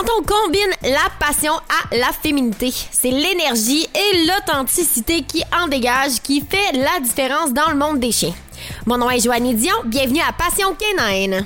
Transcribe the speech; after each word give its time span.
Quand 0.00 0.12
on 0.18 0.22
combine 0.22 0.70
la 0.82 1.10
passion 1.18 1.52
à 1.52 1.94
la 1.94 2.10
féminité, 2.22 2.72
c'est 2.90 3.10
l'énergie 3.10 3.86
et 3.94 4.26
l'authenticité 4.26 5.22
qui 5.22 5.42
en 5.54 5.68
dégage 5.68 6.22
qui 6.22 6.40
fait 6.40 6.72
la 6.72 7.00
différence 7.00 7.52
dans 7.52 7.70
le 7.70 7.76
monde 7.76 8.00
des 8.00 8.10
chiens. 8.10 8.32
Mon 8.86 8.96
nom 8.96 9.10
est 9.10 9.22
Joanne 9.22 9.54
Dion, 9.54 9.74
bienvenue 9.84 10.20
à 10.26 10.32
Passion 10.32 10.74
Canine. 10.74 11.44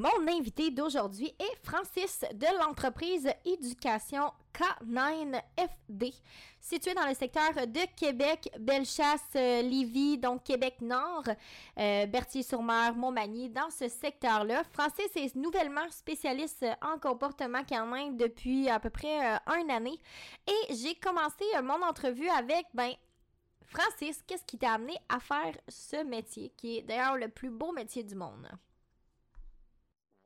Mon 0.00 0.28
invité 0.28 0.70
d'aujourd'hui 0.70 1.30
est 1.38 1.62
Francis 1.62 2.24
de 2.32 2.46
l'entreprise 2.58 3.28
Éducation 3.44 4.32
K9FD, 4.54 6.14
située 6.58 6.94
dans 6.94 7.06
le 7.06 7.12
secteur 7.12 7.52
de 7.66 7.80
Québec, 7.98 8.48
Bellechasse, 8.58 9.20
euh, 9.36 9.60
Lévis, 9.60 10.16
donc 10.16 10.44
Québec-Nord, 10.44 11.24
euh, 11.78 12.06
Berthier-sur-Mer, 12.06 12.94
Montmagny, 12.96 13.50
dans 13.50 13.68
ce 13.68 13.88
secteur-là. 13.88 14.64
Francis 14.72 15.14
est 15.16 15.36
nouvellement 15.36 15.86
spécialiste 15.90 16.64
en 16.80 16.98
comportement 16.98 17.62
canin 17.64 18.12
depuis 18.12 18.70
à 18.70 18.80
peu 18.80 18.88
près 18.88 19.34
euh, 19.34 19.60
une 19.60 19.70
année 19.70 20.00
et 20.46 20.74
j'ai 20.74 20.94
commencé 20.94 21.44
mon 21.62 21.86
entrevue 21.86 22.30
avec, 22.30 22.64
ben, 22.72 22.94
Francis, 23.66 24.22
qu'est-ce 24.26 24.46
qui 24.46 24.56
t'a 24.56 24.72
amené 24.72 24.96
à 25.10 25.20
faire 25.20 25.54
ce 25.68 26.02
métier, 26.04 26.54
qui 26.56 26.78
est 26.78 26.82
d'ailleurs 26.84 27.18
le 27.18 27.28
plus 27.28 27.50
beau 27.50 27.72
métier 27.72 28.02
du 28.02 28.14
monde? 28.14 28.48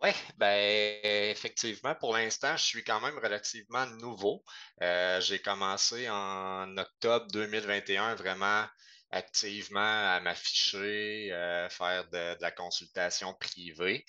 Oui, 0.05 0.11
ben 0.37 1.01
effectivement, 1.03 1.95
pour 1.95 2.13
l'instant, 2.15 2.59
je 2.59 2.63
suis 2.63 2.85
quand 2.85 3.01
même 3.01 3.19
relativement 3.19 3.87
nouveau. 3.87 4.45
Euh, 4.83 5.19
j'ai 5.23 5.39
commencé 5.39 6.11
en 6.11 6.77
octobre 6.77 7.27
2021 7.33 8.15
vraiment 8.15 8.67
activement 9.11 9.81
à 9.81 10.21
m'afficher, 10.21 11.33
euh, 11.33 11.71
faire 11.71 12.07
de, 12.11 12.37
la 12.39 12.51
consultation 12.51 13.33
privée. 13.33 14.05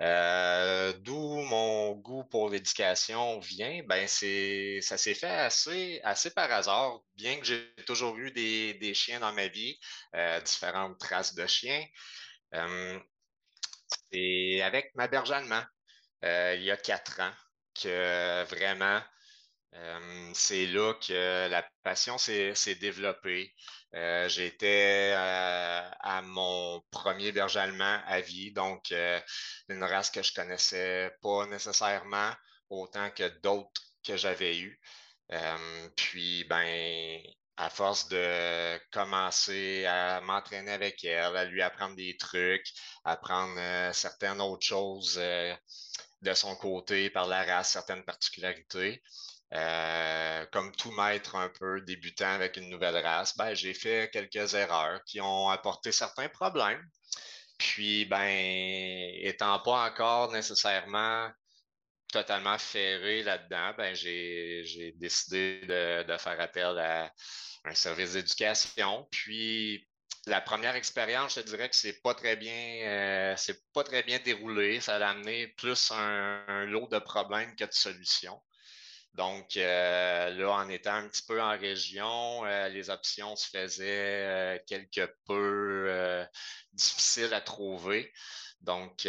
Euh, 0.00 0.92
d'où 1.00 1.40
mon 1.40 1.90
goût 1.96 2.22
pour 2.30 2.48
l'éducation 2.48 3.40
vient, 3.40 3.82
ben 3.88 4.06
c'est 4.06 4.78
ça 4.80 4.96
s'est 4.96 5.14
fait 5.14 5.26
assez, 5.26 6.00
assez 6.04 6.30
par 6.30 6.52
hasard, 6.52 7.00
bien 7.16 7.36
que 7.40 7.44
j'ai 7.44 7.74
toujours 7.84 8.16
eu 8.16 8.30
des, 8.30 8.74
des 8.74 8.94
chiens 8.94 9.18
dans 9.18 9.32
ma 9.32 9.48
vie, 9.48 9.76
différentes 10.44 11.02
races 11.02 11.34
de 11.34 11.48
chiens. 11.48 11.84
C'est 14.12 14.62
avec 14.62 14.94
ma 14.94 15.08
berge 15.08 15.30
allemand, 15.30 15.62
euh, 16.24 16.54
il 16.56 16.62
y 16.64 16.70
a 16.70 16.76
quatre 16.76 17.20
ans, 17.20 17.32
que 17.80 18.44
vraiment, 18.44 19.00
euh, 19.74 20.30
c'est 20.34 20.66
là 20.66 20.94
que 20.94 21.48
la 21.48 21.66
passion 21.82 22.18
s'est 22.18 22.54
développée. 22.80 23.54
Euh, 23.94 24.28
J'étais 24.28 25.12
à 25.16 26.22
mon 26.24 26.82
premier 26.90 27.32
berger 27.32 27.60
allemand 27.60 28.02
à 28.06 28.20
vie, 28.20 28.52
donc 28.52 28.92
une 29.68 29.84
race 29.84 30.10
que 30.10 30.22
je 30.22 30.34
connaissais 30.34 31.12
pas 31.22 31.46
nécessairement 31.46 32.32
autant 32.70 33.10
que 33.10 33.28
d'autres 33.40 33.82
que 34.04 34.16
j'avais 34.16 34.58
eues. 34.58 34.80
puis, 35.96 36.44
ben, 36.44 37.20
à 37.62 37.70
force 37.70 38.08
de 38.08 38.76
commencer 38.90 39.86
à 39.86 40.20
m'entraîner 40.20 40.72
avec 40.72 41.04
elle, 41.04 41.36
à 41.36 41.44
lui 41.44 41.62
apprendre 41.62 41.94
des 41.94 42.16
trucs, 42.16 42.66
apprendre 43.04 43.54
euh, 43.56 43.92
certaines 43.92 44.40
autres 44.40 44.66
choses 44.66 45.16
euh, 45.22 45.54
de 46.22 46.34
son 46.34 46.56
côté 46.56 47.08
par 47.08 47.28
la 47.28 47.44
race, 47.44 47.70
certaines 47.70 48.02
particularités. 48.02 49.00
Euh, 49.54 50.44
comme 50.50 50.74
tout 50.74 50.90
maître 50.90 51.36
un 51.36 51.50
peu 51.50 51.80
débutant 51.82 52.32
avec 52.32 52.56
une 52.56 52.68
nouvelle 52.68 52.96
race, 52.96 53.36
ben, 53.36 53.54
j'ai 53.54 53.74
fait 53.74 54.10
quelques 54.12 54.54
erreurs 54.54 55.00
qui 55.04 55.20
ont 55.20 55.48
apporté 55.48 55.92
certains 55.92 56.28
problèmes. 56.28 56.84
Puis, 57.58 58.06
ben, 58.06 58.28
étant 59.22 59.60
pas 59.60 59.86
encore 59.86 60.32
nécessairement 60.32 61.30
totalement 62.12 62.58
ferré 62.58 63.22
là-dedans, 63.22 63.72
ben, 63.78 63.94
j'ai 63.94 64.94
décidé 64.96 65.60
de, 65.60 66.02
de, 66.02 66.18
faire 66.18 66.40
appel 66.40 66.78
à 66.78 67.12
un 67.64 67.74
service 67.74 68.12
d'éducation. 68.12 69.06
Puis 69.10 69.86
la 70.26 70.40
première 70.40 70.76
expérience, 70.76 71.36
je 71.36 71.40
dirais 71.40 71.68
que 71.68 71.76
c'est 71.76 72.00
pas 72.02 72.14
très 72.14 72.36
bien, 72.36 72.52
euh, 72.52 73.34
c'est 73.36 73.60
pas 73.72 73.84
très 73.84 74.02
bien 74.02 74.18
déroulé. 74.20 74.80
Ça 74.80 74.96
a 74.96 75.10
amené 75.10 75.48
plus 75.48 75.90
un, 75.90 76.66
lot 76.66 76.88
de 76.88 76.98
problèmes 76.98 77.54
que 77.56 77.64
de 77.64 77.72
solutions. 77.72 78.40
Donc 79.14 79.56
euh, 79.56 80.30
là, 80.30 80.50
en 80.52 80.68
étant 80.68 80.94
un 80.94 81.08
petit 81.08 81.24
peu 81.26 81.40
en 81.42 81.58
région, 81.58 82.44
euh, 82.46 82.68
les 82.68 82.88
options 82.88 83.36
se 83.36 83.48
faisaient 83.48 84.62
quelque 84.66 85.14
peu 85.26 86.24
difficiles 86.72 87.34
à 87.34 87.40
trouver. 87.40 88.12
Donc, 88.60 89.06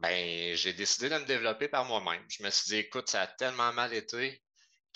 ben, 0.00 0.56
j'ai 0.56 0.72
décidé 0.72 1.08
de 1.08 1.18
me 1.18 1.24
développer 1.24 1.68
par 1.68 1.84
moi-même. 1.84 2.24
Je 2.28 2.42
me 2.42 2.50
suis 2.50 2.68
dit, 2.68 2.76
écoute, 2.76 3.08
ça 3.08 3.22
a 3.22 3.26
tellement 3.26 3.72
mal 3.72 3.94
été 3.94 4.43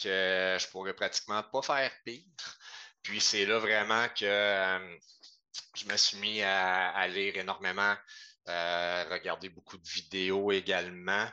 que 0.01 0.57
je 0.59 0.69
pourrais 0.69 0.95
pratiquement 0.95 1.43
pas 1.43 1.63
faire 1.63 1.91
pire. 2.05 2.23
Puis 3.03 3.21
c'est 3.21 3.47
là 3.47 3.59
vraiment 3.59 4.07
que 4.09 4.25
euh, 4.25 4.97
je 5.75 5.87
me 5.87 5.97
suis 5.97 6.19
mis 6.19 6.43
à, 6.43 7.07
lire 7.09 7.37
énormément, 7.37 7.95
euh, 8.49 9.05
regarder 9.11 9.49
beaucoup 9.49 9.79
de 9.79 9.89
vidéos 9.89 10.53
également. 10.53 11.27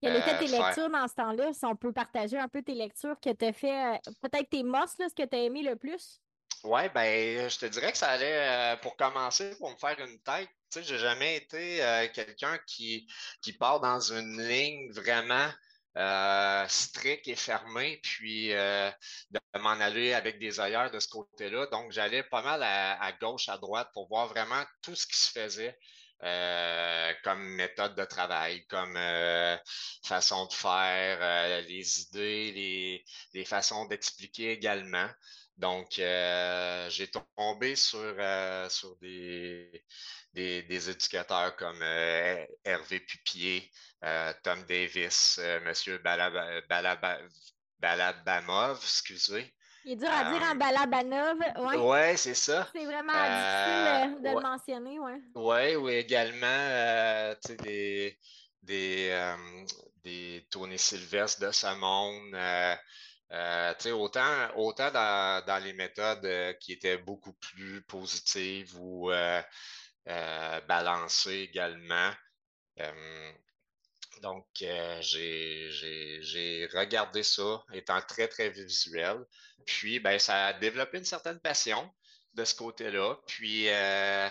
Quelles 0.00 0.16
étaient 0.16 0.38
tes 0.38 0.54
euh, 0.54 0.64
lectures 0.64 0.90
dans 0.90 1.06
ce 1.06 1.14
temps-là? 1.14 1.52
Si 1.52 1.64
on 1.64 1.76
peut 1.76 1.92
partager 1.92 2.38
un 2.38 2.48
peu 2.48 2.62
tes 2.62 2.74
lectures 2.74 3.20
que 3.20 3.30
tu 3.30 3.44
as 3.44 3.52
fait, 3.52 4.00
peut-être 4.20 4.50
tes 4.50 4.62
mosses, 4.62 4.96
ce 4.98 5.14
que 5.14 5.28
tu 5.28 5.36
as 5.36 5.40
aimé 5.40 5.62
le 5.62 5.76
plus? 5.76 6.20
Oui, 6.64 6.88
ben, 6.94 7.48
je 7.48 7.58
te 7.58 7.66
dirais 7.66 7.92
que 7.92 7.98
ça 7.98 8.10
allait, 8.10 8.76
pour 8.82 8.96
commencer, 8.96 9.54
pour 9.58 9.70
me 9.70 9.76
faire 9.76 9.98
une 10.00 10.18
tête. 10.20 10.48
Tu 10.70 10.78
sais, 10.78 10.82
j'ai 10.82 10.98
jamais 10.98 11.36
été 11.36 12.08
quelqu'un 12.14 12.58
qui, 12.66 13.06
qui 13.42 13.52
part 13.52 13.80
dans 13.80 14.00
une 14.00 14.40
ligne 14.40 14.90
vraiment 14.92 15.50
euh, 15.96 16.64
strict 16.68 17.28
et 17.28 17.36
fermé, 17.36 18.00
puis 18.02 18.52
euh, 18.52 18.90
de 19.30 19.40
m'en 19.58 19.70
aller 19.72 20.14
avec 20.14 20.38
des 20.38 20.60
ailleurs 20.60 20.90
de 20.90 20.98
ce 21.00 21.08
côté-là. 21.08 21.66
Donc, 21.66 21.92
j'allais 21.92 22.22
pas 22.22 22.42
mal 22.42 22.62
à, 22.62 23.12
gauche, 23.20 23.48
à 23.48 23.58
droite 23.58 23.90
pour 23.92 24.08
voir 24.08 24.28
vraiment 24.28 24.64
tout 24.82 24.94
ce 24.94 25.06
qui 25.06 25.16
se 25.16 25.30
faisait. 25.30 25.78
Euh, 26.24 27.12
comme 27.24 27.42
méthode 27.42 27.96
de 27.96 28.04
travail, 28.04 28.64
comme 28.68 28.96
façon 30.04 30.46
de 30.46 30.52
faire, 30.52 31.62
les 31.62 32.02
idées, 32.02 32.52
les, 32.52 33.04
les 33.34 33.44
façons 33.44 33.86
d'expliquer 33.86 34.52
également. 34.52 35.08
Donc, 35.56 35.92
j'ai 35.94 37.10
tombé 37.36 37.76
sur, 37.76 38.14
sur 38.68 38.96
des, 38.96 39.84
des, 40.32 40.62
des, 40.62 40.90
éducateurs 40.90 41.54
comme 41.56 41.82
Hervé 42.64 43.00
Pupier, 43.00 43.70
euh, 44.04 44.32
Tom 44.42 44.64
Davis, 44.64 45.38
euh, 45.40 45.60
Monsieur 45.60 45.98
Balabamov, 47.80 48.80
excusez. 48.82 49.54
Il 49.84 49.92
est 49.92 49.96
dur 49.96 50.10
à 50.10 50.24
dire 50.32 50.42
en 50.42 50.54
euh, 50.54 50.54
Balabanov. 50.54 51.38
Oui, 51.58 51.76
ouais, 51.76 52.16
c'est 52.16 52.34
ça. 52.34 52.68
C'est 52.74 52.84
vraiment 52.84 53.12
difficile 53.12 54.22
de 54.22 54.28
le 54.28 54.40
mentionner. 54.40 54.98
Oui, 54.98 55.12
ouais, 55.36 55.76
ou 55.76 55.88
également 55.88 57.32
des, 57.62 58.18
des, 58.60 59.34
des 60.02 60.46
Tony 60.50 60.78
Sylvestre 60.78 61.42
de 61.42 61.52
ce 61.52 61.74
monde. 61.76 62.34
Autant 63.92 64.54
autant 64.56 64.90
dans, 64.90 65.44
dans, 65.46 65.62
les 65.62 65.72
méthodes 65.72 66.56
qui 66.60 66.72
étaient 66.72 66.98
beaucoup 66.98 67.32
plus 67.34 67.82
positives 67.82 68.76
ou 68.78 69.10
balancées 70.66 71.48
également. 71.50 72.12
Donc, 74.22 74.46
euh, 74.62 74.98
j'ai 75.02 76.68
regardé 76.72 77.24
ça, 77.24 77.64
étant 77.72 78.00
très, 78.02 78.28
très 78.28 78.50
visuel. 78.50 79.18
Puis, 79.66 79.98
ben, 79.98 80.18
ça 80.18 80.46
a 80.46 80.52
développé 80.52 80.98
une 80.98 81.04
certaine 81.04 81.40
passion 81.40 81.92
de 82.34 82.44
ce 82.44 82.54
côté-là. 82.54 83.16
Puis, 83.26 83.68
euh, 83.68 84.28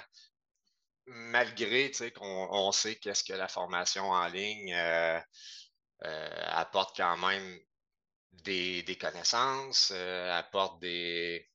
malgré 1.06 1.92
qu'on 2.16 2.72
sait 2.72 2.96
qu'est-ce 2.96 3.24
que 3.24 3.34
la 3.34 3.50
formation 3.50 4.10
en 4.12 4.28
ligne 4.28 4.74
euh, 4.74 5.20
apporte 6.04 6.96
quand 6.96 7.18
même 7.18 7.60
des, 8.34 8.98
connaissances, 9.00 9.92
apporte 9.92 10.82
des, 10.82 11.48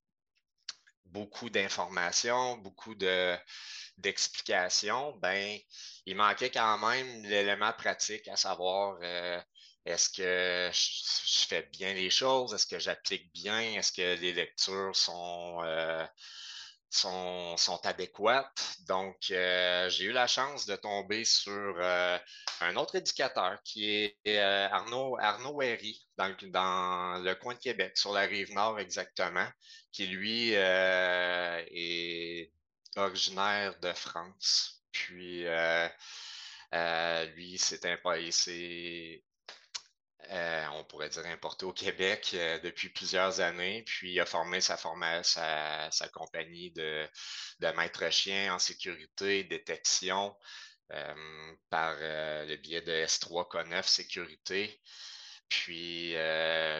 beaucoup 1.06 1.50
d'informations, 1.50 2.56
beaucoup 2.58 2.94
d'explications, 2.94 5.16
ben, 5.16 5.58
il 6.04 6.14
manquait 6.16 6.50
quand 6.50 6.78
même 6.78 7.24
l'élément 7.24 7.72
pratique, 7.72 8.28
à 8.28 8.36
savoir 8.36 8.98
euh, 9.02 9.40
est-ce 9.84 10.10
que 10.10 10.70
je, 10.72 11.46
fais 11.46 11.62
bien 11.72 11.94
les 11.94 12.10
choses, 12.10 12.54
est-ce 12.54 12.66
que 12.66 12.78
j'applique 12.78 13.32
bien, 13.32 13.60
est-ce 13.60 13.92
que 13.92 14.20
les 14.20 14.32
lectures 14.32 14.94
sont, 14.94 15.62
euh, 15.64 16.06
sont, 16.96 17.80
adéquates. 17.84 18.78
Donc, 18.88 19.30
euh, 19.30 19.88
j'ai 19.90 20.06
eu 20.06 20.12
la 20.12 20.26
chance 20.26 20.66
de 20.66 20.76
tomber 20.76 21.24
sur 21.24 21.76
euh, 21.78 22.18
un 22.60 22.76
autre 22.76 22.96
éducateur 22.96 23.58
qui 23.64 23.94
est 23.94 24.16
euh, 24.26 24.68
Arnaud, 24.70 25.16
Arnaud 25.20 25.60
dans, 26.16 27.22
le 27.22 27.34
coin 27.34 27.54
de 27.54 27.58
Québec, 27.58 27.96
sur 27.96 28.12
la 28.12 28.22
rive 28.22 28.52
nord 28.54 28.80
exactement, 28.80 29.46
qui 29.92 30.06
lui 30.06 30.52
est 30.52 32.50
originaire 32.96 33.78
de 33.80 33.92
France. 33.92 34.82
Puis, 34.92 35.44
lui, 37.34 37.58
c'est 37.58 37.84
un, 37.84 37.96
euh, 40.30 40.66
on 40.72 40.84
pourrait 40.84 41.08
dire 41.08 41.26
importé 41.26 41.64
au 41.66 41.72
Québec 41.72 42.30
euh, 42.34 42.58
depuis 42.60 42.88
plusieurs 42.88 43.40
années, 43.40 43.82
puis 43.86 44.18
a 44.20 44.26
formé 44.26 44.60
sa, 44.60 44.76
compagnie 46.12 46.70
de, 46.72 47.08
maître 47.76 48.10
chien 48.10 48.54
en 48.54 48.58
sécurité, 48.58 49.44
détection, 49.44 50.36
euh, 50.92 51.54
par 51.70 51.96
le 52.00 52.56
biais 52.56 52.82
de 52.82 52.92
S3 52.92 53.48
K9 53.50 53.82
Sécurité. 53.86 54.80
Puis 55.48 56.12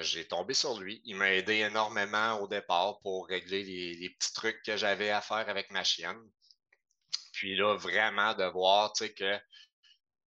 j'ai 0.03 0.27
tombé 0.29 0.55
sur 0.55 0.79
lui. 0.81 1.01
Il 1.05 1.17
m'a 1.17 1.33
aidé 1.33 1.57
énormément 1.59 2.41
au 2.41 2.49
départ 2.49 3.01
pour 3.01 3.29
régler 3.29 3.63
les, 3.63 3.95
les 3.95 4.11
petits 4.11 4.33
trucs 4.33 4.63
que 4.65 4.77
j'avais 4.77 5.11
à 5.11 5.21
faire 5.21 5.49
avec 5.49 5.71
ma 5.71 5.85
chienne. 5.85 6.21
Puis 7.33 7.57
là, 7.57 7.77
vraiment 7.77 8.35
de 8.35 8.45
voir 8.45 8.93
que 8.95 9.39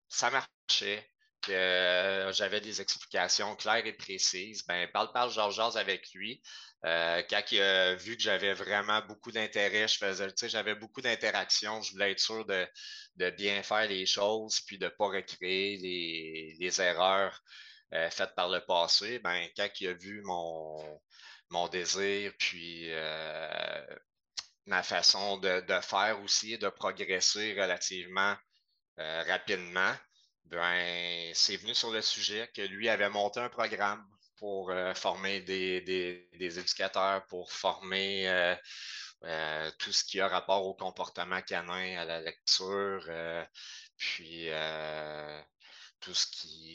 ça 0.10 0.30
marchait, 0.30 1.10
que 1.42 2.30
j'avais 2.34 2.62
des 2.62 2.82
explications 2.82 3.56
claires 3.56 3.86
et 3.86 3.94
précises, 3.94 4.66
ben 4.66 4.88
parle, 4.92 5.12
parle, 5.12 5.32
Georges 5.32 5.78
avec 5.78 6.12
lui. 6.14 6.42
Euh, 6.86 7.24
quand 7.30 7.42
il 7.52 7.62
a 7.62 7.96
vu 7.96 8.16
que 8.16 8.22
j'avais 8.22 8.54
vraiment 8.54 9.02
beaucoup 9.02 9.32
d'intérêt, 9.32 9.88
je 9.88 9.98
faisais, 9.98 10.28
tu 10.28 10.34
sais, 10.38 10.50
j'avais 10.50 10.76
beaucoup 10.76 11.02
d'interactions, 11.02 11.82
je 11.82 11.94
voulais 11.94 12.12
être 12.12 12.20
sûr 12.20 12.46
de, 12.46 13.30
bien 13.32 13.64
faire 13.64 13.88
les 13.88 14.06
choses, 14.06 14.62
puis 14.62 14.78
de 14.78 14.86
ne 14.86 14.90
pas 14.90 15.08
recréer 15.08 15.78
les, 15.78 16.82
erreurs 16.82 17.42
euh, 17.94 18.10
faites 18.12 18.36
par 18.36 18.50
le 18.50 18.62
passé. 18.62 19.20
Ben, 19.20 19.48
quand 19.56 19.70
il 19.80 19.88
a 19.90 19.94
vu 19.94 20.22
mon, 20.24 21.02
mon 21.50 21.68
désir, 21.68 22.32
puis 22.38 22.92
euh, 22.92 23.86
ma 24.66 24.84
façon 24.84 25.38
de, 25.38 25.62
de, 25.62 25.82
faire 25.82 26.22
aussi, 26.22 26.58
de 26.58 26.70
progresser 26.70 27.60
relativement 27.60 28.36
rapidement, 28.98 29.94
ben, 30.50 31.32
c'est 31.34 31.58
venu 31.58 31.76
sur 31.76 31.92
le 31.92 32.02
sujet 32.02 32.50
que 32.54 32.62
lui 32.62 32.90
avait 32.90 33.10
monté 33.10 33.40
un 33.40 33.50
programme 33.50 34.06
pour 34.38 34.72
euh, 34.72 34.94
former 34.94 35.42
des, 35.42 36.28
éducateurs, 36.34 37.26
pour 37.28 37.52
former 37.52 38.30
euh, 38.30 38.56
euh, 39.24 39.72
tout 39.80 39.92
ce 39.92 40.04
qui 40.04 40.22
a 40.22 40.28
rapport 40.28 40.66
au 40.66 40.74
comportement 40.74 41.42
canin, 41.42 41.98
à 41.98 42.06
la 42.06 42.22
lecture, 42.22 43.10
puis 43.98 44.50
tout 46.00 46.14
ce 46.14 46.28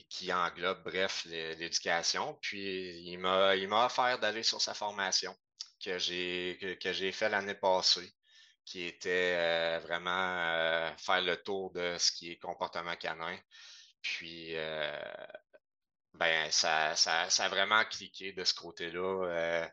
qui, 0.08 0.32
englobe, 0.32 0.82
bref, 0.84 1.24
l'éducation. 1.26 2.38
Puis 2.42 3.00
il 3.06 3.18
m'a 3.18 3.86
offert 3.86 4.18
d'aller 4.18 4.42
sur 4.42 4.60
sa 4.60 4.74
formation 4.74 5.34
que 5.84 5.98
j'ai 5.98 6.78
que 6.80 6.92
j'ai 6.92 7.12
fait 7.12 7.28
l'année 7.28 7.54
passée 7.54 8.12
qui 8.64 8.84
était 8.84 9.34
euh, 9.36 9.80
vraiment 9.80 10.10
euh, 10.10 10.90
faire 10.98 11.22
le 11.22 11.36
tour 11.36 11.72
de 11.72 11.96
ce 11.98 12.12
qui 12.12 12.32
est 12.32 12.38
comportement 12.38 12.96
canin. 12.96 13.36
Puis, 14.02 14.56
euh, 14.56 14.98
ben, 16.14 16.50
ça, 16.50 16.94
ça, 16.96 17.30
ça, 17.30 17.44
a 17.46 17.48
vraiment 17.48 17.84
cliqué 17.84 18.32
de 18.32 18.44
ce 18.44 18.54
côté-là. 18.54 19.68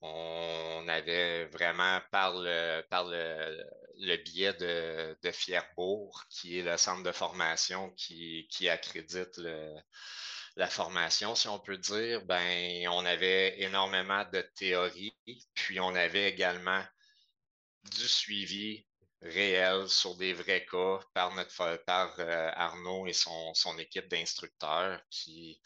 on 0.00 0.86
avait 0.88 1.46
vraiment, 1.46 2.00
par 2.10 2.34
le, 2.36 2.82
par 2.90 3.04
le, 3.04 3.64
le 3.98 4.16
biais 4.18 4.54
de, 4.54 5.16
de, 5.22 5.30
Fierbourg, 5.32 6.24
qui 6.30 6.58
est 6.58 6.62
le 6.62 6.76
centre 6.76 7.02
de 7.02 7.12
formation 7.12 7.90
qui, 7.92 8.46
qui 8.50 8.68
accrédite 8.68 9.38
la 10.56 10.68
formation, 10.68 11.34
si 11.34 11.48
on 11.48 11.58
peut 11.58 11.78
dire, 11.78 12.24
ben, 12.24 12.88
on 12.88 13.04
avait 13.04 13.60
énormément 13.62 14.24
de 14.32 14.40
théorie, 14.56 15.16
puis 15.54 15.80
on 15.80 15.94
avait 15.94 16.28
également 16.28 16.82
du 17.90 18.08
suivi 18.08 18.86
réel 19.22 19.88
sur 19.88 20.16
des 20.16 20.34
vrais 20.34 20.66
cas 20.66 21.00
par, 21.14 21.34
notre, 21.34 21.76
par 21.86 22.14
euh, 22.18 22.50
Arnaud 22.54 23.06
et 23.06 23.12
son, 23.12 23.54
son 23.54 23.78
équipe 23.78 24.08
d'instructeurs 24.08 25.00
qui, 25.10 25.60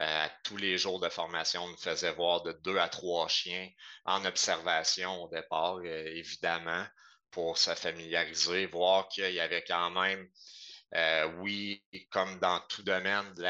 euh, 0.00 0.26
tous 0.44 0.56
les 0.56 0.78
jours 0.78 1.00
de 1.00 1.08
formation, 1.08 1.66
nous 1.66 1.76
faisaient 1.76 2.12
voir 2.12 2.42
de 2.42 2.52
deux 2.52 2.78
à 2.78 2.88
trois 2.88 3.28
chiens 3.28 3.68
en 4.04 4.24
observation 4.24 5.24
au 5.24 5.28
départ, 5.28 5.78
euh, 5.78 6.06
évidemment, 6.06 6.86
pour 7.30 7.58
se 7.58 7.74
familiariser, 7.74 8.66
voir 8.66 9.08
qu'il 9.08 9.32
y 9.32 9.40
avait 9.40 9.64
quand 9.64 9.90
même, 9.90 10.28
oui, 11.40 11.84
comme 12.10 12.38
dans 12.38 12.60
tout 12.68 12.82
domaine 12.82 13.34
de 13.34 13.42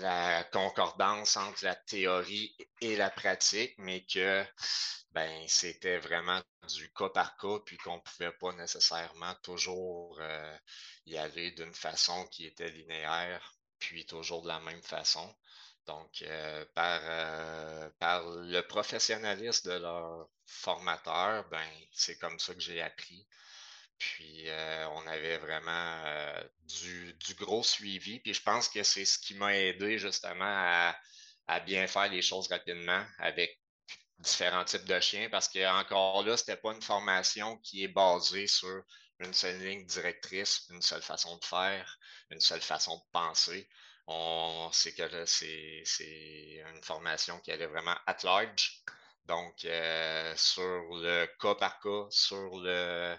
la 0.00 0.44
concordance 0.50 1.36
entre 1.36 1.64
la 1.64 1.76
théorie 1.76 2.56
et 2.80 2.96
la 2.96 3.10
pratique, 3.10 3.74
mais 3.78 4.04
que 4.04 4.44
ben, 5.14 5.46
c'était 5.46 5.98
vraiment 5.98 6.40
du 6.68 6.90
cas 6.92 7.10
par 7.10 7.36
cas, 7.36 7.58
puis 7.66 7.76
qu'on 7.76 7.96
ne 7.96 8.00
pouvait 8.00 8.32
pas 8.32 8.52
nécessairement 8.52 9.34
toujours 9.42 10.18
euh, 10.20 10.58
y 11.06 11.16
aller 11.18 11.50
d'une 11.52 11.74
façon 11.74 12.26
qui 12.28 12.46
était 12.46 12.70
linéaire, 12.70 13.54
puis 13.78 14.06
toujours 14.06 14.42
de 14.42 14.48
la 14.48 14.60
même 14.60 14.82
façon. 14.82 15.34
Donc, 15.86 16.22
euh, 16.22 16.64
par, 16.74 17.00
euh, 17.04 17.90
par 17.98 18.22
le 18.24 18.60
professionnalisme 18.62 19.70
de 19.70 19.78
leur 19.78 20.28
formateur, 20.46 21.48
ben, 21.50 21.68
c'est 21.92 22.18
comme 22.18 22.38
ça 22.38 22.54
que 22.54 22.60
j'ai 22.60 22.80
appris. 22.80 23.26
Puis, 23.98 24.48
on 24.94 25.06
avait 25.06 25.38
vraiment 25.38 26.02
du, 26.64 27.14
du, 27.14 27.34
gros 27.34 27.62
suivi. 27.62 28.18
Puis, 28.18 28.34
je 28.34 28.42
pense 28.42 28.68
que 28.68 28.82
c'est 28.82 29.04
ce 29.04 29.16
qui 29.18 29.34
m'a 29.34 29.56
aidé 29.56 29.96
justement 29.98 30.44
à, 30.44 30.96
à 31.46 31.60
bien 31.60 31.86
faire 31.86 32.08
les 32.10 32.22
choses 32.22 32.48
rapidement 32.48 33.04
avec 33.18 33.61
différents 34.22 34.64
types 34.64 34.84
de 34.84 35.00
chiens 35.00 35.28
parce 35.30 35.48
qu'encore 35.48 36.24
là, 36.24 36.36
ce 36.36 36.42
n'était 36.44 36.60
pas 36.60 36.72
une 36.72 36.82
formation 36.82 37.58
qui 37.58 37.84
est 37.84 37.88
basée 37.88 38.46
sur 38.46 38.82
une 39.20 39.34
seule 39.34 39.58
ligne 39.58 39.86
directrice, 39.86 40.66
une 40.70 40.82
seule 40.82 41.02
façon 41.02 41.36
de 41.36 41.44
faire, 41.44 41.98
une 42.30 42.40
seule 42.40 42.62
façon 42.62 42.96
de 42.96 43.02
penser. 43.12 43.68
On 44.06 44.70
sait 44.72 44.94
que 44.94 45.24
c'est 45.26 45.84
une 46.74 46.82
formation 46.82 47.38
qui 47.40 47.52
allait 47.52 47.66
vraiment 47.66 47.96
at 48.06 48.18
large. 48.24 48.82
Donc, 49.26 49.64
euh, 49.64 50.34
sur 50.36 50.62
le 50.64 51.26
cas 51.40 51.54
par 51.54 51.78
cas, 51.80 52.06
sur 52.10 52.58
le 52.58 53.16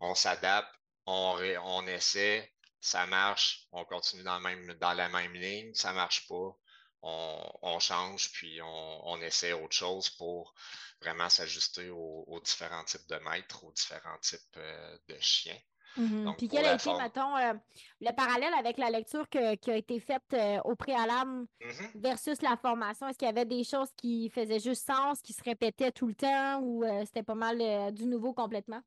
on 0.00 0.14
s'adapte, 0.14 0.74
on, 1.06 1.38
on 1.64 1.86
essaie, 1.86 2.52
ça 2.80 3.06
marche, 3.06 3.66
on 3.72 3.84
continue 3.84 4.24
dans, 4.24 4.40
même, 4.40 4.74
dans 4.74 4.94
la 4.94 5.08
même 5.08 5.32
ligne, 5.34 5.72
ça 5.74 5.92
marche 5.92 6.26
pas, 6.28 6.56
on, 7.02 7.78
change, 7.80 8.30
puis 8.32 8.60
on, 8.62 9.20
essaie 9.22 9.52
autre 9.52 9.74
chose 9.74 10.10
pour 10.10 10.54
vraiment 11.00 11.28
s'ajuster 11.28 11.90
aux, 11.90 12.40
différents 12.44 12.84
types 12.84 13.08
de 13.08 13.16
maîtres, 13.16 13.64
aux 13.64 13.72
différents 13.72 14.18
types 14.20 14.56
euh, 14.56 14.98
de 15.08 15.16
chiens. 15.20 15.58
Mm-hmm. 15.98 16.36
puis 16.36 16.48
quel 16.48 16.64
a 16.64 16.74
été, 16.74 16.90
mettons, 16.94 17.36
euh, 17.36 17.52
le 18.00 18.12
parallèle 18.12 18.54
avec 18.54 18.78
la 18.78 18.88
lecture 18.88 19.28
qui 19.28 19.38
a 19.38 19.76
été 19.76 20.00
faite 20.00 20.22
euh, 20.32 20.58
au 20.64 20.74
préalable 20.74 21.46
mm-hmm. 21.60 21.90
versus 21.96 22.40
la 22.40 22.56
formation? 22.56 23.08
Est-ce 23.08 23.18
qu'il 23.18 23.26
y 23.26 23.30
avait 23.30 23.44
des 23.44 23.64
choses 23.64 23.90
qui 23.96 24.30
faisaient 24.30 24.60
juste 24.60 24.86
sens, 24.86 25.20
qui 25.20 25.34
se 25.34 25.42
répétaient 25.42 25.92
tout 25.92 26.06
le 26.06 26.14
temps 26.14 26.60
ou 26.62 26.84
c'était 27.04 27.22
pas 27.22 27.34
mal 27.34 27.92
du 27.92 28.06
nouveau 28.06 28.32
complètement? 28.32 28.80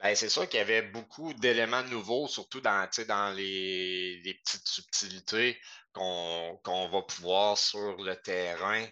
Ben, 0.00 0.14
c'est 0.14 0.28
sûr 0.28 0.48
qu'il 0.48 0.58
y 0.58 0.62
avait 0.62 0.82
beaucoup 0.82 1.32
d'éléments 1.34 1.82
nouveaux, 1.84 2.28
surtout 2.28 2.60
dans, 2.60 2.88
dans 3.08 3.34
les, 3.34 4.20
les 4.22 4.34
petites 4.34 4.66
subtilités 4.66 5.58
qu'on 5.98 6.88
va 6.88 7.02
pouvoir 7.02 7.58
sur 7.58 7.96
le 8.02 8.14
terrain 8.16 8.86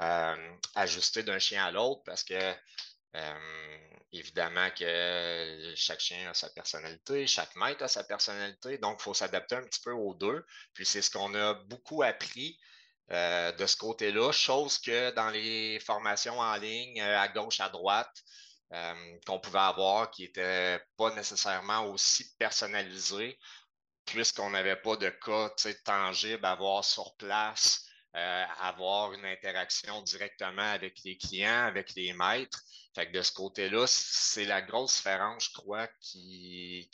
euh, 0.00 0.56
ajuster 0.74 1.22
d'un 1.22 1.38
chien 1.38 1.64
à 1.64 1.70
l'autre 1.70 2.02
parce 2.04 2.24
que 2.24 2.54
euh, 3.14 3.78
évidemment 4.10 4.68
que 4.70 5.72
chaque 5.76 6.00
chien 6.00 6.30
a 6.30 6.34
sa 6.34 6.48
personnalité, 6.50 7.26
chaque 7.26 7.54
maître 7.56 7.84
a 7.84 7.88
sa 7.88 8.02
personnalité, 8.02 8.78
donc 8.78 8.98
il 9.00 9.02
faut 9.02 9.14
s'adapter 9.14 9.56
un 9.56 9.62
petit 9.62 9.80
peu 9.80 9.92
aux 9.92 10.14
deux. 10.14 10.44
Puis 10.74 10.86
c'est 10.86 11.02
ce 11.02 11.10
qu'on 11.10 11.34
a 11.34 11.54
beaucoup 11.54 12.02
appris 12.02 12.58
euh, 13.10 13.52
de 13.52 13.66
ce 13.66 13.76
côté-là, 13.76 14.32
chose 14.32 14.78
que 14.78 15.10
dans 15.12 15.30
les 15.30 15.78
formations 15.80 16.38
en 16.38 16.56
ligne, 16.56 17.00
à 17.00 17.28
gauche, 17.28 17.60
à 17.60 17.68
droite, 17.68 18.22
qu'on 19.26 19.38
pouvait 19.38 19.58
avoir 19.58 20.10
qui 20.10 20.22
n'était 20.22 20.80
pas 20.96 21.14
nécessairement 21.14 21.84
aussi 21.90 22.34
personnalisé, 22.38 23.38
puisqu'on 24.04 24.50
n'avait 24.50 24.76
pas 24.76 24.96
de 24.96 25.08
cas 25.08 25.50
tangible 25.84 26.44
à 26.44 26.54
voir 26.54 26.84
sur 26.84 27.14
place, 27.16 27.86
euh, 28.14 28.44
avoir 28.60 29.12
une 29.14 29.24
interaction 29.24 30.02
directement 30.02 30.70
avec 30.72 31.02
les 31.04 31.16
clients, 31.16 31.64
avec 31.64 31.94
les 31.94 32.12
maîtres. 32.12 32.62
Fait 32.94 33.06
que 33.06 33.12
de 33.12 33.22
ce 33.22 33.32
côté-là, 33.32 33.86
c'est 33.86 34.44
la 34.44 34.60
grosse 34.60 34.96
différence, 34.96 35.46
je 35.46 35.52
crois, 35.54 35.88
qui, 36.00 36.90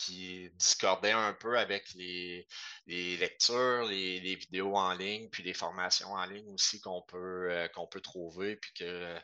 discordait 0.54 1.10
un 1.10 1.32
peu 1.34 1.58
avec 1.58 1.92
les, 1.94 2.46
lectures, 2.86 3.82
les, 3.84 4.36
vidéos 4.36 4.76
en 4.76 4.92
ligne, 4.94 5.28
puis 5.28 5.42
les 5.42 5.54
formations 5.54 6.12
en 6.12 6.24
ligne 6.24 6.48
aussi 6.52 6.80
qu'on 6.80 7.02
peut, 7.02 7.50
euh, 7.50 7.68
peut 7.90 8.00
trouver, 8.00 8.54
puis 8.56 8.72
que 8.74 9.18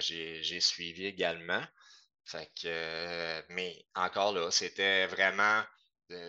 j'ai 0.00 0.60
suivi 0.60 1.06
également. 1.06 1.62
Fait 2.24 2.50
que, 2.60 3.44
mais 3.52 3.86
encore 3.94 4.32
là, 4.32 4.50
c'était 4.50 5.06
vraiment 5.06 5.62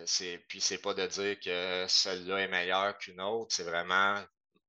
c'est, 0.06 0.38
puis 0.48 0.60
c'est 0.60 0.78
pas 0.78 0.94
de 0.94 1.06
dire 1.06 1.38
que 1.40 1.86
celle-là 1.88 2.38
est 2.40 2.48
meilleure 2.48 2.98
qu'une 2.98 3.20
autre, 3.20 3.54
c'est 3.54 3.64
vraiment 3.64 4.22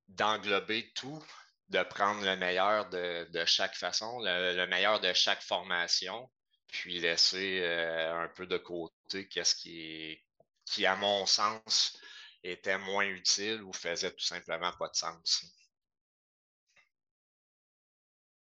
d'englober 0.07 0.91
tout, 0.93 1.23
de 1.69 1.83
prendre 1.83 2.23
le 2.23 2.35
meilleur 2.35 2.89
de, 2.89 3.45
chaque 3.45 3.75
façon, 3.75 4.19
le, 4.21 4.65
meilleur 4.67 4.99
de 4.99 5.13
chaque 5.13 5.41
formation, 5.41 6.29
puis 6.67 6.99
laisser 6.99 7.61
euh, 7.61 8.23
un 8.23 8.27
peu 8.29 8.45
de 8.45 8.57
côté 8.57 9.27
qu'est-ce 9.27 9.55
qui, 9.55 10.19
qui, 10.65 10.85
à 10.85 10.95
mon 10.95 11.25
sens, 11.25 11.99
était 12.43 12.77
moins 12.77 13.05
utile 13.05 13.61
ou 13.63 13.73
faisait 13.73 14.11
tout 14.11 14.23
simplement 14.23 14.71
pas 14.73 14.87
de 14.87 14.95
sens. 14.95 15.45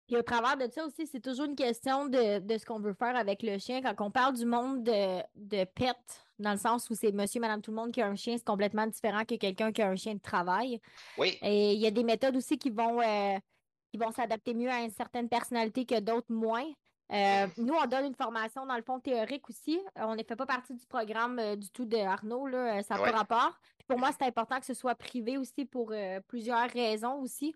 Puis 0.07 0.17
au 0.17 0.23
travers 0.23 0.57
de 0.57 0.69
ça 0.69 0.85
aussi, 0.85 1.07
c'est 1.07 1.21
toujours 1.21 1.45
une 1.45 1.55
question 1.55 2.07
de, 2.07 2.41
ce 2.57 2.65
qu'on 2.65 2.79
veut 2.79 2.93
faire 2.93 3.15
avec 3.15 3.41
le 3.41 3.57
chien. 3.57 3.81
Quand 3.81 4.05
on 4.05 4.11
parle 4.11 4.35
du 4.35 4.45
monde 4.45 4.83
de, 4.83 5.21
de 5.35 5.63
pets, 5.63 6.22
dans 6.39 6.51
le 6.51 6.57
sens 6.57 6.89
où 6.89 6.95
c'est 6.95 7.11
monsieur, 7.11 7.39
madame, 7.39 7.61
tout 7.61 7.71
le 7.71 7.77
monde 7.77 7.91
qui 7.91 8.01
a 8.01 8.07
un 8.07 8.15
chien, 8.15 8.35
c'est 8.37 8.45
complètement 8.45 8.87
différent 8.87 9.23
que 9.25 9.35
quelqu'un 9.35 9.71
qui 9.71 9.81
a 9.81 9.89
un 9.89 9.95
chien 9.95 10.15
de 10.15 10.21
travail. 10.21 10.79
Oui. 11.17 11.37
Et 11.41 11.73
il 11.73 11.79
y 11.79 11.87
a 11.87 11.91
des 11.91 12.03
méthodes 12.03 12.35
aussi 12.35 12.57
qui 12.57 12.69
vont, 12.69 13.01
euh, 13.01 13.37
qui 13.91 13.97
vont 13.97 14.11
s'adapter 14.11 14.53
mieux 14.53 14.69
à 14.69 14.81
une 14.81 14.91
certaine 14.91 15.29
personnalité 15.29 15.85
que 15.85 15.99
d'autres 15.99 16.31
moins. 16.31 16.65
Euh, 17.11 17.47
nous, 17.57 17.73
on 17.73 17.85
donne 17.85 18.05
une 18.05 18.15
formation, 18.15 18.65
dans 18.65 18.75
le 18.75 18.81
fond, 18.81 18.99
théorique 18.99 19.47
aussi. 19.49 19.79
On 19.95 20.15
ne 20.15 20.23
fait 20.23 20.35
pas 20.35 20.45
partie 20.45 20.73
du 20.73 20.85
programme 20.85 21.37
euh, 21.37 21.55
du 21.55 21.69
tout 21.69 21.85
de 21.85 21.97
Arnaud, 21.97 22.47
là, 22.47 22.81
ça 22.81 22.95
n'a 22.95 23.03
pas 23.03 23.17
rapport. 23.17 23.59
pour 23.87 23.99
moi, 23.99 24.09
c'est 24.17 24.25
important 24.25 24.59
que 24.59 24.65
ce 24.65 24.73
soit 24.73 24.95
privé 24.95 25.37
aussi 25.37 25.65
pour 25.65 25.93
plusieurs 26.27 26.69
raisons 26.69 27.15
aussi. 27.21 27.53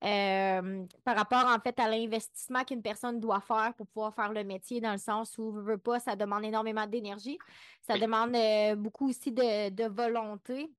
par 0.00 1.16
rapport, 1.16 1.46
en 1.46 1.58
fait, 1.60 1.78
à 1.78 1.88
l'investissement 1.88 2.64
qu'une 2.64 2.82
personne 2.82 3.20
doit 3.20 3.40
faire 3.40 3.72
pour 3.76 3.86
pouvoir 3.86 4.14
faire 4.14 4.32
le 4.32 4.44
métier, 4.44 4.80
dans 4.80 4.92
le 4.92 4.98
sens 4.98 5.38
où, 5.38 5.52
veut 5.52 5.78
pas, 5.78 6.00
ça 6.00 6.16
demande 6.16 6.44
énormément 6.44 6.86
d'énergie. 6.86 7.38
Ça 7.82 7.96
demande 7.98 8.36
beaucoup 8.76 9.08
aussi 9.08 9.32
de, 9.32 9.88
volonté. 9.88 10.70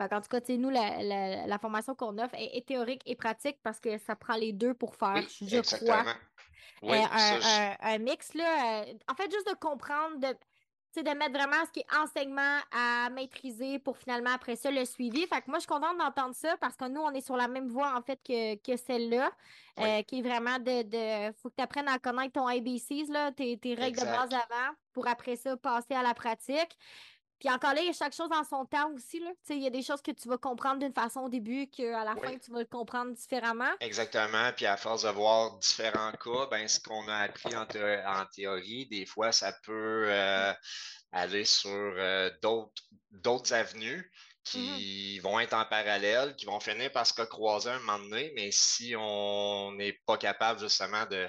en 0.00 0.20
tout 0.20 0.28
cas, 0.28 0.40
nous, 0.56 0.70
la, 0.70 1.58
formation 1.60 1.94
qu'on 1.94 2.18
offre 2.18 2.34
est, 2.34 2.66
théorique 2.66 3.02
et 3.06 3.14
pratique 3.14 3.58
parce 3.62 3.78
que 3.78 3.98
ça 3.98 4.16
prend 4.16 4.34
les 4.36 4.52
deux 4.52 4.74
pour 4.74 4.96
faire, 4.96 5.22
je 5.28 5.60
crois, 5.60 6.04
oui, 6.82 6.98
un, 6.98 7.76
un, 7.80 7.98
mix, 7.98 8.34
là. 8.34 8.82
Euh, 8.82 8.94
en 9.08 9.14
fait, 9.14 9.30
juste 9.30 9.48
de 9.48 9.54
comprendre, 9.54 10.18
de, 10.18 11.02
de 11.02 11.16
mettre 11.16 11.32
vraiment 11.32 11.64
ce 11.66 11.70
qui 11.70 11.80
est 11.80 11.96
enseignement 11.96 12.58
à 12.72 13.08
maîtriser 13.10 13.78
pour 13.78 13.96
finalement, 13.96 14.30
après 14.32 14.56
ça, 14.56 14.70
le 14.70 14.84
suivi. 14.84 15.26
Fait 15.26 15.40
que 15.40 15.48
moi, 15.48 15.58
je 15.58 15.60
suis 15.60 15.68
contente 15.68 15.98
d'entendre 15.98 16.34
ça 16.34 16.56
parce 16.60 16.76
que 16.76 16.88
nous, 16.88 17.00
on 17.00 17.10
est 17.12 17.24
sur 17.24 17.36
la 17.36 17.48
même 17.48 17.68
voie, 17.68 17.94
en 17.96 18.02
fait, 18.02 18.20
que, 18.26 18.56
que 18.56 18.76
celle-là, 18.76 19.30
euh, 19.80 20.02
qui 20.02 20.18
est 20.18 20.22
vraiment 20.22 20.58
de, 20.58 20.82
de. 20.82 21.32
faut 21.40 21.48
que 21.50 21.56
tu 21.56 21.62
apprennes 21.62 21.88
à 21.88 21.98
connaître 21.98 22.32
ton 22.32 22.46
ABCs, 22.46 23.08
là, 23.08 23.32
tes, 23.32 23.56
tes 23.58 23.74
règles 23.74 24.00
de 24.00 24.04
base 24.04 24.32
avant, 24.32 24.74
pour 24.92 25.06
après 25.06 25.36
ça, 25.36 25.56
passer 25.56 25.94
à 25.94 26.02
la 26.02 26.14
pratique. 26.14 26.76
Puis 27.42 27.52
encore 27.52 27.74
là, 27.74 27.80
il 27.80 27.88
y 27.88 27.90
a 27.90 27.92
chaque 27.92 28.14
chose 28.14 28.30
en 28.30 28.44
son 28.44 28.64
temps 28.64 28.92
aussi. 28.92 29.18
Là. 29.18 29.32
Il 29.50 29.64
y 29.64 29.66
a 29.66 29.70
des 29.70 29.82
choses 29.82 30.00
que 30.00 30.12
tu 30.12 30.28
vas 30.28 30.38
comprendre 30.38 30.78
d'une 30.78 30.92
façon 30.92 31.22
au 31.22 31.28
début 31.28 31.66
qu'à 31.66 32.04
la 32.04 32.14
fin, 32.14 32.38
tu 32.38 32.52
vas 32.52 32.60
le 32.60 32.66
comprendre 32.66 33.14
différemment. 33.14 33.72
Exactement. 33.80 34.52
Puis 34.56 34.64
à 34.64 34.76
force 34.76 35.02
de 35.02 35.08
voir 35.08 35.58
différents 35.58 36.12
cas, 36.12 36.46
ben, 36.52 36.68
ce 36.68 36.78
qu'on 36.78 37.08
a 37.08 37.16
appris 37.16 37.52
en, 37.56 37.66
théorie, 38.26 38.86
des 38.86 39.06
fois, 39.06 39.32
ça 39.32 39.52
peut 39.64 40.04
euh, 40.06 40.52
aller 41.10 41.44
sur 41.44 41.68
euh, 41.72 42.30
d'autres 42.40 43.52
avenues 43.52 44.08
qui 44.44 45.18
mm-hmm. 45.18 45.22
vont 45.22 45.40
être 45.40 45.54
en 45.54 45.64
parallèle, 45.64 46.36
qui 46.36 46.46
vont 46.46 46.60
finir 46.60 46.92
par 46.92 47.08
se 47.08 47.22
croiser 47.22 47.70
un 47.70 47.80
moment 47.80 47.98
donné, 47.98 48.32
mais 48.36 48.52
si 48.52 48.94
on 48.96 49.72
n'est 49.72 49.98
pas 50.06 50.16
capable 50.16 50.60
justement 50.60 51.06
de, 51.06 51.28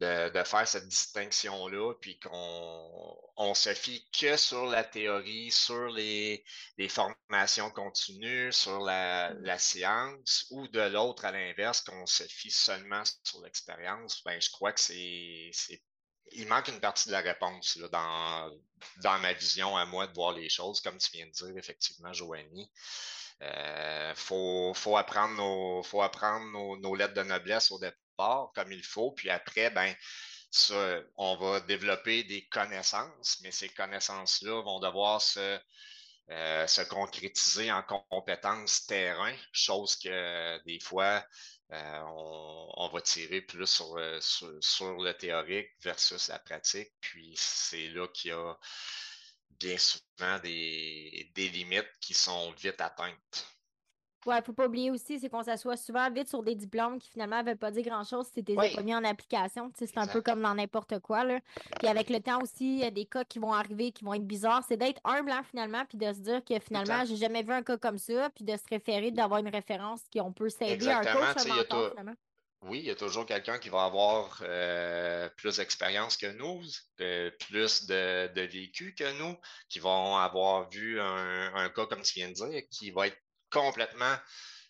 de, 0.00 0.42
faire 0.44 0.66
cette 0.66 0.88
distinction-là, 0.88 1.94
puis 2.00 2.18
qu'on 2.18 3.18
on 3.36 3.54
se 3.54 3.74
fie 3.74 4.08
que 4.18 4.36
sur 4.36 4.64
la 4.66 4.82
théorie, 4.82 5.50
sur 5.50 5.88
les, 5.88 6.44
formations 6.88 7.70
continues, 7.70 8.52
sur 8.52 8.80
la, 8.80 9.32
la 9.40 9.58
science, 9.58 10.46
ou 10.50 10.66
de 10.68 10.80
l'autre, 10.80 11.26
à 11.26 11.32
l'inverse, 11.32 11.82
qu'on 11.82 12.06
se 12.06 12.24
fie 12.24 12.50
seulement 12.50 13.02
sur 13.24 13.42
l'expérience, 13.42 14.22
ben, 14.24 14.40
je 14.40 14.50
crois 14.50 14.72
que 14.72 14.80
c'est. 14.80 15.50
Il 16.32 16.46
manque 16.46 16.68
une 16.68 16.80
partie 16.80 17.08
de 17.08 17.12
la 17.12 17.20
réponse 17.20 17.76
là, 17.76 17.88
dans, 17.88 18.50
dans 19.02 19.18
ma 19.18 19.32
vision 19.32 19.76
à 19.76 19.84
moi 19.84 20.06
de 20.06 20.14
voir 20.14 20.32
les 20.32 20.48
choses, 20.48 20.80
comme 20.80 20.96
tu 20.96 21.10
viens 21.12 21.26
de 21.26 21.32
dire, 21.32 21.58
effectivement, 21.58 22.12
Joanie. 22.12 22.70
Il 23.40 23.46
euh, 23.46 24.14
faut, 24.14 24.72
faut, 24.74 24.96
apprendre, 24.96 25.34
nos, 25.34 25.82
faut 25.82 26.02
apprendre 26.02 26.46
nos, 26.52 26.76
nos 26.76 26.94
lettres 26.94 27.14
de 27.14 27.22
noblesse 27.22 27.70
au 27.72 27.78
départ 27.78 27.98
comme 28.54 28.72
il 28.72 28.84
faut. 28.84 29.12
Puis 29.12 29.30
après, 29.30 29.70
ben, 29.70 29.94
on 31.16 31.36
va 31.36 31.60
développer 31.60 32.24
des 32.24 32.46
connaissances, 32.48 33.38
mais 33.42 33.52
ces 33.52 33.68
connaissances-là 33.68 34.62
vont 34.62 34.80
devoir 34.80 35.20
se, 35.22 35.58
euh, 36.30 36.66
se 36.66 36.82
concrétiser 36.82 37.72
en 37.72 37.82
compétences 37.82 38.86
terrain, 38.86 39.34
chose 39.52 39.96
que 39.96 40.62
des 40.64 40.80
fois, 40.80 41.24
euh, 41.72 42.00
on, 42.76 42.88
va 42.92 43.00
tirer 43.00 43.40
plus 43.42 43.80
euh, 43.80 44.20
sur, 44.20 44.52
sur, 44.60 45.00
le 45.02 45.12
théorique 45.14 45.70
versus 45.80 46.28
la 46.28 46.38
pratique. 46.38 46.92
Puis 47.00 47.34
c'est 47.36 47.88
là 47.88 48.08
qu'il 48.08 48.30
y 48.30 48.34
a 48.34 48.54
bien 49.50 49.78
souvent 49.78 50.38
des 50.40 51.30
limites 51.36 51.90
qui 52.00 52.14
sont 52.14 52.52
vite 52.52 52.80
atteintes. 52.80 53.59
Ouais, 54.26 54.42
faut 54.42 54.52
pas 54.52 54.66
oublier 54.66 54.90
aussi, 54.90 55.18
c'est 55.18 55.30
qu'on 55.30 55.42
s'assoit 55.42 55.76
souvent 55.76 56.10
vite 56.10 56.28
sur 56.28 56.42
des 56.42 56.54
diplômes 56.54 56.98
qui 56.98 57.10
finalement 57.10 57.42
ne 57.42 57.46
veulent 57.46 57.56
pas 57.56 57.70
dire 57.70 57.84
grand-chose 57.84 58.26
si 58.26 58.44
tu 58.44 58.52
les 58.52 58.74
pas 58.74 58.82
mis 58.82 58.94
en 58.94 59.02
application. 59.04 59.72
C'est 59.74 59.96
un 59.96 60.06
peu 60.06 60.20
comme 60.20 60.42
dans 60.42 60.54
n'importe 60.54 60.98
quoi. 60.98 61.24
Là. 61.24 61.40
Puis 61.78 61.88
avec 61.88 62.10
le 62.10 62.20
temps 62.20 62.40
aussi, 62.42 62.74
il 62.74 62.78
y 62.80 62.84
a 62.84 62.90
des 62.90 63.06
cas 63.06 63.24
qui 63.24 63.38
vont 63.38 63.52
arriver, 63.52 63.92
qui 63.92 64.04
vont 64.04 64.12
être 64.12 64.26
bizarres. 64.26 64.62
C'est 64.68 64.76
d'être 64.76 65.00
humble 65.04 65.30
hein, 65.30 65.42
finalement, 65.48 65.84
puis 65.86 65.96
de 65.96 66.12
se 66.12 66.18
dire 66.18 66.44
que 66.44 66.58
finalement, 66.58 67.04
j'ai 67.06 67.16
jamais 67.16 67.42
vu 67.42 67.52
un 67.52 67.62
cas 67.62 67.78
comme 67.78 67.98
ça, 67.98 68.28
puis 68.30 68.44
de 68.44 68.56
se 68.56 68.64
référer, 68.68 69.10
d'avoir 69.10 69.40
une 69.40 69.48
référence 69.48 70.02
qui 70.10 70.20
on 70.20 70.32
peut 70.32 70.50
s'aider 70.50 70.88
un 70.88 71.02
coach, 71.02 71.46
un 71.46 71.54
mentor, 71.54 71.90
finalement. 71.90 72.14
Oui, 72.62 72.80
il 72.80 72.84
y 72.84 72.90
a 72.90 72.94
toujours 72.94 73.24
quelqu'un 73.24 73.58
qui 73.58 73.70
va 73.70 73.84
avoir 73.84 74.42
euh, 74.42 75.30
plus 75.38 75.56
d'expérience 75.56 76.18
que 76.18 76.26
nous, 76.26 76.60
plus 76.98 77.86
de, 77.86 78.30
de, 78.34 78.42
vécu 78.42 78.94
que 78.94 79.18
nous, 79.18 79.34
qui 79.70 79.78
vont 79.78 80.16
avoir 80.16 80.68
vu 80.68 81.00
un, 81.00 81.54
un, 81.54 81.70
cas, 81.70 81.86
comme 81.86 82.02
tu 82.02 82.18
viens 82.18 82.28
de 82.28 82.34
dire, 82.34 82.62
qui 82.70 82.90
va 82.90 83.06
être 83.06 83.16
complètement 83.50 84.16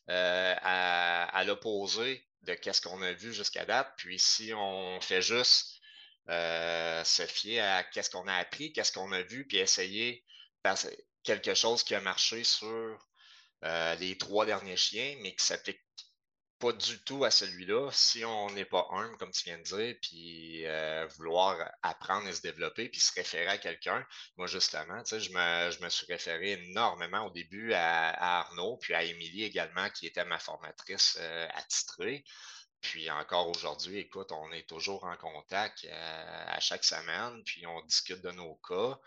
euh, 0.09 0.55
à, 0.63 1.45
l'opposé 1.45 2.27
de 2.43 2.57
ce 2.73 2.81
qu'on 2.81 3.01
a 3.03 3.13
vu 3.13 3.33
jusqu'à 3.33 3.65
date. 3.65 3.93
Puis 3.97 4.19
si 4.19 4.53
on 4.55 5.01
fait 5.01 5.23
juste 5.23 5.81
euh, 6.29 7.05
se 7.05 7.27
fier 7.27 7.61
à 7.61 7.85
qu'est-ce 7.85 8.11
qu'on 8.11 8.27
a 8.27 8.35
appris, 8.35 8.73
qu'est-ce 8.73 8.93
qu'on 8.93 9.13
a 9.13 9.23
vu, 9.23 9.47
puis 9.47 9.59
essayer 9.59 10.25
quelque 11.23 11.55
chose 11.55 11.83
qui 11.85 11.95
a 11.95 12.01
marché 12.01 12.45
sur 12.45 12.99
euh, 13.65 13.95
les 13.97 14.17
trois 14.19 14.47
derniers 14.47 14.77
chiens, 14.77 15.17
mais 15.23 15.35
qui 15.35 15.45
s'applique 15.45 15.81
pas 16.61 16.73
du 16.73 17.03
tout 17.05 17.25
à 17.25 17.31
celui-là 17.31 17.91
si 17.91 18.25
on 18.25 18.51
n'est 18.51 18.67
pas 18.67 18.87
humble, 18.91 19.17
comme 19.17 19.31
tu 19.33 19.45
viens 19.45 19.59
de 19.59 19.63
dire, 19.63 19.97
puis 20.03 20.67
euh, 20.67 21.07
vouloir 21.17 21.57
apprendre 21.83 22.29
et 22.29 22.33
se 22.35 22.43
développer, 22.43 22.89
puis 22.91 23.01
se 23.01 23.13
référer 23.15 23.49
à 23.49 23.59
quelqu'un. 23.59 24.07
Moi, 24.37 24.47
justement, 24.47 25.03
tu 25.03 25.09
sais, 25.09 25.21
je 25.21 25.33
me, 25.33 25.71
je 25.71 25.83
me 25.83 25.89
suis 25.89 26.07
référé 26.07 26.53
énormément 26.53 27.27
au 27.27 27.31
début 27.31 27.73
à, 27.73 28.41
Arnaud, 28.41 28.77
puis 28.77 28.95
à 28.95 29.03
Émilie 29.03 29.45
également, 29.45 29.89
qui 29.89 30.07
était 30.07 30.25
ma 30.27 30.39
formatrice 30.39 31.17
euh, 31.19 31.49
attitrée. 31.55 32.25
Puis 32.83 33.11
encore 33.11 33.49
aujourd'hui, 33.49 33.99
écoute, 33.99 34.31
on 34.31 34.53
est 34.53 34.69
toujours 34.69 35.05
en 35.05 35.17
contact 35.17 35.85
euh, 35.85 36.45
à 36.47 36.61
chaque 36.61 36.85
semaine, 36.85 37.43
puis 37.45 37.67
on 37.67 37.81
discute 37.87 38.21
de 38.23 38.31
nos 38.33 38.55
cas, 38.57 38.99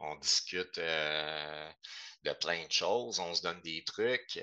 on 0.00 0.16
discute 0.16 0.78
de 0.78 2.32
plein 2.40 2.66
de 2.66 2.72
choses, 2.72 3.18
on 3.20 3.34
se 3.34 3.42
donne 3.42 3.60
des 3.60 3.84
trucs. 3.84 4.38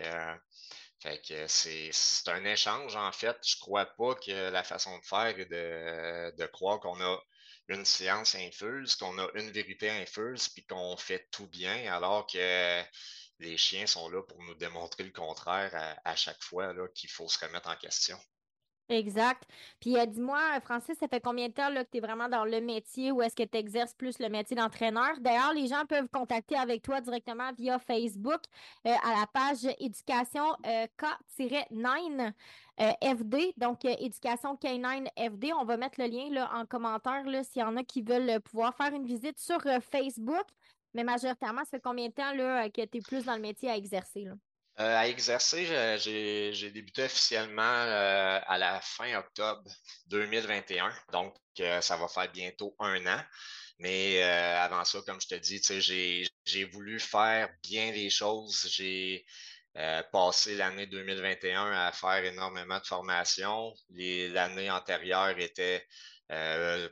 Fait 1.01 1.21
que 1.21 1.47
c'est 1.47 2.27
un 2.27 2.43
échange, 2.45 2.95
en 2.95 3.11
fait. 3.11 3.37
Je 3.45 3.57
crois 3.59 3.85
pas 3.85 4.15
que 4.15 4.49
la 4.49 4.63
façon 4.63 4.97
de 4.97 5.05
faire 5.05 5.39
est 5.39 5.45
de, 5.45 6.45
croire 6.47 6.79
qu'on 6.79 6.99
a 7.01 7.23
une 7.69 7.85
science 7.85 8.35
infuse, 8.35 8.95
qu'on 8.95 9.17
a 9.17 9.29
une 9.35 9.51
vérité 9.51 9.89
infuse, 9.89 10.49
puis 10.49 10.65
qu'on 10.65 10.97
fait 10.97 11.27
tout 11.31 11.47
bien, 11.47 11.93
alors 11.93 12.27
que 12.27 12.83
les 13.39 13.57
chiens 13.57 13.87
sont 13.87 14.09
là 14.09 14.21
pour 14.23 14.43
nous 14.43 14.55
démontrer 14.55 15.03
le 15.03 15.11
contraire 15.11 15.97
à 16.03 16.15
chaque 16.15 16.43
fois 16.43 16.73
qu'il 16.95 17.09
faut 17.09 17.29
se 17.29 17.39
remettre 17.45 17.69
en 17.69 17.75
question. 17.77 18.19
Exact. 18.89 19.43
Puis 19.79 19.97
euh, 19.97 20.05
dis-moi, 20.07 20.39
Francis, 20.61 20.97
ça 20.97 21.07
fait 21.07 21.21
combien 21.21 21.47
de 21.47 21.53
temps 21.53 21.69
là, 21.69 21.85
que 21.85 21.91
tu 21.91 21.97
es 21.97 21.99
vraiment 22.01 22.27
dans 22.27 22.43
le 22.43 22.59
métier 22.59 23.11
ou 23.11 23.21
est-ce 23.21 23.35
que 23.35 23.43
tu 23.43 23.55
exerces 23.55 23.93
plus 23.93 24.17
le 24.17 24.29
métier 24.29 24.55
d'entraîneur? 24.55 25.11
D'ailleurs, 25.19 25.53
les 25.53 25.67
gens 25.67 25.85
peuvent 25.87 26.07
contacter 26.11 26.55
avec 26.55 26.81
toi 26.81 26.99
directement 26.99 27.51
via 27.53 27.77
Facebook 27.77 28.41
euh, 28.87 28.91
à 29.03 29.19
la 29.19 29.27
page 29.27 29.71
éducation 29.79 30.43
euh, 30.65 30.87
K-9 30.97 32.33
FD, 32.79 33.53
donc 33.57 33.85
éducation 33.85 34.55
K9 34.55 35.05
FD. 35.17 35.53
On 35.53 35.65
va 35.65 35.77
mettre 35.77 36.01
le 36.01 36.07
lien 36.07 36.29
là, 36.31 36.49
en 36.55 36.65
commentaire 36.65 37.23
s'il 37.43 37.61
y 37.61 37.65
en 37.65 37.75
a 37.75 37.83
qui 37.83 38.01
veulent 38.01 38.39
pouvoir 38.39 38.73
faire 38.73 38.93
une 38.93 39.05
visite 39.05 39.37
sur 39.37 39.61
Facebook. 39.81 40.45
Mais 40.93 41.03
majoritairement, 41.03 41.65
ça 41.65 41.71
fait 41.71 41.81
combien 41.81 42.07
de 42.07 42.13
temps 42.13 42.33
là, 42.33 42.69
que 42.69 42.85
tu 42.85 42.97
es 42.97 43.01
plus 43.01 43.25
dans 43.25 43.35
le 43.35 43.41
métier 43.41 43.69
à 43.69 43.75
exercer? 43.75 44.29
Euh, 44.79 44.95
à 44.95 45.09
exercer, 45.09 45.65
j'ai 45.97 46.71
débuté 46.71 47.03
officiellement 47.03 47.61
euh, 47.63 48.39
à 48.47 48.57
la 48.57 48.79
fin 48.79 49.13
octobre 49.17 49.69
2021. 50.07 50.89
Donc, 51.11 51.35
euh, 51.59 51.81
ça 51.81 51.97
va 51.97 52.07
faire 52.07 52.31
bientôt 52.31 52.73
un 52.79 53.05
an. 53.05 53.21
Mais 53.79 54.21
avant 54.21 54.83
ça, 54.85 54.99
comme 55.05 55.19
je 55.21 55.27
te 55.27 55.35
dis, 55.35 55.61
j'ai 56.45 56.63
voulu 56.65 56.99
faire 56.99 57.49
bien 57.63 57.91
les 57.91 58.09
choses. 58.09 58.67
J'ai 58.71 59.25
passé 60.11 60.55
l'année 60.55 60.87
2021 60.87 61.71
à 61.71 61.91
faire 61.93 62.23
énormément 62.25 62.79
de 62.79 62.85
formations. 62.85 63.73
L'année 63.89 64.69
antérieure 64.69 65.37
était 65.39 65.87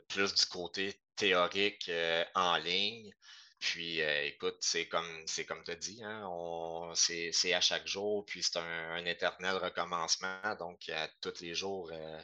plus 0.08 0.34
du 0.34 0.46
côté 0.46 0.94
théorique 1.14 1.90
en 2.34 2.56
ligne. 2.56 3.12
Puis, 3.58 4.02
euh, 4.02 4.24
écoute, 4.26 4.56
c'est 4.60 4.86
comme 4.86 5.08
c'est 5.26 5.44
comme 5.44 5.64
tu 5.64 5.72
as 5.72 5.74
dit, 5.76 6.00
hein, 6.04 6.92
c'est 6.94 7.54
à 7.54 7.60
chaque 7.60 7.86
jour, 7.86 8.24
puis 8.24 8.42
c'est 8.42 8.58
un, 8.58 9.04
éternel 9.04 9.56
recommencement. 9.56 10.40
Donc, 10.58 10.90
tous 11.20 11.40
les 11.40 11.54
jours, 11.54 11.90
euh, 11.92 12.22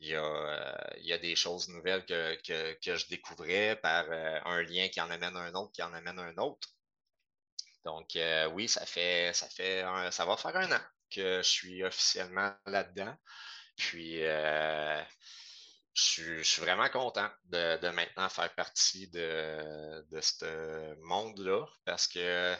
il, 0.00 0.08
y 0.08 0.14
a, 0.14 0.24
euh, 0.24 0.96
il 0.98 1.06
y 1.06 1.12
a 1.12 1.18
des 1.18 1.36
choses 1.36 1.68
nouvelles 1.68 2.04
que, 2.06 2.34
que, 2.80 2.96
je 2.96 3.06
découvrais 3.08 3.76
par 3.76 4.10
un 4.10 4.62
lien 4.62 4.88
qui 4.88 5.00
en 5.00 5.10
amène 5.10 5.36
un 5.36 5.54
autre, 5.54 5.72
qui 5.72 5.82
en 5.82 5.92
amène 5.92 6.18
un 6.18 6.36
autre. 6.38 6.68
Donc, 7.84 8.18
oui, 8.52 8.68
ça 8.68 8.84
fait 8.86 9.32
ça 9.34 9.48
fait 9.48 9.84
ça 10.10 10.24
va 10.24 10.36
faire 10.36 10.56
un 10.56 10.72
an 10.72 10.80
que 11.10 11.42
je 11.42 11.48
suis 11.48 11.84
officiellement 11.84 12.52
là-dedans. 12.66 13.16
Puis 13.76 14.22
je 15.96 16.42
suis, 16.42 16.60
vraiment 16.60 16.88
content 16.90 17.28
de, 17.46 17.88
maintenant 17.88 18.28
faire 18.28 18.54
partie 18.54 19.08
de, 19.08 20.04
ce 20.20 20.94
monde-là 21.02 21.64
parce 21.86 22.06
que 22.06 22.54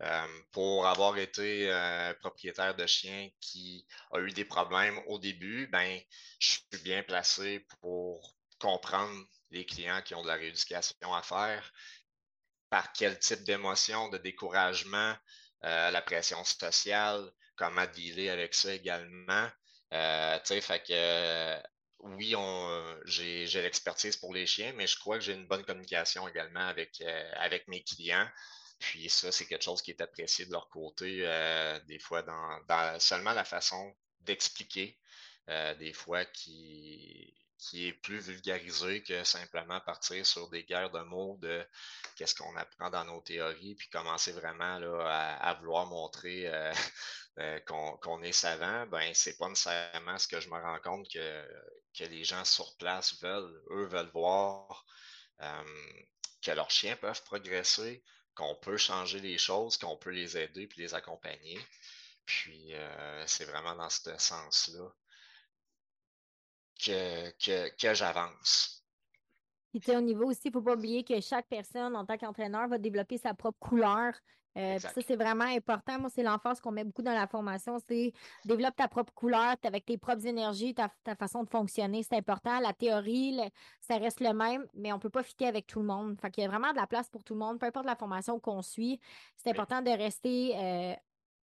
euh, 0.00 0.26
pour 0.50 0.86
avoir 0.86 1.16
été 1.16 1.70
un 1.70 2.12
propriétaire 2.14 2.74
de 2.74 2.86
chien 2.86 3.28
qui 3.40 3.86
a 4.10 4.18
eu 4.18 4.32
des 4.32 4.44
problèmes 4.44 4.98
au 5.06 5.18
début, 5.20 5.68
ben, 5.68 6.00
je 6.40 6.48
suis 6.50 6.82
bien 6.82 7.04
placé 7.04 7.64
pour 7.80 8.36
comprendre 8.58 9.26
les 9.52 9.64
clients 9.64 10.02
qui 10.02 10.16
ont 10.16 10.22
de 10.22 10.28
la 10.28 10.34
rééducation 10.34 11.14
à 11.14 11.22
faire, 11.22 11.72
par 12.68 12.92
quel 12.92 13.16
type 13.20 13.44
d'émotion, 13.44 14.08
de 14.08 14.18
découragement, 14.18 15.14
euh, 15.64 15.90
la 15.92 16.02
pression 16.02 16.42
sociale, 16.42 17.30
comment 17.54 17.86
dealer 17.86 18.30
avec 18.30 18.54
ça 18.54 18.74
également. 18.74 19.48
Euh, 19.92 20.38
fait 20.44 20.82
que 20.82 21.62
oui, 22.02 22.34
euh, 22.36 23.00
j'ai 23.04 23.46
l'expertise 23.62 24.16
pour 24.16 24.34
les 24.34 24.46
chiens, 24.46 24.72
mais 24.74 24.86
je 24.86 24.98
crois 24.98 25.18
que 25.18 25.24
j'ai 25.24 25.34
une 25.34 25.46
bonne 25.46 25.64
communication 25.64 26.26
également 26.28 26.66
avec, 26.66 27.00
euh, 27.00 27.32
avec 27.36 27.68
mes 27.68 27.82
clients. 27.82 28.28
Puis 28.80 29.08
ça, 29.08 29.30
c'est 29.30 29.46
quelque 29.46 29.62
chose 29.62 29.82
qui 29.82 29.92
est 29.92 30.00
apprécié 30.00 30.44
de 30.46 30.52
leur 30.52 30.68
côté, 30.68 31.20
euh, 31.20 31.78
des 31.86 32.00
fois 32.00 32.22
dans, 32.22 32.98
seulement 32.98 33.32
la 33.32 33.44
façon 33.44 33.94
d'expliquer, 34.20 34.98
des 35.78 35.92
fois 35.92 36.24
qui, 36.24 37.34
qui 37.58 37.88
est 37.88 37.92
plus 37.92 38.18
vulgarisé 38.18 39.02
que 39.02 39.22
simplement 39.24 39.80
partir 39.80 40.24
sur 40.26 40.48
des 40.50 40.64
guerres 40.64 40.90
de 40.90 41.00
mots 41.00 41.36
de 41.42 41.64
qu'est-ce 42.16 42.34
qu'on 42.34 42.56
apprend 42.56 42.90
dans 42.90 43.04
nos 43.04 43.20
théories, 43.20 43.74
puis 43.74 43.88
commencer 43.88 44.32
vraiment 44.32 44.78
là, 44.78 45.36
à, 45.40 45.54
vouloir 45.54 45.86
montrer 45.86 46.50
qu'on 47.66 48.22
est 48.22 48.32
savant, 48.32 48.86
ben 48.86 49.12
c'est 49.14 49.36
pas 49.36 49.48
nécessairement 49.48 50.18
ce 50.18 50.28
que 50.28 50.40
je 50.40 50.48
me 50.48 50.60
rends 50.60 50.80
compte 50.80 51.08
que, 51.12 51.44
que 51.94 52.04
les 52.04 52.24
gens 52.24 52.44
sur 52.44 52.76
place 52.76 53.20
veulent. 53.22 53.62
Eux 53.70 53.84
veulent 53.84 54.10
voir 54.12 54.84
euh, 55.40 55.98
que 56.40 56.50
leurs 56.50 56.70
chiens 56.70 56.96
peuvent 56.96 57.22
progresser, 57.24 58.02
qu'on 58.34 58.54
peut 58.56 58.76
changer 58.76 59.20
les 59.20 59.38
choses, 59.38 59.76
qu'on 59.76 59.96
peut 59.96 60.10
les 60.10 60.36
aider 60.36 60.66
puis 60.66 60.80
les 60.80 60.94
accompagner. 60.94 61.58
Puis 62.24 62.74
euh, 62.74 63.26
c'est 63.26 63.44
vraiment 63.44 63.74
dans 63.74 63.90
ce 63.90 64.16
sens-là 64.16 64.88
que, 66.84 67.30
que, 67.32 67.68
que 67.76 67.94
j'avance. 67.94 68.82
Puis, 69.80 69.96
au 69.96 70.00
niveau 70.02 70.26
aussi, 70.26 70.42
il 70.44 70.48
ne 70.48 70.52
faut 70.52 70.62
pas 70.62 70.74
oublier 70.74 71.02
que 71.02 71.18
chaque 71.20 71.48
personne, 71.48 71.96
en 71.96 72.04
tant 72.04 72.18
qu'entraîneur, 72.18 72.68
va 72.68 72.76
développer 72.76 73.16
sa 73.16 73.32
propre 73.32 73.58
couleur. 73.58 74.12
Euh, 74.56 74.78
ça, 74.78 74.90
c'est 75.06 75.16
vraiment 75.16 75.44
important. 75.44 75.98
Moi, 75.98 76.10
c'est 76.10 76.22
l'enfance 76.22 76.60
qu'on 76.60 76.72
met 76.72 76.84
beaucoup 76.84 77.02
dans 77.02 77.14
la 77.14 77.26
formation. 77.26 77.78
C'est 77.88 78.12
développe 78.44 78.76
ta 78.76 78.88
propre 78.88 79.12
couleur 79.14 79.56
avec 79.64 79.86
tes 79.86 79.96
propres 79.96 80.26
énergies, 80.26 80.74
ta, 80.74 80.90
façon 81.16 81.42
de 81.44 81.48
fonctionner. 81.48 82.02
C'est 82.02 82.16
important. 82.16 82.60
La 82.60 82.72
théorie, 82.72 83.38
ça 83.80 83.96
reste 83.96 84.20
le 84.20 84.32
même, 84.32 84.66
mais 84.74 84.92
on 84.92 84.96
ne 84.96 85.00
peut 85.00 85.10
pas 85.10 85.22
fitter 85.22 85.46
avec 85.46 85.66
tout 85.66 85.80
le 85.80 85.86
monde. 85.86 86.18
Fait 86.20 86.30
qu'il 86.30 86.42
y 86.42 86.46
a 86.46 86.50
vraiment 86.50 86.70
de 86.72 86.76
la 86.76 86.86
place 86.86 87.08
pour 87.08 87.24
tout 87.24 87.34
le 87.34 87.40
monde, 87.40 87.58
peu 87.58 87.66
importe 87.66 87.86
la 87.86 87.96
formation 87.96 88.38
qu'on 88.38 88.62
suit. 88.62 89.00
C'est 89.36 89.50
important 89.50 89.80
de 89.80 89.90
rester 89.90 90.54
euh, 90.56 90.94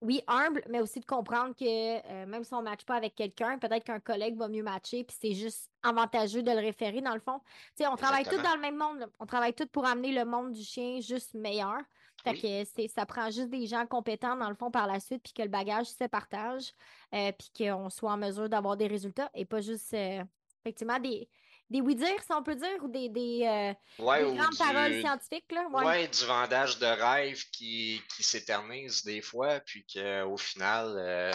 oui, 0.01 0.23
humble, 0.29 0.63
mais 0.69 0.81
aussi 0.81 1.01
de 1.01 1.05
comprendre 1.05 1.55
que 1.57 1.65
euh, 1.65 2.27
même 2.27 2.45
si 2.45 2.55
on 2.55 2.59
ne 2.59 2.65
matche 2.65 2.85
pas 2.85 2.95
avec 2.95 3.15
quelqu'un, 3.17 3.59
peut-être 3.59 3.85
qu'un 3.85 3.99
collègue 3.99 4.37
va 4.37 4.49
mieux 4.49 4.63
matcher, 4.63 5.03
puis 5.03 5.17
c'est 5.21 5.35
juste 5.35 5.71
avantageux 5.83 6.43
de 6.43 6.51
le 6.51 6.59
référer 6.59 7.01
dans 7.01 7.15
le 7.15 7.21
fond. 7.21 7.41
Sais, 7.75 7.87
on 7.89 7.97
travaille 7.97 8.25
tous 8.25 8.41
dans 8.43 8.55
le 8.55 8.61
même 8.61 8.77
monde. 8.77 9.11
On 9.19 9.27
travaille 9.27 9.55
tous 9.55 9.67
pour 9.67 9.87
amener 9.87 10.13
le 10.13 10.25
monde 10.25 10.53
du 10.53 10.63
chien 10.63 11.01
juste 11.01 11.35
meilleur. 11.35 11.79
Fait 12.25 12.35
que 12.35 12.89
ça 12.89 13.07
prend 13.07 13.31
juste 13.31 13.51
des 13.51 13.67
gens 13.67 13.87
compétents 13.87 14.37
dans 14.37 14.49
le 14.49 14.55
fond 14.55 14.71
par 14.71 14.87
la 14.87 15.01
suite, 15.01 15.23
puis 15.23 15.33
que 15.33 15.43
le 15.43 15.49
bagage 15.49 15.87
se 15.87 16.05
partage, 16.05 16.73
euh, 17.15 17.33
puis 17.33 17.51
qu'on 17.57 17.91
soit 17.91 18.13
en 18.13 18.17
mesure 18.17 18.49
d'avoir 18.49 18.77
des 18.77 18.87
résultats 18.87 19.31
et 19.35 19.45
pas 19.45 19.61
juste 19.61 19.95
euh, 19.95 20.23
effectivement 20.63 20.99
des, 20.99 21.29
des 21.71 21.81
oui-dire, 21.81 22.21
si 22.23 22.33
on 22.33 22.43
peut 22.43 22.55
dire, 22.55 22.83
ou 22.83 22.89
des, 22.89 23.09
des, 23.09 23.43
euh, 23.45 23.73
grandes 23.99 24.59
paroles 24.59 25.01
scientifiques. 25.01 25.53
Là. 25.53 25.69
Ouais. 25.69 26.09
du 26.09 26.25
vendage 26.25 26.79
de 26.79 26.87
rêve 26.87 27.43
qui, 27.53 28.03
qui 28.17 28.23
s'éternise 28.23 29.05
des 29.05 29.21
fois, 29.21 29.61
puis 29.61 29.87
qu'au 29.87 30.37
final, 30.37 30.95
euh, 30.97 31.33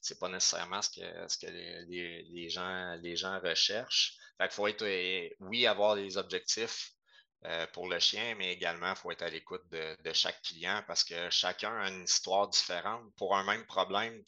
c'est 0.00 0.18
pas 0.18 0.28
nécessairement 0.28 0.82
ce 0.82 0.90
que, 0.90 1.28
ce 1.28 1.38
que 1.38 1.46
les, 1.46 2.22
les, 2.22 2.48
gens, 2.48 2.96
les 3.02 3.16
gens 3.16 3.38
recherchent. 3.40 4.16
Fait 4.38 4.48
qu'il 4.48 4.54
faut 4.54 4.66
être, 4.66 4.84
oui, 5.40 5.66
avoir 5.66 5.94
des 5.94 6.16
objectifs 6.16 6.95
euh, 7.44 7.66
pour 7.72 7.88
le 7.88 7.98
chien, 8.00 8.34
mais 8.36 8.52
également, 8.52 8.90
il 8.90 8.96
faut 8.96 9.10
être 9.10 9.22
à 9.22 9.28
l'écoute 9.28 9.62
de, 9.68 10.12
chaque 10.12 10.42
client 10.42 10.82
parce 10.86 11.04
que 11.04 11.30
chacun 11.30 11.76
a 11.78 11.88
une 11.90 12.04
histoire 12.04 12.48
différente. 12.48 13.04
Pour 13.16 13.36
un 13.36 13.44
même 13.44 13.64
problème, 13.66 14.22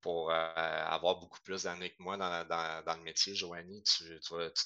pour 0.00 0.30
euh, 0.30 0.34
avoir 0.34 1.16
beaucoup 1.16 1.40
plus 1.40 1.64
d'années 1.64 1.90
que 1.90 2.02
moi 2.02 2.16
dans, 2.16 2.96
le 2.96 3.02
métier, 3.02 3.34
Joanie, 3.34 3.82
tu, 3.82 4.18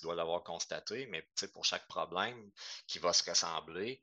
dois 0.03 0.15
l'avoir 0.15 0.43
constaté, 0.45 1.07
mais 1.07 1.27
pour 1.53 1.65
chaque 1.65 1.87
problème 1.89 2.51
qui 2.87 2.99
va 2.99 3.13
se 3.13 3.29
ressembler, 3.29 4.03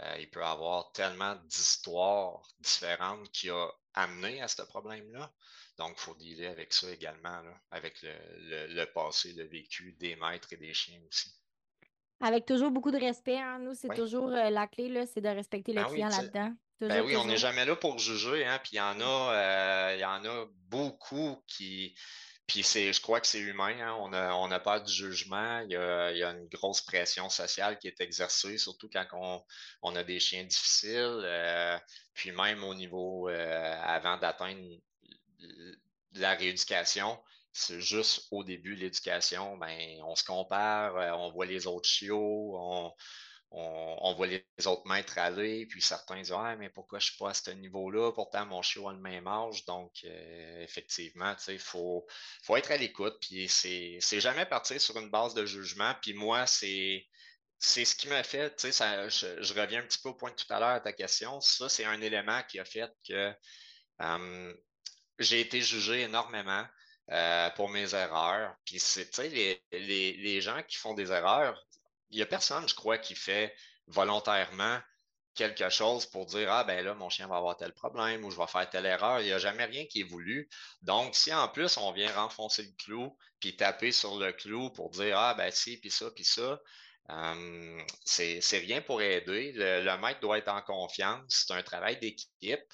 euh, 0.00 0.16
il 0.18 0.30
peut 0.30 0.44
avoir 0.44 0.90
tellement 0.92 1.36
d'histoires 1.36 2.42
différentes 2.58 3.30
qui 3.30 3.50
ont 3.50 3.72
amené 3.94 4.42
à 4.42 4.48
ce 4.48 4.62
problème-là. 4.62 5.30
Donc, 5.78 5.94
il 5.98 6.00
faut 6.00 6.14
dealer 6.14 6.46
avec 6.46 6.72
ça 6.72 6.90
également, 6.90 7.42
avec 7.70 7.98
le 8.02 8.84
passé, 8.86 9.32
le 9.34 9.44
vécu 9.44 9.92
des 9.92 10.16
maîtres 10.16 10.52
et 10.52 10.56
des 10.56 10.74
chiens 10.74 11.00
aussi. 11.08 11.32
Avec 12.22 12.46
toujours 12.46 12.70
beaucoup 12.70 12.92
de 12.92 12.98
respect, 12.98 13.38
hein. 13.38 13.58
nous, 13.58 13.74
c'est 13.74 13.88
toujours 13.88 14.28
euh, 14.28 14.48
la 14.48 14.68
clé, 14.68 15.04
c'est 15.12 15.20
de 15.20 15.28
respecter 15.28 15.72
le 15.72 15.82
ben 15.82 15.88
client 15.88 16.08
là-dedans. 16.08 16.52
Ben 16.80 17.02
oui, 17.02 17.16
on 17.16 17.24
n'est 17.24 17.36
jamais 17.36 17.64
là 17.64 17.74
pour 17.74 17.98
juger, 17.98 18.44
hein, 18.44 18.60
puis 18.62 18.72
il 18.74 18.76
y 18.76 18.80
en 18.80 19.00
a, 19.00 19.34
euh, 19.34 19.94
il 19.96 20.00
y 20.00 20.04
en 20.04 20.24
a 20.24 20.46
beaucoup 20.68 21.42
qui. 21.48 21.96
Puis 22.46 22.62
c'est, 22.62 22.92
je 22.92 23.00
crois 23.00 23.20
que 23.20 23.26
c'est 23.26 23.40
humain, 23.40 23.74
hein. 23.80 23.96
on 24.00 24.08
n'a 24.10 24.36
on 24.36 24.50
a 24.50 24.60
pas 24.60 24.78
du 24.78 24.92
jugement, 24.92 25.60
il 25.60 25.72
y, 25.72 25.76
a, 25.76 26.12
il 26.12 26.18
y, 26.18 26.22
a, 26.22 26.30
une 26.30 26.48
grosse 26.48 26.80
pression 26.80 27.28
sociale 27.28 27.78
qui 27.78 27.88
est 27.88 28.00
exercée, 28.00 28.58
surtout 28.58 28.88
quand 28.92 29.06
on, 29.12 29.42
on 29.82 29.96
a 29.96 30.04
des 30.04 30.20
chiens 30.20 30.44
difficiles, 30.44 31.22
euh, 31.24 31.78
puis 32.14 32.30
même 32.32 32.62
au 32.62 32.74
niveau 32.74 33.28
avant 33.28 34.16
d'atteindre 34.18 34.60
la 36.14 36.34
rééducation, 36.34 37.18
c'est 37.52 37.80
juste 37.80 38.28
au 38.30 38.44
début 38.44 38.74
l'éducation, 38.74 39.56
ben, 39.58 40.00
on 40.04 40.14
se 40.14 40.24
compare, 40.24 40.96
euh, 40.96 41.10
on 41.12 41.30
voit 41.32 41.46
les 41.46 41.66
autres 41.66 41.88
chiots, 41.88 42.56
on, 42.56 42.92
on, 43.54 44.14
voit 44.14 44.26
les 44.26 44.44
autres 44.66 44.86
maîtres 44.86 45.18
aller, 45.18 45.66
puis 45.66 45.82
certains 45.82 46.16
disent 46.16 46.32
Ah, 46.32 46.56
mais 46.56 46.70
pourquoi 46.70 46.98
je 46.98 47.06
ne 47.06 47.10
suis 47.10 47.18
pas 47.18 47.30
à 47.30 47.34
ce 47.34 47.50
niveau-là? 47.50 48.12
Pourtant, 48.12 48.46
mon 48.46 48.62
chiot 48.62 48.88
a 48.88 48.92
le 48.92 48.98
même 48.98 49.26
âge. 49.26 49.64
Donc, 49.66 49.92
euh, 50.04 50.62
effectivement, 50.62 51.34
il 51.48 51.58
faut, 51.58 52.06
faut 52.42 52.56
être 52.56 52.70
à 52.70 52.76
l'écoute. 52.76 53.18
Puis, 53.20 53.48
c'est 53.48 54.20
jamais 54.20 54.46
partir 54.46 54.80
sur 54.80 54.98
une 54.98 55.10
base 55.10 55.34
de 55.34 55.44
jugement. 55.46 55.94
Puis, 56.00 56.14
moi, 56.14 56.46
c'est. 56.46 57.06
C'est 57.64 57.84
ce 57.84 57.94
qui 57.94 58.08
m'a 58.08 58.24
fait, 58.24 58.56
tu 58.56 58.72
sais, 58.72 59.08
je, 59.08 59.54
reviens 59.54 59.78
un 59.78 59.86
petit 59.86 60.00
peu 60.02 60.08
au 60.08 60.14
point 60.14 60.30
de 60.32 60.34
tout 60.34 60.52
à 60.52 60.58
l'heure 60.58 60.70
à 60.70 60.80
ta 60.80 60.92
question. 60.92 61.40
Ça, 61.40 61.68
c'est 61.68 61.84
un 61.84 62.00
élément 62.00 62.42
qui 62.48 62.58
a 62.58 62.64
fait 62.64 62.90
que 63.08 63.32
j'ai 65.20 65.40
été 65.40 65.60
jugé 65.60 66.00
énormément. 66.00 66.66
Euh, 67.12 67.50
pour 67.50 67.68
mes 67.68 67.94
erreurs. 67.94 68.56
Puis, 68.64 68.78
c'est, 68.78 69.18
les, 69.28 69.62
les, 69.70 70.14
les 70.14 70.40
gens 70.40 70.62
qui 70.66 70.78
font 70.78 70.94
des 70.94 71.12
erreurs, 71.12 71.62
il 72.08 72.16
n'y 72.16 72.22
a 72.22 72.26
personne, 72.26 72.66
je 72.66 72.74
crois, 72.74 72.96
qui 72.96 73.14
fait 73.14 73.54
volontairement 73.86 74.78
quelque 75.34 75.68
chose 75.68 76.06
pour 76.06 76.24
dire 76.24 76.50
Ah, 76.50 76.64
ben 76.64 76.82
là, 76.82 76.94
mon 76.94 77.10
chien 77.10 77.26
va 77.26 77.36
avoir 77.36 77.58
tel 77.58 77.74
problème 77.74 78.24
ou 78.24 78.30
je 78.30 78.38
vais 78.38 78.46
faire 78.46 78.68
telle 78.70 78.86
erreur. 78.86 79.20
Il 79.20 79.26
n'y 79.26 79.32
a 79.32 79.38
jamais 79.38 79.66
rien 79.66 79.84
qui 79.84 80.00
est 80.00 80.04
voulu. 80.04 80.48
Donc, 80.80 81.14
si 81.14 81.34
en 81.34 81.48
plus 81.48 81.76
on 81.76 81.92
vient 81.92 82.10
renfoncer 82.14 82.62
le 82.62 82.72
clou 82.82 83.14
puis 83.40 83.56
taper 83.56 83.92
sur 83.92 84.18
le 84.18 84.32
clou 84.32 84.70
pour 84.70 84.88
dire 84.88 85.18
Ah, 85.18 85.34
ben 85.34 85.50
si, 85.50 85.78
puis 85.78 85.90
ça, 85.90 86.10
puis 86.12 86.24
ça, 86.24 86.62
euh, 87.10 87.82
c'est 88.06 88.40
rien 88.58 88.80
pour 88.80 89.02
aider. 89.02 89.52
Le, 89.52 89.82
le, 89.82 89.98
maître 89.98 90.20
doit 90.20 90.38
être 90.38 90.48
en 90.48 90.62
confiance. 90.62 91.24
C'est 91.28 91.52
un 91.52 91.62
travail 91.62 91.98
d'équipe. 91.98 92.72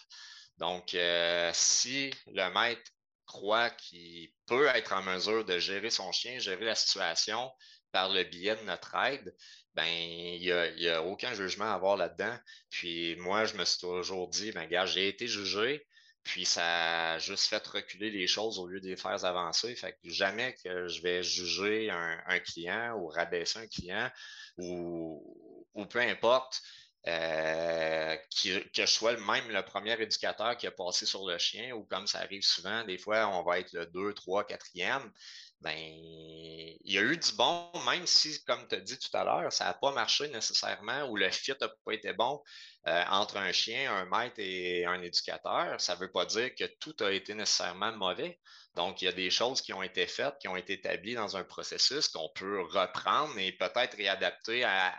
Donc, 0.58 0.94
euh, 0.94 1.50
si 1.54 2.12
le 2.28 2.48
maître 2.52 2.90
croit 3.28 3.70
qu'il 3.70 4.32
peut 4.46 4.66
être 4.68 4.92
en 4.92 5.02
mesure 5.02 5.44
de 5.44 5.58
gérer 5.60 5.90
son 5.90 6.10
chien, 6.10 6.40
gérer 6.40 6.64
la 6.64 6.74
situation 6.74 7.52
par 7.92 8.08
le 8.08 8.24
biais 8.24 8.56
de 8.56 8.62
notre 8.62 8.94
aide, 8.96 9.34
ben 9.74 9.86
il 9.86 10.40
n'y 10.40 10.88
a, 10.88 11.02
aucun 11.02 11.32
jugement 11.34 11.66
à 11.66 11.74
avoir 11.74 11.96
là-dedans. 11.96 12.36
Puis 12.70 13.14
moi, 13.16 13.44
je 13.44 13.54
me 13.54 13.64
suis 13.64 13.78
toujours 13.78 14.28
dit, 14.28 14.50
ben 14.52 14.66
gars, 14.66 14.86
j'ai 14.86 15.08
été 15.08 15.28
jugé, 15.28 15.86
puis 16.24 16.44
ça 16.44 17.12
a 17.12 17.18
juste 17.18 17.46
fait 17.46 17.64
reculer 17.66 18.10
les 18.10 18.26
choses 18.26 18.58
au 18.58 18.66
lieu 18.66 18.80
de 18.80 18.86
les 18.88 18.96
faire 18.96 19.24
avancer. 19.24 19.74
Fait 19.76 19.92
que 19.92 20.10
jamais 20.10 20.54
que 20.64 20.88
je 20.88 21.02
vais 21.02 21.22
juger 21.22 21.90
un, 21.90 22.40
client 22.40 22.96
ou 22.96 23.08
rabaisser 23.08 23.60
un 23.60 23.66
client 23.66 24.10
ou 24.56 25.86
peu 25.90 26.00
importe. 26.00 26.60
Euh, 27.08 28.16
que 28.42 28.60
je 28.74 28.86
sois 28.86 29.16
même 29.16 29.48
le 29.48 29.62
premier 29.62 30.00
éducateur 30.00 30.56
qui 30.58 30.66
a 30.66 30.70
passé 30.70 31.06
sur 31.06 31.26
le 31.26 31.38
chien, 31.38 31.72
ou 31.72 31.84
comme 31.84 32.06
ça 32.06 32.18
arrive 32.18 32.42
souvent, 32.42 32.84
des 32.84 32.98
fois, 32.98 33.28
on 33.28 33.42
va 33.42 33.60
être 33.60 33.72
le 33.72 33.86
2, 33.86 34.12
3, 34.12 34.44
4e. 34.44 35.10
Ben, 35.60 35.74
il 35.76 36.78
y 36.84 36.98
a 36.98 37.02
eu 37.02 37.16
du 37.16 37.32
bon, 37.32 37.70
même 37.86 38.06
si, 38.06 38.44
comme 38.44 38.68
tu 38.68 38.76
as 38.76 38.80
dit 38.80 38.98
tout 38.98 39.16
à 39.16 39.24
l'heure, 39.24 39.52
ça 39.52 39.64
n'a 39.64 39.74
pas 39.74 39.90
marché 39.90 40.28
nécessairement 40.28 41.08
ou 41.08 41.16
le 41.16 41.30
fit 41.30 41.54
n'a 41.60 41.68
pas 41.68 41.92
été 41.92 42.12
bon 42.12 42.42
euh, 42.86 43.04
entre 43.10 43.38
un 43.38 43.50
chien, 43.52 43.92
un 43.92 44.04
maître 44.04 44.38
et 44.38 44.84
un 44.84 45.00
éducateur. 45.02 45.80
Ça 45.80 45.94
ne 45.94 46.00
veut 46.00 46.12
pas 46.12 46.26
dire 46.26 46.54
que 46.54 46.64
tout 46.78 46.94
a 47.00 47.10
été 47.10 47.34
nécessairement 47.34 47.92
mauvais. 47.92 48.38
Donc, 48.74 49.02
il 49.02 49.06
y 49.06 49.08
a 49.08 49.12
des 49.12 49.30
choses 49.30 49.60
qui 49.60 49.72
ont 49.72 49.82
été 49.82 50.06
faites, 50.06 50.38
qui 50.38 50.46
ont 50.46 50.56
été 50.56 50.74
établies 50.74 51.14
dans 51.14 51.36
un 51.36 51.42
processus 51.42 52.06
qu'on 52.08 52.28
peut 52.34 52.60
reprendre 52.60 53.36
et 53.38 53.50
peut-être 53.52 53.96
réadapter 53.96 54.62
à, 54.62 54.94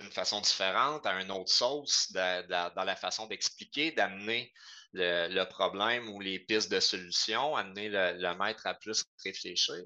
d'une 0.00 0.10
façon 0.10 0.40
différente, 0.40 1.06
à 1.06 1.20
une 1.20 1.30
autre 1.30 1.52
sauce, 1.52 2.12
dans 2.12 2.84
la 2.84 2.96
façon 2.96 3.26
d'expliquer, 3.26 3.92
d'amener 3.92 4.52
le, 4.92 5.44
problème 5.44 6.08
ou 6.10 6.20
les 6.20 6.38
pistes 6.38 6.70
de 6.70 6.80
solution, 6.80 7.56
amener 7.56 7.88
le, 7.88 8.34
maître 8.34 8.66
à 8.66 8.74
plus 8.74 9.04
réfléchir. 9.24 9.84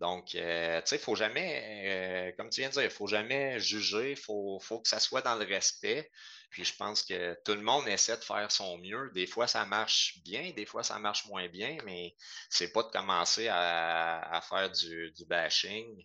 Donc, 0.00 0.34
euh, 0.34 0.80
tu 0.80 0.86
sais, 0.88 0.96
il 0.96 1.02
faut 1.02 1.14
jamais, 1.14 2.30
euh, 2.30 2.32
comme 2.38 2.48
tu 2.48 2.62
viens 2.62 2.70
de 2.70 2.74
dire, 2.74 2.84
il 2.84 2.90
faut 2.90 3.06
jamais 3.06 3.60
juger, 3.60 4.12
il 4.12 4.16
faut, 4.16 4.58
que 4.58 4.88
ça 4.88 4.98
soit 4.98 5.20
dans 5.20 5.34
le 5.34 5.44
respect. 5.44 6.10
Puis 6.48 6.64
je 6.64 6.74
pense 6.74 7.02
que 7.02 7.36
tout 7.44 7.52
le 7.52 7.60
monde 7.60 7.86
essaie 7.86 8.16
de 8.16 8.24
faire 8.24 8.50
son 8.50 8.78
mieux. 8.78 9.10
Des 9.14 9.26
fois, 9.26 9.46
ça 9.46 9.66
marche 9.66 10.18
bien, 10.24 10.52
des 10.52 10.64
fois, 10.64 10.82
ça 10.82 10.98
marche 10.98 11.26
moins 11.26 11.48
bien, 11.48 11.76
mais 11.84 12.16
c'est 12.48 12.72
pas 12.72 12.82
de 12.82 12.88
commencer 12.88 13.48
à, 13.48 14.40
faire 14.48 14.70
du, 14.70 15.12
bashing, 15.26 16.04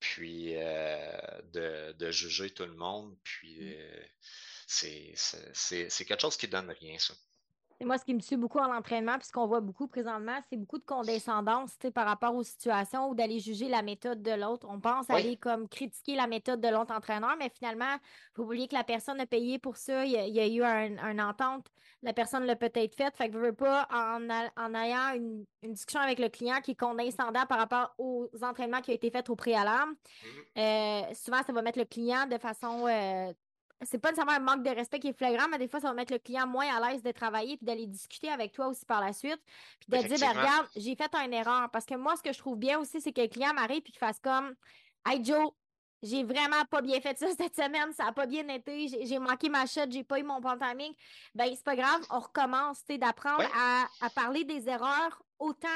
puis 0.00 0.54
euh, 0.56 1.92
de, 1.94 2.10
juger 2.10 2.50
tout 2.50 2.64
le 2.64 2.74
monde. 2.74 3.16
Puis 3.22 3.76
mmh. 4.68 5.12
c'est 5.16 6.04
quelque 6.04 6.20
chose 6.20 6.36
qui 6.36 6.48
donne 6.48 6.70
rien, 6.70 6.98
ça. 6.98 7.14
Et 7.80 7.84
moi, 7.84 7.96
ce 7.96 8.04
qui 8.04 8.12
me 8.12 8.20
suit 8.20 8.36
beaucoup 8.36 8.58
en 8.58 8.74
entraînement, 8.74 9.18
puis 9.18 9.28
ce 9.28 9.32
qu'on 9.32 9.46
voit 9.46 9.60
beaucoup 9.60 9.86
présentement, 9.86 10.36
c'est 10.50 10.56
beaucoup 10.56 10.78
de 10.78 10.84
condescendance 10.84 11.76
par 11.94 12.06
rapport 12.06 12.34
aux 12.34 12.42
situations 12.42 13.08
ou 13.08 13.14
d'aller 13.14 13.38
juger 13.38 13.68
la 13.68 13.82
méthode 13.82 14.20
de 14.20 14.32
l'autre. 14.32 14.66
On 14.68 14.80
pense 14.80 15.08
aller 15.10 15.36
comme 15.36 15.68
critiquer 15.68 16.16
la 16.16 16.26
méthode 16.26 16.60
de 16.60 16.68
l'autre 16.68 16.92
entraîneur, 16.92 17.36
mais 17.38 17.50
finalement, 17.50 17.94
il 17.94 18.34
faut 18.34 18.42
oublier 18.42 18.66
que 18.66 18.74
la 18.74 18.82
personne 18.82 19.20
a 19.20 19.26
payé 19.26 19.60
pour 19.60 19.76
ça. 19.76 20.04
Il 20.04 20.10
y 20.10 20.40
a, 20.40 20.48
eu 20.48 20.64
un, 20.64 21.18
entente. 21.20 21.68
La 22.02 22.12
personne 22.12 22.44
l'a 22.46 22.56
peut-être 22.56 22.96
faite. 22.96 23.16
Fait 23.16 23.28
que 23.28 23.34
je 23.34 23.38
veux 23.38 23.52
pas, 23.52 23.86
en, 23.92 24.28
en 24.56 24.74
ayant 24.74 25.14
une, 25.14 25.44
discussion 25.62 26.00
avec 26.00 26.18
le 26.18 26.28
client 26.28 26.60
qui 26.60 26.72
est 26.72 26.78
condescendant 26.78 27.46
par 27.46 27.58
rapport 27.58 27.94
aux 27.98 28.28
entraînements 28.42 28.80
qui 28.80 28.90
ont 28.90 28.94
été 28.94 29.10
faits 29.10 29.30
au 29.30 29.36
préalable, 29.36 29.92
mmh. 29.92 30.58
euh, 30.58 31.02
souvent, 31.14 31.42
ça 31.44 31.52
va 31.52 31.62
mettre 31.62 31.78
le 31.78 31.84
client 31.84 32.26
de 32.26 32.38
façon 32.38 32.86
euh, 32.88 33.32
c'est 33.82 33.98
pas 33.98 34.10
nécessairement 34.10 34.32
un 34.32 34.56
manque 34.56 34.64
de 34.64 34.70
respect 34.70 34.98
qui 34.98 35.08
est 35.08 35.16
flagrant, 35.16 35.48
mais 35.48 35.58
des 35.58 35.68
fois, 35.68 35.80
ça 35.80 35.88
va 35.88 35.94
mettre 35.94 36.12
le 36.12 36.18
client 36.18 36.46
moins 36.46 36.66
à 36.74 36.90
l'aise 36.90 37.02
de 37.02 37.12
travailler 37.12 37.56
puis 37.56 37.66
d'aller 37.66 37.86
discuter 37.86 38.28
avec 38.28 38.52
toi 38.52 38.68
aussi 38.68 38.84
par 38.84 39.00
la 39.00 39.12
suite. 39.12 39.40
Puis 39.80 40.02
de 40.02 40.08
dire, 40.08 40.18
ben, 40.18 40.30
regarde, 40.30 40.66
j'ai 40.76 40.96
fait 40.96 41.14
une 41.14 41.32
erreur. 41.32 41.70
Parce 41.70 41.84
que 41.84 41.94
moi, 41.94 42.16
ce 42.16 42.22
que 42.22 42.32
je 42.32 42.38
trouve 42.38 42.58
bien 42.58 42.78
aussi, 42.78 43.00
c'est 43.00 43.12
que 43.12 43.20
le 43.20 43.28
client 43.28 43.54
m'arrive 43.54 43.78
et 43.78 43.82
qu'il 43.82 43.98
fasse 43.98 44.18
comme, 44.18 44.54
hey 45.06 45.24
Joe, 45.24 45.52
j'ai 46.02 46.24
vraiment 46.24 46.64
pas 46.70 46.82
bien 46.82 47.00
fait 47.00 47.18
ça 47.18 47.26
cette 47.36 47.54
semaine, 47.54 47.92
ça 47.92 48.06
a 48.06 48.12
pas 48.12 48.26
bien 48.26 48.46
été, 48.48 48.88
j'ai 48.88 49.18
manqué 49.18 49.48
ma 49.48 49.66
shot, 49.66 49.90
j'ai 49.90 50.04
pas 50.04 50.18
eu 50.18 50.22
mon 50.22 50.40
bon 50.40 50.56
timing. 50.58 50.92
Ben, 51.34 51.48
c'est 51.54 51.64
pas 51.64 51.76
grave, 51.76 52.00
on 52.10 52.20
recommence, 52.20 52.84
d'apprendre 52.88 53.44
à, 53.54 53.86
à 54.00 54.10
parler 54.10 54.44
des 54.44 54.68
erreurs 54.68 55.22
autant 55.38 55.68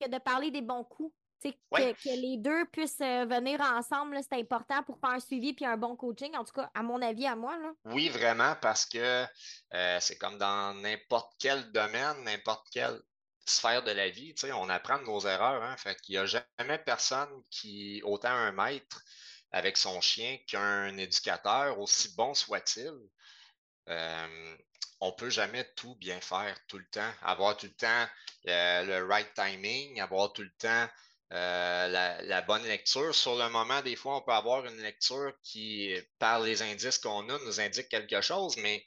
que 0.00 0.08
de 0.08 0.18
parler 0.18 0.50
des 0.50 0.62
bons 0.62 0.84
coups. 0.84 1.12
Que, 1.42 2.20
les 2.20 2.36
deux 2.38 2.64
puissent 2.66 3.00
euh, 3.00 3.24
venir 3.26 3.60
ensemble, 3.60 4.18
c'est 4.22 4.38
important 4.38 4.82
pour 4.82 4.98
faire 4.98 5.10
un 5.10 5.20
suivi 5.20 5.52
puis 5.52 5.64
un 5.64 5.76
bon 5.76 5.94
coaching, 5.96 6.34
en 6.36 6.44
tout 6.44 6.52
cas, 6.52 6.70
à 6.74 6.82
mon 6.82 7.00
avis, 7.00 7.26
à 7.26 7.36
moi. 7.36 7.56
Là. 7.58 7.72
Oui, 7.86 8.08
vraiment, 8.08 8.54
parce 8.60 8.86
que 8.86 9.24
euh, 9.74 9.98
c'est 10.00 10.18
comme 10.18 10.38
dans 10.38 10.74
n'importe 10.74 11.32
quel 11.38 11.70
domaine, 11.72 12.24
n'importe 12.24 12.66
quelle 12.72 13.00
sphère 13.44 13.82
de 13.82 13.92
la 13.92 14.10
vie, 14.10 14.34
on 14.54 14.68
apprend 14.68 14.98
de 14.98 15.04
nos 15.04 15.20
erreurs. 15.20 15.62
Hein, 15.62 15.76
fait 15.76 16.00
qu'il 16.00 16.14
n'y 16.14 16.18
a 16.18 16.26
jamais 16.26 16.78
personne 16.78 17.30
qui, 17.50 18.02
autant 18.04 18.30
un 18.30 18.52
maître 18.52 19.02
avec 19.52 19.76
son 19.76 20.00
chien 20.00 20.38
qu'un 20.46 20.96
éducateur, 20.98 21.78
aussi 21.78 22.14
bon 22.14 22.34
soit-il, 22.34 22.92
euh, 23.88 24.56
on 25.00 25.06
ne 25.08 25.12
peut 25.12 25.30
jamais 25.30 25.64
tout 25.76 25.94
bien 25.94 26.20
faire 26.20 26.54
tout 26.66 26.78
le 26.78 26.86
temps. 26.86 27.12
Avoir 27.22 27.56
tout 27.56 27.66
le 27.66 27.72
temps 27.72 28.06
le 28.44 29.02
right 29.04 29.32
timing, 29.34 30.00
avoir 30.00 30.32
tout 30.32 30.42
le 30.42 30.52
temps 30.58 30.88
euh, 31.32 31.88
la, 32.22 32.42
bonne 32.42 32.64
lecture. 32.64 33.14
Sur 33.14 33.36
le 33.36 33.48
moment, 33.50 33.82
des 33.82 33.96
fois, 33.96 34.16
on 34.16 34.22
peut 34.22 34.32
avoir 34.32 34.64
une 34.66 34.80
lecture 34.80 35.32
qui, 35.42 35.94
par 36.18 36.40
les 36.40 36.62
indices 36.62 36.98
qu'on 36.98 37.28
a, 37.28 37.38
nous 37.44 37.60
indique 37.60 37.88
quelque 37.88 38.20
chose, 38.20 38.56
mais 38.58 38.84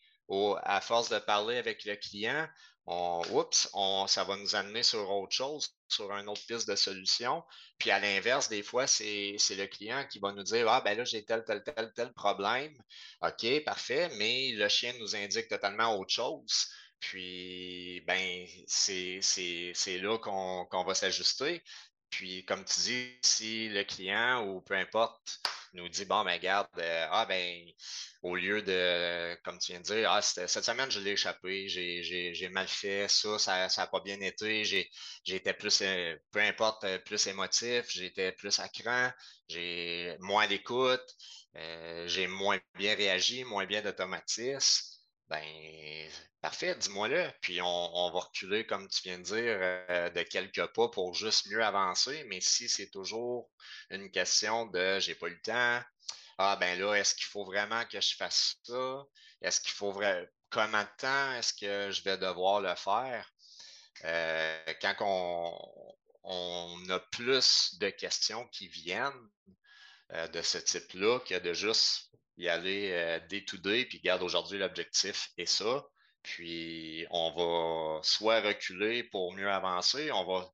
à 0.63 0.81
force 0.81 1.09
de 1.09 1.19
parler 1.19 1.57
avec 1.57 1.83
le 1.85 1.95
client, 1.95 2.47
on, 2.87 3.21
oups, 3.31 3.69
on, 3.73 4.07
ça 4.07 4.23
va 4.23 4.37
nous 4.37 4.55
amener 4.55 4.81
sur 4.81 5.09
autre 5.11 5.35
chose, 5.35 5.69
sur 5.87 6.11
une 6.11 6.27
autre 6.29 6.45
piste 6.47 6.67
de 6.67 6.75
solution. 6.75 7.43
Puis 7.77 7.91
à 7.91 7.99
l'inverse, 7.99 8.49
des 8.49 8.63
fois, 8.63 8.87
c'est 8.87 9.37
le 9.51 9.65
client 9.67 10.05
qui 10.09 10.19
va 10.19 10.31
nous 10.31 10.43
dire 10.43 10.67
Ah, 10.69 10.81
ben 10.81 10.97
là, 10.97 11.03
j'ai 11.03 11.23
tel, 11.23 11.43
tel, 11.45 11.63
tel, 11.63 11.91
tel 11.95 12.13
problème. 12.13 12.75
OK, 13.21 13.63
parfait, 13.65 14.09
mais 14.17 14.51
le 14.53 14.67
chien 14.69 14.93
nous 14.99 15.15
indique 15.15 15.47
totalement 15.47 15.97
autre 15.97 16.13
chose. 16.13 16.67
Puis, 16.99 18.01
ben, 18.07 18.45
c'est 18.67 19.97
là 19.99 20.17
qu'on 20.19 20.83
va 20.83 20.93
s'ajuster. 20.95 21.63
Puis, 22.11 22.45
comme 22.45 22.63
tu 22.65 22.79
dis, 22.81 23.17
si 23.23 23.69
le 23.69 23.83
client 23.83 24.45
ou 24.47 24.61
peu 24.61 24.75
importe 24.75 25.39
nous 25.73 25.87
dit 25.89 26.05
bon, 26.05 26.23
ben, 26.25 26.39
garde, 26.39 26.67
euh, 26.79 27.07
ah, 27.11 27.25
ben, 27.25 27.65
au 28.21 28.35
lieu 28.35 28.61
de, 28.61 29.35
comme 29.43 29.57
tu 29.59 29.71
viens 29.71 29.79
de 29.81 29.85
dire, 29.85 30.11
ah, 30.11 30.21
cette 30.21 30.49
semaine, 30.63 30.91
je 30.91 30.99
l'ai 30.99 31.11
échappé, 31.11 31.67
j'ai 31.69 32.49
mal 32.49 32.67
fait, 32.67 33.07
ça, 33.09 33.39
ça 33.39 33.81
n'a 33.81 33.87
pas 33.87 34.01
bien 34.01 34.19
été, 34.21 34.63
j'étais 35.23 35.53
plus, 35.53 35.81
euh, 35.81 36.15
peu 36.31 36.39
importe, 36.41 36.83
euh, 36.83 36.99
plus 36.99 37.25
émotif, 37.27 37.85
j'étais 37.89 38.33
plus 38.33 38.59
à 38.59 38.67
cran, 38.67 39.11
j'ai 39.47 40.15
moins 40.19 40.47
d'écoute, 40.47 41.15
j'ai 42.05 42.27
moins 42.27 42.59
bien 42.75 42.95
réagi, 42.95 43.43
moins 43.45 43.65
bien 43.65 43.81
d'automatisme 43.81 44.90
ben, 45.31 46.11
parfait, 46.41 46.75
dis-moi-le. 46.75 47.31
Puis 47.41 47.61
on, 47.61 48.11
va 48.11 48.19
reculer, 48.19 48.65
comme 48.65 48.89
tu 48.89 49.03
viens 49.03 49.17
de 49.17 49.23
dire, 49.23 49.57
euh, 49.89 50.09
de 50.09 50.23
quelques 50.23 50.65
pas 50.73 50.89
pour 50.89 51.13
juste 51.13 51.47
mieux 51.47 51.63
avancer. 51.63 52.25
Mais 52.27 52.41
si 52.41 52.67
c'est 52.67 52.89
toujours 52.89 53.49
une 53.89 54.11
question 54.11 54.65
de 54.65 54.99
j'ai 54.99 55.15
pas 55.15 55.27
eu 55.27 55.35
le 55.35 55.41
temps, 55.41 55.81
ah 56.37 56.57
ben 56.57 56.77
là, 56.77 56.95
est-ce 56.95 57.15
qu'il 57.15 57.27
faut 57.27 57.45
vraiment 57.45 57.85
que 57.85 58.01
je 58.01 58.15
fasse 58.15 58.57
ça? 58.63 59.05
Est-ce 59.41 59.61
qu'il 59.61 59.71
faut 59.71 59.91
vraiment. 59.91 60.27
Comment 60.49 60.83
de 60.83 60.89
temps 60.97 61.31
est-ce 61.35 61.53
que 61.53 61.91
je 61.91 62.03
vais 62.03 62.17
devoir 62.17 62.59
le 62.59 62.75
faire? 62.75 63.25
Euh, 64.03 64.73
quand 64.81 64.95
on, 64.99 65.95
on, 66.23 66.89
a 66.89 66.99
plus 66.99 67.77
de 67.79 67.89
questions 67.89 68.45
qui 68.49 68.67
viennent 68.67 69.29
euh, 70.11 70.27
de 70.27 70.41
ce 70.41 70.57
type-là 70.57 71.19
que 71.21 71.39
de 71.39 71.53
juste 71.53 72.10
y 72.41 72.49
aller 72.49 72.91
euh, 72.91 73.19
day 73.27 73.45
to 73.45 73.57
puis 73.61 74.01
garde 74.03 74.23
aujourd'hui 74.23 74.57
l'objectif 74.57 75.29
et 75.37 75.45
ça. 75.45 75.85
Puis 76.23 77.05
on 77.11 77.31
va 77.31 78.03
soit 78.03 78.41
reculer 78.41 79.03
pour 79.03 79.33
mieux 79.33 79.49
avancer, 79.49 80.11
on 80.11 80.25
va 80.25 80.49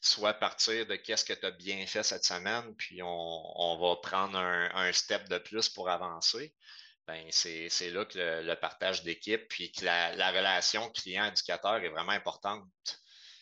soit 0.00 0.34
partir 0.34 0.86
de 0.86 0.96
qu'est-ce 0.96 1.24
que 1.24 1.32
tu 1.32 1.46
as 1.46 1.50
bien 1.50 1.86
fait 1.86 2.02
cette 2.02 2.24
semaine, 2.24 2.74
puis 2.76 3.00
on, 3.02 3.78
va 3.80 3.96
prendre 3.96 4.38
un, 4.38 4.92
step 4.92 5.28
de 5.28 5.38
plus 5.38 5.68
pour 5.68 5.88
avancer. 5.88 6.54
Ben, 7.06 7.26
c'est 7.30 7.90
là 7.90 8.04
que 8.04 8.18
le, 8.18 8.54
partage 8.54 9.02
d'équipe, 9.02 9.48
puis 9.48 9.72
que 9.72 9.84
la, 9.84 10.14
la 10.14 10.30
relation 10.30 10.90
client-éducateur 10.90 11.76
est 11.76 11.88
vraiment 11.88 12.12
importante 12.12 12.64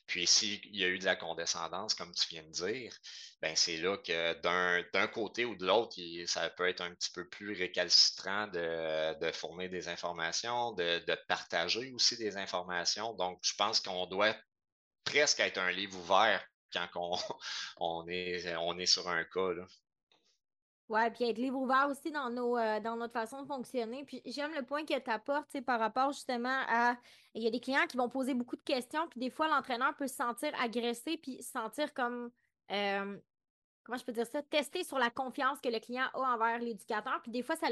puis 0.06 0.26
s'il 0.26 0.60
y 0.76 0.84
a 0.84 0.88
eu 0.88 0.98
de 0.98 1.04
la 1.04 1.16
condescendance, 1.16 1.94
comme 1.94 2.14
tu 2.14 2.28
viens 2.28 2.44
de 2.44 2.50
dire, 2.50 2.96
ben 3.42 3.54
c'est 3.56 3.76
là 3.78 3.96
que 3.98 4.34
d'un 4.92 5.06
côté 5.08 5.44
ou 5.44 5.56
de 5.56 5.66
l'autre, 5.66 5.96
ça 6.26 6.48
peut 6.50 6.68
être 6.68 6.80
un 6.80 6.94
petit 6.94 7.10
peu 7.10 7.28
plus 7.28 7.52
récalcitrant 7.54 8.46
de, 8.48 9.18
de 9.18 9.32
fournir 9.32 9.68
des 9.68 9.88
informations, 9.88 10.72
de, 10.72 11.14
partager 11.28 11.90
aussi 11.92 12.16
des 12.16 12.36
informations. 12.36 13.14
Donc, 13.14 13.38
je 13.42 13.54
pense 13.54 13.80
qu'on 13.80 14.06
doit 14.06 14.34
presque 15.04 15.40
être 15.40 15.58
un 15.58 15.72
livre 15.72 15.98
ouvert 15.98 16.44
quand 16.72 16.88
on, 16.94 17.18
on, 17.78 18.08
est, 18.08 18.54
on 18.56 18.78
est 18.78 18.86
sur 18.86 19.08
un 19.08 19.24
cas. 19.24 19.54
Ouais, 20.88 21.10
puis 21.10 21.24
être 21.24 21.38
libre 21.38 21.58
ouvert 21.58 21.88
aussi 21.90 22.12
dans 22.12 22.30
nos 22.30 22.56
euh, 22.56 22.78
dans 22.78 22.96
notre 22.96 23.12
façon 23.12 23.42
de 23.42 23.46
fonctionner. 23.48 24.04
Puis 24.04 24.22
j'aime 24.24 24.54
le 24.54 24.62
point 24.62 24.84
que 24.84 24.96
tu 24.96 25.10
apportes 25.10 25.60
par 25.62 25.80
rapport 25.80 26.12
justement 26.12 26.62
à 26.68 26.96
il 27.34 27.42
y 27.42 27.46
a 27.48 27.50
des 27.50 27.58
clients 27.58 27.86
qui 27.88 27.96
vont 27.96 28.08
poser 28.08 28.34
beaucoup 28.34 28.54
de 28.54 28.62
questions, 28.62 29.08
puis 29.08 29.18
des 29.18 29.30
fois 29.30 29.48
l'entraîneur 29.48 29.96
peut 29.96 30.06
se 30.06 30.14
sentir 30.14 30.52
agressé 30.60 31.16
puis 31.16 31.42
se 31.42 31.50
sentir 31.50 31.92
comme 31.92 32.30
euh, 32.70 33.18
comment 33.86 33.98
je 33.98 34.04
peux 34.04 34.12
dire 34.12 34.26
ça, 34.26 34.42
tester 34.42 34.82
sur 34.82 34.98
la 34.98 35.10
confiance 35.10 35.60
que 35.60 35.68
le 35.68 35.78
client 35.78 36.06
a 36.12 36.34
envers 36.34 36.58
l'éducateur. 36.58 37.20
Puis 37.22 37.30
des 37.30 37.42
fois, 37.42 37.54
ça 37.56 37.70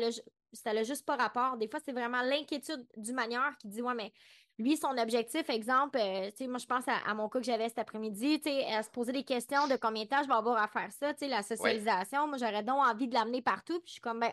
n'a 0.72 0.82
juste 0.84 1.04
pas 1.04 1.16
rapport. 1.16 1.56
Des 1.56 1.68
fois, 1.68 1.80
c'est 1.84 1.92
vraiment 1.92 2.22
l'inquiétude 2.22 2.86
du 2.96 3.12
manière 3.12 3.56
qui 3.58 3.68
dit 3.68 3.82
Ouais, 3.82 3.94
mais 3.94 4.12
lui, 4.58 4.76
son 4.76 4.96
objectif, 4.98 5.50
exemple, 5.50 5.98
euh, 6.00 6.30
tu 6.30 6.36
sais, 6.36 6.46
moi, 6.46 6.58
je 6.58 6.66
pense 6.66 6.84
à, 6.86 7.12
mon 7.14 7.28
cas 7.28 7.40
que 7.40 7.44
j'avais 7.44 7.68
cet 7.68 7.80
après-midi, 7.80 8.40
tu 8.40 8.50
sais, 8.50 8.64
à 8.72 8.82
se 8.84 8.90
poser 8.90 9.10
des 9.10 9.24
questions 9.24 9.66
de 9.66 9.74
combien 9.76 10.04
de 10.04 10.08
temps 10.08 10.22
je 10.22 10.28
vais 10.28 10.34
avoir 10.34 10.62
à 10.62 10.68
faire 10.68 10.92
ça, 10.92 11.12
tu 11.12 11.20
sais, 11.20 11.28
la 11.28 11.42
socialisation. 11.42 12.28
Moi, 12.28 12.38
j'aurais 12.38 12.62
donc 12.62 12.78
envie 12.78 13.08
de 13.08 13.14
l'amener 13.14 13.42
partout. 13.42 13.80
Puis 13.80 13.88
je 13.88 13.92
suis 13.92 14.00
comme, 14.00 14.20
ben, 14.20 14.32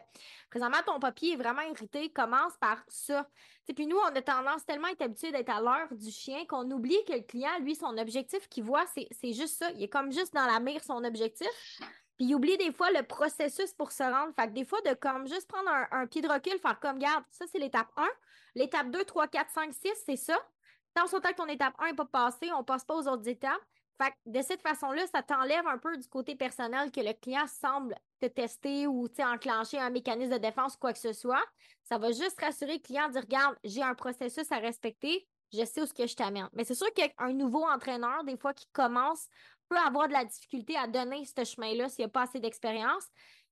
présentement, 0.51 0.77
ton 0.85 0.99
papier 0.99 1.33
est 1.33 1.37
vraiment 1.37 1.61
irrité, 1.61 2.09
commence 2.11 2.55
par 2.57 2.83
ça. 2.87 3.27
Tu 3.67 3.73
puis 3.73 3.87
nous, 3.87 3.97
on 3.97 4.15
a 4.15 4.21
tendance 4.21 4.63
tellement 4.65 4.89
à 4.89 4.91
être 4.91 5.01
habitué 5.01 5.31
d'être 5.31 5.49
à 5.49 5.59
l'heure 5.59 5.87
du 5.91 6.11
chien 6.11 6.45
qu'on 6.45 6.69
oublie 6.69 6.97
que 7.07 7.13
le 7.13 7.21
client, 7.21 7.57
lui, 7.61 7.75
son 7.75 7.97
objectif 7.97 8.47
qu'il 8.47 8.63
voit, 8.63 8.85
c'est 8.87 9.33
juste 9.33 9.57
ça. 9.57 9.71
Il 9.71 9.83
est 9.83 9.89
comme 9.89 10.11
juste 10.11 10.33
dans 10.33 10.45
la 10.45 10.59
mire 10.59 10.83
son 10.83 11.03
objectif. 11.03 11.47
Puis 12.17 12.27
il 12.27 12.35
oublie 12.35 12.57
des 12.57 12.71
fois 12.71 12.91
le 12.91 13.03
processus 13.03 13.73
pour 13.73 13.91
se 13.91 14.03
rendre. 14.03 14.33
Fait 14.35 14.47
que 14.47 14.53
des 14.53 14.65
fois, 14.65 14.79
de 14.81 14.93
comme 14.93 15.27
juste 15.27 15.47
prendre 15.47 15.69
un, 15.69 15.87
un 15.91 16.07
pied 16.07 16.21
de 16.21 16.27
recul, 16.27 16.57
faire 16.59 16.79
comme, 16.79 16.99
garde, 16.99 17.23
ça, 17.29 17.45
c'est 17.51 17.59
l'étape 17.59 17.89
1. 17.97 18.07
L'étape 18.55 18.91
2, 18.91 19.03
3, 19.03 19.27
4, 19.27 19.49
5, 19.49 19.73
6, 19.73 19.89
c'est 20.05 20.15
ça. 20.17 20.37
Tant 20.93 21.07
soit 21.07 21.21
que 21.21 21.33
ton 21.33 21.47
étape 21.47 21.73
1 21.79 21.87
n'est 21.87 21.93
pas 21.93 22.05
passée, 22.05 22.51
on 22.53 22.59
ne 22.59 22.63
passe 22.63 22.83
pas 22.83 22.95
aux 22.95 23.07
autres 23.07 23.27
étapes. 23.27 23.61
Fait 24.01 24.13
de 24.25 24.41
cette 24.41 24.61
façon-là, 24.61 25.05
ça 25.07 25.21
t'enlève 25.21 25.65
un 25.67 25.77
peu 25.77 25.95
du 25.95 26.07
côté 26.07 26.35
personnel 26.35 26.91
que 26.91 27.01
le 27.01 27.13
client 27.13 27.45
semble 27.47 27.95
te 28.19 28.25
tester 28.25 28.87
ou 28.87 29.07
enclencher 29.19 29.77
un 29.77 29.89
mécanisme 29.89 30.33
de 30.33 30.37
défense 30.37 30.75
quoi 30.75 30.91
que 30.91 30.99
ce 30.99 31.13
soit. 31.13 31.43
Ça 31.83 31.97
va 31.97 32.11
juste 32.11 32.39
rassurer 32.39 32.73
le 32.73 32.79
client, 32.79 33.09
dire 33.09 33.21
Regarde, 33.21 33.55
j'ai 33.63 33.83
un 33.83 33.93
processus 33.93 34.51
à 34.51 34.57
respecter, 34.57 35.27
je 35.53 35.63
sais 35.65 35.81
où 35.81 35.85
ce 35.85 35.93
que 35.93 36.07
je 36.07 36.15
t'amène. 36.15 36.49
Mais 36.53 36.63
c'est 36.63 36.75
sûr 36.75 36.91
qu'un 36.93 37.33
nouveau 37.33 37.63
entraîneur, 37.63 38.23
des 38.23 38.37
fois, 38.37 38.53
qui 38.53 38.67
commence, 38.73 39.27
peut 39.71 39.77
avoir 39.77 40.09
de 40.09 40.13
la 40.13 40.25
difficulté 40.25 40.75
à 40.75 40.85
donner 40.85 41.23
ce 41.25 41.45
chemin-là 41.45 41.87
s'il 41.87 42.03
n'y 42.03 42.09
a 42.09 42.09
pas 42.09 42.23
assez 42.23 42.41
d'expérience. 42.41 43.05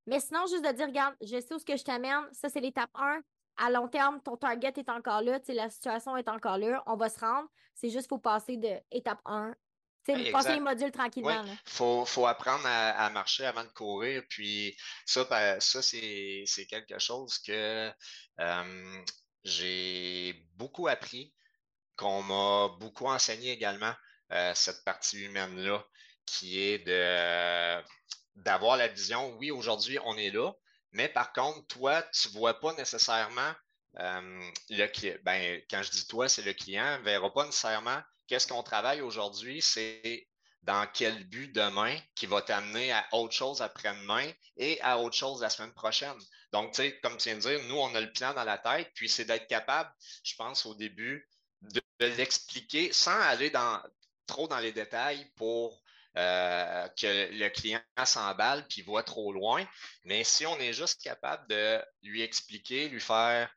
Mais 0.06 0.20
sinon, 0.20 0.46
juste 0.46 0.64
de 0.64 0.72
dire 0.72 0.86
Regarde, 0.86 1.14
je 1.22 1.40
sais 1.40 1.54
où 1.54 1.58
ce 1.58 1.64
que 1.64 1.76
je 1.76 1.84
t'amène, 1.84 2.24
ça 2.32 2.50
c'est 2.50 2.60
l'étape 2.60 2.90
1, 2.94 3.20
à 3.56 3.70
long 3.70 3.88
terme, 3.88 4.20
ton 4.22 4.36
target 4.36 4.72
est 4.76 4.88
encore 4.90 5.22
là, 5.22 5.38
la 5.48 5.70
situation 5.70 6.16
est 6.16 6.28
encore 6.28 6.58
là, 6.58 6.82
on 6.86 6.96
va 6.96 7.08
se 7.08 7.20
rendre. 7.20 7.48
C'est 7.74 7.88
juste 7.88 8.02
qu'il 8.02 8.16
faut 8.16 8.18
passer 8.18 8.58
de 8.58 8.76
étape 8.90 9.20
1 9.24 9.54
passer 10.32 10.54
les 10.54 10.60
modules 10.60 10.90
tranquillement. 10.90 11.44
Il 11.44 12.06
faut, 12.06 12.26
apprendre 12.26 12.64
à, 12.66 13.08
marcher 13.10 13.46
avant 13.46 13.64
de 13.64 13.68
courir. 13.68 14.22
Puis 14.28 14.76
ça, 15.06 15.24
ben, 15.24 15.60
ça 15.60 15.82
c'est 15.82 16.66
quelque 16.68 16.98
chose 16.98 17.38
que 17.38 17.90
euh, 18.40 19.02
j'ai 19.44 20.46
beaucoup 20.54 20.88
appris, 20.88 21.34
qu'on 21.96 22.22
m'a 22.22 22.68
beaucoup 22.78 23.06
enseigné 23.06 23.52
également, 23.52 23.92
euh, 24.32 24.52
cette 24.54 24.84
partie 24.84 25.24
humaine-là, 25.24 25.84
qui 26.38 26.60
est 26.60 26.78
de 26.78 27.82
d'avoir 28.36 28.76
la 28.76 28.88
vision, 28.88 29.36
oui, 29.36 29.50
aujourd'hui, 29.50 29.98
on 30.04 30.16
est 30.16 30.30
là, 30.30 30.52
mais 30.92 31.08
par 31.08 31.32
contre, 31.32 31.66
toi, 31.66 32.02
tu 32.02 32.28
ne 32.28 32.32
vois 32.34 32.58
pas 32.58 32.72
nécessairement 32.74 33.52
euh, 33.98 34.50
le. 34.70 35.22
Ben, 35.22 35.60
quand 35.70 35.82
je 35.82 35.90
dis 35.90 36.06
toi, 36.06 36.28
c'est 36.28 36.42
le 36.42 36.54
client, 36.54 36.98
ne 36.98 37.04
verra 37.04 37.32
pas 37.32 37.44
nécessairement 37.44 38.00
qu'est-ce 38.26 38.46
qu'on 38.46 38.62
travaille 38.62 39.00
aujourd'hui, 39.00 39.60
c'est 39.60 40.26
dans 40.62 40.86
quel 40.92 41.24
but 41.24 41.52
demain 41.52 41.96
qui 42.14 42.26
va 42.26 42.42
t'amener 42.42 42.92
à 42.92 43.06
autre 43.12 43.34
chose 43.34 43.62
après-demain 43.62 44.30
et 44.56 44.80
à 44.82 44.98
autre 44.98 45.16
chose 45.16 45.40
la 45.40 45.50
semaine 45.50 45.72
prochaine. 45.72 46.16
Donc, 46.52 46.72
tu 46.72 46.82
sais, 46.82 47.00
comme 47.00 47.16
tu 47.16 47.28
viens 47.28 47.36
de 47.36 47.40
dire, 47.40 47.64
nous, 47.68 47.76
on 47.76 47.94
a 47.94 48.00
le 48.00 48.12
plan 48.12 48.34
dans 48.34 48.44
la 48.44 48.58
tête, 48.58 48.90
puis 48.94 49.08
c'est 49.08 49.24
d'être 49.24 49.46
capable, 49.46 49.90
je 50.22 50.34
pense, 50.36 50.66
au 50.66 50.74
début, 50.74 51.28
de, 51.62 51.80
l'expliquer 52.00 52.92
sans 52.92 53.18
aller 53.20 53.50
dans, 53.50 53.82
trop 54.26 54.48
dans 54.48 54.58
les 54.58 54.72
détails 54.72 55.30
pour 55.36 55.79
euh, 56.16 56.88
que 57.00 57.30
le 57.32 57.48
client 57.50 57.80
s'emballe 58.04 58.66
puis 58.68 58.82
voit 58.82 59.02
trop 59.02 59.32
loin. 59.32 59.64
Mais 60.04 60.24
si 60.24 60.46
on 60.46 60.58
est 60.58 60.72
juste 60.72 61.00
capable 61.02 61.46
de 61.48 61.80
lui 62.02 62.22
expliquer, 62.22 62.88
lui 62.88 63.00
faire 63.00 63.48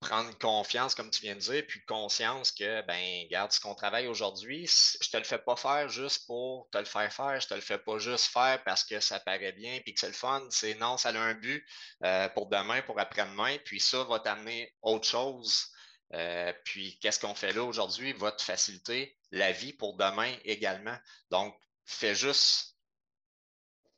prendre 0.00 0.36
confiance, 0.38 0.94
comme 0.94 1.10
tu 1.10 1.20
viens 1.20 1.34
de 1.34 1.40
dire, 1.40 1.62
puis 1.68 1.84
conscience 1.84 2.52
que, 2.52 2.80
ben, 2.86 3.24
regarde, 3.24 3.52
ce 3.52 3.60
qu'on 3.60 3.74
travaille 3.74 4.06
aujourd'hui, 4.06 4.66
je 4.66 5.10
te 5.10 5.16
le 5.18 5.24
fais 5.24 5.38
pas 5.38 5.56
faire 5.56 5.90
juste 5.90 6.26
pour 6.26 6.68
te 6.70 6.78
le 6.78 6.86
faire 6.86 7.12
faire, 7.12 7.38
je 7.38 7.46
te 7.46 7.54
le 7.54 7.60
fais 7.60 7.78
pas 7.78 7.98
juste 7.98 8.26
faire 8.26 8.62
parce 8.64 8.82
que 8.82 8.98
ça 8.98 9.20
paraît 9.20 9.52
bien 9.52 9.78
puis 9.84 9.92
que 9.92 10.00
c'est 10.00 10.08
le 10.08 10.14
fun. 10.14 10.42
C'est 10.50 10.74
non, 10.76 10.96
ça 10.96 11.10
a 11.10 11.18
un 11.18 11.34
but 11.34 11.64
euh, 12.04 12.28
pour 12.30 12.48
demain, 12.48 12.80
pour 12.82 12.98
après-demain, 12.98 13.58
puis 13.64 13.78
ça 13.78 14.04
va 14.04 14.18
t'amener 14.20 14.74
autre 14.80 15.06
chose. 15.06 15.66
Euh, 16.14 16.52
puis 16.64 16.98
qu'est-ce 17.00 17.20
qu'on 17.20 17.34
fait 17.34 17.52
là 17.52 17.62
aujourd'hui 17.62 18.12
va 18.14 18.32
te 18.32 18.42
faciliter 18.42 19.16
la 19.30 19.52
vie 19.52 19.74
pour 19.74 19.96
demain 19.96 20.34
également. 20.44 20.96
Donc, 21.30 21.54
fais 21.94 22.14
juste, 22.14 22.76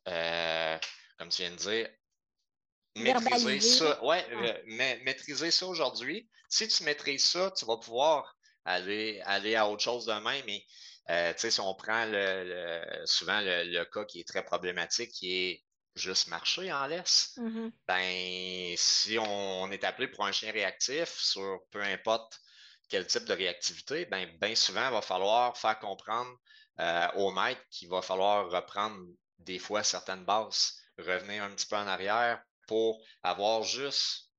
euh, 0.09 0.78
comme 1.18 1.28
tu 1.28 1.42
viens 1.42 1.50
de 1.50 1.57
dire, 1.57 1.88
maîtriser 2.96 3.61
ça. 3.61 4.05
Ouais, 4.05 4.24
euh, 4.33 4.98
maîtriser 5.05 5.50
ça 5.50 5.66
aujourd'hui. 5.66 6.28
Si 6.48 6.68
tu 6.68 6.85
maîtrises 6.85 7.24
ça, 7.24 7.50
tu 7.57 7.64
vas 7.64 7.78
pouvoir 7.78 8.37
aller, 8.64 9.20
aller 9.24 9.55
à 9.57 9.68
autre 9.68 9.83
chose 9.83 10.07
demain. 10.07 10.40
Mais 10.46 10.64
euh, 11.11 11.33
si 11.37 11.61
on 11.61 11.74
prend 11.74 12.05
le, 12.07 13.02
souvent 13.07 13.40
le, 13.40 13.85
cas 13.85 14.05
qui 14.05 14.20
est 14.20 14.28
très 14.28 14.44
problématique, 14.44 15.11
qui 15.11 15.35
est 15.35 15.64
juste 15.94 16.28
marcher 16.28 16.72
en 16.72 16.87
laisse, 16.87 17.33
mm-hmm. 17.37 17.70
ben 17.87 18.74
si 18.76 19.18
on, 19.18 19.70
est 19.70 19.85
appelé 19.85 20.09
pour 20.09 20.24
un 20.24 20.33
chien 20.33 20.52
réactif 20.52 21.09
sur 21.09 21.61
peu 21.70 21.83
importe 21.83 22.40
quel 22.88 23.07
type 23.07 23.24
de 23.24 23.35
réactivité, 23.35 24.07
ben 24.07 24.28
bien 24.40 24.55
souvent, 24.55 24.87
il 24.88 24.92
va 24.92 25.02
falloir 25.02 25.57
faire 25.57 25.78
comprendre 25.78 26.31
euh, 26.80 27.08
au 27.16 27.32
maître 27.32 27.61
qu'il 27.70 27.88
va 27.88 28.02
falloir 28.02 28.50
reprendre 28.50 28.98
des 29.38 29.58
fois 29.58 29.82
certaines 29.82 30.24
bases, 30.24 30.78
revenir 30.98 31.42
un 31.42 31.50
petit 31.50 31.66
peu 31.66 31.76
en 31.76 31.87
arrière 31.87 32.42
pour 32.66 33.02
avoir 33.22 33.62
juste 33.62 34.30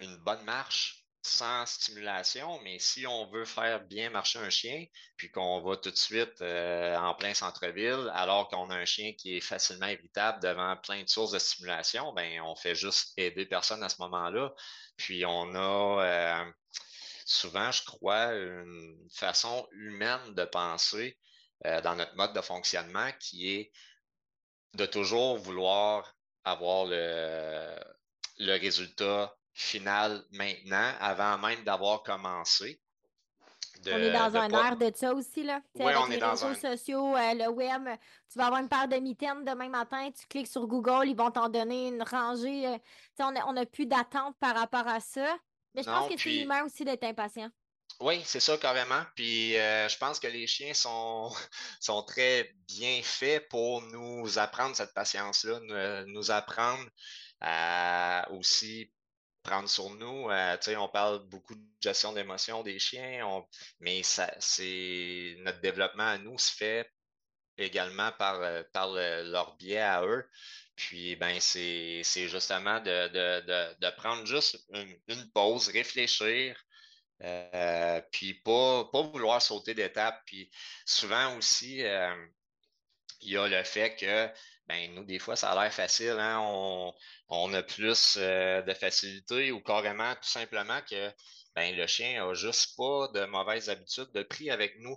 une 0.00 0.16
bonne 0.18 0.42
marche 0.44 1.02
sans 1.22 1.64
stimulation, 1.66 2.60
mais 2.64 2.80
si 2.80 3.06
on 3.06 3.30
veut 3.30 3.44
faire 3.44 3.84
bien 3.84 4.10
marcher 4.10 4.40
un 4.40 4.50
chien, 4.50 4.84
puis 5.16 5.30
qu'on 5.30 5.62
va 5.62 5.76
tout 5.76 5.92
de 5.92 5.96
suite 5.96 6.40
euh, 6.42 6.96
en 6.96 7.14
plein 7.14 7.32
centre-ville, 7.32 8.10
alors 8.12 8.48
qu'on 8.48 8.70
a 8.70 8.74
un 8.74 8.84
chien 8.84 9.12
qui 9.12 9.36
est 9.36 9.40
facilement 9.40 9.86
irritable 9.86 10.42
devant 10.42 10.76
plein 10.76 11.02
de 11.02 11.08
sources 11.08 11.30
de 11.30 11.38
stimulation, 11.38 12.12
ben 12.12 12.40
on 12.42 12.56
fait 12.56 12.74
juste 12.74 13.12
aider 13.16 13.46
personne 13.46 13.84
à 13.84 13.88
ce 13.88 14.02
moment-là. 14.02 14.52
Puis 14.96 15.24
on 15.24 15.54
a 15.54 16.04
euh, 16.04 16.50
souvent, 17.24 17.70
je 17.70 17.84
crois, 17.84 18.34
une 18.34 19.08
façon 19.14 19.68
humaine 19.72 20.34
de 20.34 20.44
penser 20.44 21.16
euh, 21.66 21.80
dans 21.80 21.94
notre 21.94 22.14
mode 22.16 22.32
de 22.32 22.40
fonctionnement 22.40 23.08
qui 23.20 23.54
est 23.54 23.72
de 24.74 24.86
toujours 24.86 25.36
vouloir 25.36 26.16
avoir 26.44 26.86
le, 26.86 27.76
le 28.38 28.58
résultat 28.58 29.34
final 29.52 30.24
maintenant, 30.32 30.92
avant 30.98 31.38
même 31.38 31.62
d'avoir 31.62 32.02
commencé. 32.02 32.80
on 33.86 33.90
est 33.90 34.12
dans 34.12 34.36
un 34.36 34.48
air 34.48 34.76
de 34.76 34.90
ça 34.94 35.12
aussi, 35.14 35.42
là. 35.42 35.60
Oui, 35.74 35.92
on 35.96 36.10
est 36.10 36.16
les 36.16 36.24
réseaux 36.24 36.54
sociaux, 36.54 37.14
euh, 37.14 37.34
le 37.34 37.48
web, 37.48 37.88
tu 38.30 38.38
vas 38.38 38.46
avoir 38.46 38.60
une 38.60 38.68
paire 38.68 38.88
de 38.88 38.96
mitaines 38.96 39.44
demain 39.44 39.68
matin, 39.68 40.10
tu 40.10 40.26
cliques 40.26 40.48
sur 40.48 40.66
Google, 40.66 41.06
ils 41.06 41.16
vont 41.16 41.30
t'en 41.30 41.48
donner 41.48 41.88
une 41.88 42.02
rangée. 42.02 42.66
Euh, 42.66 42.78
on 43.18 43.52
n'a 43.52 43.66
plus 43.66 43.86
d'attente 43.86 44.36
par 44.40 44.56
rapport 44.56 44.88
à 44.88 45.00
ça. 45.00 45.36
Mais 45.74 45.82
je 45.82 45.88
pense 45.88 46.08
que 46.08 46.18
c'est 46.18 46.42
humain 46.42 46.64
aussi 46.64 46.84
d'être 46.84 47.04
impatient. 47.04 47.50
Oui, 48.02 48.20
c'est 48.24 48.40
ça 48.40 48.58
carrément. 48.58 49.04
Puis 49.14 49.56
euh, 49.56 49.88
je 49.88 49.96
pense 49.96 50.18
que 50.18 50.26
les 50.26 50.48
chiens 50.48 50.74
sont, 50.74 51.30
sont 51.80 52.02
très 52.02 52.52
bien 52.66 53.00
faits 53.02 53.48
pour 53.48 53.80
nous 53.82 54.38
apprendre 54.40 54.74
cette 54.74 54.92
patience-là, 54.92 56.04
nous, 56.06 56.30
apprendre 56.32 56.84
à 57.40 58.28
aussi 58.32 58.92
prendre 59.44 59.68
sur 59.68 59.90
nous. 59.90 60.30
Euh, 60.30 60.56
on 60.78 60.88
parle 60.88 61.20
beaucoup 61.28 61.54
de 61.54 61.64
gestion 61.80 62.12
d'émotions 62.12 62.62
des 62.64 62.80
chiens, 62.80 63.44
mais 63.78 64.02
ça, 64.02 64.34
c'est 64.40 65.36
notre 65.40 65.60
développement 65.60 66.08
à 66.08 66.18
nous 66.18 66.38
se 66.38 66.52
fait 66.52 66.90
également 67.56 68.10
par, 68.18 68.40
euh, 68.42 68.62
par 68.72 68.88
leur 68.92 69.56
biais 69.58 69.78
à 69.78 70.04
eux. 70.04 70.28
Puis 70.74 71.14
ben 71.16 71.38
c'est 71.40 72.02
justement 72.02 72.80
de, 72.80 73.08
de, 73.08 73.78
de, 73.80 73.90
prendre 73.96 74.26
juste 74.26 74.58
une 75.08 75.30
pause, 75.32 75.68
réfléchir, 75.68 76.56
euh, 77.22 78.00
puis 78.10 78.34
pas, 78.34 78.84
pas 78.92 79.02
vouloir 79.02 79.40
sauter 79.40 79.74
d'étape. 79.74 80.22
Puis 80.26 80.50
souvent 80.84 81.36
aussi, 81.36 81.82
euh, 81.84 82.14
il 83.20 83.32
y 83.32 83.36
a 83.36 83.48
le 83.48 83.62
fait 83.64 83.96
que 83.96 84.28
ben, 84.66 84.94
nous, 84.94 85.04
des 85.04 85.18
fois, 85.18 85.36
ça 85.36 85.52
a 85.52 85.62
l'air 85.62 85.72
facile. 85.72 86.16
Hein? 86.18 86.40
On, 87.28 87.54
a 87.54 87.62
plus 87.62 88.16
euh, 88.18 88.62
de 88.62 88.74
facilité 88.74 89.52
ou 89.52 89.60
carrément 89.60 90.14
tout 90.14 90.28
simplement 90.28 90.80
que 90.88 91.12
ben, 91.54 91.76
le 91.76 91.86
chien 91.86 92.24
n'a 92.24 92.34
juste 92.34 92.76
pas 92.76 93.08
de 93.08 93.24
mauvaises 93.26 93.70
habitudes 93.70 94.10
de 94.14 94.22
prix 94.22 94.50
avec 94.50 94.78
nous. 94.78 94.96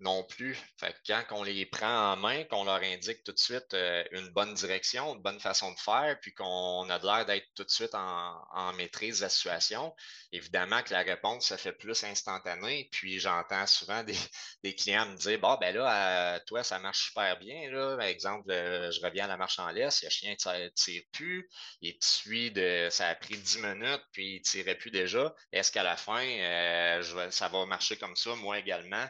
Non 0.00 0.24
plus. 0.24 0.58
Quand 1.06 1.24
on 1.30 1.42
les 1.42 1.64
prend 1.64 2.12
en 2.12 2.16
main, 2.16 2.44
qu'on 2.44 2.64
leur 2.64 2.82
indique 2.82 3.24
tout 3.24 3.32
de 3.32 3.38
suite 3.38 3.72
euh, 3.72 4.04
une 4.12 4.28
bonne 4.28 4.52
direction, 4.54 5.14
une 5.14 5.22
bonne 5.22 5.40
façon 5.40 5.72
de 5.72 5.78
faire, 5.78 6.18
puis 6.20 6.34
qu'on 6.34 6.88
a 6.90 6.98
l'air 6.98 7.24
d'être 7.24 7.46
tout 7.54 7.64
de 7.64 7.70
suite 7.70 7.94
en, 7.94 8.72
maîtrise 8.74 9.18
de 9.18 9.24
la 9.24 9.28
situation, 9.30 9.94
évidemment 10.32 10.82
que 10.82 10.92
la 10.92 11.00
réponse 11.00 11.46
se 11.46 11.56
fait 11.56 11.72
plus 11.72 12.04
instantanée. 12.04 12.88
Puis 12.92 13.20
j'entends 13.20 13.66
souvent 13.66 14.02
des, 14.04 14.14
clients 14.76 15.06
me 15.06 15.16
dire 15.16 15.38
Bon, 15.38 15.56
ben 15.60 15.74
là, 15.74 16.40
toi, 16.40 16.62
ça 16.62 16.78
marche 16.78 17.06
super 17.06 17.38
bien. 17.38 17.70
Là. 17.70 17.96
Par 17.96 18.06
exemple, 18.06 18.50
euh, 18.50 18.90
je 18.90 19.00
reviens 19.00 19.24
à 19.24 19.28
la 19.28 19.36
marche 19.38 19.58
en 19.58 19.70
laisse, 19.70 20.02
le 20.02 20.10
chien 20.10 20.32
ne 20.32 20.68
tire 20.68 21.02
plus, 21.12 21.48
il 21.80 21.96
suit 22.02 22.50
de. 22.50 22.88
Ça 22.90 23.08
a 23.08 23.14
pris 23.14 23.38
10 23.38 23.58
minutes, 23.60 24.02
puis 24.12 24.34
il 24.34 24.38
ne 24.38 24.42
tirait 24.42 24.74
plus 24.74 24.90
déjà. 24.90 25.34
Est-ce 25.52 25.72
qu'à 25.72 25.82
la 25.82 25.96
fin, 25.96 26.22
euh, 26.22 27.30
ça 27.30 27.48
va 27.48 27.64
marcher 27.64 27.96
comme 27.96 28.16
ça, 28.16 28.34
moi 28.34 28.58
également? 28.58 29.06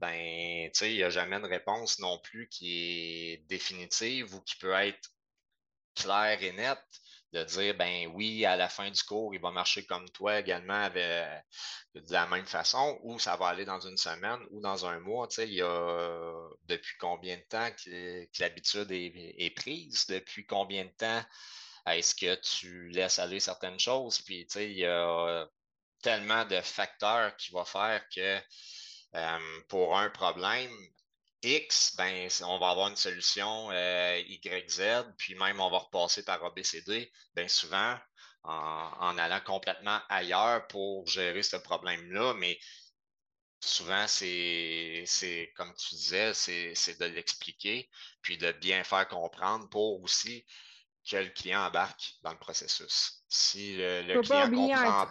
Ben, 0.00 0.70
tu 0.72 0.78
sais, 0.78 0.92
il 0.92 0.96
n'y 0.96 1.02
a 1.02 1.10
jamais 1.10 1.40
de 1.40 1.46
réponse 1.46 1.98
non 1.98 2.18
plus 2.18 2.48
qui 2.48 3.32
est 3.32 3.36
définitive 3.48 4.34
ou 4.34 4.40
qui 4.42 4.56
peut 4.56 4.72
être 4.72 5.10
claire 5.94 6.42
et 6.42 6.52
nette 6.52 6.78
de 7.32 7.44
dire, 7.44 7.74
ben 7.76 8.06
oui, 8.14 8.44
à 8.46 8.56
la 8.56 8.68
fin 8.68 8.90
du 8.90 9.02
cours, 9.02 9.34
il 9.34 9.40
va 9.40 9.50
marcher 9.50 9.84
comme 9.84 10.08
toi 10.10 10.38
également 10.40 10.88
de 10.88 12.12
la 12.12 12.26
même 12.26 12.46
façon, 12.46 12.98
ou 13.02 13.18
ça 13.18 13.36
va 13.36 13.48
aller 13.48 13.66
dans 13.66 13.80
une 13.80 13.98
semaine 13.98 14.40
ou 14.50 14.60
dans 14.60 14.86
un 14.86 14.98
mois. 15.00 15.28
Tu 15.28 15.34
sais, 15.36 15.48
il 15.48 15.54
y 15.54 15.62
a 15.62 16.48
depuis 16.64 16.96
combien 16.98 17.36
de 17.36 17.42
temps 17.42 17.70
que, 17.72 18.26
l'habitude 18.40 18.90
est, 18.90 19.54
prise, 19.54 20.06
depuis 20.06 20.46
combien 20.46 20.84
de 20.84 20.90
temps 20.90 21.22
est-ce 21.86 22.14
que 22.14 22.34
tu 22.36 22.88
laisses 22.90 23.18
aller 23.18 23.40
certaines 23.40 23.80
choses, 23.80 24.20
puis 24.20 24.46
tu 24.46 24.54
sais, 24.54 24.70
il 24.70 24.78
y 24.78 24.86
a 24.86 25.46
tellement 26.02 26.44
de 26.44 26.60
facteurs 26.60 27.36
qui 27.36 27.50
vont 27.52 27.64
faire 27.64 28.02
que 28.14 28.40
euh, 29.14 29.60
pour 29.68 29.96
un 29.96 30.10
problème 30.10 30.70
X, 31.42 31.94
ben, 31.96 32.28
on 32.42 32.58
va 32.58 32.70
avoir 32.70 32.88
une 32.88 32.96
solution 32.96 33.70
euh, 33.70 34.20
YZ, 34.26 35.04
puis 35.16 35.34
même 35.36 35.60
on 35.60 35.70
va 35.70 35.78
repasser 35.78 36.24
par 36.24 36.44
ABCD, 36.44 37.10
bien 37.34 37.48
souvent 37.48 37.96
en, 38.44 39.18
allant 39.18 39.40
complètement 39.40 40.00
ailleurs 40.08 40.66
pour 40.68 41.06
gérer 41.06 41.42
ce 41.42 41.56
problème-là, 41.56 42.34
mais 42.34 42.58
souvent, 43.60 44.06
c'est, 44.06 45.52
comme 45.56 45.72
tu 45.74 45.94
disais, 45.94 46.34
c'est, 46.34 46.98
de 46.98 47.04
l'expliquer, 47.06 47.88
puis 48.22 48.38
de 48.38 48.52
bien 48.52 48.84
faire 48.84 49.06
comprendre 49.08 49.68
pour 49.68 50.02
aussi 50.02 50.44
que 51.08 51.16
le 51.16 51.30
client 51.30 51.60
embarque 51.60 52.14
dans 52.22 52.32
le 52.32 52.38
processus. 52.38 53.22
Si 53.28 53.76
le, 53.76 54.20
client 54.22 54.50
comprend... 54.50 55.08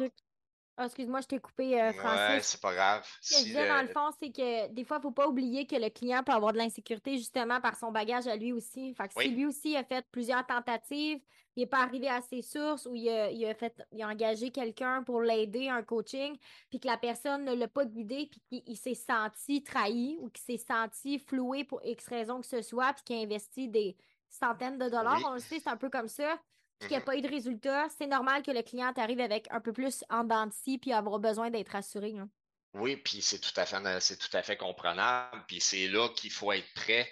Ah, 0.79 0.85
excuse-moi, 0.85 1.21
je 1.21 1.27
t'ai 1.27 1.39
coupé, 1.39 1.81
euh, 1.81 1.91
Francis. 1.93 2.35
Ouais, 2.35 2.39
c'est 2.41 2.61
pas 2.61 2.73
grave. 2.73 3.07
Ce 3.19 3.33
que 3.33 3.39
je 3.39 3.45
disais, 3.45 3.67
dans 3.67 3.81
le 3.81 3.87
fond, 3.87 4.11
c'est 4.19 4.31
que 4.31 4.67
des 4.67 4.83
fois, 4.83 4.97
il 4.97 4.99
ne 4.99 5.03
faut 5.03 5.11
pas 5.11 5.27
oublier 5.27 5.65
que 5.65 5.75
le 5.75 5.89
client 5.89 6.23
peut 6.23 6.33
avoir 6.33 6.53
de 6.53 6.59
l'insécurité 6.59 7.17
justement 7.17 7.59
par 7.59 7.75
son 7.75 7.91
bagage 7.91 8.27
à 8.27 8.35
lui 8.35 8.53
aussi. 8.53 8.93
Fait 8.93 9.07
que 9.07 9.19
si 9.19 9.29
lui 9.29 9.47
aussi 9.47 9.75
a 9.75 9.83
fait 9.83 10.05
plusieurs 10.11 10.45
tentatives, 10.45 11.19
il 11.55 11.61
n'est 11.61 11.65
pas 11.65 11.81
arrivé 11.81 12.07
à 12.07 12.21
ses 12.21 12.43
sources 12.43 12.85
ou 12.85 12.93
il 12.93 13.09
a, 13.09 13.55
fait, 13.55 13.75
il 13.91 14.03
a 14.03 14.07
engagé 14.07 14.51
quelqu'un 14.51 15.01
pour 15.01 15.21
l'aider, 15.21 15.67
un 15.67 15.81
coaching, 15.81 16.37
puis 16.69 16.79
que 16.79 16.87
la 16.87 16.97
personne 16.97 17.45
ne 17.45 17.55
l'a 17.55 17.67
pas 17.67 17.85
guidé, 17.85 18.29
puis 18.31 18.61
qu'il 18.63 18.77
s'est 18.77 18.93
senti 18.93 19.63
trahi 19.63 20.19
ou 20.21 20.29
qu'il 20.29 20.43
s'est 20.43 20.63
senti 20.63 21.17
floué 21.17 21.63
pour 21.63 21.81
X 21.83 22.07
raison 22.07 22.39
que 22.39 22.45
ce 22.45 22.61
soit, 22.61 22.93
puis 22.93 23.03
qu'il 23.03 23.15
a 23.15 23.21
investi 23.21 23.67
des 23.67 23.97
centaines 24.29 24.77
de 24.77 24.89
dollars, 24.89 25.19
on 25.25 25.33
le 25.33 25.39
sait, 25.39 25.59
c'est 25.59 25.69
un 25.69 25.77
peu 25.77 25.89
comme 25.89 26.07
ça 26.07 26.39
puis 26.79 26.89
qu'il 26.89 26.89
n'y 26.89 26.95
a 26.95 26.99
mm-hmm. 26.99 27.05
pas 27.05 27.15
eu 27.17 27.21
de 27.21 27.27
résultat, 27.27 27.87
c'est 27.97 28.07
normal 28.07 28.43
que 28.43 28.51
le 28.51 28.61
client 28.61 28.93
arrive 28.97 29.19
avec 29.19 29.47
un 29.51 29.59
peu 29.59 29.73
plus 29.73 30.03
en 30.09 30.23
dents 30.23 30.47
de 30.47 30.53
scie 30.53 30.77
puis 30.77 30.93
avoir 30.93 31.19
besoin 31.19 31.49
d'être 31.49 31.69
rassuré. 31.69 32.13
Oui, 32.73 32.97
puis 32.97 33.21
c'est 33.21 33.39
tout 33.39 33.57
à 33.59 33.65
fait 33.65 33.77
c'est 33.99 34.17
tout 34.17 34.35
à 34.35 34.43
fait 34.43 34.57
comprenable. 34.57 35.43
Puis 35.47 35.59
c'est 35.59 35.87
là 35.87 36.09
qu'il 36.09 36.31
faut 36.31 36.51
être 36.51 36.71
prêt. 36.75 37.09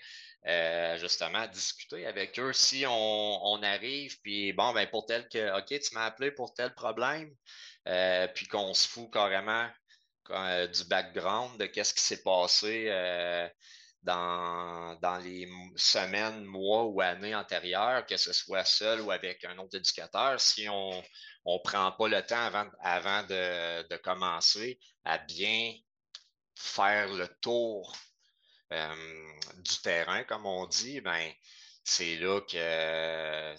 Euh, 0.48 0.96
justement, 1.00 1.40
à 1.40 1.48
discuter 1.48 2.06
avec 2.06 2.38
eux. 2.40 2.54
Si 2.54 2.86
on, 2.88 3.64
arrive, 3.64 4.22
puis 4.22 4.54
bon, 4.54 4.74
ben 4.74 4.88
pour 4.88 5.08
tel 5.08 5.28
que, 5.28 5.58
OK, 5.58 5.66
tu 5.68 5.96
m'as 5.96 6.06
appelé 6.06 6.30
pour 6.30 6.54
tel 6.54 6.72
problème, 6.76 7.34
euh, 7.88 8.28
puis 8.28 8.46
qu'on 8.46 8.76
se 8.76 8.88
fout 8.88 9.12
carrément 9.12 9.68
euh, 10.30 10.68
du 10.68 10.84
background 10.84 11.60
de 11.60 11.66
qu'est-ce 11.66 11.96
qui 11.96 12.04
s'est 12.04 12.22
passé 12.22 12.92
dans, 14.06 14.96
dans 15.02 15.18
les 15.18 15.50
semaines, 15.76 16.46
mois 16.46 16.86
ou 16.86 17.02
années 17.02 17.36
antérieures, 17.36 18.06
que 18.06 18.18
ce 18.18 18.32
soit 18.32 18.64
seul 18.64 19.02
ou 19.02 19.12
avec 19.12 19.44
un 19.46 19.58
autre 19.58 19.78
éducateur, 19.78 20.40
si 20.40 20.70
on 20.70 21.04
ne 21.46 21.58
prend 21.64 21.92
pas 21.92 22.08
le 22.08 22.22
temps 22.22 22.46
avant, 22.46 22.68
avant 22.80 23.24
de, 23.24 23.88
de 23.88 23.98
commencer 23.98 24.80
à 25.04 25.18
bien 25.18 25.74
faire 26.56 27.12
le 27.14 27.28
tour 27.42 27.96
euh, 28.72 28.96
du 29.58 29.78
terrain, 29.82 30.24
comme 30.24 30.46
on 30.46 30.68
dit, 30.68 31.02
ben, 31.02 31.32
c'est 31.84 32.16
là 32.18 32.42
que 32.42 33.56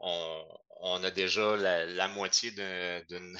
on, 0.00 0.44
on, 0.80 1.02
a 1.04 1.10
déjà 1.10 1.56
la, 1.56 2.08
moitié 2.08 2.50
d'une 2.50 3.38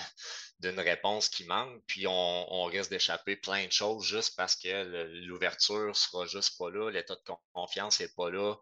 d'une 0.61 0.81
réponse 0.81 1.29
qui 1.29 1.45
manque, 1.45 1.83
puis 1.87 2.07
on, 2.07 2.65
risque 2.65 2.91
d'échapper 2.91 3.37
plein 3.37 3.67
de 3.67 3.73
choses 3.73 4.05
juste 4.05 4.37
parce 4.37 4.57
que 4.57 4.85
l'ouverture 5.27 5.95
sera 5.95 6.27
juste 6.27 6.57
pas 6.59 6.71
là, 6.71 6.91
l'état 6.91 7.15
de 7.15 7.21
confiance 7.53 8.01
n'est 8.01 8.09
pas 8.09 8.31
là, 8.31 8.55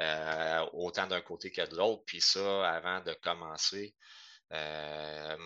euh, 0.00 0.66
autant 0.72 1.06
d'un 1.06 1.20
côté 1.20 1.52
que 1.52 1.62
de 1.68 1.76
l'autre. 1.76 2.02
Puis 2.06 2.20
ça, 2.20 2.68
avant 2.70 3.00
de 3.00 3.12
commencer, 3.14 3.94
euh, 4.52 5.36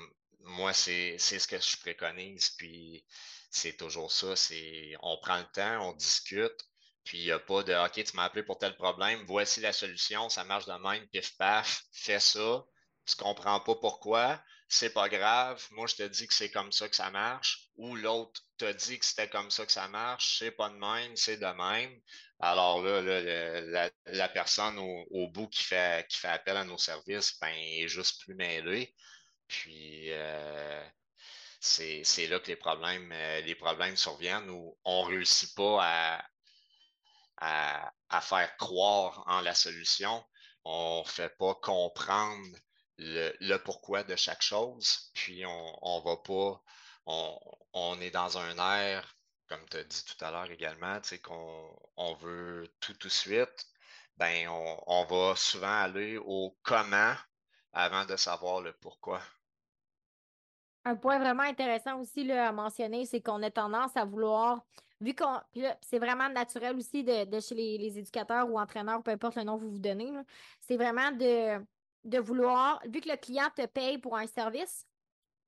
moi, 0.41 0.73
c'est 0.73 1.19
ce 1.19 1.49
que 1.49 1.59
je 1.59 1.77
préconise, 1.79 2.51
puis 2.51 3.05
c'est 3.51 3.77
toujours 3.77 4.13
ça, 4.13 4.37
c'est 4.37 4.95
on 5.01 5.19
prend 5.19 5.39
le 5.39 5.47
temps, 5.53 5.89
on 5.89 5.93
discute, 5.93 6.57
puis 7.05 7.19
il 7.19 7.25
n'y 7.25 7.33
a 7.33 7.39
pas 7.39 7.63
de 7.65 7.75
OK, 7.75 8.05
tu 8.05 8.17
m'as 8.17 8.25
appelé 8.25 8.45
pour 8.45 8.59
tel 8.59 8.77
problème, 8.77 9.25
voici 9.27 9.61
la 9.61 9.73
solution, 9.73 10.29
ça 10.29 10.45
marche 10.45 10.67
de 10.67 10.73
même, 10.89 11.07
pif 11.09 11.37
paf, 11.37 11.83
fais 11.93 12.21
ça. 12.21 12.65
Tu 13.07 13.17
comprends 13.17 13.61
pas 13.61 13.77
pourquoi 13.77 14.43
c'est 14.69 14.93
pas 14.93 15.09
grave, 15.09 15.65
moi 15.73 15.87
je 15.87 15.95
te 15.97 16.03
dis 16.03 16.27
que 16.27 16.35
c'est 16.35 16.51
comme 16.51 16.73
ça 16.73 16.89
que 16.89 16.97
ça 16.97 17.11
marche, 17.11 17.69
ou 17.77 17.95
l'autre 17.95 18.41
te 18.59 18.71
dit 18.73 18.99
que 18.99 19.05
c'était 19.05 19.29
comme 19.29 19.51
ça 19.51 19.65
que 19.65 19.73
ça 19.73 19.89
marche, 19.89 20.39
c'est 20.39 20.51
pas 20.51 20.71
de 20.71 20.75
même, 20.77 21.17
c'est 21.17 21.37
de 21.37 21.47
même. 21.47 22.01
Alors 22.41 22.83
là, 22.83 23.91
la, 24.07 24.29
personne 24.29 24.79
au, 24.79 25.29
bout 25.29 25.49
qui 25.49 25.63
fait, 25.63 26.07
qui 26.09 26.19
fait 26.19 26.29
appel 26.29 26.57
à 26.57 26.65
nos 26.65 26.79
services, 26.79 27.39
ben, 27.41 27.55
est 27.55 27.89
juste 27.89 28.23
plus 28.23 28.35
mêlée. 28.35 28.95
Puis 29.49 30.13
euh, 30.13 30.85
c'est 31.61 32.27
là 32.29 32.41
que 32.41 32.49
les 32.49 32.57
problèmes, 32.57 33.11
euh, 33.13 33.41
les 33.43 33.55
problèmes 33.55 33.97
surviennent 33.97 34.51
où 34.51 34.77
on 34.85 35.03
réussit 35.05 35.55
pas 35.55 36.25
à, 37.39 37.91
à, 38.09 38.21
faire 38.21 38.57
croire 38.57 39.23
en 39.27 39.41
la 39.41 39.55
solution. 39.55 40.25
On 40.65 41.03
ne 41.07 41.11
fait 41.11 41.37
pas 41.39 41.55
comprendre 41.55 42.57
le, 42.99 43.57
pourquoi 43.59 44.03
de 44.03 44.17
chaque 44.17 44.43
chose, 44.43 45.11
puis 45.15 45.45
on, 45.47 45.79
on 45.83 46.01
va 46.01 46.17
pas, 46.17 46.63
on, 47.07 48.01
est 48.01 48.11
dans 48.11 48.39
un 48.39 48.57
air, 48.59 49.17
comme 49.49 49.65
tu 49.71 49.77
as 49.77 49.85
dit 49.85 50.05
tout 50.05 50.25
à 50.25 50.31
l'heure 50.31 50.51
également, 50.51 51.01
tu 51.01 51.09
sais, 51.09 51.19
qu'on 51.19 51.71
on 51.97 52.15
veut 52.15 52.69
tout 52.81 52.95
tout 52.95 53.09
de 53.09 53.13
suite, 53.13 53.67
ben 54.17 54.49
on, 54.49 55.05
va 55.05 55.37
souvent 55.37 55.83
aller 55.83 56.17
au 56.17 56.57
comment 56.63 57.15
avant 57.73 58.07
de 58.07 58.17
savoir 58.17 58.61
le 58.61 58.73
pourquoi. 58.73 59.21
Un 60.85 60.97
point 60.97 61.19
vraiment 61.19 61.43
intéressant 61.43 62.01
aussi 62.01 62.31
à 62.31 62.53
mentionner, 62.53 63.05
c'est 63.05 63.21
qu'on 63.21 63.43
a 63.43 63.51
tendance 63.51 63.97
à 63.97 64.05
vouloir, 64.05 64.65
vu 65.01 65.15
qu'on. 65.15 65.41
c'est 65.83 65.99
vraiment 65.99 66.29
naturel 66.29 66.77
aussi 66.77 67.05
de, 67.05 67.41
chez 67.41 67.55
les, 67.55 67.99
éducateurs 67.99 68.49
ou 68.49 68.59
entraîneurs, 68.59 69.03
peu 69.03 69.11
importe 69.11 69.37
le 69.37 69.43
nom 69.43 69.59
que 69.59 69.65
vous 69.65 69.73
vous 69.73 69.79
donnez, 69.79 70.13
c'est 70.61 70.77
vraiment 70.77 71.13
de 71.13 71.61
de 72.07 72.19
vouloir, 72.19 72.81
vu 72.87 73.01
que 73.01 73.09
le 73.09 73.17
client 73.17 73.49
te 73.55 73.67
paye 73.67 73.99
pour 73.99 74.17
un 74.17 74.27
service, 74.27 74.87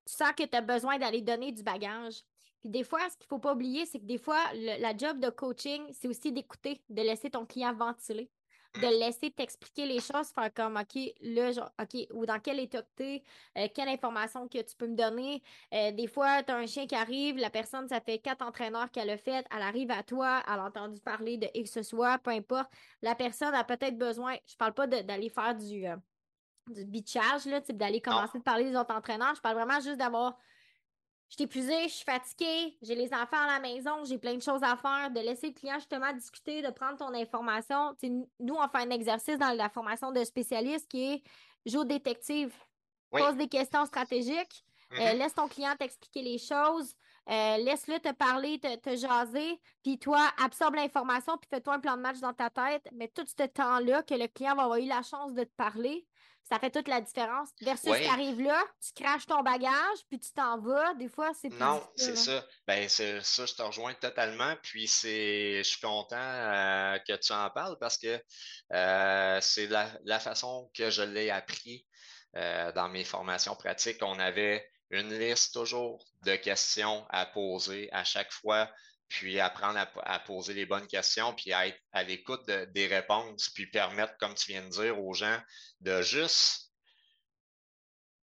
tu 0.07 0.15
sens 0.15 0.33
que 0.37 0.45
tu 0.45 0.57
as 0.57 0.61
besoin 0.61 0.99
d'aller 0.99 1.23
donner 1.23 1.53
du 1.53 1.63
bagage. 1.63 2.23
Puis 2.61 2.71
des 2.71 2.85
fois, 2.85 3.01
ce 3.09 3.17
qu'il 3.17 3.27
ne 3.27 3.29
faut 3.29 3.39
pas 3.39 3.55
oublier, 3.55 3.87
c'est 3.87 4.01
que 4.01 4.05
des 4.05 4.19
fois, 4.19 4.43
la 4.55 4.97
job 4.97 5.21
de 5.21 5.31
coaching, 5.31 5.83
c'est 5.93 6.09
aussi 6.09 6.33
d'écouter, 6.33 6.83
de 6.89 7.03
laisser 7.03 7.31
ton 7.31 7.47
client 7.47 7.73
ventiler, 7.73 8.31
de 8.75 8.99
laisser 8.99 9.31
t'expliquer 9.31 9.87
les 9.87 10.01
choses, 10.01 10.29
faire 10.35 10.53
comme, 10.53 10.77
OK, 10.77 10.99
là, 11.21 11.53
genre, 11.53 11.71
OK, 11.81 12.07
ou 12.13 12.27
dans 12.27 12.41
quel 12.41 12.59
état 12.59 12.83
tu 12.97 13.05
es, 13.05 13.23
euh, 13.57 13.69
quelle 13.73 13.89
information 13.89 14.49
que 14.49 14.59
tu 14.59 14.77
peux 14.77 14.89
me 14.89 14.97
donner. 14.97 15.43
Euh, 15.73 15.93
des 15.93 16.07
fois, 16.07 16.43
tu 16.43 16.53
as 16.53 16.57
un 16.57 16.67
chien 16.67 16.87
qui 16.87 16.95
arrive, 16.95 17.37
la 17.37 17.51
personne, 17.51 17.89
ça 17.89 18.01
fait 18.01 18.19
quatre 18.19 18.43
entraîneurs 18.43 18.91
qu'elle 18.91 19.11
a 19.11 19.17
fait, 19.17 19.47
elle 19.55 19.63
arrive 19.63 19.91
à 19.91 20.03
toi, 20.03 20.43
elle 20.47 20.61
a 20.61 20.65
entendu 20.65 21.01
parler 21.01 21.39
de 21.39 21.49
X 21.55 21.73
ce 21.73 21.83
soit, 21.83 22.19
peu 22.19 22.31
importe. 22.31 22.71
La 23.03 23.15
personne 23.15 23.55
a 23.55 23.65
peut-être 23.65 23.97
besoin, 23.97 24.37
je 24.47 24.57
parle 24.57 24.75
pas 24.75 24.87
d'aller 24.87 25.29
faire 25.29 25.55
du... 25.55 25.87
Euh, 25.87 25.97
du 26.71 26.85
bitchage, 26.85 27.47
là, 27.47 27.61
d'aller 27.61 28.01
commencer 28.01 28.39
de 28.39 28.43
parler 28.43 28.65
des 28.65 28.77
autres 28.77 28.95
entraîneurs. 28.95 29.35
Je 29.35 29.41
parle 29.41 29.57
vraiment 29.57 29.81
juste 29.81 29.97
d'avoir. 29.97 30.39
Je 31.29 31.35
suis 31.35 31.45
épuisée, 31.45 31.89
je 31.89 31.93
suis 31.93 32.05
fatiguée, 32.07 32.79
j'ai 32.81 32.95
les 32.95 33.13
enfants 33.13 33.43
à 33.43 33.47
la 33.47 33.61
maison, 33.61 34.03
j'ai 34.05 34.17
plein 34.17 34.35
de 34.35 34.41
choses 34.41 34.63
à 34.63 34.79
faire, 34.79 35.11
de 35.11 35.21
laisser 35.21 35.49
le 35.49 35.53
client 35.53 35.75
justement 35.75 36.11
discuter, 36.15 36.63
de 36.63 36.71
prendre 36.71 36.97
ton 36.97 37.13
information. 37.13 37.95
nous, 38.41 38.55
on 38.55 38.69
fait 38.69 38.79
un 38.79 38.91
exercice 38.91 39.37
dans 39.37 39.55
la 39.55 39.69
formation 39.69 40.11
de 40.11 40.25
spécialiste 40.25 40.89
qui 40.89 41.13
est 41.13 41.23
joue 41.67 41.85
détective. 41.85 42.55
Pose 43.11 43.37
des 43.37 43.49
questions 43.49 43.85
stratégiques. 43.87 44.65
Euh, 44.99 45.13
laisse 45.13 45.35
ton 45.35 45.49
client 45.49 45.75
t'expliquer 45.79 46.23
les 46.23 46.39
choses. 46.39 46.95
Euh, 47.29 47.59
laisse-le 47.59 47.99
te 47.99 48.13
parler, 48.13 48.59
te, 48.59 48.75
te 48.77 48.97
jaser. 48.97 49.61
Puis 49.83 49.99
toi, 49.99 50.31
absorbe 50.43 50.77
l'information, 50.77 51.37
puis 51.37 51.49
fais-toi 51.51 51.75
un 51.75 51.81
plan 51.81 51.97
de 51.97 52.03
match 52.03 52.21
dans 52.21 52.33
ta 52.33 52.49
tête. 52.49 52.89
Mais 52.93 53.09
tout 53.09 53.25
ce 53.27 53.45
temps-là 53.45 54.03
que 54.03 54.15
le 54.15 54.29
client 54.29 54.55
va 54.55 54.65
avoir 54.65 54.79
eu 54.79 54.87
la 54.87 55.03
chance 55.03 55.35
de 55.35 55.45
te 55.45 55.55
parler, 55.57 56.07
ça 56.49 56.59
fait 56.59 56.71
toute 56.71 56.89
la 56.89 57.01
différence. 57.01 57.51
Versus 57.61 57.93
tu 57.95 58.07
arrives 58.07 58.41
là, 58.41 58.65
tu 58.81 59.03
craches 59.03 59.27
ton 59.27 59.43
bagage, 59.43 59.99
puis 60.09 60.19
tu 60.19 60.33
t'en 60.33 60.59
vas. 60.59 60.95
Des 60.95 61.09
fois, 61.09 61.33
c'est 61.35 61.51
plus 61.51 61.59
Non, 61.59 61.87
c'est 61.97 62.17
ça. 62.17 62.45
Ben, 62.67 62.89
c'est 62.89 63.23
ça, 63.23 63.45
je 63.45 63.55
te 63.55 63.63
rejoins 63.63 63.95
totalement. 63.95 64.55
Puis 64.63 64.89
c'est, 64.89 65.59
je 65.59 65.69
suis 65.69 65.81
content 65.81 66.17
euh, 66.17 66.99
que 67.07 67.15
tu 67.17 67.33
en 67.33 67.51
parles 67.51 67.77
parce 67.79 67.99
que 67.99 68.23
euh, 68.73 69.39
c'est 69.43 69.67
la, 69.67 69.91
la, 70.05 70.19
façon 70.19 70.71
que 70.75 70.91
je 70.91 71.03
l'ai 71.03 71.31
appris 71.31 71.87
euh, 72.37 72.73
dans 72.73 72.89
mes 72.89 73.05
formations 73.05 73.55
pratiques. 73.55 73.99
On 74.03 74.19
avait 74.19 74.67
une 74.91 75.19
liste 75.19 75.53
toujours 75.53 76.03
de 76.25 76.35
questions 76.37 77.07
à 77.11 77.27
poser 77.27 77.91
à 77.93 78.05
chaque 78.05 78.33
fois 78.33 78.71
puis 79.09 79.41
apprendre 79.41 79.79
à, 79.79 80.19
poser 80.21 80.55
les 80.55 80.67
bonnes 80.67 80.87
questions, 80.87 81.35
puis 81.35 81.53
à 81.53 81.67
être 81.67 81.81
à 81.93 82.03
l'écoute 82.03 82.45
des 82.47 82.87
réponses, 82.87 83.49
puis 83.51 83.67
permettre, 83.67 84.17
comme 84.19 84.35
tu 84.35 84.53
viens 84.53 84.63
de 84.63 84.69
dire, 84.69 85.01
aux 85.01 85.15
gens 85.15 85.41
de 85.81 86.03
juste 86.03 86.73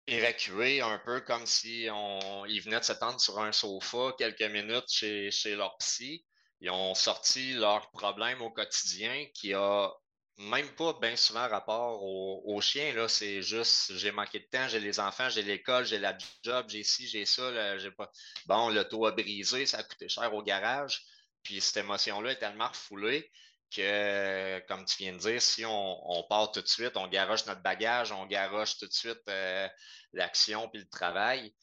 évacuer 0.07 0.83
un 0.83 0.99
peu 0.99 1.21
comme 1.21 1.47
si 1.47 1.89
on, 1.91 2.45
ils 2.45 2.61
venaient 2.61 2.81
de 2.81 2.85
s'attendre 2.85 3.21
sur 3.21 3.39
un 3.41 3.53
sofa 3.53 4.15
quelques 4.19 4.43
minutes 4.43 4.91
chez, 4.91 5.31
chez 5.31 5.57
leur 5.57 5.77
psy. 5.79 6.25
Ils 6.61 6.71
ont 6.71 6.95
sorti 6.95 7.55
leurs 7.55 7.91
problèmes 7.91 8.43
au 8.43 8.51
quotidien 8.51 9.27
qui 9.35 9.55
a 9.55 9.91
même 10.37 10.69
pas 10.71 10.93
bien 11.01 11.17
souvent 11.17 11.49
rapport 11.49 12.03
au, 12.03 12.61
chien. 12.61 12.93
Là, 12.93 13.09
c'est 13.09 13.43
juste 13.43 13.95
j'ai 13.97 14.11
manqué 14.11 14.41
de 14.41 14.45
temps, 14.45 14.69
j'ai 14.69 14.81
les 14.81 15.01
enfants, 15.01 15.29
j'ai 15.29 15.43
l'école, 15.43 15.85
j'ai 15.85 15.99
la 15.99 16.17
job, 16.43 16.67
j'ai 16.69 16.83
ci, 16.83 17.07
j'ai 17.07 17.25
ça. 17.25 17.79
j'ai 17.79 17.91
pas... 17.91 18.11
Bon, 18.47 18.69
l'auto 18.69 19.07
a 19.07 19.13
brisé, 19.13 19.67
ça 19.67 19.79
a 19.79 19.83
coûté 19.83 20.09
cher 20.09 20.33
au 20.35 20.43
garage. 20.43 21.03
Puis 21.43 21.61
cette 21.61 21.79
émotion-là 21.79 22.33
est 22.33 22.39
tellement 22.39 22.69
refoulée 22.69 23.31
que, 23.75 24.61
comme 24.67 24.85
tu 24.85 24.97
viens 24.99 25.13
de 25.13 25.19
dire, 25.19 25.43
si 25.43 25.65
on, 25.67 26.25
part 26.29 26.53
tout 26.53 26.63
de 26.63 26.69
suite, 26.69 26.97
on 26.97 27.09
garoche 27.09 27.47
notre 27.47 27.63
bagage, 27.63 28.13
on 28.13 28.27
garoche 28.27 28.79
tout 28.79 28.87
de 28.87 28.93
suite 28.93 29.23
euh, 29.29 29.69
l'action 30.13 30.69
puis 30.69 30.81
le 30.81 30.89
travail, 30.89 31.55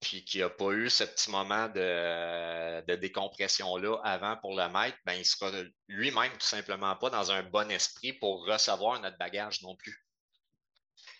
puis 0.00 0.24
qu'il 0.24 0.40
n'y 0.40 0.44
a 0.44 0.50
pas 0.50 0.70
eu 0.70 0.88
ce 0.88 1.04
petit 1.04 1.30
moment 1.30 1.68
de, 1.68 2.94
décompression-là 2.96 3.96
avant 4.04 4.36
pour 4.36 4.56
le 4.56 4.68
maître, 4.68 4.96
ben, 5.04 5.14
il 5.14 5.24
sera 5.24 5.50
lui-même 5.88 6.32
tout 6.32 6.46
simplement 6.46 6.94
pas 6.96 7.10
dans 7.10 7.32
un 7.32 7.42
bon 7.42 7.70
esprit 7.70 8.12
pour 8.12 8.46
recevoir 8.46 9.00
notre 9.00 9.18
bagage 9.18 9.62
non 9.62 9.74
plus. 9.76 10.04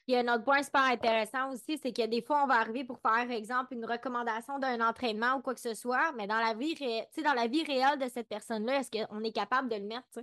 Il 0.06 0.14
y 0.14 0.16
a 0.16 0.20
un 0.20 0.34
autre 0.34 0.44
point 0.44 0.62
super 0.62 0.84
intéressant 0.84 1.52
aussi, 1.52 1.78
c'est 1.82 1.92
que 1.92 2.06
des 2.06 2.22
fois, 2.22 2.42
on 2.42 2.46
va 2.46 2.54
arriver 2.54 2.82
pour 2.82 2.98
faire, 2.98 3.30
exemple, 3.30 3.74
une 3.74 3.84
recommandation 3.84 4.58
d'un 4.58 4.80
entraînement 4.80 5.34
ou 5.34 5.42
quoi 5.42 5.54
que 5.54 5.60
ce 5.60 5.74
soit, 5.74 6.12
mais 6.12 6.26
dans 6.26 6.38
la 6.38 6.54
vie, 6.54 6.74
dans 7.22 7.34
la 7.34 7.46
vie 7.46 7.62
réelle 7.62 7.98
de 7.98 8.08
cette 8.08 8.28
personne-là, 8.28 8.80
est-ce 8.80 8.90
qu'on 8.90 9.22
est 9.22 9.32
capable 9.32 9.68
de 9.68 9.76
le 9.76 9.84
mettre? 9.84 10.18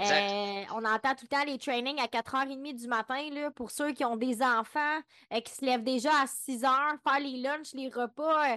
Euh, 0.00 0.64
on 0.74 0.84
entend 0.84 1.14
tout 1.14 1.24
le 1.24 1.28
temps 1.28 1.44
les 1.44 1.58
trainings 1.58 2.00
à 2.00 2.06
4h30 2.06 2.74
du 2.74 2.88
matin 2.88 3.28
là, 3.30 3.50
pour 3.50 3.70
ceux 3.70 3.92
qui 3.92 4.04
ont 4.04 4.16
des 4.16 4.42
enfants 4.42 4.98
euh, 5.32 5.40
qui 5.40 5.52
se 5.52 5.64
lèvent 5.64 5.84
déjà 5.84 6.10
à 6.10 6.26
6h, 6.26 6.62
faire 7.02 7.20
les 7.20 7.38
lunchs, 7.38 7.72
les 7.74 7.88
repas. 7.88 8.52
Euh, 8.52 8.56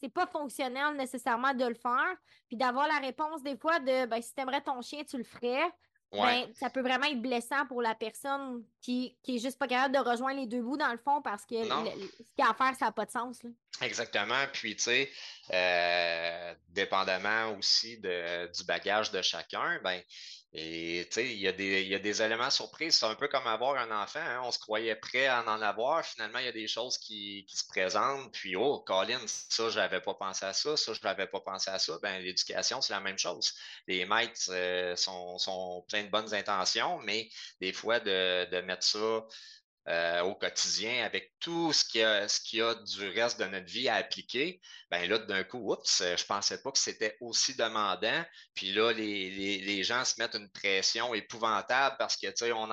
c'est 0.00 0.12
pas 0.12 0.26
fonctionnel 0.26 0.94
nécessairement 0.96 1.54
de 1.54 1.64
le 1.64 1.74
faire. 1.74 2.14
Puis 2.48 2.56
d'avoir 2.56 2.86
la 2.86 2.98
réponse 2.98 3.42
des 3.42 3.56
fois 3.56 3.78
de 3.78 4.06
ben, 4.06 4.20
si 4.20 4.34
tu 4.34 4.40
aimerais 4.40 4.60
ton 4.60 4.82
chien, 4.82 5.02
tu 5.04 5.16
le 5.16 5.24
ferais. 5.24 5.70
Ben, 6.12 6.48
ça 6.54 6.68
peut 6.70 6.80
vraiment 6.80 7.06
être 7.06 7.22
blessant 7.22 7.64
pour 7.66 7.80
la 7.80 7.94
personne 7.94 8.64
qui, 8.82 9.16
qui 9.22 9.36
est 9.36 9.38
juste 9.38 9.58
pas 9.58 9.68
capable 9.68 9.94
de 9.94 10.00
rejoindre 10.00 10.40
les 10.40 10.46
deux 10.46 10.60
bouts 10.60 10.76
dans 10.76 10.90
le 10.90 10.98
fond 10.98 11.22
parce 11.22 11.46
que 11.46 11.62
ce 11.62 11.68
qu'il 11.68 12.38
y 12.38 12.42
a 12.42 12.50
à 12.50 12.54
faire, 12.54 12.74
ça 12.76 12.86
n'a 12.86 12.92
pas 12.92 13.06
de 13.06 13.12
sens. 13.12 13.38
Exactement. 13.80 14.44
Puis, 14.52 14.74
tu 14.74 14.82
sais, 14.82 15.10
dépendamment 16.68 17.56
aussi 17.56 17.98
de, 17.98 18.50
du 18.52 18.64
bagage 18.64 19.12
de 19.12 19.22
chacun, 19.22 19.78
ben, 19.84 20.02
et 20.52 21.06
tu 21.08 21.14
sais, 21.14 21.26
il 21.32 21.38
y, 21.38 21.46
a 21.46 21.52
des, 21.52 21.84
y 21.84 21.94
a 21.94 22.00
des 22.00 22.22
éléments 22.22 22.50
surprises. 22.50 22.96
C'est 22.96 23.06
un 23.06 23.14
peu 23.14 23.28
comme 23.28 23.46
avoir 23.46 23.76
un 23.76 24.02
enfant. 24.02 24.18
Hein. 24.18 24.40
On 24.42 24.50
se 24.50 24.58
croyait 24.58 24.96
prêt 24.96 25.26
à 25.28 25.44
en 25.44 25.62
avoir. 25.62 26.04
Finalement, 26.04 26.40
il 26.40 26.46
y 26.46 26.48
a 26.48 26.52
des 26.52 26.66
choses 26.66 26.98
qui, 26.98 27.44
qui 27.48 27.56
se 27.56 27.64
présentent. 27.68 28.32
Puis, 28.32 28.56
oh, 28.56 28.80
Colin, 28.80 29.20
ça, 29.26 29.70
je 29.70 29.78
n'avais 29.78 30.00
pas 30.00 30.14
pensé 30.14 30.44
à 30.44 30.52
ça. 30.52 30.76
Ça, 30.76 30.92
je 30.92 31.00
n'avais 31.04 31.28
pas 31.28 31.38
pensé 31.40 31.70
à 31.70 31.78
ça. 31.78 31.98
Ben, 32.02 32.20
l'éducation, 32.20 32.80
c'est 32.80 32.92
la 32.92 32.98
même 32.98 33.18
chose. 33.18 33.54
Les 33.86 34.04
maîtres 34.06 34.50
euh, 34.50 34.96
sont, 34.96 35.38
sont 35.38 35.84
pleins 35.88 36.02
de 36.02 36.10
bonnes 36.10 36.34
intentions, 36.34 36.98
mais 37.04 37.28
des 37.60 37.72
fois, 37.72 38.00
de, 38.00 38.50
de 38.50 38.60
mettre 38.62 38.84
ça 38.84 39.24
euh, 39.88 40.20
au 40.22 40.34
quotidien 40.34 41.04
avec 41.04 41.32
tout 41.40 41.72
ce 41.72 41.84
qu'il 41.84 42.02
y, 42.02 42.04
a, 42.04 42.68
a 42.68 42.74
du 42.74 43.08
reste 43.08 43.40
de 43.40 43.46
notre 43.46 43.66
vie 43.66 43.88
à 43.88 43.94
appliquer, 43.96 44.60
ben 44.90 45.08
là, 45.08 45.18
d'un 45.18 45.42
coup, 45.42 45.72
oups, 45.72 46.02
je 46.02 46.24
pensais 46.26 46.60
pas 46.60 46.70
que 46.70 46.78
c'était 46.78 47.16
aussi 47.20 47.54
demandant. 47.54 48.24
Puis 48.54 48.72
là, 48.72 48.92
les, 48.92 49.30
les, 49.30 49.58
les, 49.60 49.82
gens 49.82 50.04
se 50.04 50.20
mettent 50.20 50.34
une 50.34 50.50
pression 50.50 51.14
épouvantable 51.14 51.96
parce 51.98 52.16
que, 52.16 52.26
tu 52.26 52.32
sais, 52.36 52.52
on 52.52 52.68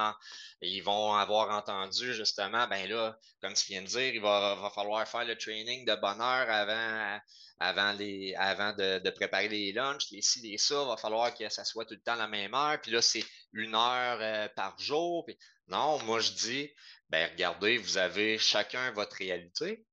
ils 0.62 0.82
vont 0.82 1.14
avoir 1.14 1.52
entendu 1.52 2.14
justement, 2.14 2.68
ben 2.68 2.90
là, 2.90 3.18
comme 3.42 3.54
tu 3.54 3.68
viens 3.68 3.82
de 3.82 3.88
dire, 3.88 4.14
il 4.14 4.22
va, 4.22 4.56
va 4.56 4.70
falloir 4.70 5.08
faire 5.08 5.26
le 5.26 5.38
training 5.38 5.86
de 5.86 5.96
bonne 5.96 6.20
heure 6.20 6.50
avant, 6.50 7.20
avant, 7.60 7.92
les, 7.94 8.36
avant 8.36 8.74
de, 8.74 9.10
préparer 9.10 9.48
les 9.48 9.72
lunchs, 9.72 10.12
les 10.12 10.22
ci, 10.22 10.42
les 10.42 10.58
ça, 10.58 10.82
il 10.82 10.88
va 10.88 10.98
falloir 10.98 11.34
que 11.34 11.50
ça 11.50 11.66
soit 11.66 11.86
tout 11.86 11.96
le 11.96 12.02
temps 12.02 12.16
la 12.16 12.28
même 12.28 12.54
heure. 12.54 12.80
Puis 12.82 12.92
là, 12.92 13.02
c'est 13.02 13.26
une 13.54 13.74
heure 13.74 14.20
euh, 14.22 14.48
par 14.50 14.78
jour. 14.80 15.28
Non, 15.68 16.02
moi, 16.04 16.20
je 16.20 16.32
dis, 16.32 16.72
ben 17.10 17.30
regardez, 17.32 17.78
vous 17.78 17.98
avez 17.98 18.38
chacun 18.38 18.92
votre 18.92 19.16
réalité. 19.18 19.86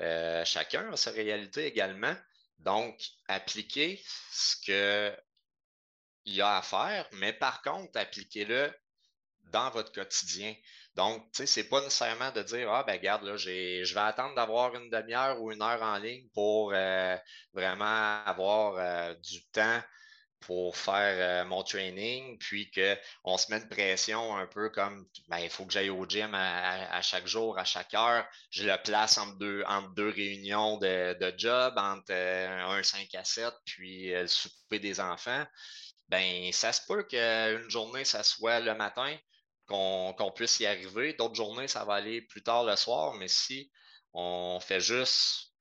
Euh, 0.00 0.44
chacun 0.44 0.90
a 0.92 0.96
sa 0.96 1.10
réalité 1.10 1.66
également. 1.66 2.16
Donc, 2.58 2.98
appliquez 3.28 4.02
ce 4.30 4.56
qu'il 4.56 6.34
y 6.34 6.40
a 6.40 6.56
à 6.56 6.62
faire, 6.62 7.08
mais 7.12 7.32
par 7.32 7.62
contre, 7.62 7.98
appliquez-le 7.98 8.72
dans 9.44 9.70
votre 9.70 9.92
quotidien. 9.92 10.54
Donc, 10.96 11.22
tu 11.32 11.38
sais, 11.38 11.46
c'est 11.46 11.68
pas 11.68 11.80
nécessairement 11.80 12.32
de 12.32 12.42
dire, 12.42 12.70
ah, 12.72 12.82
ben, 12.82 12.94
regarde, 12.94 13.22
là, 13.22 13.36
je 13.36 13.94
vais 13.94 14.00
attendre 14.00 14.34
d'avoir 14.34 14.74
une 14.74 14.90
demi-heure 14.90 15.40
ou 15.40 15.52
une 15.52 15.62
heure 15.62 15.82
en 15.82 15.98
ligne 15.98 16.28
pour 16.34 16.72
euh, 16.74 17.16
vraiment 17.54 18.24
avoir 18.24 18.74
euh, 18.76 19.14
du 19.14 19.44
temps 19.52 19.80
pour 20.40 20.76
faire 20.76 21.44
euh, 21.44 21.48
mon 21.48 21.62
training, 21.62 22.38
puis 22.38 22.70
qu'on 22.70 23.36
se 23.36 23.52
met 23.52 23.58
une 23.58 23.68
pression 23.68 24.36
un 24.36 24.46
peu 24.46 24.70
comme 24.70 25.06
ben, 25.28 25.38
il 25.38 25.50
faut 25.50 25.66
que 25.66 25.72
j'aille 25.72 25.90
au 25.90 26.06
gym 26.06 26.34
à, 26.34 27.02
chaque 27.02 27.26
jour, 27.26 27.58
à 27.58 27.64
chaque 27.64 27.92
heure. 27.94 28.26
Je 28.50 28.64
le 28.64 28.76
place 28.82 29.18
entre 29.18 29.36
deux, 29.36 30.08
réunions 30.08 30.78
de, 30.78 31.14
de 31.20 31.34
job, 31.36 31.74
entre 31.76 32.12
un 32.12 32.82
5 32.82 33.14
à 33.14 33.24
7, 33.24 33.52
puis 33.66 34.12
le 34.12 34.26
souper 34.26 34.78
des 34.78 34.98
enfants. 34.98 35.44
Ben, 36.08 36.50
ça 36.52 36.72
se 36.72 36.80
peut 36.86 37.04
qu'une 37.04 37.70
journée, 37.70 38.04
ça 38.04 38.22
soit 38.22 38.60
le 38.60 38.74
matin, 38.74 39.14
qu'on 39.70 40.32
puisse 40.34 40.60
y 40.60 40.66
arriver. 40.66 41.14
D'autres 41.14 41.34
journées, 41.34 41.68
ça 41.68 41.84
va 41.84 41.94
aller 41.94 42.22
plus 42.22 42.42
tard 42.42 42.64
le 42.64 42.76
soir, 42.76 43.14
mais 43.14 43.28
si 43.28 43.70
on 44.12 44.58
fait 44.60 44.80
juste 44.80 45.52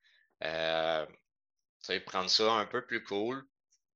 prendre 2.06 2.30
ça 2.30 2.52
un 2.54 2.66
peu 2.66 2.86
plus 2.86 3.04
cool, 3.04 3.48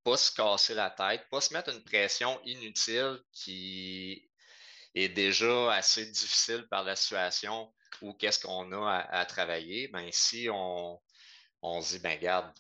pas 0.04 0.18
se 0.18 0.32
casser 0.32 0.74
la 0.74 0.90
tête, 0.90 1.28
pas 1.30 1.42
se 1.42 1.54
mettre 1.54 1.70
une 1.70 1.84
pression 1.84 2.40
inutile 2.44 3.20
qui 3.32 4.30
est 4.96 5.10
déjà 5.10 5.74
assez 5.74 6.06
difficile 6.06 6.68
par 6.70 6.84
la 6.84 6.96
situation 6.96 7.74
ou 8.02 8.14
qu'est-ce 8.14 8.40
qu'on 8.40 8.72
a 8.72 9.00
à, 9.10 9.26
travailler, 9.26 9.88
ben 9.88 10.10
si 10.12 10.50
on, 10.52 11.00
on 11.62 11.82
se 11.82 11.96
dit, 11.96 12.00
ben 12.00 12.20
garde, 12.20 12.52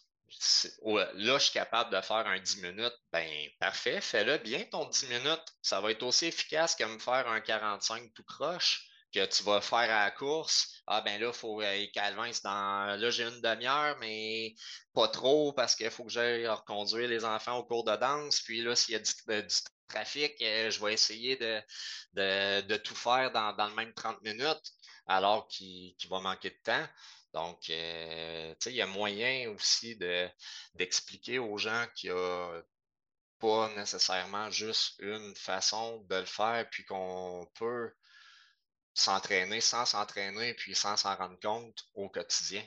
là, 0.84 1.38
je 1.38 1.43
suis 1.43 1.53
capable 1.53 1.95
de 1.95 2.01
faire 2.01 2.25
un 2.27 2.39
10 2.39 2.61
minutes, 2.61 2.97
ben 3.11 3.27
parfait, 3.59 4.01
fais-le 4.01 4.38
bien 4.38 4.63
ton 4.71 4.88
10 4.88 5.07
minutes. 5.09 5.45
Ça 5.61 5.81
va 5.81 5.91
être 5.91 6.03
aussi 6.03 6.25
efficace 6.27 6.75
que 6.75 6.84
me 6.84 6.99
faire 6.99 7.27
un 7.27 7.41
45 7.41 8.13
tout 8.13 8.23
croche 8.23 8.89
que 9.13 9.25
tu 9.25 9.43
vas 9.43 9.61
faire 9.61 9.77
à 9.77 10.05
la 10.05 10.11
course. 10.11 10.81
Ah 10.88 11.01
ben 11.01 11.21
là, 11.21 11.27
il 11.27 11.34
faut 11.34 11.61
euh, 11.61 11.86
Calvin, 11.93 12.31
dans 12.43 12.99
là, 12.99 13.09
j'ai 13.11 13.23
une 13.23 13.41
demi-heure, 13.41 13.95
mais 13.99 14.55
pas 14.93 15.07
trop 15.07 15.53
parce 15.53 15.75
qu'il 15.75 15.91
faut 15.91 16.05
que 16.05 16.11
j'aille 16.11 16.47
reconduire 16.47 17.07
les 17.07 17.23
enfants 17.23 17.57
au 17.57 17.63
cours 17.63 17.84
de 17.84 17.95
danse. 17.95 18.41
Puis 18.41 18.61
là, 18.63 18.75
s'il 18.75 18.93
y 18.93 18.95
a 18.95 18.99
du, 18.99 19.11
trafic, 19.88 20.34
euh, 20.41 20.71
je 20.71 20.84
vais 20.84 20.93
essayer 20.93 21.36
de, 21.38 21.61
de, 22.61 22.77
tout 22.77 22.95
faire 22.95 23.31
dans, 23.31 23.67
le 23.67 23.75
même 23.75 23.93
30 23.93 24.21
minutes, 24.23 24.71
alors 25.07 25.47
qu'il 25.47 25.95
va 26.09 26.19
manquer 26.19 26.49
de 26.49 26.59
temps. 26.63 26.88
Donc, 27.34 27.69
euh, 27.69 28.53
il 28.67 28.73
y 28.73 28.81
a 28.81 28.88
moyen 28.88 29.49
aussi 29.49 29.97
d'expliquer 30.75 31.39
aux 31.39 31.57
gens 31.57 31.86
qu'il 31.95 32.11
n'y 32.11 32.19
a 32.19 32.61
pas 33.39 33.69
nécessairement 33.75 34.49
juste 34.51 34.99
une 34.99 35.36
façon 35.36 36.05
de 36.09 36.15
le 36.15 36.25
faire, 36.25 36.67
puis 36.69 36.86
qu'on 36.86 37.47
peut 37.55 37.91
s'entraîner 38.93 39.59
sans 39.59 39.86
s'entraîner 39.86 40.53
puis 40.53 40.75
sans 40.75 40.95
s'en 40.97 41.15
rendre 41.15 41.39
compte 41.39 41.84
au 41.95 42.09
quotidien. 42.09 42.63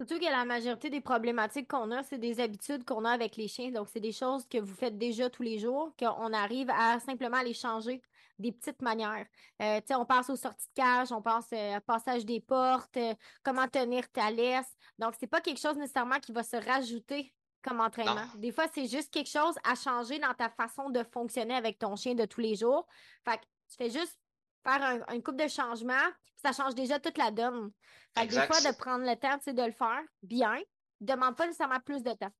Surtout 0.00 0.18
que 0.18 0.30
la 0.30 0.44
majorité 0.44 0.90
des 0.90 1.00
problématiques 1.00 1.68
qu'on 1.68 1.92
a, 1.92 2.02
c'est 2.02 2.18
des 2.18 2.40
habitudes 2.40 2.84
qu'on 2.84 3.04
a 3.04 3.10
avec 3.12 3.36
les 3.36 3.46
chiens. 3.46 3.70
Donc, 3.70 3.88
c'est 3.88 4.00
des 4.00 4.10
choses 4.10 4.44
que 4.48 4.58
vous 4.58 4.74
faites 4.74 4.98
déjà 4.98 5.30
tous 5.30 5.44
les 5.44 5.60
jours, 5.60 5.94
qu'on 5.96 6.32
arrive 6.32 6.68
à 6.70 6.98
simplement 6.98 7.40
les 7.42 7.54
changer 7.54 8.02
des 8.38 8.52
petites 8.52 8.82
manières. 8.82 9.26
Euh, 9.60 9.80
on 9.90 10.04
passe 10.04 10.30
aux 10.30 10.36
sorties 10.36 10.68
de 10.68 10.82
cage, 10.82 11.12
on 11.12 11.22
pense 11.22 11.46
au 11.52 11.80
passage 11.86 12.24
des 12.24 12.40
portes, 12.40 12.98
comment 13.42 13.68
tenir 13.68 14.10
ta 14.10 14.30
laisse. 14.30 14.74
Donc, 14.98 15.14
c'est 15.18 15.26
pas 15.26 15.40
quelque 15.40 15.60
chose 15.60 15.76
nécessairement 15.76 16.20
qui 16.20 16.32
va 16.32 16.42
se 16.42 16.56
rajouter 16.56 17.32
comme 17.62 17.80
entraînement. 17.80 18.26
Des 18.36 18.52
fois, 18.52 18.66
c'est 18.74 18.88
juste 18.88 19.12
quelque 19.12 19.30
chose 19.30 19.54
à 19.64 19.74
changer 19.74 20.18
dans 20.18 20.34
ta 20.34 20.50
façon 20.50 20.90
de 20.90 21.04
fonctionner 21.04 21.54
avec 21.54 21.78
ton 21.78 21.94
chien 21.96 22.14
de 22.14 22.24
tous 22.24 22.40
les 22.40 22.56
jours. 22.56 22.86
Fait 23.24 23.38
que 23.38 23.44
tu 23.70 23.76
fais 23.78 23.90
juste 23.90 24.18
faire 24.64 24.82
un, 24.82 25.14
une 25.14 25.22
coupe 25.22 25.36
de 25.36 25.48
changement, 25.48 26.10
ça 26.36 26.52
change 26.52 26.74
déjà 26.74 26.98
toute 26.98 27.18
la 27.18 27.30
donne. 27.30 27.70
Fait 28.16 28.26
que 28.26 28.34
des 28.34 28.46
fois, 28.46 28.60
de 28.60 28.76
prendre 28.76 29.04
le 29.04 29.16
temps 29.16 29.38
de 29.46 29.62
le 29.62 29.72
faire 29.72 30.02
bien, 30.22 30.60
demande 31.00 31.36
pas 31.36 31.46
nécessairement 31.46 31.80
plus 31.80 32.02
de 32.02 32.12
temps. 32.12 32.32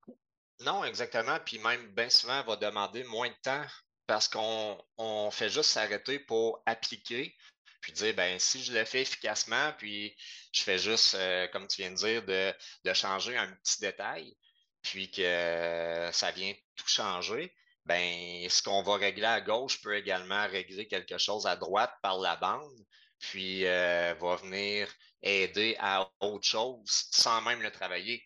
Non, 0.61 0.85
exactement. 0.85 1.39
Puis 1.45 1.59
même, 1.59 1.87
bien 1.93 2.09
souvent, 2.09 2.41
elle 2.41 2.47
va 2.47 2.57
demander 2.57 3.05
moins 3.05 3.29
de 3.29 3.35
temps 3.43 3.65
parce 4.07 4.29
qu'on 4.29 5.31
fait 5.31 5.49
juste 5.49 5.71
s'arrêter 5.71 6.19
pour 6.19 6.63
appliquer, 6.67 7.37
puis 7.81 7.93
dire, 7.93 8.15
ben 8.15 8.39
si 8.39 8.63
je 8.63 8.73
le 8.73 8.85
fais 8.85 9.03
efficacement, 9.03 9.73
puis 9.79 10.17
je 10.53 10.63
fais 10.63 10.79
juste, 10.79 11.15
euh, 11.15 11.49
comme 11.49 11.67
tu 11.67 11.83
viens 11.83 11.91
de 11.91 11.97
dire, 11.97 12.23
de, 12.25 12.95
changer 12.95 13.37
un 13.37 13.49
petit 13.63 13.81
détail, 13.81 14.37
puis 14.83 15.11
que 15.11 16.11
ça 16.13 16.31
vient 16.31 16.55
tout 16.77 16.89
changer, 16.89 17.55
ben 17.85 18.49
ce 18.49 18.63
qu'on 18.63 18.83
va 18.83 18.97
régler 18.97 19.27
à 19.27 19.41
gauche 19.41 19.81
peut 19.83 19.97
également 19.97 20.47
régler 20.49 20.87
quelque 20.87 21.19
chose 21.19 21.47
à 21.47 21.57
droite 21.57 21.93
par 22.03 22.19
la 22.19 22.37
bande, 22.37 22.87
puis 23.19 23.67
euh, 23.67 24.15
va 24.21 24.37
venir 24.37 24.89
aider 25.23 25.77
à 25.79 26.09
autre 26.21 26.47
chose 26.47 27.09
sans 27.11 27.41
même 27.43 27.63
le 27.63 27.71
travailler. 27.71 28.23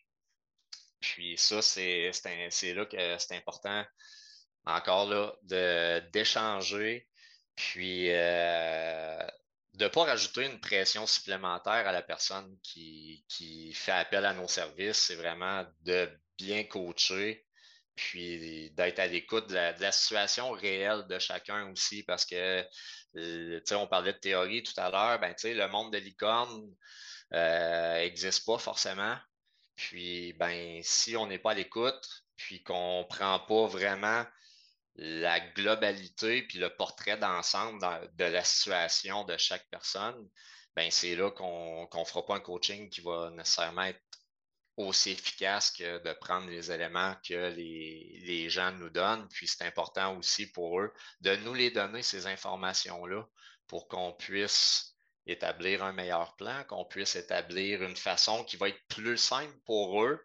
Puis 1.01 1.37
ça, 1.39 1.63
c'est 1.63 2.11
là 2.75 2.87
que 2.87 3.19
c'est 3.19 3.37
important 3.37 3.85
encore 4.67 5.09
là 5.09 6.01
d'échanger, 6.13 7.09
puis 7.55 8.11
euh, 8.11 9.27
de 9.75 9.85
ne 9.85 9.89
pas 9.89 10.05
rajouter 10.05 10.45
une 10.45 10.61
pression 10.61 11.07
supplémentaire 11.07 11.87
à 11.87 11.93
la 11.93 12.03
personne 12.03 12.57
qui, 12.63 13.25
qui 13.29 13.73
fait 13.73 13.93
appel 13.93 14.25
à 14.25 14.35
nos 14.35 14.49
services. 14.49 14.99
C'est 14.99 15.15
vraiment 15.15 15.65
de 15.83 16.11
bien 16.39 16.65
coacher, 16.65 17.47
puis 17.95 18.71
d'être 18.73 18.99
à 18.99 19.07
l'écoute 19.07 19.49
de, 19.49 19.55
la, 19.55 19.93
situation 19.93 20.51
réelle 20.51 21.07
de 21.09 21.19
chacun 21.19 21.71
aussi, 21.71 22.03
parce 22.03 22.27
que, 22.27 22.61
euh, 23.17 23.61
tu 23.61 23.63
sais, 23.65 23.75
on 23.75 23.87
parlait 23.87 24.13
de 24.13 24.19
théorie 24.19 24.63
tout 24.63 24.79
à 24.79 24.91
l'heure, 24.91 25.19
ben, 25.21 25.33
tu 25.35 25.43
sais, 25.43 25.55
le 25.55 25.69
monde 25.69 25.93
de 25.93 25.99
licorne 25.99 26.75
n'existe 27.33 28.49
euh, 28.49 28.53
pas 28.53 28.59
forcément. 28.59 29.17
Puis, 29.77 30.33
ben, 30.35 30.81
si 30.83 31.17
on 31.17 31.27
n'est 31.27 31.39
pas 31.39 31.53
à 31.53 31.55
l'écoute, 31.55 32.25
puis 32.37 32.63
qu'on 32.63 33.01
ne 33.01 33.05
prend 33.05 33.39
pas 33.41 33.67
vraiment 33.67 34.25
la 34.97 35.41
globalité 35.41 36.43
puis 36.43 36.59
le 36.59 36.75
portrait 36.75 37.19
d'ensemble 37.19 37.81
de 38.15 38.25
la 38.25 38.45
situation 38.45 39.25
de 39.25 39.37
chaque 39.37 39.69
personne, 39.71 40.29
ben 40.75 40.91
c'est 40.91 41.17
là 41.17 41.31
qu'on 41.31 41.89
ne 41.93 42.05
fera 42.05 42.25
pas 42.25 42.37
un 42.37 42.41
coaching 42.41 42.89
qui 42.91 43.01
va 43.01 43.31
nécessairement 43.31 43.85
être 43.85 44.01
aussi 44.77 45.13
efficace 45.13 45.71
que 45.71 45.99
de 46.03 46.13
prendre 46.13 46.49
les 46.51 46.71
éléments 46.71 47.17
que 47.27 47.51
les, 47.55 48.21
les 48.25 48.51
gens 48.51 48.73
nous 48.73 48.91
donnent. 48.91 49.27
Puis 49.29 49.49
c'est 49.49 49.65
important 49.65 50.17
aussi 50.19 50.51
pour 50.53 50.81
eux 50.81 50.93
de 51.21 51.35
nous 51.37 51.55
les 51.55 51.71
donner, 51.71 52.03
ces 52.03 52.27
informations-là, 52.27 53.27
pour 53.69 53.89
qu'on 53.89 54.13
puisse 54.13 54.95
établir 55.27 55.83
un 55.83 55.93
meilleur 55.93 56.37
plan, 56.37 56.63
qu'on 56.65 56.85
puisse 56.85 57.17
établir 57.17 57.83
une 57.83 57.97
façon 57.97 58.45
qui 58.45 58.57
va 58.57 58.69
être 58.69 58.87
plus 58.89 59.17
simple 59.17 59.57
pour 59.65 60.03
eux 60.05 60.25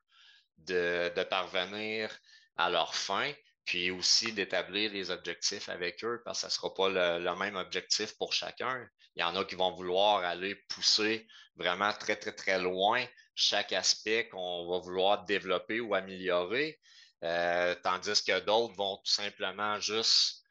de, 0.57 1.11
de 1.15 1.23
parvenir 1.23 2.15
à 2.57 2.69
leur 2.69 2.93
fin, 2.93 3.33
puis 3.65 3.91
aussi 3.91 4.33
d'établir 4.33 4.91
les 4.91 5.11
objectifs 5.11 5.69
avec 5.69 6.03
eux, 6.03 6.21
parce 6.25 6.41
que 6.41 6.47
ce 6.49 6.53
ne 6.53 6.57
sera 6.57 6.73
pas 6.73 6.89
le, 6.89 7.35
même 7.35 7.55
objectif 7.55 8.17
pour 8.17 8.33
chacun. 8.33 8.87
Il 9.15 9.21
y 9.21 9.23
en 9.23 9.35
a 9.35 9.45
qui 9.45 9.55
vont 9.55 9.71
vouloir 9.71 10.23
aller 10.23 10.55
pousser 10.69 11.27
vraiment 11.55 11.93
très, 11.93 12.15
très, 12.15 12.33
très 12.33 12.59
loin 12.59 13.05
chaque 13.35 13.73
aspect 13.73 14.29
qu'on 14.29 14.69
va 14.69 14.79
vouloir 14.79 15.25
développer 15.25 15.79
ou 15.79 15.93
améliorer, 15.93 16.79
euh, 17.23 17.75
tandis 17.83 18.23
que 18.23 18.39
d'autres 18.39 18.75
vont 18.75 18.97
tout 18.97 19.11
simplement 19.11 19.79
juste 19.79 20.43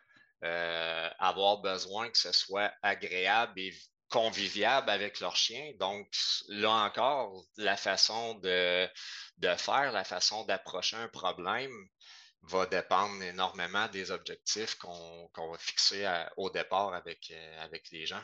euh, 0.44 1.10
avoir 1.18 1.58
besoin 1.58 2.08
que 2.08 2.18
ce 2.18 2.32
soit 2.32 2.72
agréable 2.82 3.52
et 3.60 3.74
conviviable 4.08 4.90
avec 4.90 5.20
leur 5.20 5.36
chien. 5.36 5.72
Donc, 5.78 6.08
là 6.48 6.70
encore, 6.70 7.44
la 7.56 7.76
façon 7.76 8.34
de, 8.34 8.88
de 9.38 9.54
faire, 9.56 9.92
la 9.92 10.04
façon 10.04 10.44
d'approcher 10.44 10.96
un 10.96 11.08
problème 11.08 11.72
va 12.42 12.66
dépendre 12.66 13.22
énormément 13.22 13.86
des 13.88 14.10
objectifs 14.10 14.76
qu'on 14.76 15.50
va 15.50 15.58
fixer 15.58 16.06
au 16.36 16.50
départ 16.50 16.94
avec, 16.94 17.30
euh, 17.30 17.64
avec 17.64 17.90
les 17.90 18.06
gens. 18.06 18.22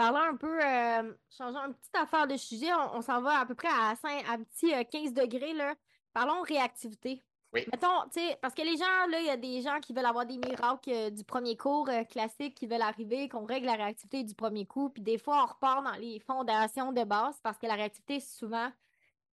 Parlons 0.00 0.20
un 0.20 0.36
peu, 0.36 0.64
euh, 0.64 1.12
changeons 1.28 1.58
une 1.66 1.74
petite 1.74 1.96
affaire 1.96 2.26
de 2.26 2.36
sujet. 2.36 2.72
On, 2.94 3.02
s'en 3.02 3.20
va 3.20 3.40
à 3.40 3.44
peu 3.44 3.54
près 3.54 3.68
à, 3.68 3.94
5, 3.96 4.24
à 4.28 4.38
petit 4.38 4.72
15 4.90 5.10
euh, 5.10 5.22
degrés. 5.22 5.52
Là. 5.52 5.74
Parlons 6.14 6.40
réactivité. 6.42 7.22
Oui. 7.52 7.66
Mettons, 7.70 8.04
tu 8.12 8.20
sais, 8.20 8.38
parce 8.40 8.54
que 8.54 8.62
les 8.62 8.78
gens, 8.78 9.06
là, 9.10 9.20
il 9.20 9.26
y 9.26 9.30
a 9.30 9.36
des 9.36 9.60
gens 9.60 9.80
qui 9.80 9.92
veulent 9.92 10.06
avoir 10.06 10.24
des 10.24 10.38
miracles 10.38 10.90
euh, 10.90 11.10
du 11.10 11.22
premier 11.22 11.54
cours 11.56 11.90
classique 12.08 12.54
qui 12.54 12.66
veulent 12.66 12.80
arriver, 12.80 13.28
qu'on 13.28 13.44
règle 13.44 13.66
la 13.66 13.74
réactivité 13.74 14.22
du 14.22 14.34
premier 14.34 14.64
coup. 14.64 14.88
Puis 14.88 15.02
des 15.02 15.18
fois, 15.18 15.42
on 15.42 15.46
repart 15.46 15.84
dans 15.84 16.00
les 16.00 16.20
fondations 16.20 16.92
de 16.92 17.04
base 17.04 17.38
parce 17.42 17.58
que 17.58 17.66
la 17.66 17.74
réactivité, 17.74 18.20
souvent, 18.20 18.70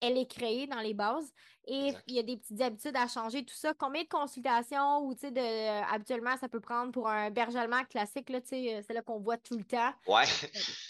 elle 0.06 0.18
est 0.18 0.30
créée 0.30 0.68
dans 0.68 0.80
les 0.80 0.94
bases. 0.94 1.32
Et 1.68 1.94
il 2.08 2.16
y 2.16 2.20
a 2.20 2.24
des 2.24 2.38
petites 2.38 2.62
habitudes 2.62 2.96
à 2.96 3.08
changer, 3.08 3.44
tout 3.44 3.56
ça. 3.56 3.74
Combien 3.74 4.04
de 4.04 4.08
consultations 4.08 5.00
ou, 5.00 5.16
tu 5.16 5.22
sais, 5.22 5.32
de, 5.32 5.92
habituellement, 5.92 6.38
ça 6.38 6.48
peut 6.48 6.60
prendre 6.60 6.92
pour 6.92 7.10
un 7.10 7.32
berger 7.32 7.58
allemand 7.58 7.84
classique, 7.86 8.30
là, 8.30 8.40
tu 8.42 8.50
sais, 8.50 8.84
c'est 8.86 8.94
là 8.94 9.02
qu'on 9.02 9.20
voit 9.20 9.38
tout 9.38 9.58
le 9.58 9.64
temps? 9.64 9.92
Ouais. 10.06 10.26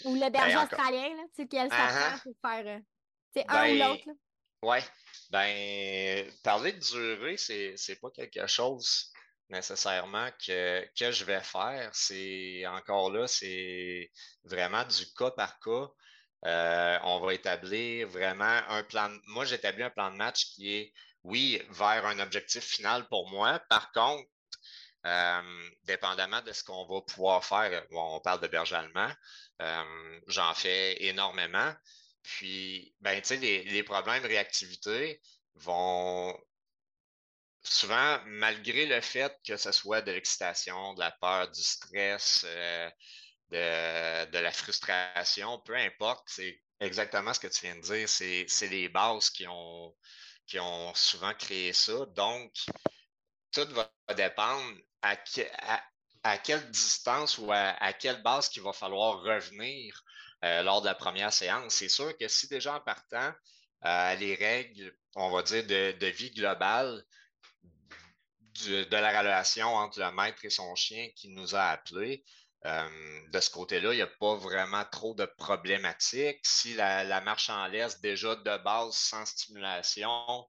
Ou 0.04 0.14
le 0.14 0.30
berger 0.30 0.54
ben, 0.54 0.64
australien, 0.64 1.08
là, 1.16 1.22
tu 1.34 1.42
sais, 1.42 1.48
qu'elle 1.48 1.68
uh 1.68 2.20
pour 2.22 2.34
faire, 2.44 2.66
euh, 2.66 2.78
tu 3.34 3.40
sais, 3.40 3.46
un 3.48 3.74
ou 3.74 3.78
ben, 3.78 3.88
l'autre, 3.88 4.18
Ouais. 4.62 4.82
Ben, 5.30 6.30
parler 6.42 6.72
de 6.72 6.78
durée, 6.78 7.36
c'est, 7.36 7.74
c'est 7.76 7.96
pas 7.96 8.10
quelque 8.10 8.46
chose 8.46 9.12
nécessairement 9.48 10.28
que, 10.44 10.84
que 10.98 11.10
je 11.10 11.24
vais 11.24 11.40
faire. 11.40 11.90
C'est 11.92 12.66
encore 12.66 13.10
là, 13.10 13.26
c'est 13.26 14.10
vraiment 14.44 14.84
du 14.84 15.06
cas 15.16 15.30
par 15.30 15.58
cas. 15.60 15.88
Euh, 16.44 16.98
on 17.02 17.20
va 17.20 17.34
établir 17.34 18.08
vraiment 18.08 18.60
un 18.68 18.82
plan. 18.82 19.10
Moi, 19.26 19.44
j'établis 19.44 19.82
un 19.82 19.90
plan 19.90 20.10
de 20.10 20.16
match 20.16 20.46
qui 20.50 20.74
est, 20.74 20.92
oui, 21.24 21.62
vers 21.70 22.06
un 22.06 22.18
objectif 22.20 22.64
final 22.64 23.08
pour 23.08 23.28
moi. 23.30 23.58
Par 23.68 23.90
contre, 23.92 24.28
euh, 25.06 25.70
dépendamment 25.84 26.42
de 26.42 26.52
ce 26.52 26.64
qu'on 26.64 26.86
va 26.86 27.00
pouvoir 27.02 27.44
faire, 27.44 27.84
on 27.92 28.20
parle 28.20 28.40
de 28.40 28.48
berger 28.48 28.76
allemand, 28.76 29.10
euh, 29.62 30.20
j'en 30.26 30.54
fais 30.54 31.02
énormément. 31.04 31.72
Puis, 32.22 32.94
ben, 33.00 33.20
tu 33.20 33.28
sais, 33.28 33.36
les, 33.36 33.64
les, 33.64 33.82
problèmes 33.82 34.22
de 34.22 34.28
réactivité 34.28 35.20
vont 35.54 36.36
souvent, 37.62 38.20
malgré 38.26 38.86
le 38.86 39.00
fait 39.00 39.36
que 39.46 39.56
ce 39.56 39.72
soit 39.72 40.02
de 40.02 40.12
l'excitation, 40.12 40.94
de 40.94 41.00
la 41.00 41.12
peur, 41.12 41.50
du 41.50 41.62
stress, 41.62 42.44
de, 43.50 44.38
la 44.38 44.52
frustration, 44.52 45.58
peu 45.60 45.76
importe, 45.76 46.24
c'est 46.26 46.60
exactement 46.80 47.32
ce 47.32 47.40
que 47.40 47.46
tu 47.46 47.66
viens 47.66 47.76
de 47.76 47.80
dire. 47.80 48.08
C'est 48.08 48.68
les 48.68 48.88
bases 48.88 49.30
qui 49.30 49.46
ont, 49.46 49.94
qui 50.46 50.58
ont 50.58 50.94
souvent 50.94 51.34
créé 51.34 51.72
ça. 51.72 52.06
Donc, 52.06 52.52
tout 53.52 53.68
va 53.72 53.90
dépendre 54.14 54.76
à, 55.02 55.16
à, 56.22 56.38
quelle 56.38 56.70
distance 56.70 57.38
ou 57.38 57.50
à, 57.52 57.92
quelle 57.92 58.22
base 58.22 58.48
qu'il 58.48 58.62
va 58.62 58.72
falloir 58.72 59.20
revenir 59.22 60.02
euh, 60.44 60.62
lors 60.62 60.82
de 60.82 60.86
la 60.86 60.94
première 60.94 61.32
séance. 61.32 61.74
C'est 61.74 61.88
sûr 61.88 62.16
que 62.16 62.28
si 62.28 62.48
déjà 62.48 62.76
en 62.76 62.80
partant, 62.80 63.32
euh, 63.84 64.14
les 64.16 64.34
règles, 64.34 64.94
on 65.14 65.30
va 65.30 65.42
dire, 65.42 65.64
de, 65.66 66.06
vie 66.06 66.30
globale, 66.30 67.04
de 68.64 68.86
la 68.90 69.18
relation 69.18 69.68
entre 69.68 70.00
le 70.00 70.10
maître 70.12 70.44
et 70.44 70.50
son 70.50 70.74
chien 70.74 71.08
qui 71.14 71.28
nous 71.28 71.54
a 71.54 71.70
appelés, 71.70 72.24
euh, 72.64 73.20
de 73.32 73.40
ce 73.40 73.50
côté-là, 73.50 73.92
il 73.92 73.96
n'y 73.96 74.02
a 74.02 74.06
pas 74.06 74.34
vraiment 74.36 74.84
trop 74.90 75.14
de 75.14 75.24
problématiques. 75.24 76.40
Si 76.42 76.74
la, 76.74 77.20
marche 77.20 77.50
en 77.50 77.66
laisse 77.66 78.00
déjà 78.00 78.34
de 78.34 78.62
base 78.64 78.94
sans 78.94 79.24
stimulation 79.24 80.46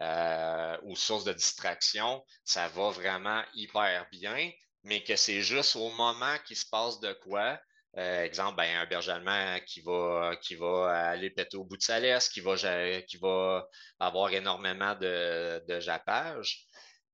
euh, 0.00 0.76
ou 0.84 0.96
source 0.96 1.24
de 1.24 1.32
distraction, 1.32 2.24
ça 2.44 2.68
va 2.68 2.90
vraiment 2.90 3.42
hyper 3.54 4.06
bien, 4.10 4.50
mais 4.84 5.02
que 5.02 5.16
c'est 5.16 5.42
juste 5.42 5.76
au 5.76 5.90
moment 5.90 6.36
qu'il 6.46 6.56
se 6.56 6.66
passe 6.66 7.00
de 7.00 7.12
quoi. 7.12 7.58
Euh, 7.98 8.22
exemple, 8.22 8.56
ben, 8.56 8.76
un 8.78 8.86
berger 8.86 9.10
allemand 9.10 9.58
qui 9.66 9.80
va, 9.80 10.36
qui 10.40 10.54
va 10.54 11.10
aller 11.10 11.28
péter 11.28 11.56
au 11.56 11.64
bout 11.64 11.76
de 11.76 11.82
sa 11.82 11.98
laisse, 11.98 12.28
qui 12.28 12.40
va, 12.40 12.54
qui 13.02 13.16
va 13.18 13.66
avoir 13.98 14.32
énormément 14.32 14.94
de, 14.94 15.62
de 15.66 15.80
jappage. 15.80 16.64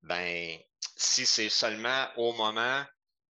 Ben, 0.02 0.58
si 0.96 1.24
c'est 1.24 1.48
seulement 1.48 2.06
au 2.16 2.34
moment 2.34 2.84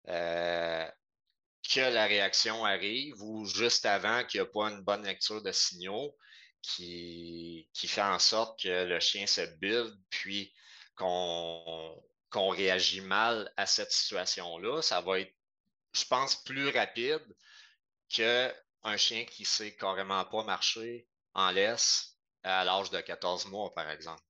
que 0.06 1.80
la 1.80 2.06
réaction 2.06 2.64
arrive 2.64 3.22
ou 3.22 3.44
juste 3.46 3.86
avant 3.86 4.24
qu'il 4.24 4.40
n'y 4.40 4.46
a 4.46 4.50
pas 4.50 4.70
une 4.70 4.82
bonne 4.82 5.04
lecture 5.04 5.42
de 5.42 5.52
signaux 5.52 6.16
qui, 6.62 7.68
qui 7.72 7.88
fait 7.88 8.02
en 8.02 8.18
sorte 8.18 8.60
que 8.62 8.84
le 8.84 9.00
chien 9.00 9.26
se 9.26 9.42
build, 9.58 9.94
puis 10.10 10.52
qu'on 10.96 12.02
réagit 12.32 13.00
mal 13.00 13.52
à 13.56 13.66
cette 13.66 13.92
situation-là, 13.92 14.82
ça 14.82 15.00
va 15.00 15.20
être, 15.20 15.34
je 15.94 16.04
pense, 16.04 16.36
plus 16.44 16.68
rapide 16.68 17.24
qu'un 18.08 18.96
chien 18.96 19.24
qui 19.24 19.44
sait 19.44 19.74
carrément 19.76 20.24
pas 20.24 20.44
marcher 20.44 21.06
en 21.34 21.50
laisse 21.50 22.16
à 22.42 22.64
l'âge 22.64 22.90
de 22.90 23.00
14 23.00 23.46
mois, 23.46 23.72
par 23.74 23.88
exemple. 23.90 24.22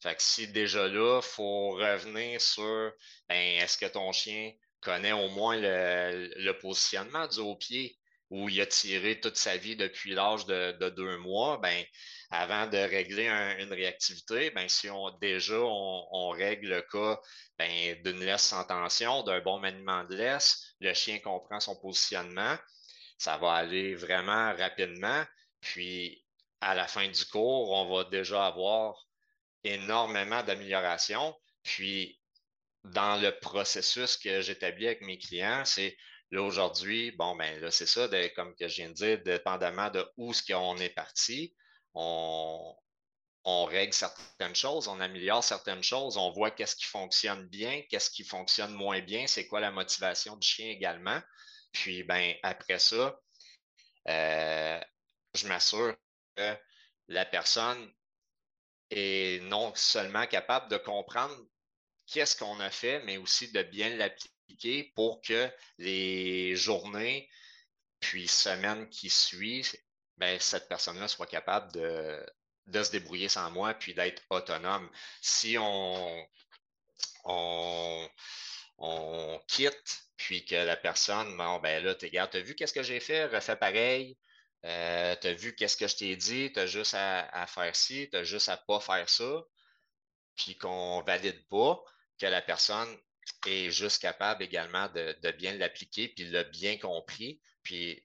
Fait 0.00 0.14
que 0.14 0.22
si 0.22 0.48
déjà 0.48 0.88
là, 0.88 1.20
il 1.22 1.26
faut 1.26 1.70
revenir 1.70 2.40
sur 2.40 2.92
ben, 3.28 3.60
est-ce 3.60 3.78
que 3.78 3.86
ton 3.86 4.12
chien 4.12 4.52
connaît 4.86 5.12
au 5.12 5.28
moins 5.30 5.56
le, 5.58 6.52
positionnement 6.60 7.26
du 7.26 7.40
haut-pied 7.40 7.98
où 8.30 8.48
il 8.48 8.60
a 8.60 8.66
tiré 8.66 9.20
toute 9.20 9.36
sa 9.36 9.56
vie 9.56 9.74
depuis 9.74 10.14
l'âge 10.14 10.46
de, 10.46 10.88
deux 10.90 11.16
mois, 11.18 11.58
ben, 11.58 11.84
avant 12.30 12.68
de 12.68 12.78
régler 12.78 13.26
une 13.58 13.72
réactivité, 13.72 14.50
ben, 14.50 14.68
si 14.68 14.88
déjà 15.20 15.58
on, 15.58 16.30
règle 16.30 16.68
le 16.68 16.82
cas 16.82 17.20
ben, 17.58 18.00
d'une 18.04 18.24
laisse 18.24 18.42
sans 18.42 18.64
tension, 18.64 19.24
d'un 19.24 19.40
bon 19.40 19.58
maniement 19.58 20.04
de 20.04 20.14
laisse, 20.14 20.74
le 20.80 20.94
chien 20.94 21.18
comprend 21.18 21.58
son 21.58 21.74
positionnement, 21.76 22.56
ça 23.18 23.38
va 23.38 23.54
aller 23.54 23.96
vraiment 23.96 24.54
rapidement. 24.54 25.24
Puis 25.60 26.24
à 26.60 26.76
la 26.76 26.86
fin 26.86 27.08
du 27.08 27.24
cours, 27.26 27.70
on 27.72 27.92
va 27.92 28.04
déjà 28.04 28.46
avoir 28.46 28.94
énormément 29.64 30.42
d'améliorations. 30.44 31.34
Puis 31.64 32.20
dans 32.92 33.20
le 33.20 33.38
processus 33.40 34.16
que 34.16 34.40
j'établis 34.40 34.86
avec 34.86 35.02
mes 35.02 35.18
clients, 35.18 35.64
c'est 35.64 35.96
là 36.30 36.42
aujourd'hui, 36.42 37.12
bon, 37.12 37.36
ben 37.36 37.60
là, 37.60 37.70
c'est 37.70 37.86
ça, 37.86 38.08
comme 38.34 38.54
que 38.56 38.68
je 38.68 38.76
viens 38.76 38.88
de 38.88 38.94
dire, 38.94 39.22
dépendamment 39.22 39.90
de 39.90 40.06
où 40.16 40.32
ce 40.32 40.42
qu'on 40.42 40.76
est 40.78 40.90
parti, 40.90 41.54
on, 41.94 42.74
règle 43.44 43.92
certaines 43.92 44.54
choses, 44.54 44.88
on 44.88 45.00
améliore 45.00 45.42
certaines 45.42 45.82
choses, 45.82 46.16
on 46.16 46.30
voit 46.32 46.50
qu'est-ce 46.50 46.76
qui 46.76 46.84
fonctionne 46.84 47.46
bien, 47.48 47.82
qu'est-ce 47.88 48.10
qui 48.10 48.24
fonctionne 48.24 48.72
moins 48.72 49.00
bien, 49.00 49.26
c'est 49.26 49.46
quoi 49.46 49.60
la 49.60 49.70
motivation 49.70 50.36
du 50.36 50.46
chien 50.46 50.68
également. 50.68 51.20
Puis, 51.72 52.02
ben, 52.02 52.34
après 52.42 52.78
ça, 52.78 53.18
euh, 54.08 54.80
je 55.34 55.46
m'assure 55.46 55.96
que 56.36 56.56
la 57.08 57.24
personne 57.24 57.92
est 58.90 59.42
non 59.44 59.72
seulement 59.74 60.26
capable 60.26 60.70
de 60.70 60.76
comprendre 60.76 61.36
qu'est-ce 62.06 62.36
qu'on 62.36 62.60
a 62.60 62.70
fait, 62.70 63.00
mais 63.04 63.16
aussi 63.16 63.50
de 63.52 63.62
bien 63.62 63.90
l'appliquer 63.90 64.92
pour 64.94 65.20
que 65.22 65.50
les 65.78 66.56
journées 66.56 67.28
puis 68.00 68.28
semaines 68.28 68.88
qui 68.88 69.10
suivent, 69.10 69.74
ben, 70.16 70.38
cette 70.40 70.68
personne-là 70.68 71.08
soit 71.08 71.26
capable 71.26 71.72
de, 71.72 72.24
de 72.66 72.82
se 72.82 72.90
débrouiller 72.90 73.28
sans 73.28 73.50
moi 73.50 73.74
puis 73.74 73.94
d'être 73.94 74.22
autonome. 74.30 74.90
Si 75.20 75.56
on, 75.58 76.26
on, 77.24 78.08
quitte 79.48 80.02
puis 80.16 80.44
que 80.44 80.54
la 80.54 80.76
personne, 80.76 81.36
bon, 81.36 81.58
ben 81.60 81.84
là, 81.84 81.94
tu 81.94 82.06
as 82.16 82.40
vu 82.40 82.54
qu'est-ce 82.54 82.72
que 82.72 82.82
j'ai 82.82 83.00
fait, 83.00 83.26
refais 83.26 83.56
pareil. 83.56 84.16
Euh, 84.64 85.14
tu 85.20 85.28
as 85.28 85.34
vu 85.34 85.54
qu'est-ce 85.54 85.76
que 85.76 85.86
je 85.86 85.96
t'ai 85.96 86.16
dit, 86.16 86.52
tu 86.52 86.58
as 86.58 86.66
juste 86.66 86.94
à, 86.94 87.46
faire 87.46 87.74
ci, 87.76 88.08
tu 88.10 88.16
as 88.16 88.24
juste 88.24 88.48
à 88.48 88.56
pas 88.56 88.80
faire 88.80 89.08
ça, 89.08 89.44
puis 90.34 90.56
qu'on 90.56 91.02
valide 91.02 91.46
pas, 91.48 91.82
que 92.18 92.26
la 92.26 92.42
personne 92.42 92.88
est 93.46 93.70
juste 93.70 94.02
capable 94.02 94.42
également 94.42 94.88
de, 94.88 95.30
bien 95.32 95.52
l'appliquer, 95.54 96.08
puis 96.08 96.24
l'a 96.30 96.44
bien 96.44 96.78
compris, 96.78 97.40
puis 97.62 98.02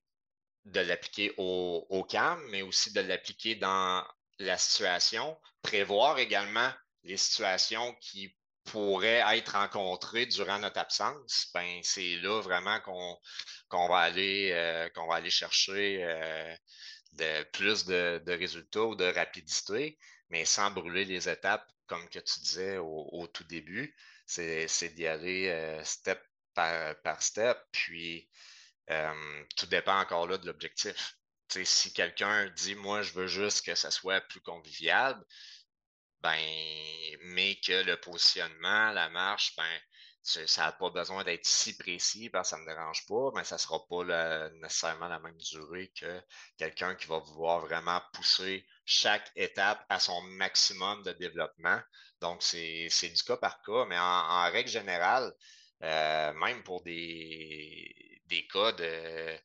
de 0.65 0.79
l'appliquer 0.79 1.33
au, 1.37 1.85
au 1.89 2.07
mais 2.49 2.61
aussi 2.61 2.93
de 2.93 3.01
l'appliquer 3.01 3.55
dans 3.55 4.05
la 4.39 4.57
situation, 4.57 5.37
prévoir 5.61 6.19
également 6.19 6.71
les 7.03 7.17
situations 7.17 7.95
qui 8.01 8.35
pourraient 8.65 9.23
être 9.37 9.53
rencontrées 9.53 10.25
durant 10.27 10.59
notre 10.59 10.79
absence, 10.79 11.49
ben 11.53 11.79
c'est 11.83 12.17
là 12.17 12.41
vraiment 12.41 12.79
qu'on 12.79 13.87
va 13.87 13.97
aller 13.97 14.51
euh, 14.51 14.89
va 15.07 15.15
aller 15.15 15.31
chercher 15.31 16.03
euh, 16.03 16.55
de, 17.13 17.43
plus 17.51 17.85
de, 17.85 18.21
résultats 18.27 18.83
ou 18.83 18.95
de 18.95 19.05
rapidité, 19.05 19.97
mais 20.29 20.45
sans 20.45 20.71
brûler 20.71 21.05
les 21.05 21.27
étapes, 21.27 21.67
comme 21.91 22.07
que 22.07 22.19
tu 22.19 22.39
disais 22.39 22.77
au, 22.77 23.27
tout 23.33 23.43
début. 23.43 23.93
C'est 24.25 24.95
d'y 24.95 25.05
aller 25.07 25.49
euh, 25.49 25.83
step 25.83 26.23
par, 26.53 27.21
step, 27.21 27.57
puis 27.73 28.29
tout 29.57 29.65
dépend 29.67 29.99
encore 29.99 30.25
là 30.27 30.37
de 30.37 30.45
l'objectif. 30.45 31.17
Si 31.49 31.91
quelqu'un 31.91 32.49
dit 32.51 32.75
moi 32.75 33.01
je 33.01 33.11
veux 33.11 33.27
juste 33.27 33.65
que 33.65 33.75
ça 33.75 33.91
soit 33.91 34.21
plus 34.21 34.39
convivial, 34.39 35.21
ben, 36.21 36.39
mais 37.23 37.59
que 37.59 37.83
le 37.83 37.99
positionnement, 37.99 38.91
la 38.91 39.09
marche, 39.09 39.53
ben, 39.57 39.79
ça 40.23 40.65
n'a 40.65 40.71
pas 40.71 40.89
besoin 40.91 41.23
d'être 41.23 41.45
si 41.45 41.75
précis 41.77 42.29
parce 42.29 42.49
que 42.49 42.55
ça 42.55 42.57
ne 42.57 42.61
me 42.63 42.67
dérange 42.67 43.05
pas, 43.07 43.31
mais 43.35 43.43
ça 43.43 43.55
ne 43.55 43.59
sera 43.59 43.85
pas 43.87 44.49
nécessairement 44.61 45.07
la 45.07 45.19
même 45.19 45.37
durée 45.37 45.91
que 45.99 46.21
quelqu'un 46.57 46.95
qui 46.95 47.07
va 47.07 47.19
vouloir 47.19 47.59
vraiment 47.61 47.99
pousser 48.13 48.65
chaque 48.85 49.31
étape 49.35 49.83
à 49.89 49.99
son 49.99 50.21
maximum 50.21 51.03
de 51.03 51.11
développement. 51.13 51.79
Donc, 52.19 52.43
c'est 52.43 53.09
du 53.13 53.23
cas 53.23 53.37
par 53.37 53.61
cas, 53.63 53.85
mais 53.85 53.97
en, 53.97 54.51
règle 54.51 54.69
générale, 54.69 55.33
euh, 55.83 56.33
même 56.33 56.63
pour 56.63 56.83
des, 56.83 58.21
des 58.25 58.47
cas 58.47 58.71
de, 58.73 59.37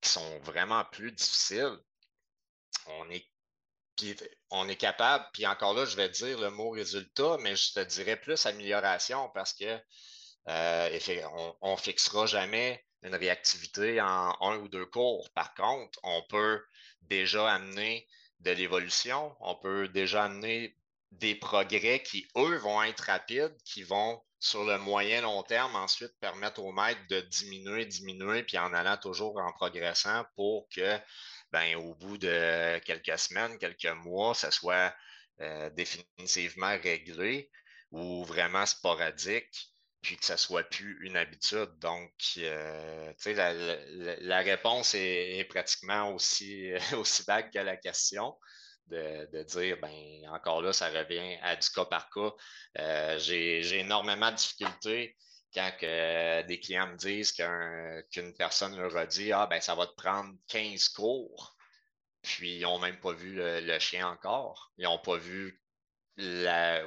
qui 0.00 0.10
sont 0.10 0.38
vraiment 0.40 0.84
plus 0.86 1.12
difficiles, 1.12 1.78
on 2.86 3.08
est 3.10 3.26
puis 3.96 4.16
on 4.50 4.68
est 4.68 4.76
capable, 4.76 5.24
puis 5.32 5.46
encore 5.46 5.74
là, 5.74 5.84
je 5.84 5.96
vais 5.96 6.08
dire 6.08 6.38
le 6.38 6.50
mot 6.50 6.70
résultat, 6.70 7.36
mais 7.40 7.56
je 7.56 7.72
te 7.72 7.80
dirais 7.80 8.16
plus 8.16 8.46
amélioration 8.46 9.30
parce 9.34 9.52
que 9.52 9.78
euh, 10.48 11.00
on 11.60 11.72
ne 11.72 11.76
fixera 11.76 12.26
jamais 12.26 12.84
une 13.02 13.14
réactivité 13.14 14.00
en 14.00 14.36
un 14.40 14.58
ou 14.58 14.68
deux 14.68 14.86
cours. 14.86 15.30
Par 15.34 15.54
contre, 15.54 15.98
on 16.02 16.22
peut 16.28 16.62
déjà 17.02 17.50
amener 17.52 18.06
de 18.40 18.50
l'évolution, 18.50 19.34
on 19.40 19.54
peut 19.54 19.88
déjà 19.88 20.24
amener 20.24 20.76
des 21.12 21.34
progrès 21.34 22.02
qui, 22.02 22.26
eux, 22.36 22.56
vont 22.56 22.82
être 22.82 23.00
rapides, 23.00 23.56
qui 23.64 23.82
vont, 23.82 24.20
sur 24.40 24.64
le 24.64 24.78
moyen 24.78 25.22
long 25.22 25.42
terme, 25.42 25.74
ensuite 25.76 26.12
permettre 26.20 26.62
au 26.62 26.72
maître 26.72 27.00
de 27.08 27.20
diminuer, 27.20 27.86
diminuer, 27.86 28.42
puis 28.42 28.58
en 28.58 28.74
allant 28.74 28.96
toujours 28.98 29.38
en 29.38 29.52
progressant 29.52 30.24
pour 30.36 30.68
que 30.68 30.98
ben, 31.54 31.76
au 31.76 31.94
bout 31.94 32.18
de 32.18 32.80
quelques 32.80 33.16
semaines, 33.16 33.58
quelques 33.58 33.96
mois, 34.04 34.34
ça 34.34 34.50
soit 34.50 34.92
euh, 35.40 35.70
définitivement 35.70 36.76
réglé 36.82 37.48
ou 37.92 38.24
vraiment 38.24 38.66
sporadique, 38.66 39.70
puis 40.02 40.16
que 40.16 40.24
ça 40.24 40.36
soit 40.36 40.64
plus 40.64 40.98
une 41.06 41.16
habitude. 41.16 41.70
Donc, 41.78 42.12
euh, 42.38 43.12
tu 43.22 43.34
sais, 43.36 44.18
la, 44.20 44.40
réponse 44.40 44.96
est, 44.96 45.44
pratiquement 45.48 46.12
aussi, 46.12 46.72
aussi 46.98 47.22
vague 47.22 47.52
que 47.52 47.60
la 47.60 47.76
question. 47.76 48.36
De, 48.88 49.42
dire, 49.44 49.78
ben, 49.80 50.28
encore 50.30 50.60
là, 50.60 50.72
ça 50.72 50.90
revient 50.90 51.38
à 51.40 51.56
du 51.56 51.70
cas 51.70 51.84
par 51.86 52.10
cas. 52.10 52.32
Euh, 52.80 53.18
j'ai 53.18 53.78
énormément 53.78 54.30
de 54.30 54.36
difficultés 54.36 55.16
quand 55.54 55.72
que 55.78 56.42
des 56.42 56.60
clients 56.60 56.88
me 56.88 56.96
disent 56.96 57.32
qu'une 57.32 58.34
personne 58.34 58.76
leur 58.76 58.96
a 58.96 59.06
dit 59.06 59.32
Ah, 59.32 59.46
ben, 59.46 59.60
ça 59.60 59.74
va 59.74 59.86
te 59.86 59.94
prendre 59.94 60.34
15 60.48 60.88
cours, 60.88 61.56
puis 62.22 62.56
ils 62.56 62.62
n'ont 62.62 62.78
même 62.78 62.98
pas 63.00 63.12
vu 63.12 63.34
le, 63.36 63.78
chien 63.78 64.08
encore. 64.08 64.72
Ils 64.78 64.84
n'ont 64.84 64.98
pas 64.98 65.16
vu 65.16 65.60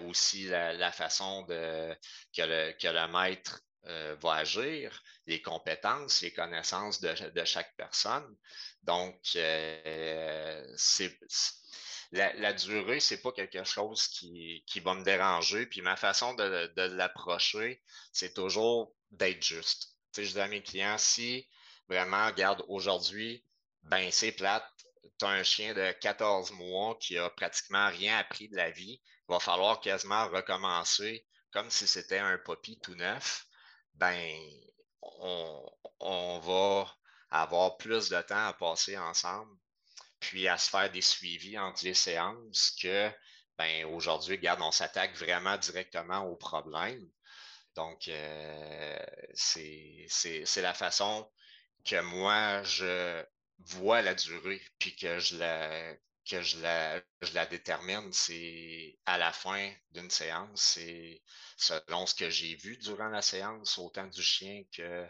aussi 0.07 0.45
la, 0.45 0.91
façon 0.91 1.43
de, 1.43 1.95
que, 2.35 2.41
le, 2.41 3.07
maître 3.11 3.61
euh, 3.85 4.15
va 4.21 4.35
agir, 4.35 5.01
les 5.25 5.41
compétences, 5.41 6.21
les 6.21 6.33
connaissances 6.33 6.99
de, 7.01 7.45
chaque 7.45 7.75
personne. 7.77 8.35
Donc, 8.83 9.19
euh, 9.35 10.73
c'est 10.75 11.17
la, 12.11 12.53
durée, 12.53 12.99
c'est 12.99 13.21
pas 13.21 13.31
quelque 13.31 13.63
chose 13.63 14.07
qui, 14.07 14.63
va 14.83 14.93
me 14.95 15.03
déranger. 15.03 15.65
Puis 15.65 15.81
ma 15.81 15.95
façon 15.95 16.33
de, 16.33 16.81
l'approcher, 16.95 17.81
c'est 18.11 18.33
toujours 18.33 18.93
d'être 19.11 19.43
juste. 19.43 19.95
Tu 20.13 20.21
sais, 20.21 20.25
je 20.25 20.33
dis 20.33 20.39
à 20.39 20.47
mes 20.47 20.63
clients, 20.63 20.97
si 20.97 21.47
vraiment, 21.89 22.27
regarde, 22.27 22.63
aujourd'hui, 22.67 23.43
ben 23.83 24.11
c'est 24.11 24.31
plate, 24.31 24.67
tu 25.19 25.25
as 25.25 25.29
un 25.29 25.43
chien 25.43 25.73
de 25.73 25.91
14 26.01 26.51
mois 26.51 26.97
qui 26.99 27.17
a 27.17 27.29
pratiquement 27.29 27.89
rien 27.89 28.17
appris 28.17 28.49
de 28.49 28.55
la 28.55 28.71
vie, 28.71 29.01
il 29.29 29.33
va 29.33 29.39
falloir 29.39 29.79
quasiment 29.79 30.27
recommencer 30.29 31.25
comme 31.51 31.69
si 31.69 31.87
c'était 31.87 32.19
un 32.19 32.37
poppy 32.37 32.79
tout 32.79 32.95
neuf, 32.95 33.45
ben 33.95 34.39
on 35.01 36.39
va 36.39 36.93
avoir 37.29 37.77
plus 37.77 38.09
de 38.09 38.21
temps 38.21 38.47
à 38.47 38.53
passer 38.53 38.97
ensemble 38.97 39.57
puis 40.19 40.47
à 40.47 40.57
se 40.57 40.69
faire 40.69 40.91
des 40.91 41.01
suivis 41.01 41.57
entre 41.57 41.83
les 41.85 41.93
séances 41.93 42.75
que 42.81 43.11
ben, 43.57 43.85
aujourd'hui, 43.85 44.35
regarde, 44.35 44.61
on 44.61 44.71
s'attaque 44.71 45.15
vraiment 45.15 45.57
directement 45.57 46.19
au 46.25 46.35
problème. 46.35 47.09
Donc, 47.75 48.07
euh, 48.07 48.97
c'est 49.33 50.07
la 50.57 50.73
façon 50.73 51.29
que 51.85 51.99
moi, 52.01 52.63
je 52.63 53.23
vois 53.59 54.01
la 54.01 54.13
durée, 54.13 54.61
puis 54.79 54.95
que 54.95 55.19
je 55.19 55.37
la, 55.37 55.95
que 56.29 56.41
je 56.41 56.59
la, 56.61 57.01
je 57.21 57.33
la 57.33 57.45
détermine, 57.45 58.11
c'est 58.13 58.97
à 59.05 59.17
la 59.17 59.31
fin 59.31 59.71
d'une 59.91 60.09
séance, 60.09 60.61
c'est 60.61 61.21
selon 61.55 62.05
ce 62.05 62.15
que 62.15 62.29
j'ai 62.29 62.55
vu 62.55 62.77
durant 62.77 63.09
la 63.09 63.21
séance, 63.21 63.77
autant 63.77 64.07
du 64.07 64.21
chien 64.21 64.63
que, 64.75 65.07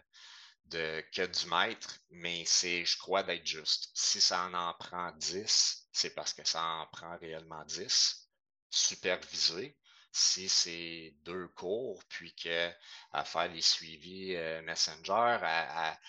de, 0.70 1.04
que 1.14 1.26
du 1.26 1.48
maître, 1.48 2.00
mais 2.10 2.44
c'est, 2.46 2.86
je 2.86 2.98
crois, 2.98 3.24
d'être 3.24 3.46
juste. 3.46 3.90
Si 3.94 4.22
ça 4.22 4.50
en, 4.54 4.74
prend 4.74 5.12
10, 5.14 5.88
c'est 5.92 6.14
parce 6.16 6.34
que 6.34 6.48
ça 6.48 6.64
en 6.64 6.88
prend 6.88 7.18
réellement 7.18 7.64
10, 7.66 8.30
supervisé. 8.70 9.78
Si 10.12 10.50
c'est 10.50 11.16
deux 11.24 11.48
cours, 11.50 12.04
puis 12.10 12.34
que 12.36 12.72
à 13.12 13.24
faire 13.24 13.50
les 13.50 13.62
suivis 13.62 14.36
euh, 14.36 14.62
Messenger, 14.64 15.38
à, 15.42 16.00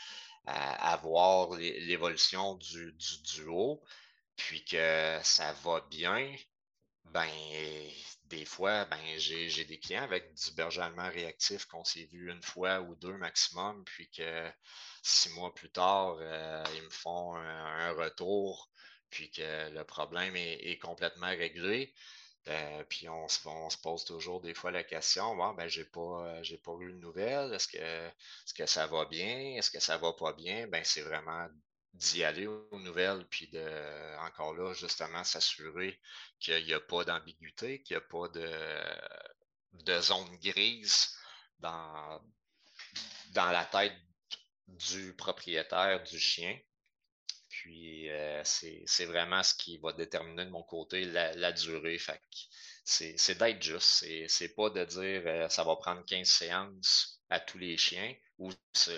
à, 0.46 0.96
voir 0.98 1.54
l'évolution 1.56 2.54
du, 2.54 2.92
du 2.92 3.22
duo, 3.22 3.82
puis 4.36 4.64
que 4.64 5.18
ça 5.22 5.52
va 5.64 5.80
bien, 5.90 6.34
ben 7.12 7.28
des 8.28 8.44
fois, 8.44 8.84
ben 8.86 8.98
j'ai 9.16 9.64
des 9.64 9.78
clients 9.78 10.02
avec 10.02 10.34
du 10.34 10.50
berger 10.52 10.82
allemand 10.82 11.08
réactif 11.08 11.64
qu'on 11.66 11.84
s'est 11.84 12.04
vu 12.04 12.30
une 12.30 12.42
fois 12.42 12.80
ou 12.80 12.94
deux 12.96 13.16
maximum, 13.16 13.84
puis 13.84 14.08
que 14.10 14.50
six 15.02 15.30
mois 15.30 15.54
plus 15.54 15.70
tard, 15.70 16.18
euh, 16.20 16.64
ils 16.76 16.82
me 16.82 16.90
font 16.90 17.34
un, 17.36 17.92
retour, 17.92 18.70
puis 19.10 19.30
que 19.30 19.70
le 19.70 19.84
problème 19.84 20.36
est, 20.36 20.78
complètement 20.78 21.28
réglé. 21.28 21.94
Euh, 22.48 22.84
puis 22.88 23.08
on 23.08 23.28
se, 23.28 23.46
on 23.46 23.68
se, 23.70 23.78
pose 23.78 24.04
toujours 24.04 24.40
des 24.40 24.54
fois 24.54 24.70
la 24.70 24.82
question 24.84 25.36
bon, 25.36 25.52
ben, 25.54 25.68
j'ai 25.68 25.84
pas, 25.84 26.42
j'ai 26.42 26.58
pas 26.58 26.72
eu 26.80 26.92
de 26.92 26.98
nouvelles. 26.98 27.52
Est-ce 27.54 27.68
que, 27.68 27.78
est-ce 27.78 28.54
que 28.54 28.66
ça 28.66 28.86
va 28.86 29.04
bien? 29.06 29.56
Est-ce 29.56 29.70
que 29.70 29.80
ça 29.80 29.98
va 29.98 30.12
pas 30.12 30.32
bien? 30.32 30.66
Ben, 30.68 30.82
c'est 30.84 31.02
vraiment 31.02 31.48
d'y 31.94 32.22
aller 32.24 32.46
aux 32.46 32.78
nouvelles, 32.78 33.26
puis 33.28 33.48
de, 33.48 34.16
encore 34.18 34.54
là, 34.54 34.72
justement, 34.74 35.24
s'assurer 35.24 36.00
qu'il 36.38 36.64
n'y 36.64 36.72
a 36.72 36.80
pas 36.80 37.04
d'ambiguïté, 37.04 37.82
qu'il 37.82 37.96
n'y 37.96 38.02
a 38.02 38.06
pas 38.06 38.28
de, 38.28 39.84
de 39.84 40.00
zone 40.00 40.36
grise 40.38 41.16
dans, 41.58 42.22
dans 43.32 43.50
la 43.50 43.64
tête 43.64 43.96
du 44.68 45.14
propriétaire 45.14 46.02
du 46.04 46.18
chien. 46.18 46.58
Puis 47.48 48.08
euh, 48.10 48.42
c'est 48.44 49.04
vraiment 49.06 49.42
ce 49.42 49.54
qui 49.54 49.78
va 49.78 49.92
déterminer 49.92 50.44
de 50.44 50.50
mon 50.50 50.62
côté 50.62 51.04
la, 51.04 51.52
durée. 51.52 51.98
c'est 52.84 53.38
d'être 53.38 53.62
juste. 53.62 54.04
C'est 54.28 54.54
pas 54.54 54.70
de 54.70 54.84
dire 54.84 55.22
euh, 55.26 55.48
ça 55.48 55.64
va 55.64 55.74
prendre 55.76 56.04
15 56.04 56.28
séances 56.28 57.20
à 57.30 57.40
tous 57.40 57.58
les 57.58 57.76
chiens 57.76 58.14
ou 58.38 58.50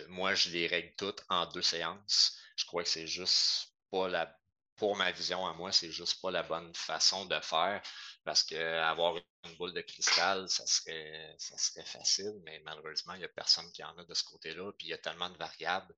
moi 0.09 0.34
je 0.34 0.51
les 0.51 0.66
règle 0.66 0.95
toutes 0.97 1.22
en 1.30 1.47
deux 1.47 1.62
séances 1.62 2.38
je 2.61 2.67
crois 2.67 2.83
que 2.83 2.89
c'est 2.89 3.07
juste 3.07 3.75
pas 3.91 4.09
la 4.09 4.37
pour 4.81 4.97
ma 4.97 5.11
vision 5.13 5.47
à 5.47 5.53
moi, 5.53 5.73
c'est 5.73 5.91
juste 5.91 6.23
pas 6.23 6.31
la 6.31 6.43
bonne 6.43 6.75
façon 6.75 7.27
de 7.27 7.39
faire 7.41 7.83
parce 8.25 8.43
que 8.43 8.57
avoir 8.81 9.15
une 9.45 9.57
boule 9.59 9.75
de 9.75 9.83
cristal, 9.83 10.49
ça 10.49 10.65
serait, 10.67 11.35
ça 11.39 11.59
serait 11.59 11.85
facile, 11.85 12.41
mais 12.45 12.63
malheureusement, 12.65 13.13
il 13.13 13.19
n'y 13.19 13.27
a 13.27 13.29
personne 13.29 13.71
qui 13.73 13.85
en 13.85 13.97
a 13.99 14.05
de 14.05 14.15
ce 14.15 14.25
côté-là. 14.25 14.73
Puis 14.79 14.87
il 14.87 14.91
y 14.91 14.95
a 14.95 14.99
tellement 14.99 15.29
de 15.29 15.37
variables 15.37 15.95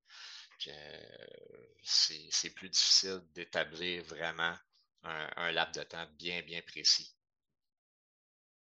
que 0.64 0.70
c'est 1.84 2.50
plus 2.50 2.70
difficile 2.70 3.20
d'établir 3.34 4.02
vraiment 4.02 4.54
un, 5.04 5.52
laps 5.52 5.78
de 5.78 5.84
temps 5.84 6.06
bien, 6.14 6.42
bien 6.42 6.60
précis. 6.62 7.14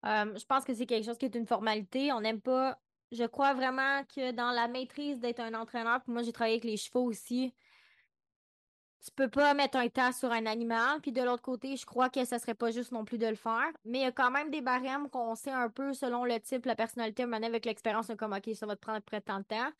Euh, 0.05 0.37
je 0.39 0.45
pense 0.45 0.64
que 0.64 0.74
c'est 0.74 0.85
quelque 0.85 1.07
chose 1.07 1.16
qui 1.16 1.24
est 1.24 1.35
une 1.35 1.47
formalité. 1.47 2.12
On 2.12 2.20
n'aime 2.20 2.43
pas. 2.43 2.78
Je 3.11 3.24
crois 3.24 3.55
vraiment 3.55 4.05
que 4.05 4.32
dans 4.32 4.51
la 4.51 4.68
maîtrise 4.68 5.18
d'être 5.18 5.41
un 5.41 5.55
entraîneur, 5.55 6.03
puis 6.03 6.12
moi 6.12 6.22
j'ai 6.22 6.32
travaillé 6.32 6.57
avec 6.57 6.64
les 6.64 6.76
chevaux 6.76 7.05
aussi, 7.05 7.55
tu 9.05 9.11
peux 9.12 9.28
pas 9.28 9.52
mettre 9.55 9.76
un 9.76 9.88
tas 9.88 10.12
sur 10.12 10.32
un 10.32 10.46
animal. 10.46 11.00
Puis 11.02 11.12
de 11.12 11.22
l'autre 11.22 11.42
côté, 11.42 11.76
je 11.76 11.84
crois 11.84 12.09
que 12.09 12.24
ça 12.24 12.38
serait 12.38 12.55
pas 12.55 12.70
juste 12.70 12.92
non 12.92 13.05
plus 13.05 13.18
de 13.18 13.26
le 13.26 13.36
faire. 13.36 13.70
Mais 13.84 13.98
il 13.98 14.02
y 14.02 14.07
a 14.07 14.12
quand 14.12 14.30
même 14.30 14.50
des 14.50 14.62
barèmes 14.62 15.11
qu'on 15.11 15.34
sait 15.34 15.50
un 15.50 15.68
peu 15.68 15.92
selon 15.92 16.24
le 16.24 16.40
type, 16.40 16.64
la 16.64 16.74
personnalité, 16.74 17.26
mener 17.26 17.46
avec 17.46 17.66
l'expérience, 17.66 18.11
comme 18.18 18.32
OK, 18.32 18.50
ça 18.55 18.66
va 18.66 18.76
te 18.76 18.80
prendre 18.80 19.00
près 19.00 19.20
de 19.20 19.24
tant 19.24 19.38
de 19.38 19.44
temps. 19.44 19.70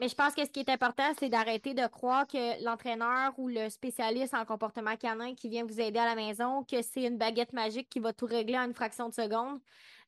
Mais 0.00 0.08
je 0.08 0.14
pense 0.14 0.34
que 0.34 0.44
ce 0.44 0.50
qui 0.50 0.60
est 0.60 0.70
important, 0.70 1.12
c'est 1.18 1.28
d'arrêter 1.28 1.74
de 1.74 1.86
croire 1.86 2.26
que 2.26 2.62
l'entraîneur 2.64 3.32
ou 3.38 3.48
le 3.48 3.68
spécialiste 3.68 4.34
en 4.34 4.44
comportement 4.44 4.96
canin 4.96 5.34
qui 5.34 5.48
vient 5.48 5.64
vous 5.64 5.80
aider 5.80 5.98
à 5.98 6.04
la 6.04 6.14
maison, 6.14 6.64
que 6.64 6.82
c'est 6.82 7.04
une 7.04 7.16
baguette 7.16 7.52
magique 7.52 7.88
qui 7.88 8.00
va 8.00 8.12
tout 8.12 8.26
régler 8.26 8.58
en 8.58 8.64
une 8.64 8.74
fraction 8.74 9.08
de 9.08 9.14
seconde. 9.14 9.60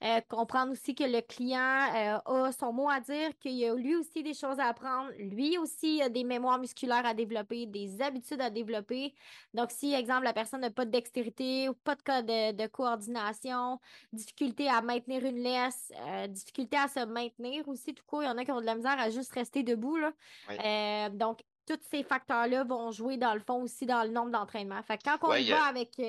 Euh, 0.03 0.21
comprendre 0.31 0.73
aussi 0.73 0.95
que 0.95 1.05
le 1.05 1.21
client 1.21 1.61
euh, 1.61 2.47
a 2.47 2.53
son 2.53 2.73
mot 2.73 2.89
à 2.89 3.01
dire, 3.01 3.37
qu'il 3.39 3.53
y 3.53 3.67
a 3.67 3.75
lui 3.75 3.95
aussi 3.97 4.23
des 4.23 4.33
choses 4.33 4.59
à 4.59 4.69
apprendre, 4.69 5.11
lui 5.19 5.59
aussi 5.59 6.01
a 6.01 6.09
des 6.09 6.25
mémoires 6.25 6.59
musculaires 6.59 7.05
à 7.05 7.13
développer, 7.13 7.67
des 7.67 8.01
habitudes 8.01 8.41
à 8.41 8.49
développer. 8.49 9.13
Donc, 9.53 9.71
si, 9.71 9.93
exemple, 9.93 10.25
la 10.25 10.33
personne 10.33 10.63
n'a 10.63 10.71
pas 10.71 10.87
de 10.87 10.91
dextérité 10.91 11.69
ou 11.69 11.75
pas 11.75 11.97
de 11.97 12.03
cas 12.03 12.23
de, 12.23 12.67
coordination, 12.69 13.79
difficulté 14.11 14.71
à 14.71 14.81
maintenir 14.81 15.23
une 15.23 15.43
laisse, 15.43 15.93
euh, 15.99 16.27
difficulté 16.29 16.79
à 16.79 16.89
se 16.89 17.05
maintenir 17.05 17.69
aussi, 17.69 17.93
tout 17.93 18.05
court, 18.07 18.23
il 18.23 18.27
y 18.27 18.29
en 18.29 18.39
a 18.39 18.45
qui 18.47 18.53
ont 18.53 18.61
de 18.61 18.67
la 18.67 18.77
misère 18.77 18.99
à 18.99 19.11
juste 19.11 19.33
rester 19.33 19.60
debout. 19.65 19.97
Là. 19.97 21.09
donc, 21.11 21.41
tous 21.67 21.79
ces 21.91 22.03
facteurs-là 22.03 22.65
vont 22.65 22.91
jouer 22.91 23.17
dans 23.17 23.35
le 23.35 23.41
fond 23.41 23.63
aussi 23.63 23.87
dans 23.87 24.03
le 24.03 24.11
nombre 24.11 24.31
d'entraînements. 24.31 24.83
Fait 24.83 24.99
quand 25.03 25.19
on 25.23 25.35
y 25.35 25.51
va 25.51 25.65
avec 25.65 26.01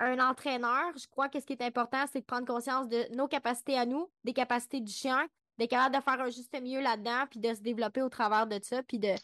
un 0.00 0.18
entraîneur, 0.18 0.92
je 0.96 1.06
crois 1.06 1.28
que 1.28 1.40
ce 1.40 1.46
qui 1.46 1.52
est 1.52 1.62
important, 1.62 2.04
c'est 2.12 2.20
de 2.20 2.24
prendre 2.24 2.46
conscience 2.46 2.88
de 2.88 3.14
nos 3.14 3.28
capacités 3.28 3.78
à 3.78 3.86
nous, 3.86 4.10
des 4.24 4.32
capacités 4.32 4.80
du 4.80 4.92
chien, 4.92 5.26
d'être 5.58 5.70
capable 5.70 5.96
de 5.96 6.02
faire 6.02 6.20
un 6.20 6.30
juste 6.30 6.54
mieux 6.60 6.80
là-dedans, 6.80 7.24
puis 7.30 7.40
de 7.40 7.54
se 7.54 7.60
développer 7.60 8.02
au 8.02 8.08
travers 8.08 8.46
de 8.46 8.58
ça, 8.62 8.82
puis 8.82 8.98
de 8.98 9.14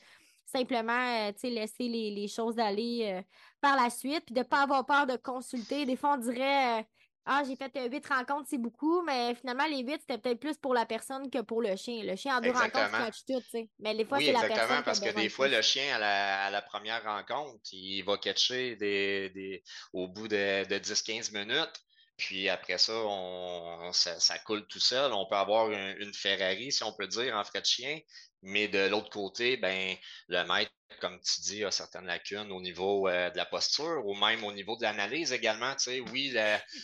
simplement 0.47 0.93
euh, 0.93 1.33
laisser 1.45 1.89
les, 1.89 2.29
choses 2.29 2.59
aller 2.59 3.03
euh, 3.05 3.23
par 3.61 3.77
la 3.77 3.91
suite, 3.91 4.25
puis 4.27 4.35
de 4.35 4.41
ne 4.41 4.45
pas 4.45 4.63
avoir 4.63 4.85
peur 4.85 5.07
de 5.07 5.17
consulter. 5.17 5.87
Des 5.87 5.97
fois, 5.97 6.15
on 6.15 6.19
dirait 6.19 6.81
euh, 6.81 6.83
ah, 7.27 7.43
j'ai 7.47 7.55
fait 7.55 7.71
huit 7.91 8.07
rencontres, 8.07 8.49
c'est 8.49 8.59
beaucoup, 8.59 9.03
mais 9.03 9.35
finalement, 9.35 9.67
les 9.67 9.83
huit, 9.83 10.01
c'était 10.01 10.19
peut-être 10.19 10.41
plus 10.41 10.57
pour 10.57 10.73
la 10.73 10.87
personne 10.87 11.31
que 11.31 11.41
pour 11.43 11.61
le 11.61 11.77
chien. 11.77 12.03
Le 12.03 12.17
chien, 12.17 12.39
en 12.39 12.41
deux 12.41 12.51
rencontres, 12.51 12.91
catch 12.91 13.25
tout, 13.27 13.41
tu 13.41 13.51
sais. 13.51 13.69
Mais 13.79 13.95
des 13.95 14.05
fois, 14.05 14.19
c'est 14.19 14.33
la 14.33 14.41
personne. 14.41 14.53
Exactement, 14.53 14.83
parce 14.83 15.01
que 15.01 15.11
des 15.11 15.29
fois, 15.29 15.49
le 15.49 15.61
chien, 15.61 15.95
à 15.95 16.51
la, 16.51 16.63
première 16.63 17.03
rencontre, 17.05 17.61
il 17.73 18.03
va 18.03 18.17
catcher 18.17 18.77
des, 18.77 19.63
au 19.93 20.09
bout 20.09 20.29
de, 20.29 20.65
10-15 20.65 21.33
minutes. 21.33 21.83
Puis 22.21 22.51
après 22.51 22.77
ça, 22.77 22.93
on, 22.93 23.93
ça, 23.95 24.39
coule 24.41 24.67
tout 24.67 24.79
seul. 24.79 25.11
On 25.15 25.25
peut 25.27 25.37
avoir 25.37 25.71
une 25.71 26.13
Ferrari, 26.13 26.71
si 26.71 26.85
on 26.85 26.93
peut 26.93 27.07
dire, 27.07 27.35
en 27.35 27.43
frais 27.45 27.63
de 27.63 27.67
chien. 27.67 27.99
Mais 28.43 28.69
de 28.69 28.89
l'autre 28.89 29.09
côté, 29.09 29.57
ben, 29.57 29.97
le 30.29 30.45
maître, 30.45 30.71
comme 31.01 31.19
tu 31.21 31.41
dis, 31.41 31.65
a 31.65 31.71
certaines 31.71 32.05
lacunes 32.05 32.53
au 32.53 32.61
niveau 32.61 33.09
euh, 33.09 33.31
de 33.31 33.39
la 33.39 33.47
posture 33.47 34.03
ou 34.05 34.15
même 34.15 34.45
au 34.45 34.53
niveau 34.53 34.77
de 34.77 34.83
l'analyse 34.83 35.33
également. 35.33 35.75
Tu 35.77 35.85
sais, 35.85 36.01
oui, 36.01 36.37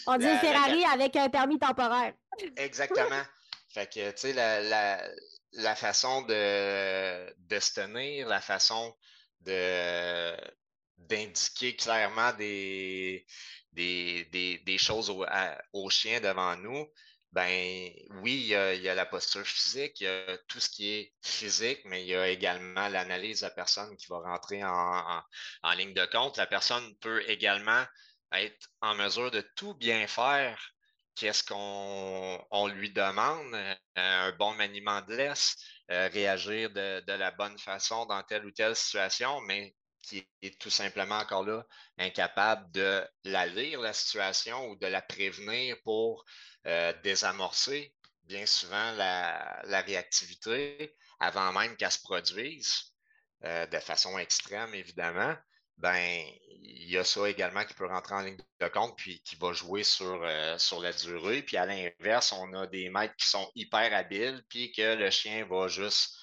On 0.07 0.17
dit 0.17 0.25
Ferrari 0.41 0.85
avec 0.87 1.15
un 1.17 1.29
permis 1.29 1.59
temporaire. 1.59 2.15
Exactement. 2.57 3.23
fait 3.69 3.93
que, 3.93 4.11
tu 4.13 4.17
sais, 4.17 4.33
la, 5.53 5.77
façon 5.77 6.23
de, 6.23 7.35
de 7.37 7.61
se 7.61 7.75
tenir, 7.75 8.27
la 8.27 8.41
façon 8.41 8.97
de 9.41 10.35
d'indiquer 10.97 11.77
clairement 11.77 12.33
des, 12.33 13.27
des, 13.77 14.63
des, 14.65 14.79
choses 14.79 15.11
aux 15.11 15.25
au 15.73 15.91
chiens 15.91 16.21
devant 16.21 16.57
nous, 16.57 16.87
ben 17.33 17.93
oui, 18.23 18.33
il 18.35 18.47
y, 18.47 18.89
a, 18.89 18.95
la 18.95 19.05
posture 19.05 19.47
physique, 19.47 20.01
il 20.01 20.05
y 20.05 20.07
a 20.07 20.39
tout 20.49 20.59
ce 20.59 20.71
qui 20.71 20.89
est 20.89 21.13
physique, 21.23 21.81
mais 21.85 22.03
il 22.03 22.09
y 22.09 22.15
a 22.15 22.29
également 22.29 22.89
l'analyse 22.89 23.41
de 23.41 23.47
la 23.47 23.51
personne 23.51 23.95
qui 23.97 24.07
va 24.09 24.21
rentrer 24.21 24.65
en, 24.65 25.23
ligne 25.77 25.93
de 25.93 26.07
compte. 26.07 26.39
La 26.39 26.47
personne 26.47 26.97
peut 26.97 27.23
également 27.29 27.85
être 28.33 28.69
en 28.81 28.95
mesure 28.95 29.31
de 29.31 29.43
tout 29.55 29.75
bien 29.75 30.07
faire. 30.07 30.59
Qu'est-ce 31.15 31.45
qu'on 31.45 32.69
lui 32.69 32.91
demande? 32.91 33.55
Euh, 33.55 33.75
un 33.97 34.33
bon 34.33 34.55
maniement 34.55 35.01
de 35.03 35.15
laisse, 35.15 35.57
euh, 35.91 36.09
réagir 36.13 36.71
de, 36.71 37.01
de, 37.07 37.13
la 37.13 37.31
bonne 37.31 37.59
façon 37.59 38.07
dans 38.07 38.23
telle 38.23 38.45
ou 38.47 38.51
telle 38.51 38.77
situation, 38.77 39.41
mais 39.43 39.75
qui 40.07 40.27
est 40.43 40.59
tout 40.61 40.71
simplement 40.71 41.19
encore 41.19 41.45
là 41.45 41.67
incapable 41.99 42.71
de 42.71 43.05
la 43.25 43.47
lire, 43.47 43.81
la 43.81 43.93
situation, 43.93 44.69
ou 44.69 44.77
de 44.77 44.87
la 44.87 45.03
prévenir 45.03 45.77
pour 45.85 46.25
euh, 46.67 46.93
désamorcer 47.03 47.93
bien 48.25 48.47
souvent 48.47 48.93
la, 48.93 49.63
réactivité 49.83 50.97
avant 51.21 51.53
même 51.53 51.77
qu'elle 51.77 51.93
se 51.93 52.01
produise, 52.01 52.93
euh, 53.45 53.67
de 53.67 53.79
façon 53.79 54.19
extrême 54.19 54.75
évidemment, 54.75 55.37
ben 55.77 56.25
il 56.49 56.91
y 56.91 56.99
a 56.99 57.05
ça 57.05 57.29
également 57.29 57.65
qui 57.65 57.75
peut 57.75 57.87
rentrer 57.87 58.15
en 58.15 58.21
ligne 58.23 58.39
de 58.61 58.69
compte 58.69 58.97
puis 58.97 59.23
qui 59.23 59.37
va 59.37 59.53
jouer 59.53 59.85
sur, 59.85 60.23
euh, 60.25 60.57
sur 60.59 60.81
la 60.81 60.93
durée. 60.93 61.43
Puis 61.43 61.57
à 61.57 61.67
l'inverse, 61.67 62.33
on 62.33 62.53
a 62.55 62.67
des 62.67 62.89
maîtres 62.89 63.15
qui 63.17 63.29
sont 63.29 63.51
hyper 63.55 63.95
habiles 63.95 64.43
puis 64.49 64.73
que 64.73 64.95
le 64.95 65.11
chien 65.11 65.47
va 65.47 65.69
juste, 65.69 66.17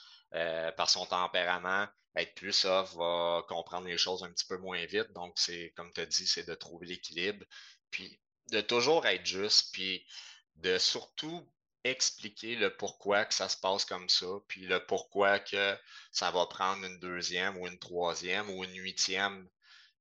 par 0.76 0.90
son 0.90 1.06
tempérament, 1.06 1.88
être 2.16 2.36
plus 2.36 2.54
soft, 2.54 2.96
va 2.96 3.44
comprendre 3.48 3.88
les 3.88 3.98
choses 3.98 4.24
un 4.24 4.32
petit 4.32 4.46
peu 4.46 4.58
moins 4.58 4.86
vite. 4.86 5.12
Donc, 5.14 5.34
c'est, 5.38 5.74
comme 5.76 5.92
tu 5.94 6.02
as 6.02 6.06
dit, 6.06 6.28
c'est 6.28 6.48
de 6.48 6.54
trouver 6.56 6.86
l'équilibre, 6.88 7.46
puis 7.92 8.20
de 8.52 8.62
toujours 8.62 9.06
être 9.08 9.26
juste, 9.26 9.74
puis 9.74 10.06
de 10.56 10.78
surtout 10.78 11.48
expliquer 11.84 12.56
le 12.56 12.76
pourquoi 12.78 13.26
que 13.26 13.34
ça 13.34 13.50
se 13.50 13.58
passe 13.58 13.84
comme 13.86 14.08
ça, 14.10 14.28
puis 14.48 14.62
le 14.68 14.86
pourquoi 14.86 15.40
que 15.40 15.78
ça 16.12 16.32
va 16.32 16.46
prendre 16.46 16.86
une 16.86 17.00
deuxième 17.00 17.58
ou 17.58 17.68
une 17.68 17.80
troisième 17.80 18.50
ou 18.50 18.64
une 18.64 18.76
huitième 18.76 19.50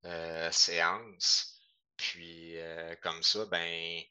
euh, 0.05 0.51
séance. 0.51 1.59
Puis 1.97 2.55
comme 3.01 3.23
ça, 3.23 3.45
ben, 3.45 4.03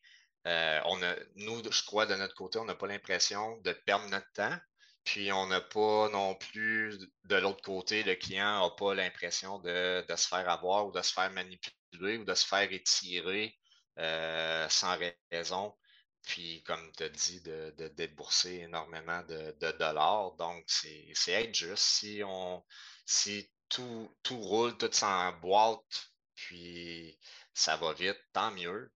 on 0.45 1.03
a, 1.03 1.15
nous, 1.37 1.63
je 1.71 1.83
crois, 1.85 2.07
de 2.07 2.15
notre 2.15 2.35
côté, 2.35 2.59
on 2.59 2.65
n'a 2.65 2.75
pas 2.75 2.87
l'impression 2.87 3.59
de 3.59 3.73
perdre 3.73 4.09
notre 4.09 4.31
temps. 4.33 4.57
Puis 5.05 5.33
on 5.33 5.47
n'a 5.49 5.61
pas 5.61 6.09
non 6.11 6.35
plus 6.35 6.99
de 7.25 7.37
l'autre 7.37 7.63
côté, 7.63 8.03
le 8.05 8.15
client 8.15 8.63
n'a 8.63 8.71
pas 8.71 8.95
l'impression 8.95 9.59
de, 9.59 10.05
se 10.09 10.29
faire 10.29 10.49
avoir 10.49 10.87
ou 10.87 10.93
de 10.93 11.03
se 11.03 11.13
faire 11.13 11.31
manipuler 11.33 12.19
ou 12.19 12.25
de 12.25 12.35
se 12.35 12.47
faire 12.47 12.71
étirer 12.73 13.57
sans 13.97 14.99
raison 15.31 15.75
puis 16.23 16.63
comme 16.63 16.93
tu 16.97 17.05
as 17.05 17.09
dit, 17.09 17.41
de, 17.41 17.89
débourser 17.97 18.61
énormément 18.61 19.23
de, 19.25 19.73
dollars. 19.79 20.33
Donc, 20.37 20.65
c'est 20.69 21.33
être 21.33 21.55
juste. 21.55 21.85
Si 21.85 22.23
on 22.25 22.65
si 23.07 23.51
tout, 23.69 24.15
tout 24.23 24.41
roule, 24.41 24.77
tout 24.79 24.91
s'emboîte, 24.93 26.13
puis 26.35 27.19
ça 27.55 27.77
va 27.77 27.93
vite, 27.93 28.19
tant 28.33 28.51
mieux. 28.53 28.93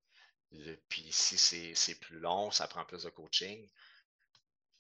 puis 0.89 1.13
si 1.13 1.39
c'est 1.75 2.01
plus 2.01 2.21
long, 2.21 2.51
ça 2.51 2.69
prend 2.69 2.85
plus 2.85 3.03
de 3.03 3.11
coaching, 3.11 3.69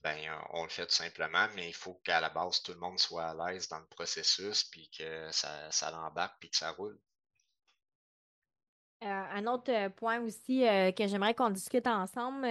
ben 0.06 0.16
on 0.50 0.62
le 0.62 0.68
fait 0.68 0.86
tout 0.86 0.94
simplement, 0.94 1.48
mais 1.56 1.68
il 1.68 1.74
faut 1.74 1.94
qu'à 2.04 2.20
la 2.20 2.30
base, 2.30 2.62
tout 2.62 2.72
le 2.72 2.78
monde 2.78 2.98
soit 3.00 3.24
à 3.24 3.34
l'aise 3.34 3.68
dans 3.68 3.80
le 3.80 3.86
processus, 3.86 4.62
puis 4.62 4.88
que 4.96 5.28
ça, 5.32 5.68
ça 5.72 5.90
l'embarque, 5.90 6.36
puis 6.38 6.48
que 6.48 6.56
ça 6.56 6.70
roule. 6.70 6.96
Euh, 9.02 9.06
un 9.08 9.46
autre 9.46 9.70
euh, 9.70 9.90
point 9.90 10.20
aussi 10.20 10.66
euh, 10.66 10.92
que 10.92 11.06
j'aimerais 11.06 11.34
qu'on 11.34 11.50
discute 11.50 11.86
ensemble, 11.88 12.46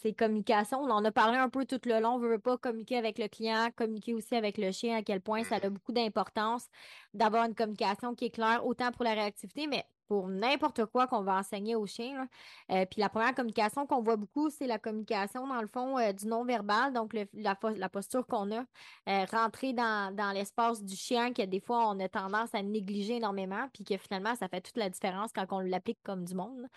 c'est 0.00 0.12
communication. 0.12 0.80
On 0.80 0.90
en 0.90 1.04
a 1.04 1.10
parlé 1.10 1.38
un 1.38 1.48
peu 1.48 1.64
tout 1.64 1.80
le 1.86 1.98
long. 1.98 2.16
On 2.16 2.18
ne 2.18 2.28
veut 2.28 2.38
pas 2.38 2.58
communiquer 2.58 2.98
avec 2.98 3.18
le 3.18 3.26
client, 3.26 3.70
communiquer 3.74 4.12
aussi 4.12 4.36
avec 4.36 4.58
le 4.58 4.70
chien, 4.70 4.98
à 4.98 5.02
quel 5.02 5.20
point 5.22 5.44
ça 5.44 5.56
a 5.56 5.70
beaucoup 5.70 5.92
d'importance 5.92 6.68
d'avoir 7.14 7.44
une 7.46 7.54
communication 7.54 8.14
qui 8.14 8.26
est 8.26 8.30
claire, 8.30 8.64
autant 8.66 8.92
pour 8.92 9.04
la 9.04 9.14
réactivité, 9.14 9.66
mais 9.66 9.84
pour 10.12 10.28
n'importe 10.28 10.84
quoi 10.84 11.06
qu'on 11.06 11.22
va 11.22 11.36
enseigner 11.36 11.74
aux 11.74 11.86
chiens. 11.86 12.28
Euh, 12.70 12.84
puis 12.84 13.00
la 13.00 13.08
première 13.08 13.34
communication 13.34 13.86
qu'on 13.86 14.02
voit 14.02 14.16
beaucoup, 14.16 14.50
c'est 14.50 14.66
la 14.66 14.78
communication, 14.78 15.46
dans 15.46 15.62
le 15.62 15.68
fond, 15.68 15.98
euh, 15.98 16.12
du 16.12 16.26
non-verbal, 16.26 16.92
donc 16.92 17.16
la, 17.32 17.88
posture 17.88 18.26
qu'on 18.26 18.52
a, 18.52 18.62
euh, 19.08 19.24
rentrer 19.32 19.72
dans, 19.72 20.34
l'espace 20.34 20.84
du 20.84 20.94
chien, 20.94 21.32
que 21.32 21.40
des 21.40 21.60
fois, 21.60 21.88
on 21.88 21.98
a 21.98 22.10
tendance 22.10 22.54
à 22.54 22.60
négliger 22.62 23.16
énormément, 23.16 23.70
puis 23.72 23.84
que 23.84 23.96
finalement, 23.96 24.34
ça 24.36 24.48
fait 24.48 24.60
toute 24.60 24.76
la 24.76 24.90
différence 24.90 25.30
quand 25.34 25.46
on 25.50 25.60
l'applique 25.60 26.02
comme 26.02 26.26
du 26.26 26.34
monde. 26.34 26.68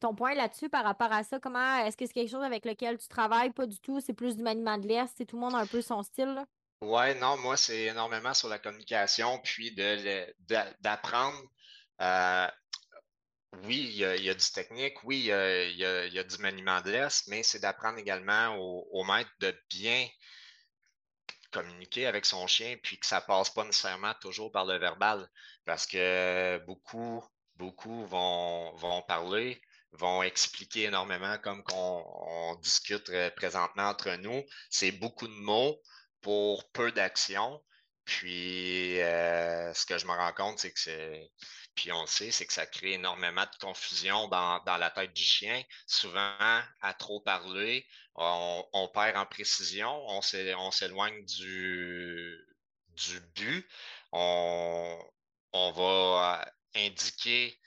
ton 0.00 0.14
point 0.14 0.32
là-dessus, 0.32 0.70
par 0.70 0.84
rapport 0.84 1.12
à 1.12 1.22
ça, 1.22 1.38
comment 1.38 1.84
est-ce 1.84 1.98
que 1.98 2.06
c'est 2.06 2.14
quelque 2.14 2.30
chose 2.30 2.44
avec 2.44 2.64
lequel 2.64 2.96
tu 2.96 3.08
travailles? 3.08 3.50
Pas 3.50 3.66
du 3.66 3.78
tout, 3.78 4.00
c'est 4.00 4.14
plus 4.14 4.36
du 4.36 4.42
maniement 4.42 4.78
de 4.78 4.88
l'air, 4.88 5.06
c'est 5.14 5.26
tout 5.26 5.36
le 5.36 5.42
monde 5.42 5.54
un 5.54 5.66
peu 5.66 5.82
son 5.82 6.02
style. 6.02 6.46
Ouais, 6.80 7.14
non, 7.14 7.36
moi, 7.36 7.58
c'est 7.58 7.84
énormément 7.84 8.32
sur 8.32 8.48
la 8.48 8.58
communication, 8.58 9.38
puis 9.44 9.76
d'apprendre 10.80 11.38
euh, 12.00 12.48
oui, 13.64 13.90
il 13.90 13.96
y, 13.96 14.04
a, 14.04 14.34
du 14.34 14.50
technique, 14.52 15.02
oui, 15.04 15.20
il 15.20 15.26
y 15.26 16.18
a, 16.18 16.24
du 16.24 16.38
maniement 16.38 16.80
de 16.82 16.90
l'Est, 16.90 17.26
mais 17.28 17.42
c'est 17.42 17.60
d'apprendre 17.60 17.98
également 17.98 18.56
au, 18.56 19.04
maître 19.04 19.30
de 19.40 19.54
bien 19.70 20.06
communiquer 21.52 22.06
avec 22.06 22.26
son 22.26 22.46
chien, 22.46 22.76
puis 22.82 22.98
que 22.98 23.06
ça 23.06 23.20
passe 23.20 23.50
pas 23.50 23.64
nécessairement 23.64 24.12
toujours 24.20 24.52
par 24.52 24.66
le 24.66 24.78
verbal, 24.78 25.26
parce 25.64 25.86
que 25.86 26.58
beaucoup, 26.66 27.24
beaucoup 27.56 28.04
vont, 28.06 28.74
vont 28.76 29.02
parler, 29.02 29.60
vont 29.92 30.22
expliquer 30.22 30.84
énormément 30.84 31.38
comme 31.38 31.62
qu'on 31.62 32.04
on 32.06 32.54
discute 32.56 33.08
euh, 33.10 33.30
présentement 33.30 33.84
entre 33.88 34.10
nous. 34.16 34.44
C'est 34.70 34.92
beaucoup 34.92 35.28
de 35.28 35.32
mots 35.32 35.80
pour 36.20 36.70
peu 36.72 36.92
d'actions. 36.92 37.62
Puis, 38.04 39.00
euh, 39.00 39.72
ce 39.74 39.86
que 39.86 39.98
je 39.98 40.06
me 40.06 40.12
rends 40.12 40.32
compte, 40.32 40.58
c'est 40.58 40.72
que 40.72 40.80
c'est 40.80 41.30
puis 41.76 41.92
on 41.92 42.00
le 42.00 42.06
sait, 42.06 42.30
c'est 42.30 42.46
que 42.46 42.52
ça 42.52 42.66
crée 42.66 42.92
énormément 42.94 43.44
de 43.44 43.58
confusion 43.60 44.28
dans, 44.28 44.62
la 44.66 44.90
tête 44.90 45.12
du 45.12 45.22
chien. 45.22 45.62
Souvent, 45.86 46.38
à 46.80 46.94
trop 46.98 47.20
parler, 47.20 47.86
on, 48.14 48.90
perd 48.92 49.16
en 49.16 49.26
précision, 49.26 49.92
on 50.08 50.22
s'éloigne 50.70 51.24
du, 51.26 52.34
du 52.96 53.20
but. 53.34 53.68
On, 54.12 54.98
va 55.52 56.50
indiquer 56.74 57.58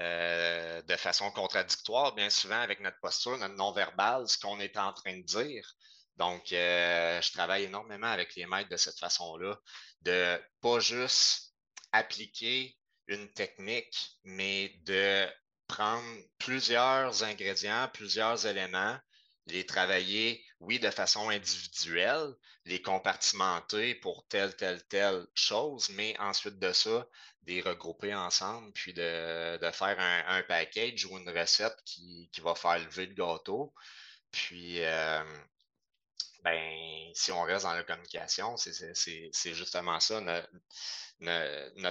euh, 0.00 0.82
de 0.82 0.96
façon 0.96 1.30
contradictoire, 1.30 2.14
bien 2.14 2.30
souvent 2.30 2.60
avec 2.60 2.80
notre 2.80 2.98
posture, 3.00 3.38
notre 3.38 3.54
non-verbal, 3.54 4.28
ce 4.28 4.38
qu'on 4.38 4.58
est 4.60 4.76
en 4.76 4.92
train 4.92 5.16
de 5.16 5.22
dire. 5.22 5.76
Donc, 6.16 6.52
euh, 6.52 7.20
je 7.20 7.32
travaille 7.32 7.64
énormément 7.64 8.06
avec 8.06 8.34
les 8.36 8.46
maîtres 8.46 8.70
de 8.70 8.76
cette 8.76 8.98
façon-là, 8.98 9.58
de 10.02 10.40
pas 10.60 10.80
juste 10.80 11.54
appliquer 11.92 12.76
une 13.08 13.30
technique, 13.32 14.18
mais 14.24 14.72
de 14.84 15.26
prendre 15.66 16.04
plusieurs 16.38 17.22
ingrédients, 17.24 17.88
plusieurs 17.92 18.46
éléments, 18.46 18.98
les 19.46 19.66
travailler, 19.66 20.44
oui, 20.60 20.78
de 20.78 20.90
façon 20.90 21.28
individuelle, 21.28 22.34
les 22.64 22.80
compartimenter 22.80 23.94
pour 23.96 24.26
telle, 24.28 24.56
telle, 24.56 24.82
telle 24.88 25.26
chose, 25.34 25.90
mais 25.90 26.18
ensuite 26.18 26.58
de 26.58 26.72
ça, 26.72 27.06
les 27.46 27.60
regrouper 27.60 28.14
ensemble, 28.14 28.72
puis 28.72 28.94
de, 28.94 29.58
faire 29.72 29.96
un, 29.98 30.42
package 30.44 31.04
ou 31.04 31.18
une 31.18 31.28
recette 31.28 31.76
qui, 31.84 32.30
va 32.38 32.54
faire 32.54 32.78
lever 32.78 33.06
le 33.06 33.14
gâteau. 33.14 33.74
Puis, 34.30 34.82
euh, 34.82 35.22
ben, 36.42 37.10
si 37.14 37.32
on 37.32 37.42
reste 37.42 37.64
dans 37.64 37.74
la 37.74 37.84
communication, 37.84 38.56
c'est 38.56 39.54
justement 39.54 40.00
ça 40.00 40.20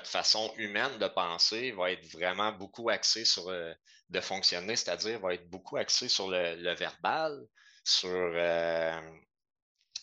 façon 0.05 0.53
humaine 0.57 0.97
de 0.99 1.07
penser 1.07 1.71
va 1.71 1.91
être 1.91 2.05
vraiment 2.11 2.51
beaucoup 2.51 2.89
axée 2.89 3.25
sur 3.25 3.49
euh, 3.49 3.73
de 4.09 4.19
fonctionner, 4.19 4.75
c'est-à-dire 4.75 5.19
va 5.19 5.33
être 5.33 5.49
beaucoup 5.49 5.77
axée 5.77 6.09
sur 6.09 6.29
le, 6.29 6.73
verbal, 6.75 7.39
sur 7.83 8.09
euh, 8.11 9.01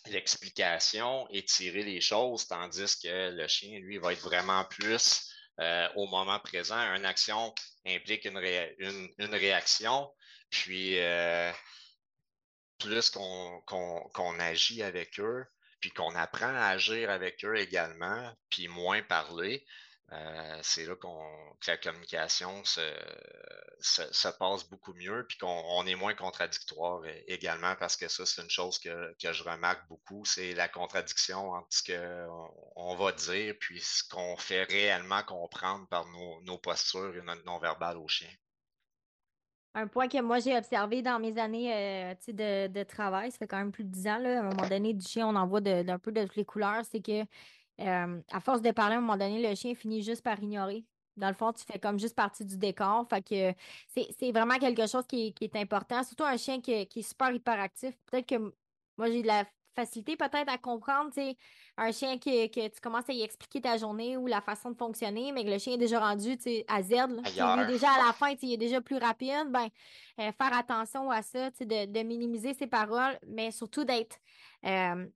l'explication, 0.06 1.28
étirer 1.30 1.82
les 1.82 2.00
choses, 2.00 2.46
tandis 2.46 2.98
que 3.02 3.30
le 3.30 3.46
chien, 3.48 3.78
lui, 3.80 3.98
va 3.98 4.12
être 4.12 4.22
vraiment 4.22 4.64
plus 4.64 5.28
euh, 5.60 5.88
au 5.96 6.06
moment 6.06 6.40
présent. 6.40 6.78
Une 6.94 7.04
action 7.04 7.54
implique 7.86 8.24
une, 8.24 8.38
une, 9.18 9.34
réaction, 9.34 10.10
puis 10.50 10.96
plus 12.78 13.10
qu'on 13.10 14.40
agit 14.40 14.82
avec 14.82 15.20
eux, 15.20 15.44
puis 15.80 15.90
qu'on 15.90 16.14
apprend 16.14 16.54
à 16.54 16.66
agir 16.68 17.10
avec 17.10 17.44
eux 17.44 17.56
également, 17.56 18.32
puis 18.50 18.68
moins 18.68 19.02
parler, 19.02 19.64
euh, 20.12 20.58
c'est 20.62 20.86
là 20.86 20.96
qu'on 20.96 21.56
que 21.60 21.70
la 21.70 21.76
communication 21.76 22.64
se, 22.64 22.80
se, 23.80 24.28
passe 24.28 24.64
beaucoup 24.64 24.92
mieux, 24.94 25.24
puis 25.28 25.38
qu'on 25.38 25.86
est 25.86 25.94
moins 25.94 26.14
contradictoire 26.14 27.02
également, 27.28 27.76
parce 27.76 27.96
que 27.96 28.08
ça, 28.08 28.26
c'est 28.26 28.42
une 28.42 28.50
chose 28.50 28.78
que, 28.78 29.14
je 29.20 29.42
remarque 29.44 29.86
beaucoup, 29.88 30.24
c'est 30.24 30.54
la 30.54 30.68
contradiction 30.68 31.52
entre 31.52 31.68
ce 31.70 31.92
qu'on 31.92 32.54
on 32.76 32.96
va 32.96 33.12
dire, 33.12 33.54
puis 33.60 33.80
ce 33.80 34.02
qu'on 34.08 34.36
fait 34.36 34.64
réellement 34.64 35.22
comprendre 35.22 35.86
par 35.88 36.06
nos, 36.06 36.40
nos 36.42 36.58
postures 36.58 37.16
et 37.16 37.22
notre 37.22 37.44
non-verbal 37.44 37.96
au 37.98 38.08
chien. 38.08 38.30
Un 39.74 39.86
point 39.86 40.08
que 40.08 40.20
moi 40.20 40.40
j'ai 40.40 40.56
observé 40.56 41.00
dans 41.00 41.20
mes 41.20 41.38
années 41.38 41.72
euh, 41.72 42.14
de, 42.26 42.66
de, 42.66 42.82
travail, 42.82 43.30
ça 43.30 43.38
fait 43.38 43.46
quand 43.46 43.58
même 43.58 43.70
plus 43.70 43.84
de 43.84 43.90
10 43.90 44.06
ans, 44.08 44.18
là, 44.18 44.38
à 44.38 44.40
un 44.40 44.50
moment 44.50 44.68
donné, 44.68 44.94
du 44.94 45.06
chien, 45.06 45.28
on 45.28 45.36
en 45.36 45.46
voit 45.46 45.60
d'un 45.60 45.98
peu 45.98 46.10
de 46.10 46.24
toutes 46.24 46.36
les 46.36 46.44
couleurs, 46.44 46.84
c'est 46.90 47.00
que 47.00 47.24
euh, 47.80 48.20
à 48.30 48.40
force 48.40 48.62
de 48.62 48.70
parler, 48.72 48.96
à 48.96 48.98
un 48.98 49.00
moment 49.00 49.16
donné, 49.16 49.48
le 49.48 49.54
chien 49.54 49.74
finit 49.74 50.02
juste 50.02 50.22
par 50.22 50.40
ignorer. 50.42 50.84
Dans 51.16 51.28
le 51.28 51.34
fond, 51.34 51.52
tu 51.52 51.64
fais 51.64 51.78
comme 51.78 51.98
juste 51.98 52.14
partie 52.14 52.44
du 52.44 52.56
décor. 52.56 53.06
Fait 53.08 53.22
que 53.22 53.54
c'est 53.88 54.32
vraiment 54.32 54.58
quelque 54.58 54.86
chose 54.86 55.06
qui 55.06 55.34
est, 55.40 55.56
important. 55.56 56.02
Surtout 56.02 56.24
un 56.24 56.36
chien 56.36 56.60
qui, 56.60 56.86
qui 56.86 57.00
est 57.00 57.02
super 57.02 57.30
hyperactif. 57.30 57.94
Peut-être 58.06 58.26
que 58.26 58.36
moi, 58.96 59.08
j'ai 59.08 59.22
de 59.22 59.26
la 59.26 59.44
facilité 59.74 60.16
peut-être 60.16 60.48
à 60.48 60.58
comprendre, 60.58 61.10
tu 61.12 61.36
un 61.76 61.92
chien 61.92 62.18
que, 62.18 62.68
tu 62.68 62.80
commences 62.82 63.08
à 63.08 63.12
y 63.12 63.22
expliquer 63.22 63.60
ta 63.62 63.76
journée 63.78 64.16
ou 64.16 64.26
la 64.26 64.40
façon 64.40 64.70
de 64.70 64.76
fonctionner, 64.76 65.32
mais 65.32 65.44
que 65.44 65.50
le 65.50 65.58
chien 65.58 65.74
est 65.74 65.78
déjà 65.78 66.00
rendu, 66.00 66.36
à 66.68 66.82
Z, 66.82 66.90
il 66.90 67.62
est 67.62 67.66
déjà 67.66 67.90
à 67.90 68.06
la 68.06 68.12
fin, 68.12 68.34
il 68.42 68.52
est 68.52 68.56
déjà 68.56 68.80
plus 68.80 68.98
rapide, 68.98 69.48
ben, 69.48 69.68
euh, 70.18 70.32
faire 70.32 70.52
attention 70.58 71.10
à 71.10 71.22
ça, 71.22 71.50
de, 71.50 71.86
de 71.86 72.02
minimiser 72.02 72.54
ses 72.54 72.66
paroles, 72.66 73.18
mais 73.26 73.50
surtout 73.50 73.84
d'être, 73.84 74.18
euh, 74.66 75.06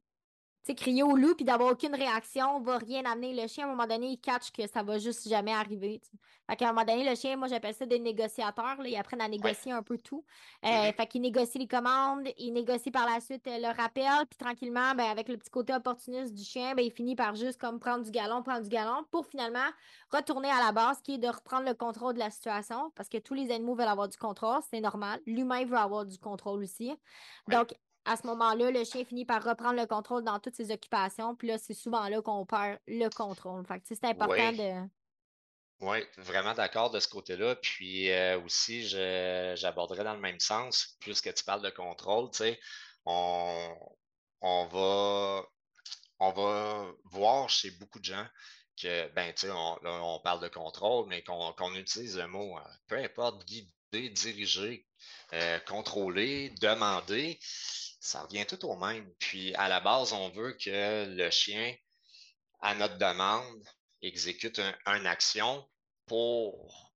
sais, 0.64 0.74
crier 0.74 1.02
au 1.02 1.16
loup 1.16 1.34
puis 1.34 1.44
d'avoir 1.44 1.72
aucune 1.72 1.94
réaction 1.94 2.60
va 2.60 2.78
rien 2.78 3.04
amener. 3.04 3.34
Le 3.34 3.46
chien, 3.48 3.64
à 3.64 3.68
un 3.68 3.70
moment 3.70 3.86
donné, 3.86 4.08
il 4.08 4.18
catch 4.18 4.50
que 4.50 4.66
ça 4.66 4.82
va 4.82 4.98
juste 4.98 5.28
jamais 5.28 5.52
arriver. 5.52 6.00
Fait 6.48 6.56
qu'à 6.56 6.68
un 6.68 6.72
moment 6.72 6.84
donné, 6.84 7.08
le 7.08 7.14
chien, 7.14 7.36
moi, 7.36 7.48
j'appelle 7.48 7.74
ça 7.74 7.86
des 7.86 7.98
négociateurs. 7.98 8.76
Là, 8.78 8.88
ils 8.88 8.96
apprennent 8.96 9.22
à 9.22 9.28
négocier 9.28 9.72
un 9.72 9.82
peu 9.82 9.96
tout. 9.96 10.24
Euh, 10.64 10.68
mm-hmm. 10.68 10.94
Fait 10.94 11.06
qu'ils 11.06 11.22
négocient 11.22 11.60
les 11.60 11.66
commandes, 11.66 12.28
ils 12.38 12.52
négocient 12.52 12.92
par 12.92 13.08
la 13.08 13.20
suite 13.20 13.46
euh, 13.46 13.58
le 13.58 13.74
rappel, 13.74 14.26
puis 14.28 14.38
tranquillement, 14.38 14.94
ben, 14.94 15.06
avec 15.06 15.28
le 15.28 15.38
petit 15.38 15.50
côté 15.50 15.74
opportuniste 15.74 16.34
du 16.34 16.44
chien, 16.44 16.74
ben, 16.74 16.84
il 16.84 16.92
finit 16.92 17.16
par 17.16 17.34
juste 17.34 17.58
comme 17.58 17.78
prendre 17.78 18.04
du 18.04 18.10
galon, 18.10 18.42
prendre 18.42 18.62
du 18.62 18.68
galon, 18.68 19.04
pour 19.10 19.26
finalement 19.26 19.68
retourner 20.10 20.50
à 20.50 20.62
la 20.62 20.72
base, 20.72 21.00
qui 21.00 21.14
est 21.14 21.18
de 21.18 21.28
reprendre 21.28 21.66
le 21.66 21.74
contrôle 21.74 22.14
de 22.14 22.18
la 22.18 22.30
situation, 22.30 22.92
parce 22.94 23.08
que 23.08 23.18
tous 23.18 23.34
les 23.34 23.50
animaux 23.50 23.74
veulent 23.74 23.88
avoir 23.88 24.08
du 24.08 24.18
contrôle, 24.18 24.60
c'est 24.70 24.80
normal. 24.80 25.20
L'humain 25.26 25.64
veut 25.64 25.78
avoir 25.78 26.04
du 26.04 26.18
contrôle 26.18 26.62
aussi. 26.62 26.92
Donc, 27.48 27.74
à 28.05 28.16
ce 28.16 28.26
moment-là, 28.26 28.70
le 28.70 28.84
chien 28.84 29.05
finit 29.05 29.24
par 29.24 29.42
reprendre 29.42 29.80
le 29.80 29.86
contrôle 29.86 30.24
dans 30.24 30.38
toutes 30.38 30.55
ses 30.55 30.70
occupations. 30.70 31.34
Puis 31.34 31.48
là, 31.48 31.59
c'est 31.59 31.74
souvent 31.74 32.09
là 32.09 32.20
qu'on 32.20 32.44
perd 32.44 32.78
le 32.86 33.09
contrôle. 33.09 33.66
Fait 33.66 33.80
c'est 33.84 34.05
important 34.05 34.52
de. 34.52 34.88
Oui, 35.80 35.98
vraiment 36.18 36.55
d'accord 36.55 36.90
de 36.90 37.00
ce 37.00 37.09
côté-là. 37.09 37.57
Puis 37.57 38.11
euh, 38.11 38.40
aussi, 38.40 38.86
j'aborderais 38.86 40.05
dans 40.05 40.14
le 40.14 40.20
même 40.20 40.40
sens, 40.40 40.96
puisque 41.00 41.32
tu 41.34 41.44
parles 41.44 41.62
de 41.62 41.70
contrôle, 41.70 42.30
tu 42.30 42.38
sais, 42.38 42.61
on, 43.05 43.74
on 44.40 44.66
va, 44.66 45.42
on 46.20 46.32
va 46.32 46.92
voir 47.05 47.50
chez 47.50 47.70
beaucoup 47.72 47.98
de 47.98 48.05
gens 48.05 48.26
que, 48.80 49.09
ben, 49.14 49.32
tu 49.34 49.46
sais, 49.46 49.52
on, 49.52 49.78
on, 49.84 50.20
parle 50.20 50.40
de 50.40 50.48
contrôle, 50.48 51.07
mais 51.09 51.22
qu'on 51.22 51.74
utilise 51.74 52.18
le 52.18 52.26
mot, 52.28 52.57
euh, 52.59 52.62
peu 52.86 52.96
importe, 52.96 53.44
guider, 53.44 54.11
diriger, 54.11 54.86
euh, 55.32 55.59
contrôler, 55.61 56.50
demander, 56.61 57.38
ça 58.05 58.22
revient 58.22 58.44
tout 58.44 58.62
au 58.66 58.76
même. 58.76 59.11
Puis 59.18 59.55
à 59.55 59.66
la 59.66 59.80
base, 59.80 60.12
on 60.12 60.28
veut 60.28 60.52
que 60.52 61.07
le 61.07 61.30
chien, 61.30 61.74
à 62.61 62.74
notre 62.74 62.98
demande, 62.98 63.64
exécute 64.02 64.61
une 64.84 65.07
action 65.07 65.66
pour 66.05 66.92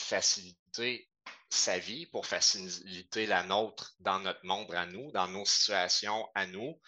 faciliter 0.00 1.08
sa 1.48 1.78
vie, 1.78 2.06
pour 2.06 2.26
faciliter 2.26 3.26
la 3.26 3.44
nôtre 3.44 3.94
dans 4.00 4.18
notre 4.18 4.44
monde 4.44 4.74
à 4.74 4.84
nous, 4.86 5.12
dans 5.12 5.28
nos 5.28 5.44
situations 5.44 6.28
à 6.34 6.46
nous. 6.48 6.80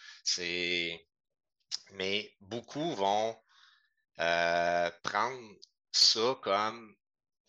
Mais 1.93 2.37
beaucoup 2.41 2.95
vont 2.97 3.41
euh, 4.18 4.91
prendre 5.05 5.57
ça 5.93 6.37
comme 6.43 6.97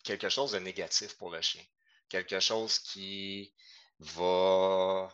quelque 0.04 0.28
chose 0.28 0.52
de 0.52 0.60
négatif 0.60 1.16
pour 1.16 1.30
le 1.30 1.42
chien, 1.42 1.64
quelque 2.08 2.38
chose 2.38 2.78
qui 2.78 3.52
va 3.98 5.12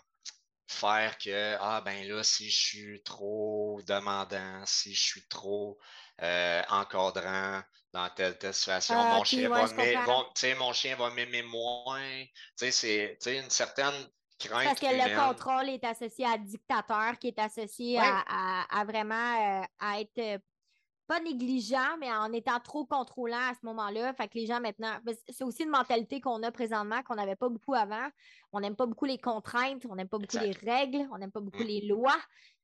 faire 0.68 1.16
que, 1.18 1.56
ah 1.60 1.80
ben 1.80 2.06
là, 2.06 2.22
si 2.22 2.50
je 2.50 2.56
suis 2.56 3.02
trop 3.02 3.80
demandant, 3.86 4.62
si 4.66 4.94
je 4.94 5.00
suis 5.00 5.26
trop 5.26 5.78
euh, 6.22 6.62
encadrant 6.68 7.62
dans 7.92 8.08
telle, 8.10 8.36
telle 8.36 8.52
situation, 8.52 8.94
ah, 8.98 9.16
mon, 9.16 9.24
chien 9.24 9.48
va 9.48 9.66
mon 10.58 10.72
chien 10.72 10.94
va 10.96 11.10
m'aimer 11.10 11.42
moins. 11.42 12.24
C'est 12.54 13.18
une 13.26 13.48
certaine 13.48 13.94
crainte. 14.38 14.64
Parce 14.64 14.80
que 14.80 14.86
le 14.86 15.28
contrôle 15.28 15.70
est 15.70 15.84
associé 15.84 16.26
à 16.26 16.36
dictateur, 16.36 17.18
qui 17.18 17.28
est 17.28 17.38
associé 17.38 17.98
à, 17.98 18.84
vraiment 18.84 19.62
euh, 19.62 19.64
à 19.80 20.00
être 20.00 20.40
pas 21.08 21.20
négligent, 21.20 21.96
mais 21.98 22.12
en 22.12 22.30
étant 22.34 22.60
trop 22.60 22.84
contrôlant 22.84 23.50
à 23.50 23.54
ce 23.54 23.64
moment-là. 23.64 24.12
Fait 24.12 24.28
que 24.28 24.34
les 24.34 24.46
gens 24.46 24.60
maintenant, 24.60 24.92
c'est 25.30 25.42
aussi 25.42 25.62
une 25.62 25.70
mentalité 25.70 26.20
qu'on 26.20 26.42
a 26.42 26.52
présentement, 26.52 27.02
qu'on 27.02 27.14
n'avait 27.14 27.34
pas 27.34 27.48
beaucoup 27.48 27.74
avant. 27.74 28.06
On 28.52 28.60
n'aime 28.60 28.76
pas 28.76 28.86
beaucoup 28.86 29.04
les 29.04 29.18
contraintes, 29.18 29.84
on 29.88 29.94
n'aime 29.94 30.08
pas 30.08 30.18
beaucoup 30.18 30.38
les 30.38 30.52
règles, 30.52 31.06
on 31.12 31.18
n'aime 31.18 31.30
pas 31.30 31.40
beaucoup 31.40 31.62
mm. 31.62 31.66
les 31.66 31.80
lois. 31.82 32.18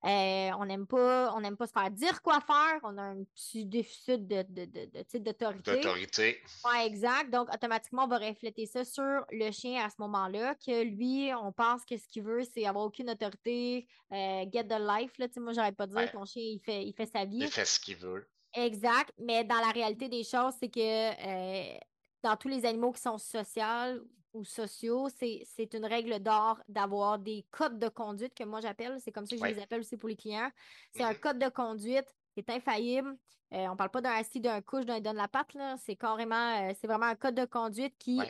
Euh, 0.05 0.51
on 0.59 0.67
n'aime 0.67 0.87
pas, 0.87 1.35
on 1.35 1.57
pas 1.57 1.67
se 1.67 1.73
faire 1.73 1.91
dire 1.91 2.21
quoi 2.21 2.41
faire. 2.41 2.79
On 2.83 2.99
a 2.99 3.03
un 3.03 3.25
petit 3.25 3.65
déficit 3.65 4.27
de, 4.27 4.43
de, 4.49 4.65
de, 4.67 5.19
d'autorité. 5.19 5.77
D'autorité. 5.77 6.43
Exact. 6.85 7.31
Donc, 7.31 7.53
automatiquement, 7.53 8.05
on 8.05 8.09
va 8.09 8.19
refléter 8.19 8.67
ça 8.67 8.85
sur 8.85 9.25
le 9.31 9.51
chien 9.51 9.83
à 9.83 9.89
ce 9.89 9.97
moment-là, 10.01 10.57
que 10.57 10.83
lui, 10.83 11.31
on 11.35 11.53
pense 11.53 11.87
que 11.87 11.97
ce 11.97 12.07
qu'il 12.07 12.23
veut, 12.23 12.43
c'est 12.53 12.67
avoir 12.67 12.85
aucune 12.85 13.09
autorité, 13.09 13.87
euh, 14.13 14.45
get 14.53 14.65
the 14.65 14.79
life. 14.79 15.13
Là. 15.19 15.27
moi, 15.39 15.55
j'arrête 15.55 15.77
pas 15.77 15.87
de 15.87 15.95
dire 15.95 16.07
que 16.07 16.17
ton 16.17 16.27
chien, 16.27 16.43
il 16.43 16.61
fait, 16.61 16.85
il 16.85 16.93
fait 16.93 17.07
sa 17.07 17.25
vie. 17.25 17.39
Il 17.39 17.49
fait 17.49 17.65
ce 17.65 17.81
qu'il 17.81 17.97
veut. 17.97 18.29
Exact, 18.55 19.11
mais 19.19 19.43
dans 19.43 19.59
la 19.59 19.71
réalité 19.71 20.09
des 20.09 20.23
choses, 20.23 20.55
c'est 20.61 20.69
que 20.69 20.79
euh, 20.79 21.79
dans 22.25 22.37
tous 22.37 22.49
les 22.49 22.65
animaux 22.65 22.91
qui 22.91 23.03
sont 23.03 23.19
sociaux 23.19 24.03
ou 24.33 24.45
sociaux, 24.45 25.09
c'est 25.11 25.75
une 25.75 25.85
règle 25.85 26.19
d'or 26.21 26.59
d'avoir 26.69 27.19
des 27.19 27.47
codes 27.51 27.79
de 27.79 27.89
conduite 27.89 28.35
que 28.35 28.43
moi 28.43 28.61
j'appelle, 28.61 28.99
c'est 29.01 29.13
comme 29.13 29.27
ça 29.27 29.37
que 29.37 29.47
je 29.47 29.55
les 29.55 29.63
appelle 29.63 29.81
aussi 29.81 29.97
pour 29.97 30.09
les 30.09 30.17
clients. 30.17 30.51
C'est 30.93 31.05
un 31.05 31.13
mm-hmm. 31.13 31.21
code 31.21 31.39
de 31.39 31.49
conduite 31.51 32.07
qui 32.33 32.41
est 32.41 32.51
infaillible. 32.51 33.15
Euh, 33.53 33.69
on 33.69 33.77
parle 33.77 33.91
pas 33.91 34.01
d'un 34.01 34.15
assis, 34.15 34.41
d'un 34.41 34.61
couche, 34.63 34.87
d'un 34.87 35.01
donne 35.01 35.17
la 35.17 35.29
patte, 35.29 35.55
c'est 35.79 35.95
carrément, 35.95 36.63
euh, 36.63 36.73
c'est 36.81 36.89
vraiment 36.89 37.07
un 37.07 37.15
code 37.15 37.37
de 37.37 37.45
conduite 37.45 37.95
qui 37.99 38.21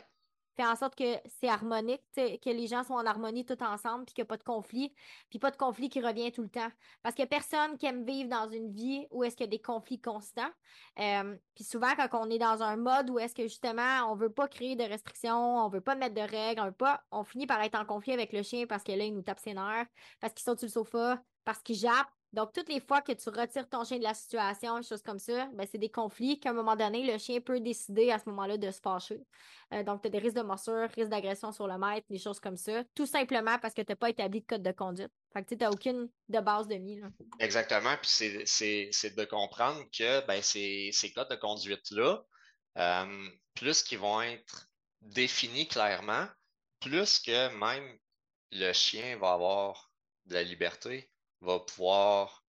fait 0.55 0.65
en 0.65 0.75
sorte 0.75 0.95
que 0.95 1.17
c'est 1.39 1.49
harmonique, 1.49 2.01
que 2.15 2.49
les 2.49 2.67
gens 2.67 2.83
sont 2.83 2.93
en 2.93 3.05
harmonie 3.05 3.45
tout 3.45 3.61
ensemble, 3.61 4.05
puis 4.05 4.13
qu'il 4.13 4.21
n'y 4.23 4.27
a 4.27 4.29
pas 4.29 4.37
de 4.37 4.43
conflit, 4.43 4.93
puis 5.29 5.39
pas 5.39 5.51
de 5.51 5.57
conflit 5.57 5.89
qui 5.89 6.01
revient 6.01 6.31
tout 6.31 6.41
le 6.41 6.49
temps. 6.49 6.69
Parce 7.03 7.15
qu'il 7.15 7.23
n'y 7.23 7.27
a 7.27 7.39
personne 7.39 7.77
qui 7.77 7.85
aime 7.85 8.05
vivre 8.05 8.29
dans 8.29 8.49
une 8.49 8.71
vie 8.71 9.07
où 9.11 9.23
est-ce 9.23 9.35
qu'il 9.35 9.45
y 9.45 9.49
a 9.49 9.51
des 9.51 9.61
conflits 9.61 9.99
constants. 9.99 10.51
Euh, 10.99 11.35
puis 11.53 11.63
souvent, 11.63 11.93
quand 11.95 12.09
on 12.13 12.29
est 12.29 12.39
dans 12.39 12.61
un 12.61 12.77
mode 12.77 13.09
où 13.09 13.19
est-ce 13.19 13.35
que 13.35 13.43
justement, 13.43 14.11
on 14.11 14.15
veut 14.15 14.31
pas 14.31 14.47
créer 14.47 14.75
de 14.75 14.83
restrictions, 14.83 15.57
on 15.57 15.69
veut 15.69 15.81
pas 15.81 15.95
mettre 15.95 16.15
de 16.15 16.21
règles, 16.21 16.61
on 16.61 16.65
veut 16.65 16.71
pas, 16.71 17.03
on 17.11 17.23
finit 17.23 17.47
par 17.47 17.61
être 17.61 17.75
en 17.75 17.85
conflit 17.85 18.13
avec 18.13 18.33
le 18.33 18.43
chien 18.43 18.65
parce 18.67 18.83
que 18.83 18.91
là, 18.91 19.03
il 19.03 19.13
nous 19.13 19.21
tape 19.21 19.39
ses 19.39 19.53
nerfs, 19.53 19.87
parce 20.19 20.33
qu'il 20.33 20.43
saute 20.43 20.59
sur 20.59 20.67
le 20.67 20.71
sofa, 20.71 21.21
parce 21.43 21.59
qu'il 21.61 21.75
jappe, 21.75 22.09
donc, 22.35 22.51
toutes 22.51 22.67
les 22.67 22.81
fois 22.81 23.01
que 23.01 23.13
tu 23.13 23.29
retires 23.29 23.69
ton 23.69 23.85
chien 23.85 23.97
de 23.97 24.03
la 24.03 24.13
situation, 24.13 24.81
choses 24.81 25.01
comme 25.01 25.19
ça, 25.19 25.47
ben, 25.53 25.65
c'est 25.71 25.77
des 25.77 25.89
conflits 25.89 26.37
qu'à 26.37 26.49
un 26.49 26.53
moment 26.53 26.75
donné, 26.75 27.09
le 27.09 27.17
chien 27.17 27.39
peut 27.39 27.61
décider 27.61 28.11
à 28.11 28.19
ce 28.19 28.27
moment-là 28.27 28.57
de 28.57 28.69
se 28.71 28.81
fâcher. 28.81 29.21
Euh, 29.73 29.83
donc, 29.83 30.01
tu 30.01 30.07
as 30.07 30.11
des 30.11 30.19
risques 30.19 30.35
de 30.35 30.41
morsure, 30.41 30.89
risques 30.93 31.09
d'agression 31.09 31.53
sur 31.53 31.65
le 31.65 31.77
maître, 31.77 32.05
des 32.09 32.19
choses 32.19 32.41
comme 32.41 32.57
ça, 32.57 32.83
tout 32.93 33.05
simplement 33.05 33.57
parce 33.59 33.73
que 33.73 33.81
tu 33.81 33.91
n'as 33.93 33.95
pas 33.95 34.09
établi 34.09 34.41
de 34.41 34.45
code 34.45 34.63
de 34.63 34.71
conduite. 34.73 35.11
Fait 35.31 35.43
que 35.43 35.47
tu 35.47 35.55
n'as 35.55 35.69
aucune 35.69 36.09
de 36.27 36.39
base 36.41 36.67
de 36.67 36.75
mise. 36.75 37.05
Exactement. 37.39 37.95
Puis 38.01 38.43
c'est 38.45 39.15
de 39.15 39.25
comprendre 39.25 39.81
que 39.97 40.25
ben, 40.27 40.41
ces, 40.41 40.89
ces 40.91 41.13
codes 41.13 41.29
de 41.29 41.35
conduite-là, 41.35 42.21
euh, 42.77 43.29
plus 43.53 43.81
qu'ils 43.81 43.99
vont 43.99 44.21
être 44.21 44.67
définis 44.99 45.69
clairement, 45.69 46.27
plus 46.81 47.19
que 47.19 47.47
même 47.57 47.97
le 48.51 48.73
chien 48.73 49.17
va 49.19 49.31
avoir 49.31 49.89
de 50.25 50.33
la 50.33 50.43
liberté 50.43 51.09
va 51.41 51.59
pouvoir 51.59 52.43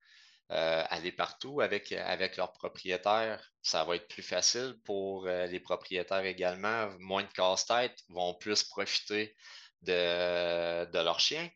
euh, 0.53 0.85
aller 0.91 1.13
partout 1.13 1.61
avec, 1.61 1.93
avec 1.93 2.37
leurs 2.37 2.53
propriétaires. 2.53 3.43
Ça 3.63 3.85
va 3.85 3.97
être 3.97 4.09
plus 4.09 4.23
facile 4.23 4.77
pour 4.85 5.27
euh, 5.27 5.47
les 5.47 5.61
propriétaires 5.61 6.25
également. 6.25 6.89
Moins 7.01 7.25
de 7.25 7.33
casse-tête, 7.33 7.99
vont 8.09 8.35
plus 8.35 8.63
profiter 8.63 9.37
de, 9.83 10.85
de 10.85 10.99
leur 11.01 11.19
chien, 11.19 11.49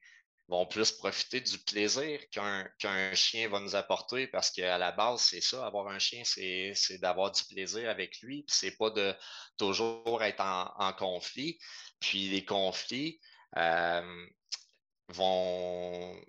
vont 0.51 0.67
plus 0.67 0.91
profiter 0.91 1.41
du 1.41 1.59
plaisir 1.61 2.21
qu'un 2.31 3.15
chien 3.15 3.49
va 3.49 3.61
nous 3.61 3.77
apporter 3.77 4.27
parce 4.27 4.51
qu'à 4.51 4.77
la 4.77 4.91
base, 4.91 5.21
c'est 5.21 5.41
ça, 5.41 5.65
avoir 5.65 5.87
un 5.87 6.01
chien, 6.01 6.23
c'est 6.25 6.99
d'avoir 6.99 7.31
du 7.31 7.45
plaisir 7.45 7.89
avec 7.89 8.19
lui. 8.21 8.45
C'est 8.49 8.77
pas 8.77 8.91
de 8.91 9.15
toujours 9.57 10.21
être 10.25 10.41
en, 10.41 10.93
conflit. 10.95 11.59
Puis 12.01 12.29
les 12.29 12.45
conflits 12.45 13.21
euh, 13.57 14.27
vont, 15.09 16.21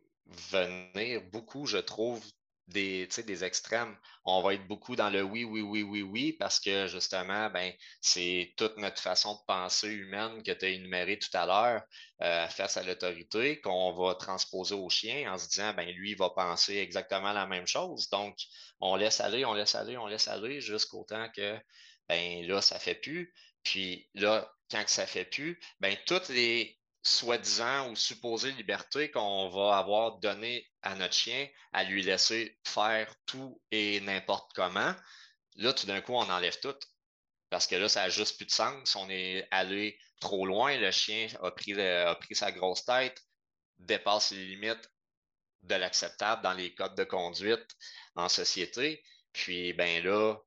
venir 0.51 1.21
beaucoup, 1.32 1.65
je 1.65 1.77
trouve, 1.77 2.23
des, 2.71 3.07
des 3.07 3.43
extrêmes. 3.43 3.95
On 4.25 4.41
va 4.41 4.53
être 4.53 4.67
beaucoup 4.67 4.95
dans 4.95 5.09
le 5.09 5.21
oui, 5.21 5.43
oui, 5.43 5.61
oui, 5.61 5.84
oui, 5.84 6.01
oui, 6.01 6.34
parce 6.34 6.59
que 6.59 6.88
justement, 6.88 7.49
ben, 7.49 7.73
c'est 8.01 8.53
toute 8.57 8.77
notre 8.77 9.01
façon 9.01 9.34
de 9.36 9.39
penser 9.47 9.89
humaine 9.89 10.41
que 10.43 10.51
tu 10.51 10.65
as 10.65 10.69
énumérée 10.69 11.19
tout 11.19 11.36
à 11.36 11.45
l'heure 11.45 11.82
euh, 12.21 12.47
face 12.47 12.77
à 12.77 12.84
l'autorité 12.84 13.59
qu'on 13.61 13.93
va 13.93 14.15
transposer 14.15 14.75
au 14.75 14.89
chien 14.89 15.32
en 15.32 15.38
se 15.38 15.49
disant, 15.49 15.73
ben, 15.73 15.89
lui, 15.89 16.11
il 16.11 16.17
va 16.17 16.29
penser 16.29 16.77
exactement 16.77 17.34
la 17.34 17.45
même 17.45 17.67
chose. 17.67 18.09
Donc, 18.09 18.38
on 18.79 18.95
laisse 18.95 19.19
aller, 19.19 19.45
on 19.45 19.53
laisse 19.53 19.75
aller, 19.75 19.97
on 19.97 20.07
laisse 20.07 20.27
aller 20.27 20.61
jusqu'au 20.61 21.03
temps 21.03 21.29
que, 21.36 21.59
ben, 22.07 22.45
là, 22.47 22.61
ça 22.61 22.79
fait 22.79 22.95
plus. 22.95 23.34
Puis 23.63 24.09
là, 24.15 24.51
quand 24.69 24.84
ça 24.88 25.05
fait 25.05 25.25
plus, 25.25 25.59
ben, 25.79 25.95
toutes 26.05 26.29
les, 26.29 26.79
soi-disant 27.03 27.89
ou 27.89 27.95
supposée 27.95 28.51
liberté 28.51 29.09
qu'on 29.09 29.49
va 29.49 29.77
avoir 29.77 30.19
donné 30.19 30.69
à 30.81 30.95
notre 30.95 31.13
chien 31.13 31.47
à 31.73 31.83
lui 31.83 32.03
laisser 32.03 32.57
faire 32.65 33.13
tout 33.25 33.59
et 33.71 33.99
n'importe 34.01 34.51
comment, 34.53 34.93
là, 35.55 35.73
tout 35.73 35.87
d'un 35.87 36.01
coup, 36.01 36.13
on 36.13 36.29
enlève 36.29 36.59
tout. 36.59 36.75
Parce 37.49 37.67
que 37.67 37.75
là, 37.75 37.89
ça 37.89 38.03
n'a 38.03 38.09
juste 38.09 38.37
plus 38.37 38.45
de 38.45 38.51
sens. 38.51 38.95
On 38.95 39.09
est 39.09 39.45
allé 39.51 39.99
trop 40.21 40.45
loin. 40.45 40.77
Le 40.77 40.91
chien 40.91 41.27
a 41.41 41.51
pris, 41.51 41.79
a 41.79 42.15
pris 42.15 42.35
sa 42.35 42.51
grosse 42.51 42.85
tête, 42.85 43.19
dépasse 43.77 44.31
les 44.31 44.45
limites 44.45 44.89
de 45.63 45.75
l'acceptable 45.75 46.43
dans 46.43 46.53
les 46.53 46.73
codes 46.73 46.95
de 46.95 47.03
conduite 47.03 47.75
en 48.15 48.29
société. 48.29 49.03
Puis, 49.33 49.73
ben 49.73 50.03
là, 50.03 50.37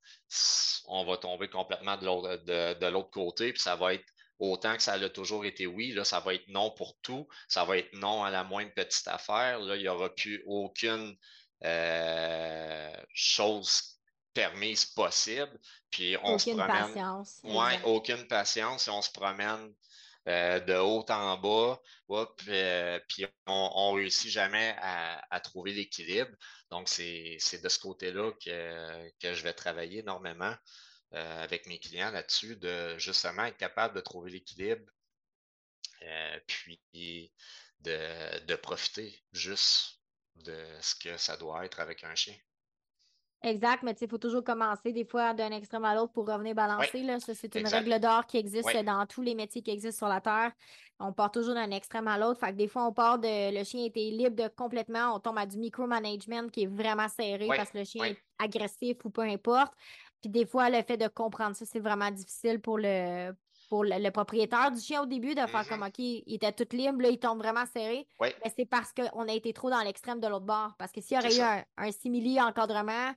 on 0.87 1.05
va 1.05 1.17
tomber 1.17 1.49
complètement 1.49 1.97
de 1.97 2.07
l'autre, 2.07 2.37
de 2.37 2.87
l'autre 2.87 3.11
côté, 3.11 3.53
puis 3.53 3.61
ça 3.61 3.77
va 3.77 3.95
être 3.95 4.14
Autant 4.39 4.77
que 4.77 4.83
ça 4.83 4.95
a 4.95 5.09
toujours 5.09 5.45
été 5.45 5.67
oui, 5.67 5.93
là, 5.93 6.05
ça 6.05 6.21
va 6.21 6.35
être 6.35 6.49
non 6.49 6.71
pour 6.71 6.97
tout. 7.03 7.29
Ça 7.49 7.65
va 7.65 7.79
être 7.79 7.93
non 7.95 8.25
à 8.25 8.31
la 8.31 8.43
moindre 8.45 8.73
petite 8.75 9.07
affaire. 9.07 9.61
Là, 9.61 9.77
il 9.77 9.83
n'y 9.83 9.89
aura 9.89 10.13
plus 10.15 10.43
aucune 10.47 11.17
euh, 11.65 12.93
chose 13.15 13.95
permise 14.33 14.85
possible. 14.87 15.59
Puis 15.91 16.17
on 16.23 16.35
aucune 16.35 16.39
se 16.39 16.51
promène. 16.51 16.87
Patience. 16.87 17.41
Ouais, 17.45 17.81
aucune 17.85 18.27
patience. 18.27 18.89
Et 18.89 18.91
on 18.91 19.03
se 19.03 19.13
promène 19.13 19.73
euh, 20.27 20.59
de 20.61 20.75
haut 20.75 21.07
en 21.09 21.37
bas. 21.39 21.81
Euh, 22.49 23.01
puis 23.09 23.27
on 23.47 23.93
ne 23.93 23.97
réussit 23.99 24.31
jamais 24.31 24.75
à, 24.81 25.41
trouver 25.41 25.73
l'équilibre. 25.73 26.31
Donc, 26.71 26.89
c'est 26.89 27.63
de 27.63 27.69
ce 27.69 27.79
côté-là 27.79 28.33
que, 28.45 29.11
que 29.21 29.33
je 29.33 29.43
vais 29.45 29.53
travailler 29.53 30.01
énormément. 30.01 30.55
Euh, 31.13 31.45
avec 31.45 31.67
mes 31.67 31.79
clients 31.79 32.11
là-dessus, 32.11 32.57
de 32.57 32.99
justement 32.99 33.45
être 33.45 33.57
capable 33.57 33.95
de 33.95 34.01
trouver 34.01 34.33
l'équilibre, 34.33 34.91
euh, 36.03 36.41
puis 36.49 37.33
de, 37.81 38.57
profiter 38.57 39.23
juste 39.33 40.01
de 40.35 40.57
ce 40.81 40.97
que 40.97 41.17
ça 41.17 41.37
doit 41.37 41.65
être 41.67 41.79
avec 41.79 42.03
un 42.03 42.15
chien. 42.17 42.35
Exact, 43.43 43.83
mais 43.83 43.93
il 44.01 44.09
faut 44.09 44.19
toujours 44.19 44.43
commencer 44.43 44.93
des 44.93 45.05
fois 45.05 45.35
d'un 45.35 45.51
extrême 45.51 45.85
à 45.85 45.95
l'autre 45.95 46.13
pour 46.13 46.27
revenir 46.27 46.55
balancer. 46.55 47.03
Là. 47.03 47.21
Ça, 47.21 47.35
c'est 47.35 47.55
une 47.55 47.69
règle 47.69 48.01
d'or 48.01 48.27
qui 48.27 48.39
existe 48.39 48.75
dans 48.85 49.07
tous 49.07 49.21
les 49.21 49.35
métiers 49.35 49.61
qui 49.63 49.71
existent 49.71 50.07
sur 50.07 50.09
la 50.09 50.21
Terre. 50.23 50.51
On 50.99 51.13
part 51.13 51.31
toujours 51.31 51.55
d'un 51.55 51.71
extrême 51.71 52.09
à 52.09 52.17
l'autre. 52.17 52.41
Fait 52.41 52.53
que 52.53 52.57
des 52.57 52.69
fois, 52.69 52.87
on 52.87 52.93
part 52.93 53.19
de 53.19 53.55
le 53.55 53.63
chien 53.65 53.85
était 53.85 54.09
libre 54.11 54.35
de 54.35 54.49
complètement, 54.49 55.15
on 55.15 55.21
tombe 55.21 55.37
à 55.37 55.45
du 55.45 55.59
micromanagement 55.59 56.49
qui 56.49 56.63
est 56.63 56.67
vraiment 56.67 57.09
serré 57.09 57.47
parce 57.49 57.71
que 57.71 57.79
le 57.79 57.85
chien 57.85 58.05
est 58.05 58.19
agressif 58.39 58.97
ou 59.05 59.11
peu 59.11 59.23
importe. 59.23 59.75
Puis 60.25 60.31
des 60.31 60.47
fois, 60.47 60.71
le 60.71 60.83
fait 60.83 60.97
de 60.97 61.07
comprendre 61.07 61.55
ça, 61.55 61.67
c'est 61.67 61.81
vraiment 61.81 62.11
difficile 62.11 62.59
pour 62.59 62.79
le 62.79 63.35
pour 63.69 63.85
le, 63.85 64.11
propriétaire 64.11 64.71
du 64.71 64.81
chien 64.81 65.03
au 65.03 65.07
début 65.07 65.35
de 65.35 65.47
faire 65.47 65.65
mm-hmm. 65.65 65.69
comme 65.69 65.83
OK, 65.83 65.99
il 65.99 66.23
était 66.29 66.53
tout 66.53 66.75
libre, 66.75 67.03
là, 67.03 67.11
il 67.11 67.19
tombe 67.19 67.39
vraiment 67.39 67.67
serré. 67.67 68.07
Mais 68.21 68.53
c'est 68.57 68.65
parce 68.65 68.95
qu'on 68.95 69.29
a 69.29 69.33
été 69.35 69.53
trop 69.53 69.69
dans 69.69 69.83
l'extrême 69.83 70.21
de 70.21 70.27
l'autre 70.27 70.47
bord. 70.47 70.73
Parce 70.79 70.93
que 70.93 71.03
s'il 71.03 71.19
y 71.19 71.21
aurait 71.21 71.37
eu 71.37 71.41
un, 71.41 71.63
un, 71.77 71.93
simili 71.93 72.41
encadrement, 72.41 73.13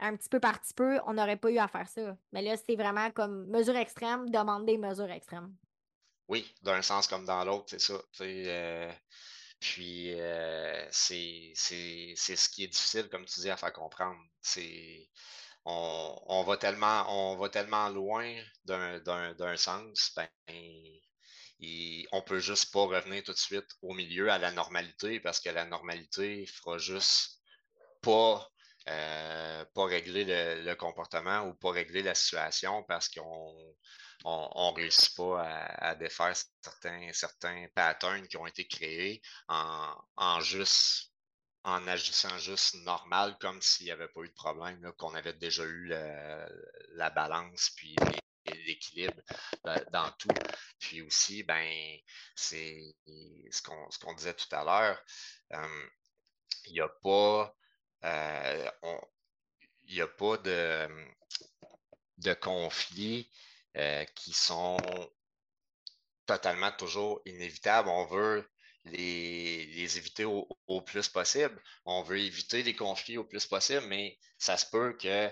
un 0.00 0.16
petit 0.16 0.28
peu 0.28 0.40
par 0.40 0.60
petit 0.60 0.74
peu, 0.74 0.98
on 1.06 1.12
n'aurait 1.12 1.36
pas 1.36 1.50
eu 1.52 1.58
à 1.58 1.68
faire 1.68 1.88
ça. 1.88 2.16
Mais 2.32 2.42
là, 2.42 2.56
c'est 2.56 2.74
vraiment 2.74 3.12
comme 3.12 3.46
mesure 3.46 3.76
extrême, 3.76 4.28
demander 4.30 4.78
mesure 4.78 5.12
extrême. 5.12 5.54
Oui, 6.26 6.52
d'un 6.62 6.82
sens 6.82 7.06
comme 7.06 7.24
dans 7.24 7.44
l'autre, 7.44 7.66
c'est 7.68 7.80
ça. 7.80 7.94
Euh, 8.20 8.92
puis 9.60 10.12
euh, 10.18 10.88
c'est 10.90 11.52
ce 11.54 12.48
qui 12.48 12.64
est 12.64 12.68
difficile, 12.68 13.08
comme 13.08 13.26
tu 13.26 13.38
dis, 13.38 13.50
à 13.50 13.56
faire 13.56 13.72
comprendre. 13.72 14.18
C'est 14.40 15.08
on, 15.68 16.42
va 16.44 16.56
tellement, 16.56 17.04
on 17.08 17.36
loin 17.90 18.34
d'un 18.64 19.56
sens, 19.56 20.12
ben, 20.16 20.28
et 21.60 22.06
on 22.12 22.22
peut 22.22 22.38
juste 22.38 22.72
pas 22.72 22.84
revenir 22.84 23.22
tout 23.24 23.32
de 23.32 23.38
suite 23.38 23.68
au 23.82 23.92
milieu 23.92 24.30
à 24.30 24.38
la 24.38 24.52
normalité 24.52 25.18
parce 25.20 25.40
que 25.40 25.50
la 25.50 25.64
normalité 25.64 26.46
fera 26.46 26.78
juste 26.78 27.40
pas, 28.00 28.48
euh, 28.88 29.64
régler 29.86 30.24
le, 30.24 30.74
comportement 30.74 31.42
ou 31.42 31.54
pas 31.54 31.72
régler 31.72 32.02
la 32.02 32.14
situation 32.14 32.84
parce 32.84 33.08
qu'on 33.08 33.74
on, 34.24 34.72
réussit 34.72 35.16
pas 35.16 35.42
à, 35.42 35.94
défaire 35.96 36.34
certains, 36.62 37.12
certains 37.12 37.66
patterns 37.74 38.26
qui 38.28 38.36
ont 38.36 38.46
été 38.46 38.66
créés 38.66 39.20
en, 39.48 39.94
en 40.16 40.40
juste 40.40 41.12
en 41.68 41.86
agissant 41.86 42.36
juste 42.38 42.74
normal, 42.84 43.36
comme 43.40 43.60
s'il 43.62 43.86
n'y 43.86 43.92
avait 43.92 44.08
pas 44.08 44.20
eu 44.22 44.28
de 44.28 44.34
problème, 44.34 44.92
qu'on 44.96 45.14
avait 45.14 45.34
déjà 45.34 45.64
eu 45.64 45.88
la 46.94 47.10
balance, 47.10 47.70
puis 47.76 47.96
l'équilibre 48.66 49.20
euh, 49.66 49.84
dans 49.92 50.10
tout. 50.12 50.28
Puis 50.78 51.02
aussi, 51.02 51.42
ben, 51.42 51.98
c'est 52.34 52.94
ce 53.50 53.62
qu'on 53.98 54.14
disait 54.14 54.34
tout 54.34 54.54
à 54.54 54.64
l'heure, 54.64 55.02
euh, 55.52 55.86
il 56.66 56.74
n'y 56.74 56.80
a 56.80 56.88
pas 56.88 57.54
euh, 58.04 58.70
a 58.70 60.06
pas 60.06 60.36
de, 60.38 60.88
de 62.18 62.34
conflits 62.34 63.30
qui 64.14 64.32
sont 64.32 64.76
totalement 66.26 66.72
toujours 66.72 67.20
inévitables. 67.24 67.88
On 67.88 68.06
veut 68.06 68.48
les, 68.92 69.96
éviter 69.96 70.24
au, 70.24 70.80
plus 70.82 71.08
possible. 71.08 71.62
On 71.84 72.02
veut 72.02 72.18
éviter 72.18 72.62
les 72.62 72.74
conflits 72.74 73.18
au 73.18 73.24
plus 73.24 73.46
possible, 73.46 73.86
mais 73.86 74.18
ça 74.38 74.56
se 74.56 74.66
peut 74.66 74.96
que 75.00 75.30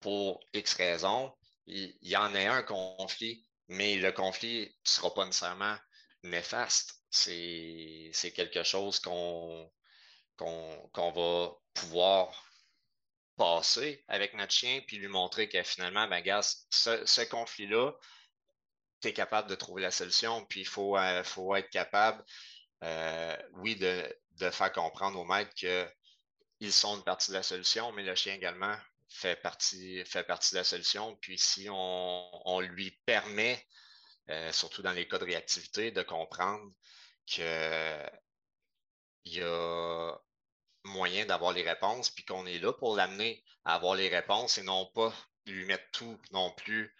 pour 0.00 0.40
X 0.52 0.74
raisons, 0.74 1.34
il, 1.66 1.96
y 2.02 2.16
en 2.16 2.34
ait 2.34 2.46
un 2.46 2.62
conflit, 2.62 3.46
mais 3.68 3.96
le 3.96 4.12
conflit 4.12 4.66
ne 4.66 4.90
sera 4.90 5.12
pas 5.14 5.24
nécessairement 5.24 5.76
néfaste. 6.22 7.02
C'est 7.10 8.32
quelque 8.34 8.62
chose 8.62 9.00
qu'on 9.00 9.70
va 10.94 11.52
pouvoir 11.74 12.44
passer 13.36 14.04
avec 14.08 14.34
notre 14.34 14.52
chien, 14.52 14.80
puis 14.86 14.98
lui 14.98 15.08
montrer 15.08 15.48
que 15.48 15.62
finalement, 15.62 16.08
ben, 16.08 16.20
gars, 16.20 16.42
ce 16.42 17.24
conflit-là, 17.28 17.92
tu 19.00 19.08
es 19.08 19.12
capable 19.12 19.48
de 19.48 19.54
trouver 19.54 19.82
la 19.82 19.90
solution, 19.90 20.44
puis 20.46 20.60
il 20.60 20.66
faut, 20.66 20.96
euh, 20.96 21.22
faut 21.24 21.54
être 21.56 21.70
capable, 21.70 22.24
euh, 22.84 23.36
oui, 23.54 23.76
de, 23.76 24.02
faire 24.50 24.72
comprendre 24.72 25.18
aux 25.18 25.24
maîtres 25.24 25.54
qu'ils 25.54 26.72
sont 26.72 26.96
une 26.96 27.04
partie 27.04 27.30
de 27.30 27.36
la 27.36 27.42
solution, 27.42 27.92
mais 27.92 28.02
le 28.02 28.14
chien 28.14 28.34
également 28.34 28.76
fait 29.08 29.36
partie, 29.36 30.04
fait 30.04 30.24
partie 30.24 30.52
de 30.52 30.58
la 30.58 30.64
solution. 30.64 31.16
Puis 31.16 31.38
si 31.38 31.68
on, 31.70 32.60
lui 32.60 32.92
permet, 33.04 33.66
euh, 34.30 34.52
surtout 34.52 34.82
dans 34.82 34.92
les 34.92 35.08
cas 35.08 35.18
de 35.18 35.24
réactivité, 35.24 35.90
de 35.90 36.02
comprendre 36.02 36.72
qu'il 37.26 37.44
y 39.24 39.42
a 39.42 40.18
moyen 40.84 41.26
d'avoir 41.26 41.52
les 41.52 41.62
réponses, 41.62 42.10
puis 42.10 42.24
qu'on 42.24 42.46
est 42.46 42.58
là 42.58 42.72
pour 42.72 42.96
l'amener 42.96 43.44
à 43.64 43.74
avoir 43.74 43.94
les 43.94 44.08
réponses 44.08 44.58
et 44.58 44.62
non 44.62 44.86
pas 44.94 45.12
lui 45.46 45.64
mettre 45.64 45.90
tout 45.92 46.18
non 46.30 46.52
plus 46.52 46.94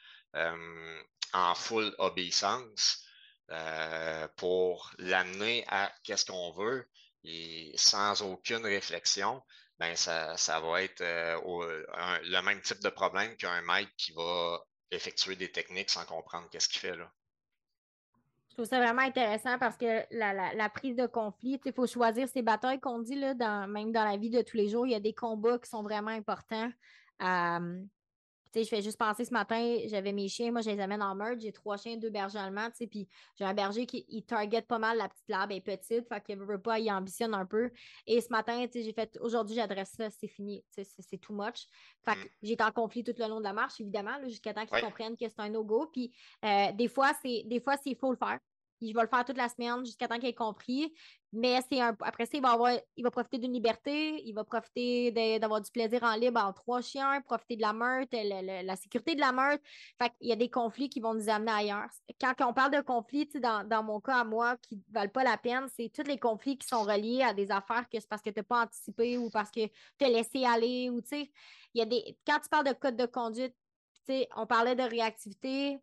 en 1.33 1.55
full 1.55 1.95
obéissance 1.99 3.05
euh, 3.51 4.29
pour 4.37 4.91
l'amener 4.99 5.65
à 5.69 5.93
qu'est-ce 6.05 6.27
qu'on 6.27 6.53
veut 6.53 6.87
et 7.25 7.73
sans 7.77 8.23
aucune 8.23 8.65
réflexion, 8.65 9.43
ben 9.79 9.97
ça, 9.97 10.37
ça 10.37 10.61
va 10.61 10.83
être 10.83 11.01
euh, 11.01 11.37
le 12.23 12.41
même 12.43 12.61
type 12.61 12.81
de 12.81 12.89
problème 12.89 13.37
qu'un 13.37 13.63
maître 13.63 13.91
qui 13.97 14.13
va 14.13 14.61
effectuer 14.91 15.37
des 15.37 15.51
techniques 15.51 15.91
sans 15.91 16.05
comprendre 16.05 16.49
qu'est-ce 16.51 16.69
qu'il 16.69 16.81
fait 16.81 16.97
là. 16.97 17.11
Je 18.49 18.55
trouve 18.55 18.67
ça 18.67 18.81
vraiment 18.81 19.03
intéressant 19.03 19.57
parce 19.59 19.77
que 19.77 20.05
la, 20.11 20.69
prise 20.69 20.97
de 20.97 21.07
conflit, 21.07 21.61
il 21.65 21.73
faut 21.73 21.87
choisir 21.87 22.29
ses 22.29 22.43
batailles 22.43 22.81
qu'on 22.81 22.99
dit, 22.99 23.15
là, 23.15 23.67
même 23.69 23.93
dans 23.93 24.05
la 24.05 24.17
vie 24.17 24.31
de 24.31 24.43
tous 24.43 24.57
les 24.57 24.69
jours, 24.69 24.85
il 24.85 24.91
y 24.91 24.97
a 24.97 25.01
des 25.01 25.15
combats 25.15 25.59
qui 25.59 25.71
sont 25.71 25.83
vraiment 25.83 26.11
importants. 26.11 26.71
Euh, 27.23 27.83
je 28.55 28.65
fais 28.65 28.83
juste 28.83 28.99
penser 28.99 29.25
ce 29.25 29.33
matin, 29.33 29.79
j'avais 29.87 30.13
mes 30.13 30.29
chiens, 30.29 30.53
moi 30.53 30.61
je 30.61 30.71
les 30.71 30.81
amène 30.81 31.03
en 31.03 31.15
merge, 31.15 31.41
j'ai 31.41 31.53
trois 31.53 31.77
chiens, 31.77 31.97
deux 31.97 32.11
bergers 32.11 32.39
allemands, 32.39 32.69
puis 32.91 33.09
j'ai 33.37 33.45
un 33.45 33.55
berger 33.55 33.87
qui 33.87 34.05
il 34.09 34.25
target 34.25 34.63
pas 34.63 34.79
mal 34.79 34.99
la 34.99 35.09
petite 35.09 35.29
lab, 35.29 35.51
elle 35.51 35.59
est 35.59 35.61
petite, 35.61 36.09
fait 36.09 36.25
qu'il 36.25 36.39
veut 36.39 36.61
pas, 36.61 36.79
il 36.79 36.91
ambitionne 36.91 37.35
un 37.35 37.47
peu. 37.47 37.71
Et 38.07 38.21
ce 38.21 38.29
matin, 38.31 38.67
j'ai 38.73 38.93
fait 38.93 39.19
aujourd'hui 39.21 39.57
j'adresse 39.57 39.93
ça, 39.97 40.11
c'est 40.11 40.29
fini, 40.29 40.65
c'est 40.71 41.19
too 41.19 41.35
much. 41.35 41.67
Fait 42.05 42.15
que 42.15 42.25
mm. 42.25 42.31
j'étais 42.43 42.65
en 42.65 42.73
conflit 42.73 43.05
tout 43.05 43.15
le 43.17 43.29
long 43.29 43.39
de 43.39 43.45
la 43.45 43.53
marche, 43.53 43.81
évidemment, 43.81 44.19
jusqu'à 44.25 44.55
temps 44.55 44.67
qu'ils 44.67 44.83
comprennent 44.83 45.17
que 45.17 45.29
c'est 45.29 45.41
un 45.41 45.51
no-go. 45.51 45.89
Puis 45.93 46.13
euh, 46.45 46.73
des 46.73 46.89
fois, 46.89 47.13
c'est 47.23 47.43
des 47.47 47.61
fois, 47.61 47.77
c'est 47.83 47.95
faut 47.95 48.11
le 48.11 48.17
faire. 48.17 48.39
Il 48.81 48.93
va 48.95 49.03
le 49.03 49.09
faire 49.09 49.25
toute 49.25 49.37
la 49.37 49.49
semaine 49.49 49.85
jusqu'à 49.85 50.09
temps 50.09 50.19
qu'il 50.19 50.29
ait 50.29 50.35
compris. 50.35 50.93
Mais 51.33 51.61
c'est 51.71 51.81
un... 51.81 51.95
après 52.01 52.25
ça, 52.25 52.33
il 52.35 52.43
va, 52.43 52.53
avoir... 52.53 52.73
il 52.97 53.05
va 53.05 53.11
profiter 53.11 53.39
d'une 53.39 53.53
liberté, 53.53 54.23
il 54.25 54.33
va 54.33 54.45
profiter 54.45 55.39
d'avoir 55.39 55.61
du 55.61 55.71
plaisir 55.71 56.03
en 56.03 56.15
libre 56.15 56.41
en 56.41 56.53
trois 56.53 56.81
chiens, 56.81 57.21
profiter 57.21 57.57
de 57.57 57.63
la 57.63 57.73
meute, 57.73 58.09
la 58.13 58.77
sécurité 58.77 59.15
de 59.15 59.21
la 59.21 59.33
meute. 59.33 59.61
Fait 60.01 60.13
il 60.21 60.29
y 60.29 60.33
a 60.33 60.37
des 60.37 60.49
conflits 60.49 60.89
qui 60.89 61.01
vont 61.01 61.15
nous 61.15 61.29
amener 61.29 61.53
ailleurs. 61.53 61.89
Quand 62.21 62.35
on 62.49 62.55
parle 62.55 62.73
de 62.73 62.81
conflits, 62.81 63.29
dans, 63.41 63.83
mon 63.83 64.01
cas 64.01 64.21
à 64.21 64.25
moi, 64.25 64.57
qui 64.57 64.77
ne 64.77 64.95
valent 64.95 65.13
pas 65.13 65.25
la 65.25 65.37
peine, 65.37 65.67
c'est 65.77 65.93
tous 65.95 66.09
les 66.09 66.19
conflits 66.19 66.57
qui 66.57 66.67
sont 66.67 66.83
reliés 66.83 67.23
à 67.23 67.35
des 67.35 67.51
affaires 67.51 67.89
que 67.89 68.01
c'est 68.01 68.09
parce 68.09 68.23
que 68.23 68.31
tu 68.31 68.39
n'as 68.39 68.45
pas 68.45 68.63
anticipé 68.65 69.19
ou 69.19 69.29
parce 69.31 69.51
que 69.51 69.67
tu 69.67 70.05
as 70.05 70.09
laissé 70.09 70.45
aller. 70.45 70.89
Ou, 70.91 71.03
il 71.13 71.29
y 71.75 71.83
a 71.83 71.85
des... 71.85 72.17
Quand 72.27 72.39
tu 72.41 72.49
parles 72.49 72.67
de 72.67 72.73
code 72.73 72.97
de 72.97 73.07
conduite, 73.07 73.55
on 74.37 74.47
parlait 74.47 74.75
de 74.75 74.83
réactivité, 74.83 75.79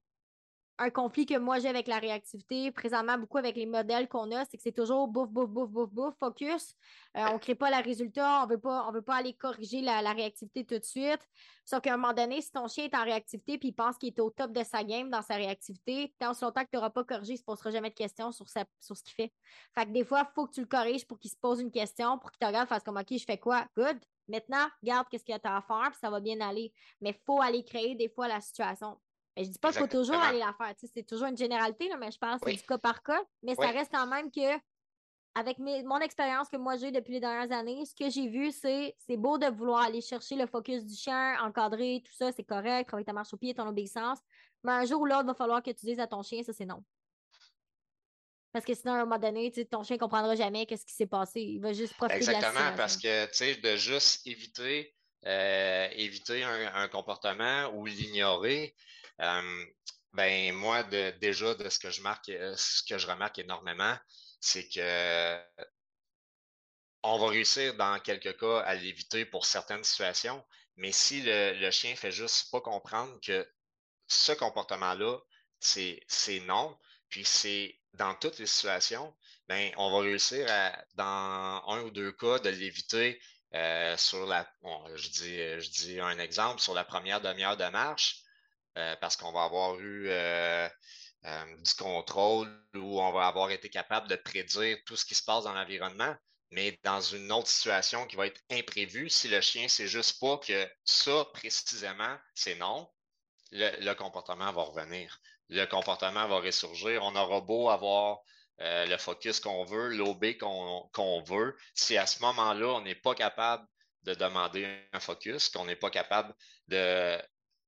un 0.78 0.90
conflit 0.90 1.26
que 1.26 1.38
moi 1.38 1.60
j'ai 1.60 1.70
avec 1.70 1.88
la 1.88 2.00
réactivité, 2.00 2.72
présentement 2.72 3.18
beaucoup 3.18 3.38
avec 3.38 3.56
les 3.56 3.66
modèles 3.66 4.10
qu'on 4.10 4.32
a, 4.32 4.44
c'est 4.46 4.58
que 4.58 4.64
c'est 4.64 4.76
toujours 4.76 5.08
bouf, 5.08 5.30
bouf, 5.30 5.50
bouf, 5.50 5.70
bouf, 5.70 5.90
bouf, 5.90 6.14
focus. 6.20 6.76
Euh, 7.16 7.26
on 7.30 7.34
ne 7.36 7.40
crée 7.40 7.56
pas 7.56 7.70
le 7.70 7.84
résultat, 7.84 8.44
on 8.44 8.48
veut 8.48 8.60
pas, 8.60 8.86
on 8.88 8.92
veut 8.92 9.02
pas 9.02 9.16
aller 9.16 9.34
corriger 9.34 9.82
la, 9.82 10.02
réactivité 10.12 10.66
tout 10.66 10.78
de 10.78 10.84
suite. 10.84 11.20
Sauf 11.64 11.82
qu'à 11.82 11.94
un 11.94 11.98
moment 11.98 12.14
donné, 12.14 12.42
si 12.42 12.52
ton 12.52 12.68
chien 12.68 12.86
est 12.86 12.96
en 12.96 13.04
réactivité 13.04 13.58
puis 13.58 13.70
il 13.70 13.74
pense 13.74 13.98
qu'il 13.98 14.10
est 14.10 14.20
au 14.20 14.30
top 14.30 14.52
de 14.52 14.64
sa 14.64 14.84
game 14.84 15.10
dans 15.10 15.22
sa 15.22 15.36
réactivité, 15.36 16.14
tant 16.20 16.34
ce 16.34 16.44
longtemps 16.44 16.64
que 16.64 16.70
tu 16.70 16.76
n'auras 16.76 16.90
pas 16.90 17.04
corrigé, 17.04 17.34
il 17.34 17.36
ne 17.36 17.40
se 17.40 17.44
posera 17.44 17.72
jamais 17.72 17.90
de 17.90 17.96
questions 17.96 18.32
sur, 18.32 18.46
sur 18.50 18.98
ce 18.98 19.04
qu'il 19.04 19.14
fait. 19.14 19.34
Fait 19.74 19.86
que 19.86 19.92
des 19.92 20.04
fois, 20.04 20.28
il 20.30 20.34
faut 20.34 20.46
que 20.46 20.54
tu 20.54 20.62
le 20.62 20.68
corriges 20.68 21.08
pour 21.08 21.20
qu'il 21.20 21.32
se 21.32 21.38
pose 21.38 21.62
une 21.62 21.72
question, 21.72 22.20
pour 22.20 22.32
qu'il 22.32 22.40
te 22.40 22.46
regarde, 22.46 22.68
fasse 22.68 22.84
comme 22.84 22.98
OK, 22.98 23.18
je 23.18 23.24
fais 23.26 23.38
quoi? 23.38 23.66
Good. 23.78 23.98
Maintenant, 24.28 24.68
regarde 24.82 25.08
qu'est-ce 25.10 25.24
qu'il 25.24 25.36
y 25.36 25.48
a 25.48 25.56
à 25.56 25.62
faire, 25.62 25.90
puis 25.92 26.00
ça 26.02 26.10
va 26.10 26.20
bien 26.20 26.40
aller. 26.42 26.74
Mais 27.00 27.12
il 27.12 27.24
faut 27.26 27.42
aller 27.42 27.64
créer 27.64 27.96
des 27.96 28.10
fois 28.10 28.28
la 28.28 28.42
situation. 28.42 28.98
Je 29.38 29.44
je 29.44 29.50
dis 29.50 29.60
pas 29.60 29.72
qu'il 29.72 29.82
faut 29.82 29.88
toujours 29.88 30.16
aller 30.16 30.40
la 30.40 30.54
faire. 30.54 30.74
C'est 30.94 31.06
toujours 31.06 31.28
une 31.28 31.38
généralité, 31.38 31.90
là, 31.90 31.98
mais 31.98 32.12
je 32.12 32.18
pense 32.18 32.40
que 32.40 32.50
c'est 32.50 32.58
du 32.58 32.64
cas 32.64 32.78
par 32.78 33.04
cas. 33.04 33.22
Mais 33.44 33.56
ça 33.56 33.68
reste 33.68 33.92
quand 33.92 34.08
même 34.08 34.32
que, 34.32 34.60
avec 35.36 35.60
mon 35.60 36.00
expérience 36.00 36.48
que 36.48 36.58
moi 36.58 36.78
j'ai 36.78 36.92
depuis 36.92 37.14
les 37.14 37.20
dernières 37.20 37.52
années, 37.52 37.84
ce 37.86 37.94
que 37.94 38.10
j'ai 38.10 38.30
vu, 38.30 38.52
c'est 38.52 38.96
c'est 38.98 39.18
beau 39.18 39.38
de 39.38 39.48
vouloir 39.48 39.84
aller 39.84 40.02
chercher 40.02 40.36
le 40.36 40.48
focus 40.48 40.86
du 40.86 40.96
chien, 40.96 41.38
encadrer, 41.42 42.02
tout 42.06 42.14
ça, 42.14 42.32
c'est 42.32 42.46
correct, 42.46 42.88
travailler 42.88 43.06
ta 43.06 43.14
marche 43.14 43.34
au 43.34 43.38
pied, 43.38 43.54
ton 43.54 43.68
obéissance. 43.68 44.20
Mais 44.64 44.72
un 44.72 44.86
jour 44.86 45.02
ou 45.02 45.06
l'autre, 45.06 45.24
il 45.24 45.28
va 45.28 45.34
falloir 45.34 45.62
que 45.62 45.72
tu 45.72 45.86
dises 45.86 46.00
à 46.00 46.08
ton 46.08 46.24
chien, 46.24 46.42
ça 46.42 46.54
c'est 46.54 46.66
non. 46.66 46.84
Parce 48.56 48.64
que 48.64 48.74
sinon, 48.74 48.94
à 48.94 48.96
un 49.00 49.04
moment 49.04 49.20
donné, 49.20 49.52
ton 49.70 49.84
chien 49.84 49.98
ne 49.98 50.00
comprendra 50.00 50.34
jamais 50.34 50.66
qu'est-ce 50.66 50.86
qui 50.86 50.94
s'est 50.94 51.08
passé. 51.08 51.42
Il 51.42 51.60
va 51.60 51.74
juste 51.74 51.94
profiter 51.96 52.26
de 52.26 52.32
la 52.32 52.38
Exactement, 52.38 52.78
parce 52.78 52.96
que, 52.96 53.26
tu 53.26 53.34
sais, 53.34 53.56
de 53.56 53.76
juste 53.76 54.26
éviter, 54.26 54.95
euh, 55.28 55.90
éviter 55.94 56.44
un, 56.44 56.88
comportement 56.90 57.68
ou 57.74 57.86
l'ignorer, 57.86 58.76
euh, 59.22 59.66
ben 60.14 60.54
moi, 60.54 60.84
déjà, 60.84 61.56
de 61.56 61.70
ce 61.70 61.80
que 61.80 61.90
je 61.90 62.02
marque, 62.02 62.30
euh, 62.30 62.56
ce 62.58 62.84
que 62.84 62.98
je 62.98 63.08
remarque 63.08 63.40
énormément, 63.40 63.98
c'est 64.40 64.68
que 64.70 65.40
on 67.04 67.20
va 67.20 67.28
réussir 67.30 67.76
dans 67.76 68.00
quelques 68.00 68.38
cas 68.40 68.60
à 68.62 68.76
l'éviter 68.76 69.26
pour 69.26 69.46
certaines 69.46 69.84
situations, 69.84 70.44
mais 70.76 70.92
si 70.92 71.22
le, 71.22 71.54
le 71.60 71.72
chien 71.72 71.96
fait 71.96 72.12
juste 72.12 72.52
pas 72.52 72.62
comprendre 72.62 73.20
que 73.22 73.48
ce 74.08 74.32
comportement-là, 74.32 75.20
c'est 75.60 76.40
non, 76.46 76.78
puis 77.10 77.26
c'est 77.26 77.80
dans 77.94 78.14
toutes 78.16 78.40
les 78.40 78.46
situations, 78.46 79.16
ben, 79.48 79.72
on 79.78 79.92
va 79.92 80.00
réussir 80.00 80.46
à, 80.50 80.76
dans 80.96 81.64
un 81.68 81.82
ou 81.84 81.92
deux 81.92 82.12
cas, 82.12 82.40
de 82.40 82.50
l'éviter 82.50 83.20
euh, 83.56 83.96
sur 83.98 84.26
la, 84.26 84.46
je, 84.96 85.10
dis, 85.10 85.38
je 85.38 85.70
dis 85.72 86.00
un 86.00 86.20
exemple, 86.20 86.60
sur 86.62 86.74
la 86.74 86.84
première 86.84 87.22
demi-heure 87.22 87.58
de 87.58 87.68
marche, 87.70 88.22
euh, 88.78 88.96
parce 89.00 89.16
qu'on 89.16 89.32
va 89.32 89.44
avoir 89.44 89.80
eu 89.80 90.08
euh, 90.10 90.68
du 91.24 91.74
contrôle 91.76 92.50
ou 92.76 93.02
on 93.02 93.12
va 93.14 93.28
avoir 93.28 93.52
été 93.52 93.70
capable 93.70 94.10
de 94.10 94.18
prédire 94.18 94.78
tout 94.86 94.98
ce 94.98 95.06
qui 95.06 95.16
se 95.16 95.24
passe 95.24 95.46
dans 95.46 95.54
l'environnement. 95.54 96.16
Mais 96.52 96.78
dans 96.84 97.02
une 97.02 97.32
autre 97.32 97.48
situation 97.48 98.06
qui 98.06 98.16
va 98.16 98.28
être 98.28 98.42
imprévue, 98.52 99.10
si 99.10 99.28
le 99.30 99.42
chien 99.42 99.68
sait 99.68 99.88
juste 99.88 100.20
pas 100.20 100.38
que 100.38 100.70
ça 100.84 101.26
précisément, 101.34 102.18
c'est 102.34 102.56
non, 102.56 102.90
le, 103.52 103.94
comportement 103.94 104.52
va 104.52 104.64
revenir. 104.64 105.20
Le 105.50 105.66
comportement 105.66 106.28
va 106.28 106.40
ressurgir. 106.40 107.04
On 107.04 107.16
aura 107.16 107.42
beau 107.42 107.70
avoir 107.70 108.20
euh, 108.62 108.86
le 108.86 108.98
focus 108.98 109.40
qu'on 109.40 109.66
veut, 109.66 109.90
l'OB 109.90 110.38
qu'on 110.38 111.24
veut. 111.24 111.58
Si 111.74 111.98
à 111.98 112.06
ce 112.06 112.22
moment-là, 112.22 112.68
on 112.68 112.82
n'est 112.82 112.96
pas 112.96 113.16
capable 113.16 113.68
de 114.04 114.14
demander 114.14 114.66
un 114.94 115.00
focus, 115.00 115.50
qu'on 115.50 115.66
n'est 115.66 115.76
pas 115.76 115.90
capable 115.90 116.34
de 116.68 117.18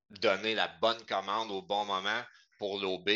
donner 0.10 0.56
la 0.56 0.68
bonne 0.68 1.04
commande 1.06 1.52
au 1.52 1.62
bon 1.62 1.86
moment 1.86 2.24
pour 2.58 2.80
l'OB, 2.80 3.10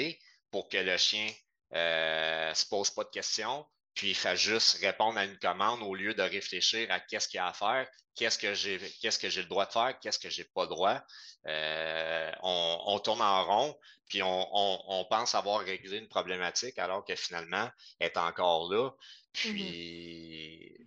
pour 0.49 0.67
que 0.67 0.77
le 0.77 0.97
chien 0.97 1.31
ne 1.71 1.77
euh, 1.77 2.53
se 2.53 2.65
pose 2.65 2.89
pas 2.91 3.03
de 3.05 3.09
questions, 3.09 3.65
puis 3.93 4.11
il 4.11 4.15
fait 4.15 4.37
juste 4.37 4.79
répondre 4.81 5.17
à 5.17 5.25
une 5.25 5.37
commande 5.37 5.81
au 5.81 5.95
lieu 5.95 6.13
de 6.13 6.21
réfléchir 6.21 6.89
à 6.91 6.99
qu'est-ce 6.99 7.27
qu'il 7.27 7.37
y 7.37 7.41
a 7.41 7.47
à 7.47 7.53
faire, 7.53 7.87
qu'est-ce 8.15 8.37
que 8.37 8.53
j'ai 8.53 8.79
qu'est-ce 9.01 9.19
que 9.19 9.29
j'ai 9.29 9.41
le 9.41 9.47
droit 9.47 9.65
de 9.65 9.71
faire, 9.71 9.99
qu'est-ce 9.99 10.19
que 10.19 10.29
j'ai 10.29 10.45
pas 10.45 10.63
le 10.63 10.69
droit. 10.69 11.01
Euh, 11.47 12.31
on, 12.43 12.99
tourne 12.99 13.21
en 13.21 13.45
rond, 13.45 13.77
puis 14.07 14.21
on, 14.23 15.05
pense 15.09 15.35
avoir 15.35 15.61
réglé 15.61 15.97
une 15.97 16.07
problématique 16.07 16.77
alors 16.77 17.03
que 17.03 17.15
finalement, 17.15 17.69
elle 17.99 18.07
est 18.07 18.17
encore 18.17 18.71
là. 18.71 18.91
Puis 19.33 20.77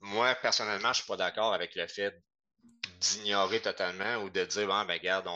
moi, 0.00 0.34
personnellement, 0.36 0.92
je 0.92 0.98
suis 0.98 1.06
pas 1.06 1.16
d'accord 1.16 1.54
avec 1.54 1.74
le 1.74 1.86
fait 1.86 2.14
d'ignorer 3.00 3.60
totalement 3.60 4.16
ou 4.18 4.30
de 4.30 4.44
dire, 4.44 4.66
bon, 4.66 4.84
ben, 4.84 4.94
regarde, 4.94 5.28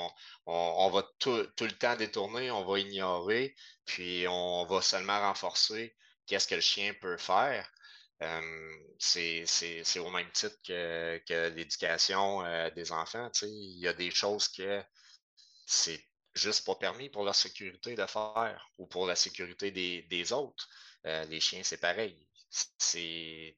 on, 0.46 0.90
va 0.90 1.02
tout, 1.18 1.44
tout, 1.56 1.64
le 1.64 1.72
temps 1.72 1.96
détourner, 1.96 2.50
on 2.50 2.64
va 2.64 2.78
ignorer, 2.78 3.56
puis 3.84 4.26
on 4.28 4.64
va 4.66 4.82
seulement 4.82 5.20
renforcer 5.20 5.96
qu'est-ce 6.26 6.48
que 6.48 6.54
le 6.54 6.60
chien 6.60 6.94
peut 7.00 7.16
faire. 7.16 7.70
c'est 8.98 9.98
au 9.98 10.10
même 10.10 10.30
titre 10.32 10.56
que, 10.66 11.48
l'éducation 11.54 12.44
euh, 12.44 12.70
des 12.70 12.92
enfants. 12.92 13.30
Il 13.42 13.78
y 13.78 13.88
a 13.88 13.92
des 13.92 14.10
choses 14.10 14.48
que 14.48 14.82
c'est 15.66 16.02
juste 16.34 16.66
pas 16.66 16.74
permis 16.76 17.08
pour 17.08 17.24
leur 17.24 17.34
sécurité 17.34 17.94
de 17.94 18.06
faire 18.06 18.70
ou 18.78 18.86
pour 18.86 19.06
la 19.06 19.16
sécurité 19.16 19.70
des, 19.70 20.32
autres. 20.32 20.68
Euh, 21.06 21.24
les 21.26 21.40
chiens, 21.40 21.62
c'est 21.62 21.80
pareil. 21.80 22.26
C'est 22.50 23.56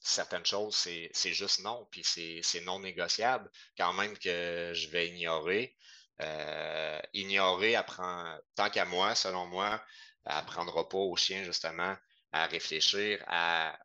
certaines 0.00 0.44
choses, 0.44 0.74
c'est 0.76 1.32
juste 1.32 1.60
non, 1.60 1.86
puis 1.90 2.02
c'est 2.04 2.60
non 2.62 2.80
négociable, 2.80 3.50
quand 3.76 3.92
même 3.92 4.18
que 4.18 4.72
je 4.74 4.88
vais 4.88 5.08
ignorer. 5.08 5.76
Euh, 6.20 7.00
ignorer 7.14 7.74
apprend, 7.74 8.38
tant 8.54 8.70
qu'à 8.70 8.84
moi, 8.84 9.14
selon 9.14 9.46
moi, 9.46 9.82
apprendra 10.24 10.88
pas 10.88 10.98
au 10.98 11.16
chien 11.16 11.44
justement 11.44 11.96
à 12.32 12.46
réfléchir 12.46 13.22
à, 13.26 13.78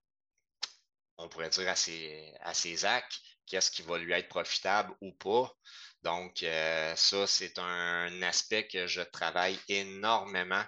on 1.17 1.27
pourrait 1.29 1.49
dire, 1.49 1.67
à 1.67 1.75
ses, 1.75 2.33
à 2.41 2.53
ses 2.53 2.85
actes, 2.85 3.19
qu'est-ce 3.45 3.71
qui 3.71 3.81
va 3.81 3.97
lui 3.97 4.13
être 4.13 4.29
profitable 4.29 4.93
ou 5.01 5.11
pas. 5.13 5.51
Donc, 6.03 6.43
euh, 6.43 6.95
ça, 6.95 7.27
c'est 7.27 7.57
un 7.59 8.21
aspect 8.21 8.67
que 8.67 8.87
je 8.87 9.01
travaille 9.01 9.59
énormément. 9.67 10.63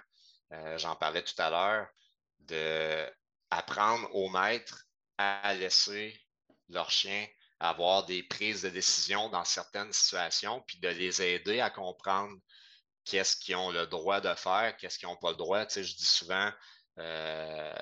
Euh, 0.52 0.76
j'en 0.78 0.96
parlais 0.96 1.22
tout 1.22 1.40
à 1.40 1.50
l'heure, 1.50 1.88
d'apprendre 2.40 4.08
aux 4.14 4.28
maîtres 4.28 4.84
à 5.18 5.54
laisser 5.54 6.20
leur 6.68 6.90
chien 6.90 7.26
avoir 7.60 8.06
des 8.06 8.22
prises 8.22 8.62
de 8.62 8.70
décision 8.70 9.28
dans 9.28 9.44
certaines 9.44 9.92
situations, 9.92 10.62
puis 10.66 10.78
de 10.78 10.88
les 10.88 11.20
aider 11.20 11.60
à 11.60 11.68
comprendre 11.68 12.34
qu'est-ce 13.04 13.36
qu'ils 13.36 13.56
ont 13.56 13.70
le 13.70 13.86
droit 13.86 14.20
de 14.20 14.34
faire, 14.34 14.76
qu'est-ce 14.76 14.98
qu'ils 14.98 15.08
n'ont 15.08 15.16
pas 15.16 15.30
le 15.30 15.36
droit. 15.36 15.64
Tu 15.66 15.74
sais, 15.74 15.84
je 15.84 15.96
dis 15.96 16.06
souvent 16.06 16.50
euh, 16.98 17.72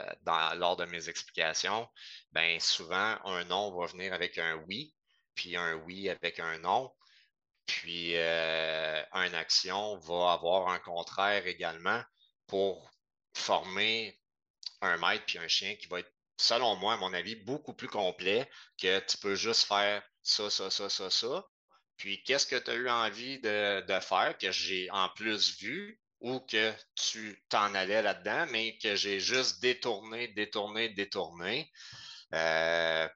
lors 0.57 0.77
de 0.77 0.85
mes 0.87 1.09
explications, 1.09 1.89
ben 2.33 2.61
souvent 2.61 3.19
un 3.25 3.45
non 3.45 3.77
va 3.79 3.87
venir 3.87 4.13
avec 4.13 4.39
un 4.39 4.57
oui, 4.69 4.95
puis 5.35 5.57
un 5.57 5.75
oui 5.75 6.09
avec 6.09 6.41
un 6.41 6.59
non. 6.59 6.93
Puis 7.67 8.17
euh, 8.17 9.03
une 9.13 9.35
action 9.35 9.99
va 9.99 10.33
avoir 10.33 10.69
un 10.69 10.79
contraire 10.79 11.47
également 11.47 12.03
pour 12.47 12.91
former 13.35 14.19
un 14.81 14.97
maître 14.99 15.25
puis 15.27 15.39
un 15.39 15.49
chien 15.49 15.75
qui 15.77 15.87
va 15.89 16.01
être, 16.01 16.13
selon 16.37 16.77
moi, 16.77 16.95
à 16.95 16.97
mon 16.97 17.13
avis, 17.13 17.37
beaucoup 17.37 17.75
plus 17.75 17.89
complet 17.89 18.49
que 18.81 19.01
tu 19.01 19.19
peux 19.19 19.35
juste 19.35 19.65
faire 19.65 20.03
ça, 20.23 20.51
ça, 20.51 20.71
ça, 20.71 20.89
ça, 20.89 21.11
ça. 21.11 21.45
Puis, 21.99 22.23
qu'est-ce 22.23 22.47
que 22.47 22.57
tu 22.57 22.71
as 22.71 22.75
eu 22.75 22.89
envie 22.89 23.39
de, 23.41 24.01
faire 24.01 24.37
que 24.39 24.51
j'ai 24.51 24.91
en 24.91 25.09
plus 25.11 25.59
vu 25.59 26.01
ou 26.21 26.41
que 26.41 26.73
tu 26.95 27.45
t'en 27.49 27.75
allais 27.75 28.03
là-dedans, 28.03 28.47
mais 28.51 28.77
que 28.79 28.97
j'ai 28.97 29.21
juste 29.21 29.61
détourné, 29.61 30.29
détourné, 30.29 30.89
détourné 30.89 31.71
euh, 32.35 33.09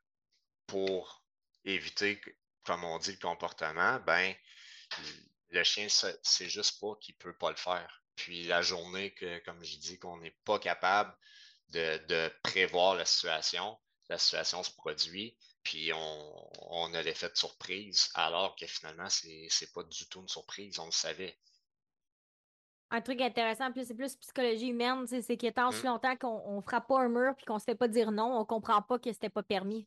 pour 0.67 1.25
éviter, 1.65 2.21
comme 2.65 2.85
on 2.85 2.99
dit, 2.99 3.13
le 3.13 3.19
comportement, 3.19 3.99
ben, 4.01 4.35
le 5.51 5.65
chien, 5.65 5.87
c'est 5.89 6.49
juste 6.49 6.81
pas 6.81 6.95
qu'il 7.01 7.15
peut 7.17 7.37
pas 7.37 7.51
le 7.51 7.57
faire. 7.57 8.03
Puis 8.17 8.45
la 8.45 8.63
journée 8.63 9.13
que, 9.15 9.39
comme 9.41 9.63
je 9.65 9.77
dis, 9.77 9.99
qu'on 9.99 10.19
n'est 10.19 10.37
pas 10.45 10.59
capable 10.59 11.17
de, 11.69 12.31
prévoir 12.43 12.95
la 12.95 13.05
situation, 13.05 13.79
la 14.09 14.19
situation 14.19 14.63
se 14.63 14.71
produit, 14.73 15.37
puis 15.63 15.93
on, 15.93 16.95
a 16.95 17.03
l'effet 17.03 17.29
de 17.29 17.37
surprise, 17.37 18.11
alors 18.15 18.57
que 18.57 18.67
finalement, 18.67 19.09
c'est 19.09 19.29
n'est 19.29 19.67
pas 19.73 19.83
du 19.85 20.07
tout 20.07 20.21
une 20.21 20.29
surprise, 20.29 20.79
on 20.79 20.87
le 20.87 20.93
savait. 20.93 21.37
Un 22.95 23.01
truc 23.01 23.23
intéressant, 23.23 23.73
plus 23.73 23.87
c'est 23.87 23.95
plus 23.95 24.15
psychologie 24.17 24.69
humaine, 24.69 25.07
c'est 25.07 25.23
qu'il 25.39 25.51
y 25.51 25.59
a 25.59 25.67
aussi 25.67 25.83
mmh. 25.83 25.89
longtemps 25.89 26.15
qu'on 26.15 26.57
ne 26.57 26.61
frappe 26.61 26.89
pas 26.89 27.01
un 27.01 27.09
mur 27.09 27.35
puis 27.35 27.47
qu'on 27.47 27.55
ne 27.55 27.59
se 27.59 27.65
fait 27.65 27.75
pas 27.75 27.89
dire 27.89 28.13
non, 28.13 28.39
on 28.39 28.45
comprend 28.45 28.83
pas 28.83 28.99
que 28.99 29.11
c'était 29.11 29.31
pas 29.31 29.43
permis. 29.43 29.87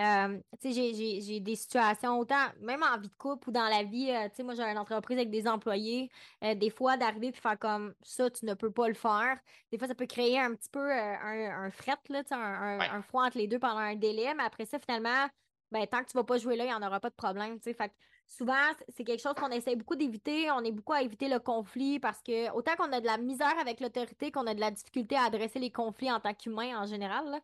Euh, 0.00 0.38
j'ai 0.64 1.40
des 1.40 1.54
situations, 1.54 2.18
autant 2.18 2.46
même 2.62 2.82
en 2.82 2.98
vie 2.98 3.10
de 3.10 3.14
couple 3.14 3.50
ou 3.50 3.52
dans 3.52 3.68
la 3.68 3.82
vie, 3.82 4.10
euh, 4.10 4.42
moi 4.42 4.54
j'ai 4.54 4.62
une 4.62 4.78
entreprise 4.78 5.18
avec 5.18 5.28
des 5.28 5.46
employés, 5.46 6.10
euh, 6.44 6.54
des 6.54 6.70
fois 6.70 6.96
d'arriver 6.96 7.30
puis 7.30 7.42
faire 7.42 7.58
comme 7.58 7.94
ça, 8.02 8.30
tu 8.30 8.46
ne 8.46 8.54
peux 8.54 8.70
pas 8.70 8.88
le 8.88 8.94
faire. 8.94 9.38
Des 9.70 9.76
fois, 9.76 9.86
ça 9.86 9.94
peut 9.94 10.06
créer 10.06 10.40
un 10.40 10.54
petit 10.54 10.70
peu 10.70 10.90
un, 10.90 11.64
un, 11.64 11.70
fret, 11.70 11.98
là, 12.08 12.22
un, 12.30 12.80
un, 12.80 13.02
froid 13.02 13.26
entre 13.26 13.36
les 13.36 13.48
deux 13.48 13.58
pendant 13.58 13.80
un 13.80 13.96
délai, 13.96 14.32
mais 14.34 14.44
après 14.44 14.64
ça, 14.64 14.78
finalement, 14.78 15.28
ben, 15.72 15.86
tant 15.86 16.02
que 16.02 16.10
tu 16.10 16.16
vas 16.16 16.24
pas 16.24 16.38
jouer 16.38 16.56
là, 16.56 16.64
il 16.64 16.68
n'y 16.68 16.74
en 16.74 16.86
aura 16.86 17.00
pas 17.00 17.10
de 17.10 17.14
problème. 17.14 17.58
Fait 17.60 17.92
souvent, 18.26 18.54
c'est 18.88 19.04
quelque 19.04 19.20
chose 19.20 19.34
qu'on 19.34 19.50
essaie 19.50 19.76
beaucoup 19.76 19.96
d'éviter. 19.96 20.50
On 20.50 20.60
est 20.64 20.72
beaucoup 20.72 20.92
à 20.92 21.02
éviter 21.02 21.28
le 21.28 21.38
conflit 21.38 21.98
parce 21.98 22.22
que 22.22 22.50
autant 22.52 22.74
qu'on 22.76 22.92
a 22.92 23.00
de 23.00 23.06
la 23.06 23.18
misère 23.18 23.58
avec 23.60 23.80
l'autorité, 23.80 24.30
qu'on 24.30 24.46
a 24.46 24.54
de 24.54 24.60
la 24.60 24.70
difficulté 24.70 25.16
à 25.16 25.24
adresser 25.24 25.58
les 25.58 25.70
conflits 25.70 26.10
en 26.10 26.20
tant 26.20 26.34
qu'humain 26.34 26.80
en 26.80 26.86
général, 26.86 27.40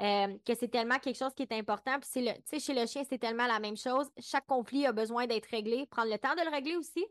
euh, 0.00 0.28
que 0.46 0.54
c'est 0.54 0.68
tellement 0.68 0.98
quelque 0.98 1.18
chose 1.18 1.34
qui 1.34 1.42
est 1.42 1.52
important. 1.52 1.98
Puis 2.00 2.24
le, 2.24 2.58
chez 2.58 2.74
le 2.74 2.86
chien, 2.86 3.02
c'est 3.08 3.18
tellement 3.18 3.46
la 3.46 3.58
même 3.58 3.76
chose. 3.76 4.08
Chaque 4.18 4.46
conflit 4.46 4.86
a 4.86 4.92
besoin 4.92 5.26
d'être 5.26 5.46
réglé. 5.50 5.86
Prendre 5.86 6.10
le 6.10 6.18
temps 6.18 6.34
de 6.34 6.42
le 6.42 6.50
régler 6.50 6.76
aussi. 6.76 7.04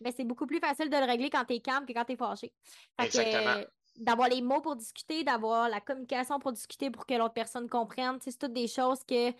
Mais 0.00 0.12
c'est 0.12 0.24
beaucoup 0.24 0.46
plus 0.46 0.60
facile 0.60 0.90
de 0.90 0.96
le 0.96 1.04
régler 1.04 1.30
quand 1.30 1.44
tu 1.44 1.54
es 1.54 1.60
calme 1.60 1.86
que 1.86 1.92
quand 1.92 2.04
tu 2.04 2.12
es 2.12 2.16
fâché. 2.16 2.52
Exactement 2.98 3.62
d'avoir 4.02 4.28
les 4.28 4.42
mots 4.42 4.60
pour 4.60 4.76
discuter, 4.76 5.24
d'avoir 5.24 5.68
la 5.68 5.80
communication 5.80 6.38
pour 6.38 6.52
discuter 6.52 6.90
pour 6.90 7.06
que 7.06 7.14
l'autre 7.14 7.34
personne 7.34 7.68
comprenne. 7.68 8.18
C'est 8.20 8.36
toutes 8.38 8.52
des 8.52 8.68
choses 8.68 9.02
que 9.04 9.28
euh, 9.30 9.32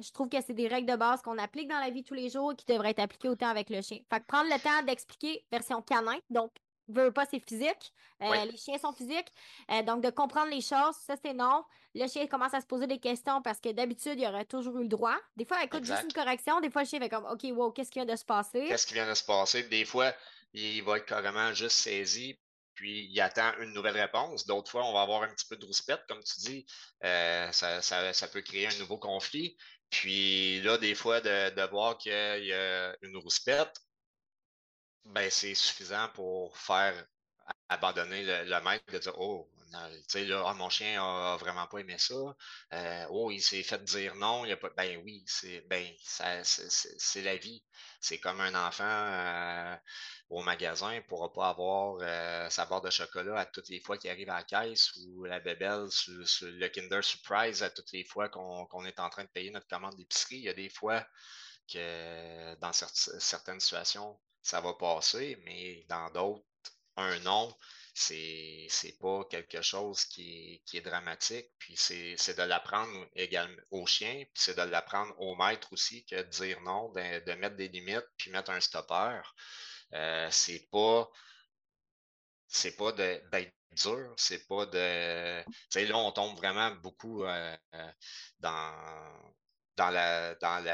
je 0.00 0.12
trouve 0.12 0.28
que 0.28 0.38
c'est 0.44 0.54
des 0.54 0.68
règles 0.68 0.90
de 0.90 0.96
base 0.96 1.20
qu'on 1.22 1.38
applique 1.38 1.68
dans 1.68 1.80
la 1.80 1.90
vie 1.90 2.04
tous 2.04 2.14
les 2.14 2.30
jours 2.30 2.52
et 2.52 2.56
qui 2.56 2.66
devraient 2.66 2.90
être 2.90 3.00
appliquées 3.00 3.28
autant 3.28 3.48
avec 3.48 3.70
le 3.70 3.82
chien. 3.82 3.98
Fait 4.10 4.20
que 4.20 4.26
prendre 4.26 4.48
le 4.50 4.60
temps 4.60 4.82
d'expliquer 4.86 5.44
version 5.50 5.82
canin, 5.82 6.18
donc 6.30 6.52
veut 6.88 7.12
pas, 7.12 7.26
c'est 7.30 7.40
physique. 7.40 7.92
Euh, 8.22 8.44
les 8.46 8.56
chiens 8.56 8.78
sont 8.78 8.92
physiques. 8.92 9.32
Euh, 9.70 9.82
donc, 9.82 10.02
de 10.02 10.10
comprendre 10.10 10.50
les 10.50 10.60
choses, 10.60 10.96
ça, 11.06 11.14
c'est 11.22 11.34
non. 11.34 11.64
Le 11.94 12.06
chien 12.08 12.26
commence 12.26 12.54
à 12.54 12.60
se 12.60 12.66
poser 12.66 12.86
des 12.86 12.98
questions 12.98 13.42
parce 13.42 13.60
que 13.60 13.70
d'habitude, 13.72 14.18
il 14.18 14.26
aurait 14.26 14.44
toujours 14.44 14.78
eu 14.78 14.82
le 14.82 14.88
droit. 14.88 15.16
Des 15.36 15.44
fois, 15.44 15.62
écoute 15.62 15.84
juste 15.84 16.04
une 16.04 16.12
correction. 16.12 16.60
Des 16.60 16.70
fois, 16.70 16.82
le 16.82 16.88
chien 16.88 16.98
fait 16.98 17.08
comme, 17.08 17.26
OK, 17.26 17.44
wow, 17.52 17.72
qu'est-ce 17.72 17.90
qui 17.90 17.98
vient 17.98 18.06
de 18.06 18.16
se 18.16 18.24
passer? 18.24 18.64
Qu'est-ce 18.68 18.86
qui 18.86 18.94
vient 18.94 19.08
de 19.08 19.14
se 19.14 19.24
passer? 19.24 19.64
Des 19.64 19.84
fois, 19.84 20.12
il 20.54 20.82
va 20.82 20.96
être 20.96 21.06
carrément 21.06 21.52
juste 21.52 21.76
saisi 21.76 22.38
puis 22.78 23.08
il 23.10 23.20
attend 23.20 23.52
une 23.58 23.72
nouvelle 23.72 23.98
réponse. 23.98 24.46
D'autres 24.46 24.70
fois, 24.70 24.84
on 24.84 24.92
va 24.92 25.02
avoir 25.02 25.24
un 25.24 25.28
petit 25.34 25.46
peu 25.48 25.56
de 25.56 25.66
rouspette, 25.66 26.04
comme 26.08 26.22
tu 26.22 26.38
dis. 26.38 26.66
Euh, 27.02 27.50
ça, 27.50 28.28
peut 28.32 28.40
créer 28.40 28.68
un 28.68 28.78
nouveau 28.78 28.98
conflit. 28.98 29.56
Puis 29.90 30.60
là, 30.62 30.78
des 30.78 30.94
fois, 30.94 31.20
de, 31.20 31.70
voir 31.70 31.98
qu'il 31.98 32.12
y 32.12 32.52
a 32.52 32.94
une 33.02 33.16
rouspette, 33.16 33.74
ben, 35.06 35.28
c'est 35.28 35.54
suffisant 35.54 36.08
pour 36.14 36.56
faire 36.56 37.04
abandonner 37.68 38.22
le, 38.44 38.60
maître 38.60 38.84
de 38.92 38.98
dire 38.98 39.18
Oh, 39.18 39.50
là, 39.72 40.44
ah, 40.46 40.54
mon 40.54 40.70
chien 40.70 41.02
a, 41.02 41.36
vraiment 41.36 41.66
pas 41.66 41.78
aimé 41.78 41.96
ça. 41.98 42.14
Euh, 42.72 43.06
oh, 43.10 43.30
il 43.30 43.40
s'est 43.40 43.62
fait 43.62 43.82
dire 43.84 44.14
non. 44.16 44.44
Il 44.44 44.52
a 44.52 44.56
pas... 44.56 44.70
Ben 44.76 45.00
oui, 45.04 45.24
c'est 45.26 45.60
ben, 45.68 45.86
la 47.16 47.36
vie. 47.36 47.62
C'est 48.00 48.18
comme 48.18 48.40
un 48.40 48.54
enfant 48.54 48.84
euh, 48.84 49.76
au 50.30 50.42
magasin 50.42 50.94
ne 50.94 51.00
pourra 51.00 51.32
pas 51.32 51.48
avoir 51.48 51.98
euh, 52.00 52.48
sa 52.50 52.66
barre 52.66 52.82
de 52.82 52.90
chocolat 52.90 53.40
à 53.40 53.46
toutes 53.46 53.68
les 53.68 53.80
fois 53.80 53.98
qu'il 53.98 54.10
arrive 54.10 54.30
à 54.30 54.36
la 54.38 54.44
caisse 54.44 54.92
ou 54.96 55.24
la 55.24 55.40
bébelle 55.40 55.90
sur, 55.90 56.14
le 56.42 56.68
Kinder 56.68 57.02
Surprise 57.02 57.62
à 57.62 57.70
toutes 57.70 57.92
les 57.92 58.04
fois 58.04 58.28
qu'on 58.28 58.84
est 58.84 59.00
en 59.00 59.08
train 59.08 59.24
de 59.24 59.28
payer 59.28 59.50
notre 59.50 59.68
commande 59.68 59.96
d'épicerie. 59.96 60.36
Il 60.36 60.44
y 60.44 60.48
a 60.48 60.54
des 60.54 60.70
fois 60.70 61.06
que 61.72 62.54
dans 62.56 62.72
certaines 62.72 63.60
situations, 63.60 64.18
ça 64.42 64.60
va 64.60 64.74
passer, 64.74 65.40
mais 65.44 65.84
dans 65.88 66.10
d'autres, 66.10 66.44
un 66.96 67.18
non, 67.20 67.54
c'est 67.98 68.66
c'est 68.70 68.98
pas 68.98 69.24
quelque 69.30 69.60
chose 69.62 70.04
qui 70.04 70.62
est, 70.72 70.80
dramatique. 70.80 71.48
Puis 71.58 71.76
c'est 71.76 72.36
de 72.36 72.42
l'apprendre 72.42 73.08
également 73.14 73.60
au 73.70 73.86
chien, 73.86 74.24
puis 74.32 74.42
c'est 74.42 74.56
de 74.56 74.62
l'apprendre 74.62 75.14
au 75.18 75.34
maître 75.36 75.72
aussi 75.72 76.04
que 76.06 76.16
de 76.16 76.22
dire 76.22 76.60
non, 76.62 76.92
de, 76.92 77.32
mettre 77.34 77.56
des 77.56 77.68
limites, 77.68 78.06
puis 78.16 78.30
mettre 78.30 78.50
un 78.50 78.60
stopper. 78.60 79.20
Euh, 79.94 80.28
c'est 80.30 80.68
pas 80.70 81.10
c'est 82.48 82.76
pas 82.76 82.92
d'être 82.92 83.54
dur, 83.72 84.14
c'est 84.16 84.46
pas 84.46 84.66
de. 84.66 85.42
Tu 85.44 85.52
sais, 85.70 85.86
là, 85.86 85.96
on 85.98 86.12
tombe 86.12 86.36
vraiment 86.36 86.70
beaucoup 86.76 87.24
euh, 87.24 87.56
euh, 87.74 87.92
dans, 88.40 89.32
dans 89.76 89.90
la 89.90 90.34
dans 90.36 90.64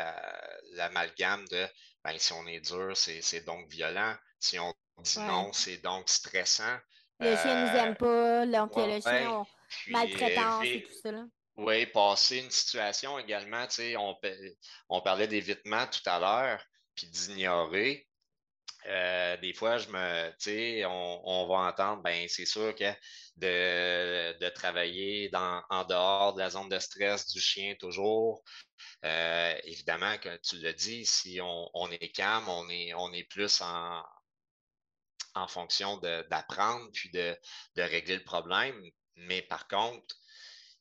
l'amalgame 0.72 1.46
de 1.48 1.66
ben, 2.04 2.18
si 2.18 2.32
on 2.34 2.46
est 2.46 2.60
dur, 2.60 2.96
c'est 2.96 3.44
donc 3.44 3.68
violent. 3.70 4.14
Si 4.38 4.58
on 4.58 4.74
dit 4.98 5.18
non, 5.20 5.52
c'est 5.52 5.78
donc 5.78 6.08
stressant. 6.08 6.78
Le 7.24 7.36
chien 7.36 7.66
nous 7.66 7.78
aime 7.78 7.96
euh, 8.02 8.46
pas, 8.46 8.46
donc 8.46 8.76
le 8.76 9.00
chien 9.00 9.44
maltraitance 9.88 10.64
et 10.64 10.82
tout 10.82 10.92
ça. 11.02 11.10
Oui, 11.56 11.86
passer 11.86 12.38
une 12.38 12.50
situation 12.50 13.18
également, 13.18 13.66
tu 13.66 13.74
sais, 13.74 13.96
on, 13.96 14.16
on 14.88 15.00
parlait 15.00 15.28
d'évitement 15.28 15.86
tout 15.86 16.02
à 16.06 16.18
l'heure, 16.18 16.64
puis 16.96 17.06
d'ignorer. 17.06 18.08
Euh, 18.86 19.36
des 19.38 19.54
fois, 19.54 19.78
je 19.78 19.88
me, 19.88 20.30
tu 20.32 20.50
sais, 20.50 20.84
on, 20.84 21.20
on, 21.24 21.46
va 21.46 21.68
entendre, 21.68 22.02
ben 22.02 22.26
c'est 22.28 22.44
sûr 22.44 22.74
que 22.74 22.92
de, 23.36 24.38
de 24.38 24.48
travailler 24.50 25.30
dans, 25.30 25.62
en 25.70 25.84
dehors 25.84 26.34
de 26.34 26.40
la 26.40 26.50
zone 26.50 26.68
de 26.68 26.78
stress 26.78 27.26
du 27.28 27.40
chien 27.40 27.74
toujours. 27.78 28.42
Euh, 29.04 29.54
évidemment, 29.64 30.18
que 30.18 30.36
tu 30.38 30.58
le 30.58 30.74
dis, 30.74 31.06
si 31.06 31.40
on, 31.40 31.70
on, 31.72 31.90
est 31.90 32.08
calme, 32.10 32.48
on 32.48 32.68
est, 32.68 32.92
on 32.94 33.12
est 33.12 33.24
plus 33.24 33.62
en, 33.62 34.02
en 35.34 35.48
fonction 35.48 35.96
d'apprendre 35.98 36.90
puis 36.92 37.10
de, 37.10 37.36
de, 37.76 37.82
régler 37.82 38.16
le 38.16 38.24
problème. 38.24 38.80
Mais 39.16 39.42
par 39.42 39.68
contre, 39.68 40.14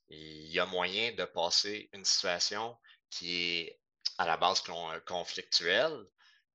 il 0.10 0.52
y 0.52 0.60
a 0.60 0.66
moyen 0.66 1.12
de 1.14 1.26
passer 1.26 1.90
une 1.94 2.06
situation 2.06 2.78
qui 3.10 3.60
est 3.60 3.80
à 4.18 4.26
la 4.26 4.38
base 4.38 4.62
conflictuelle, 5.06 6.06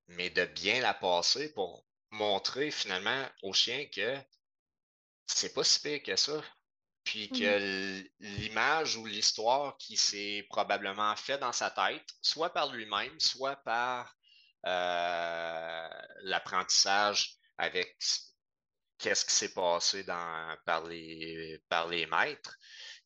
mais 0.06 0.30
de 0.30 0.44
bien 0.44 0.80
la 0.80 0.94
passer 0.94 1.52
pour 1.52 1.84
montrer 2.10 2.70
finalement 2.70 3.28
au 3.42 3.52
chien 3.52 3.86
que 3.94 4.16
c'est 5.26 5.52
pas 5.52 5.64
si 5.64 5.80
pire 5.80 6.02
que 6.02 6.16
ça. 6.16 6.42
Puis 7.04 7.30
que 7.30 8.00
mmh 8.00 8.08
l'image 8.20 8.96
ou 8.96 9.06
l'histoire 9.06 9.76
qui 9.78 9.96
s'est 9.96 10.44
probablement 10.50 11.14
fait 11.16 11.38
dans 11.38 11.52
sa 11.52 11.70
tête, 11.70 12.04
soit 12.20 12.50
par 12.50 12.70
lui-même, 12.70 13.18
soit 13.18 13.56
par 13.56 14.14
euh, 14.66 15.88
l'apprentissage 16.22 17.37
avec 17.58 17.96
qu'est-ce 18.98 19.24
qui 19.24 19.34
s'est 19.34 19.54
passé 19.54 20.04
par, 20.04 20.84
les, 20.86 21.60
par 21.68 21.88
les 21.88 22.06
maîtres, 22.06 22.56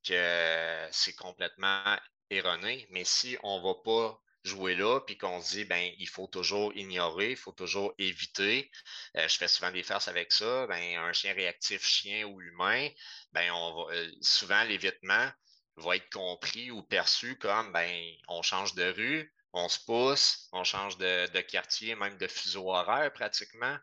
que 0.04 0.88
c'est 0.90 1.14
complètement 1.14 1.96
erroné. 2.30 2.86
Mais 2.90 3.04
si 3.04 3.36
on 3.42 3.58
ne 3.58 3.64
va 3.64 3.74
pas 3.84 4.18
jouer 4.44 4.74
là, 4.74 5.00
puis 5.00 5.16
qu'on 5.16 5.40
se 5.40 5.52
dit, 5.52 5.64
ben, 5.64 5.92
il 5.98 6.08
faut 6.08 6.26
toujours 6.26 6.74
ignorer, 6.74 7.30
il 7.30 7.36
faut 7.36 7.52
toujours 7.52 7.94
éviter. 7.98 8.70
Euh, 9.16 9.28
je 9.28 9.36
fais 9.36 9.48
souvent 9.48 9.70
des 9.70 9.82
farces 9.84 10.08
avec 10.08 10.32
ça. 10.32 10.66
Ben, 10.66 10.98
un 10.98 11.12
chien 11.12 11.32
réactif, 11.32 11.84
chien 11.84 12.26
ou 12.26 12.40
humain, 12.40 12.88
ben, 13.32 13.50
on 13.52 13.84
va, 13.84 13.94
euh, 13.94 14.10
souvent 14.20 14.64
l'évitement 14.64 15.30
va 15.76 15.96
être 15.96 16.10
compris 16.10 16.70
ou 16.70 16.82
perçu 16.82 17.38
comme, 17.38 17.72
ben, 17.72 18.14
on 18.28 18.42
change 18.42 18.74
de 18.74 18.90
rue, 18.90 19.32
on 19.52 19.68
se 19.68 19.78
pousse, 19.84 20.48
on 20.52 20.64
change 20.64 20.98
de 20.98 21.40
quartier, 21.42 21.94
même 21.94 22.18
de 22.18 22.26
fuseau 22.26 22.70
horaire 22.70 23.12
pratiquement. 23.12 23.76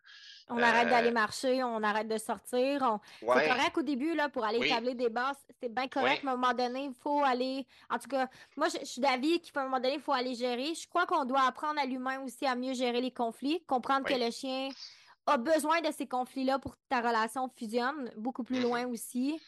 On 0.50 0.58
arrête 0.58 0.90
d'aller 0.90 1.10
euh, 1.10 1.14
marcher, 1.14 1.64
on 1.64 1.84
arrête 1.84 2.08
de 2.08 2.18
sortir. 2.18 2.82
On... 2.82 3.00
C'est 3.22 3.48
correct 3.48 3.78
au 3.78 3.82
début 3.82 4.16
là, 4.16 4.30
pour 4.30 4.44
aller 4.44 4.66
établir 4.66 4.96
des 4.96 5.10
bases. 5.10 5.38
C'est 5.62 5.74
bien 5.74 5.88
correct, 5.88 6.22
mais 6.24 6.32
à 6.32 6.34
un 6.34 6.38
moment 6.38 6.54
donné, 6.54 6.86
il 6.86 6.94
faut 6.94 7.24
aller. 7.24 7.68
En 7.90 8.00
tout 8.00 8.08
cas, 8.08 8.28
moi, 8.58 8.68
je, 8.68 8.84
suis 8.86 9.02
d'avis 9.02 9.40
qu'à 9.42 9.62
un 9.62 9.64
moment 9.66 9.80
donné, 9.80 9.96
il 9.96 10.02
faut 10.02 10.14
aller 10.14 10.34
gérer. 10.34 10.74
Je 10.74 10.88
crois 10.88 11.06
qu'on 11.06 11.26
doit 11.26 11.42
apprendre 11.48 11.80
à 11.80 11.86
l'humain 11.86 12.20
aussi 12.22 12.46
à 12.46 12.56
mieux 12.56 12.74
gérer 12.74 13.02
les 13.02 13.12
conflits, 13.12 13.64
comprendre 13.68 14.06
que 14.06 14.14
le 14.14 14.32
chien 14.32 14.70
a 15.28 15.38
besoin 15.38 15.82
de 15.82 15.92
ces 15.92 16.08
conflits-là 16.08 16.58
pour 16.58 16.72
que 16.72 16.82
ta 16.90 17.02
relation 17.02 17.48
fusionne 17.56 18.12
beaucoup 18.18 18.44
plus 18.44 18.60
mm-hmm. 18.60 18.64
loin 18.64 18.88
aussi 18.88 19.40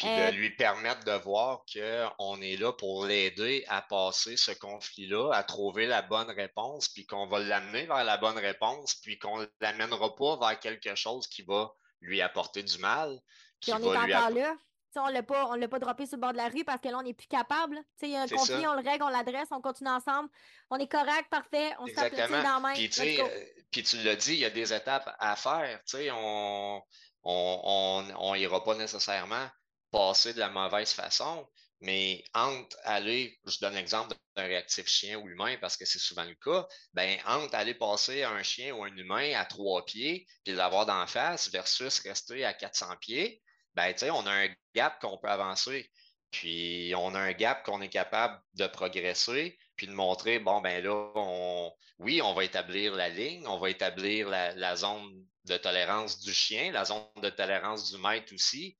puis 0.00 0.08
de 0.08 0.22
euh, 0.22 0.30
lui 0.30 0.50
permettre 0.50 1.04
de 1.04 1.12
voir 1.12 1.62
qu'on 1.70 2.40
est 2.40 2.56
là 2.56 2.72
pour 2.72 3.04
l'aider 3.04 3.64
à 3.68 3.82
passer 3.82 4.36
ce 4.38 4.50
conflit-là, 4.52 5.30
à 5.32 5.42
trouver 5.42 5.86
la 5.86 6.00
bonne 6.00 6.30
réponse, 6.30 6.88
puis 6.88 7.06
qu'on 7.06 7.26
va 7.26 7.38
l'amener 7.38 7.84
vers 7.84 8.04
la 8.04 8.16
bonne 8.16 8.38
réponse, 8.38 8.94
puis 8.94 9.18
qu'on 9.18 9.40
ne 9.40 9.46
l'amènera 9.60 10.16
pas 10.16 10.38
vers 10.38 10.58
quelque 10.58 10.94
chose 10.94 11.26
qui 11.26 11.42
va 11.42 11.70
lui 12.00 12.22
apporter 12.22 12.62
du 12.62 12.78
mal. 12.78 13.20
Puis 13.60 13.74
on 13.74 13.78
est 13.78 13.96
encore 13.96 14.30
là. 14.30 14.56
on 14.96 15.08
ne 15.08 15.12
l'a 15.12 15.22
pas, 15.22 15.56
l'a 15.58 15.68
pas 15.68 15.78
droppé 15.78 16.06
sur 16.06 16.16
le 16.16 16.22
bord 16.22 16.32
de 16.32 16.38
la 16.38 16.48
rue 16.48 16.64
parce 16.64 16.80
que 16.80 16.88
là, 16.88 16.96
on 16.96 17.02
n'est 17.02 17.12
plus 17.12 17.28
capable. 17.28 17.78
Il 18.00 18.08
y 18.08 18.16
a 18.16 18.22
un 18.22 18.26
conflit, 18.28 18.66
on 18.66 18.72
le 18.72 18.88
règle, 18.88 19.04
on 19.04 19.08
l'adresse, 19.08 19.48
on 19.50 19.60
continue 19.60 19.90
ensemble. 19.90 20.30
On 20.70 20.78
est 20.78 20.90
correct, 20.90 21.26
parfait, 21.30 21.74
on 21.78 21.86
s'applaudit 21.88 22.32
dans 22.32 22.54
la 22.54 22.60
main. 22.60 22.72
Puis, 22.72 23.20
euh, 23.20 23.28
puis 23.70 23.82
tu 23.82 23.98
l'as 23.98 24.16
dit, 24.16 24.32
il 24.32 24.40
y 24.40 24.46
a 24.46 24.50
des 24.50 24.72
étapes 24.72 25.14
à 25.18 25.36
faire. 25.36 25.78
On 25.94 26.82
n'ira 27.22 28.14
on, 28.18 28.34
ira 28.34 28.64
pas 28.64 28.76
nécessairement 28.76 29.46
passer 29.90 30.34
de 30.34 30.38
la 30.38 30.50
mauvaise 30.50 30.92
façon, 30.92 31.48
mais 31.80 32.22
entre 32.34 32.76
aller, 32.84 33.38
je 33.46 33.58
donne 33.60 33.74
l'exemple 33.74 34.14
d'un 34.36 34.44
réactif 34.44 34.86
chien 34.86 35.18
ou 35.18 35.28
humain 35.28 35.56
parce 35.60 35.76
que 35.76 35.84
c'est 35.84 35.98
souvent 35.98 36.24
le 36.24 36.34
cas, 36.34 36.66
ben 36.92 37.18
entre 37.26 37.54
aller 37.54 37.74
passer 37.74 38.22
un 38.22 38.42
chien 38.42 38.74
ou 38.74 38.84
un 38.84 38.94
humain 38.96 39.32
à 39.34 39.44
trois 39.46 39.84
pieds 39.84 40.26
puis 40.44 40.54
l'avoir 40.54 40.86
d'en 40.86 41.06
face 41.06 41.50
versus 41.50 42.00
rester 42.00 42.44
à 42.44 42.52
400 42.52 42.96
pieds, 43.00 43.42
ben 43.74 43.94
on 44.12 44.26
a 44.26 44.32
un 44.32 44.48
gap 44.74 45.00
qu'on 45.00 45.18
peut 45.18 45.28
avancer. 45.28 45.90
Puis 46.30 46.92
on 46.96 47.14
a 47.14 47.18
un 47.18 47.32
gap 47.32 47.64
qu'on 47.64 47.80
est 47.80 47.88
capable 47.88 48.40
de 48.54 48.66
progresser, 48.66 49.58
puis 49.76 49.86
de 49.86 49.92
montrer, 49.92 50.38
bon, 50.38 50.60
ben 50.60 50.82
là, 50.84 51.70
oui, 51.98 52.22
on 52.22 52.34
va 52.34 52.44
établir 52.44 52.94
la 52.94 53.08
ligne, 53.08 53.46
on 53.46 53.58
va 53.58 53.70
établir 53.70 54.28
la, 54.28 54.54
la 54.54 54.76
zone 54.76 55.26
de 55.46 55.56
tolérance 55.56 56.20
du 56.20 56.32
chien, 56.32 56.70
la 56.72 56.84
zone 56.84 57.04
de 57.16 57.30
tolérance 57.30 57.90
du 57.90 57.98
maître 57.98 58.32
aussi, 58.34 58.78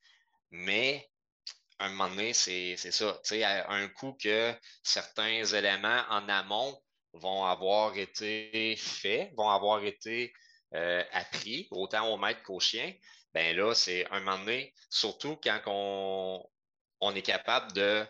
mais 0.50 1.08
à 1.78 1.86
un 1.86 1.90
moment 1.90 2.10
donné, 2.10 2.34
c'est 2.34 2.76
ça. 2.76 3.18
Tu 3.24 3.36
sais, 3.36 3.44
un 3.44 3.88
coup 3.88 4.16
que 4.22 4.54
certains 4.82 5.44
éléments 5.44 6.02
en 6.10 6.28
amont 6.28 6.78
vont 7.14 7.44
avoir 7.44 7.96
été 7.96 8.76
faits, 8.76 9.32
vont 9.36 9.48
avoir 9.48 9.82
été 9.84 10.32
euh, 10.74 11.02
appris, 11.12 11.68
autant 11.70 12.12
au 12.12 12.18
maître 12.18 12.42
qu'au 12.42 12.60
chien, 12.60 12.92
ben 13.32 13.56
là, 13.56 13.74
c'est 13.74 14.06
un 14.10 14.20
moment 14.20 14.38
donné, 14.38 14.74
surtout 14.90 15.36
quand 15.42 15.60
on, 15.66 16.44
on 17.00 17.14
est 17.14 17.22
capable 17.22 17.72
de 17.72 18.04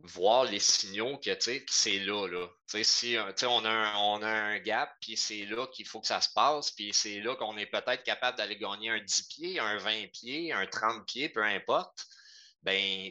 voir 0.00 0.44
les 0.44 0.60
signaux 0.60 1.18
que, 1.18 1.30
c'est 1.68 1.98
là, 2.00 2.26
là. 2.28 2.48
Si, 2.82 3.16
on 3.44 3.64
a 3.64 3.70
un, 3.70 3.96
on 3.96 4.22
a 4.22 4.28
un 4.28 4.58
gap, 4.58 4.94
puis 5.00 5.16
c'est 5.16 5.44
là 5.46 5.66
qu'il 5.68 5.86
faut 5.86 6.00
que 6.00 6.06
ça 6.06 6.20
se 6.20 6.28
passe, 6.34 6.70
puis 6.70 6.92
c'est 6.92 7.20
là 7.20 7.34
qu'on 7.36 7.56
est 7.56 7.66
peut-être 7.66 8.02
capable 8.02 8.36
d'aller 8.38 8.56
gagner 8.56 8.90
un 8.90 9.00
10 9.00 9.22
pieds, 9.28 9.58
un 9.58 9.78
20 9.78 10.08
pieds, 10.12 10.52
un 10.52 10.66
30 10.66 11.06
pieds, 11.06 11.28
peu 11.28 11.42
importe. 11.42 12.06
Ben, 12.62 13.10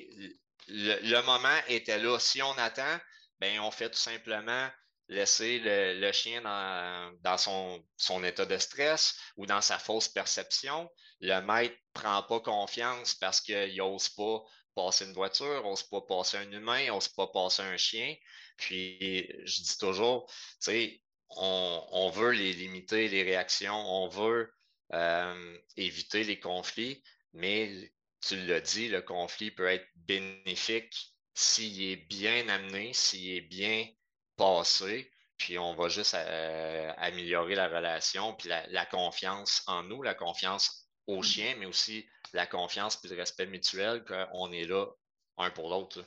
le, 0.67 1.21
moment 1.21 1.57
était 1.67 1.97
là. 1.97 2.19
Si 2.19 2.41
on 2.41 2.57
attend, 2.57 2.99
ben, 3.39 3.59
on 3.59 3.71
fait 3.71 3.89
tout 3.89 3.97
simplement 3.97 4.69
laisser 5.07 5.59
le, 5.63 6.11
chien 6.11 6.41
dans, 6.41 7.13
dans 7.21 7.37
son, 7.37 7.83
son, 7.97 8.23
état 8.23 8.45
de 8.45 8.57
stress 8.57 9.17
ou 9.37 9.45
dans 9.45 9.61
sa 9.61 9.77
fausse 9.77 10.07
perception. 10.07 10.89
Le 11.21 11.39
maître 11.41 11.75
prend 11.93 12.23
pas 12.23 12.39
confiance 12.39 13.15
parce 13.15 13.39
qu'il 13.39 13.75
n'ose 13.77 14.09
pas 14.09 14.43
passer 14.75 15.05
une 15.05 15.13
voiture, 15.13 15.61
on 15.63 15.69
n'ose 15.69 15.83
pas 15.83 16.01
passer 16.01 16.37
un 16.37 16.51
humain, 16.51 16.85
on 16.89 16.95
n'ose 16.95 17.07
pas 17.07 17.27
passer 17.27 17.63
un 17.63 17.77
chien. 17.77 18.15
Puis, 18.57 19.27
je 19.45 19.61
dis 19.61 19.77
toujours, 19.77 20.27
tu 20.27 20.35
sais, 20.59 21.01
on, 21.29 22.09
veut 22.13 22.31
les 22.31 22.53
limiter, 22.53 23.07
les 23.09 23.23
réactions, 23.23 23.75
on 23.75 24.07
veut 24.07 24.53
euh, 24.93 25.57
éviter 25.77 26.23
les 26.23 26.39
conflits, 26.39 27.03
mais 27.33 27.91
tu 28.21 28.37
l'as 28.45 28.61
dit, 28.61 28.89
le 28.89 29.01
conflit 29.01 29.51
peut 29.51 29.67
être 29.67 29.87
bénéfique 29.95 31.15
s'il 31.33 31.81
est 31.83 31.95
bien 32.07 32.47
amené, 32.47 32.93
s'il 32.93 33.35
est 33.35 33.41
bien 33.41 33.87
passé, 34.37 35.11
puis 35.37 35.59
on 35.59 35.75
va 35.75 35.89
juste 35.89 36.15
euh, 36.15 36.93
améliorer 36.97 37.55
la 37.55 37.67
relation, 37.67 38.33
puis 38.35 38.49
la, 38.49 38.85
confiance 38.85 39.63
en 39.67 39.83
nous, 39.83 40.01
la 40.01 40.15
confiance 40.15 40.87
au 41.07 41.19
mm-hmm. 41.19 41.23
chien, 41.23 41.55
mais 41.59 41.65
aussi 41.65 42.07
la 42.35 42.47
confiance 42.47 43.03
et 43.03 43.07
le 43.07 43.15
respect 43.15 43.47
mutuel 43.47 44.03
qu'on 44.05 44.51
est 44.51 44.65
là 44.65 44.87
un 45.37 45.49
pour 45.49 45.69
l'autre. 45.69 46.05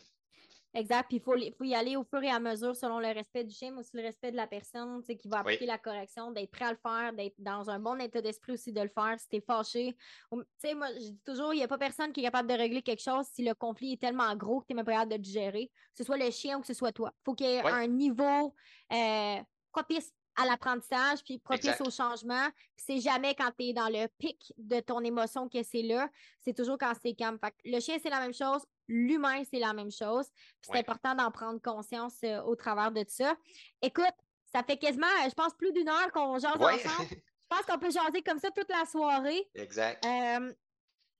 Exact. 0.75 1.07
Puis 1.09 1.17
il 1.17 1.23
faut, 1.23 1.35
faut, 1.57 1.65
y 1.65 1.75
aller 1.75 1.97
au 1.97 2.05
fur 2.05 2.23
et 2.23 2.31
à 2.31 2.39
mesure 2.39 2.77
selon 2.77 2.99
le 3.01 3.09
respect 3.09 3.43
du 3.43 3.55
chien, 3.55 3.73
mais 3.73 3.81
aussi 3.81 3.97
le 3.97 4.03
respect 4.03 4.31
de 4.31 4.37
la 4.37 4.47
personne 4.47 5.03
qui 5.03 5.29
va 5.29 5.39
appliquer 5.39 5.67
la 5.67 5.79
correction, 5.79 6.31
d'être 6.31 6.51
prêt 6.51 6.67
à 6.67 6.73
le 6.73 6.79
faire, 6.83 7.13
d'être 7.15 7.35
dans 7.39 7.71
un 7.71 7.79
bon 7.79 7.99
état 7.99 8.21
d'esprit 8.21 8.53
aussi 8.53 8.73
de 8.73 8.83
le 8.83 8.89
faire. 8.89 9.19
Si 9.19 9.29
t'es 9.29 9.41
fâché. 9.41 9.97
Tu 10.31 10.39
sais, 10.59 10.75
moi, 10.75 10.89
je 10.95 11.11
dis 11.11 11.21
toujours, 11.25 11.55
il 11.55 11.57
n'y 11.57 11.65
a 11.65 11.69
pas 11.69 11.79
personne 11.79 12.13
qui 12.13 12.21
est 12.21 12.25
capable 12.25 12.49
de 12.49 12.55
régler 12.55 12.83
quelque 12.83 13.03
chose 13.03 13.27
si 13.33 13.43
le 13.45 13.55
conflit 13.55 13.95
est 13.95 14.01
tellement 14.01 14.35
gros 14.37 14.61
que 14.61 14.67
tu 14.67 14.73
n'es 14.73 14.77
même 14.77 14.85
pas 14.85 14.93
capable 14.93 15.13
de 15.13 15.17
le 15.17 15.25
gérer. 15.25 15.69
Que 15.69 15.99
ce 15.99 16.05
soit 16.05 16.19
le 16.19 16.31
chien 16.31 16.59
ou 16.59 16.61
que 16.61 16.67
ce 16.67 16.75
soit 16.75 16.93
toi. 16.93 17.13
faut 17.25 17.35
qu'il 17.35 17.47
y 17.47 17.55
ait 17.55 17.63
un 17.63 17.87
niveau 17.87 18.55
euh, 18.93 19.43
propice 19.73 20.13
à 20.41 20.47
l'apprentissage, 20.47 21.23
puis 21.25 21.39
propice 21.39 21.81
au 21.81 21.91
changement. 21.91 22.49
C'est 22.77 23.01
jamais 23.01 23.35
quand 23.35 23.51
tu 23.59 23.67
es 23.67 23.73
dans 23.73 23.89
le 23.89 24.07
pic 24.19 24.53
de 24.57 24.81
ton 24.81 25.01
émotion 25.01 25.49
que 25.49 25.63
c'est 25.63 25.83
là. 25.83 26.09
C'est 26.41 26.55
toujours 26.55 26.79
quand 26.79 26.93
c'est 27.03 27.15
calme. 27.15 27.39
le 27.65 27.81
chien, 27.81 27.99
c'est 28.03 28.11
la 28.11 28.21
même 28.21 28.33
chose. 28.33 28.65
L'humain, 28.87 29.43
c'est 29.51 29.59
la 29.59 29.73
même 29.73 29.91
chose. 29.91 30.27
c'est 30.63 30.79
important 30.79 31.15
d'en 31.15 31.31
prendre 31.31 31.61
conscience 31.61 32.19
euh, 32.25 32.41
au 32.43 32.55
travers 32.55 32.93
de 32.93 33.05
ça. 33.07 33.37
Écoute, 33.83 34.05
ça 34.53 34.63
fait 34.63 34.79
quasiment, 34.79 35.07
euh, 35.07 35.29
je 35.29 35.35
pense, 35.35 35.53
plus 35.55 35.73
d'une 35.73 35.89
heure 35.89 36.11
qu'on 36.13 36.39
jase 36.39 36.55
ensemble. 36.55 37.09
Je 37.51 37.57
pense 37.57 37.65
qu'on 37.65 37.79
peut 37.79 37.91
jaser 37.91 38.21
comme 38.21 38.39
ça 38.39 38.51
toute 38.51 38.69
la 38.69 38.85
soirée. 38.85 39.49
Exact. 39.55 40.05
Euh, 40.05 40.53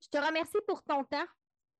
je 0.03 0.09
te 0.09 0.19
remercie 0.19 0.59
pour 0.67 0.83
ton 0.83 1.03
temps. 1.03 1.25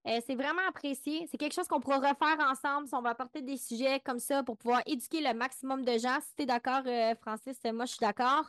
Euh, 0.07 0.21
c'est 0.27 0.35
vraiment 0.35 0.67
apprécié. 0.69 1.27
C'est 1.31 1.37
quelque 1.37 1.55
chose 1.55 1.67
qu'on 1.67 1.81
pourra 1.81 1.99
refaire 1.99 2.39
ensemble 2.41 2.87
si 2.87 2.95
on 2.95 3.03
va 3.03 3.11
apporter 3.11 3.43
des 3.43 3.57
sujets 3.57 4.01
comme 4.01 4.21
ça 4.21 4.43
pour 4.43 4.57
pouvoir 4.57 4.83
éduquer 4.87 5.21
le 5.21 5.35
maximum 5.35 5.85
de 5.85 5.99
gens. 5.99 6.19
Si 6.21 6.35
tu 6.37 6.43
es 6.45 6.47
d'accord, 6.47 6.83
euh, 6.87 7.15
Francis, 7.21 7.59
moi 7.65 7.85
je 7.85 7.91
suis 7.91 8.01
d'accord. 8.01 8.45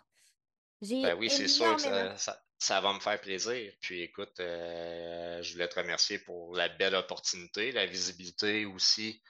Ben 0.81 1.15
oui, 1.15 1.29
c'est 1.29 1.49
sûr 1.49 1.75
que 1.75 2.15
ça, 2.57 2.81
va 2.81 2.93
me 2.93 2.99
faire 2.99 3.19
plaisir. 3.19 3.73
Puis 3.81 4.01
écoute, 4.01 4.39
euh, 4.39 5.41
je 5.41 5.53
voulais 5.53 5.67
te 5.67 5.77
remercier 5.77 6.19
pour 6.19 6.55
la 6.55 6.69
belle 6.69 6.95
opportunité, 6.95 7.73
la 7.73 7.85
visibilité 7.85 8.65
aussi, 8.65 9.21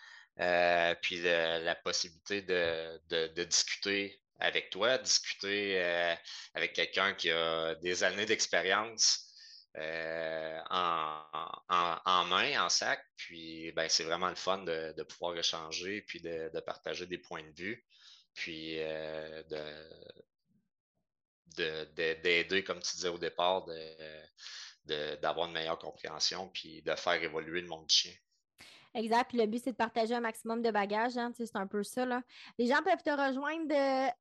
puis 1.01 1.21
la 1.23 1.75
possibilité 1.83 2.43
de, 2.43 3.43
discuter 3.45 4.21
avec 4.39 4.69
toi, 4.69 4.99
discuter 4.99 5.81
avec 6.53 6.73
quelqu'un 6.73 7.15
qui 7.15 7.31
a 7.31 7.73
des 7.75 8.03
années 8.03 8.27
d'expérience. 8.27 9.28
Euh, 9.77 10.59
en, 10.69 12.25
main, 12.25 12.65
en 12.65 12.69
sac. 12.69 12.99
Puis 13.15 13.71
ben, 13.73 13.87
c'est 13.87 14.03
vraiment 14.03 14.29
le 14.29 14.35
fun 14.35 14.59
de, 14.59 15.03
pouvoir 15.03 15.37
échanger 15.37 16.01
puis 16.01 16.21
de, 16.21 16.59
partager 16.61 17.05
des 17.05 17.17
points 17.17 17.43
de 17.43 17.55
vue. 17.55 17.85
Puis 18.33 18.77
euh, 18.79 19.43
d'aider, 21.55 22.63
comme 22.63 22.79
tu 22.79 22.95
disais 22.95 23.09
au 23.09 23.17
départ, 23.17 23.65
d'avoir 24.85 25.47
une 25.47 25.53
meilleure 25.53 25.79
compréhension 25.79 26.49
puis 26.49 26.81
de 26.81 26.95
faire 26.95 27.21
évoluer 27.21 27.61
le 27.61 27.67
monde 27.67 27.85
du 27.85 27.95
chien. 27.95 28.13
Exact. 28.95 29.29
Puis 29.29 29.37
le 29.37 29.45
but, 29.45 29.63
c'est 29.63 29.71
de 29.71 29.77
partager 29.77 30.15
un 30.15 30.19
maximum 30.19 30.63
de 30.63 30.71
bagages. 30.71 31.15
Hein, 31.15 31.31
c'est 31.37 31.55
un 31.55 31.67
peu 31.67 31.83
ça. 31.83 32.05
Là. 32.07 32.23
Les 32.57 32.65
gens 32.65 32.81
peuvent 32.83 33.03
te 33.03 33.11
rejoindre 33.11 33.67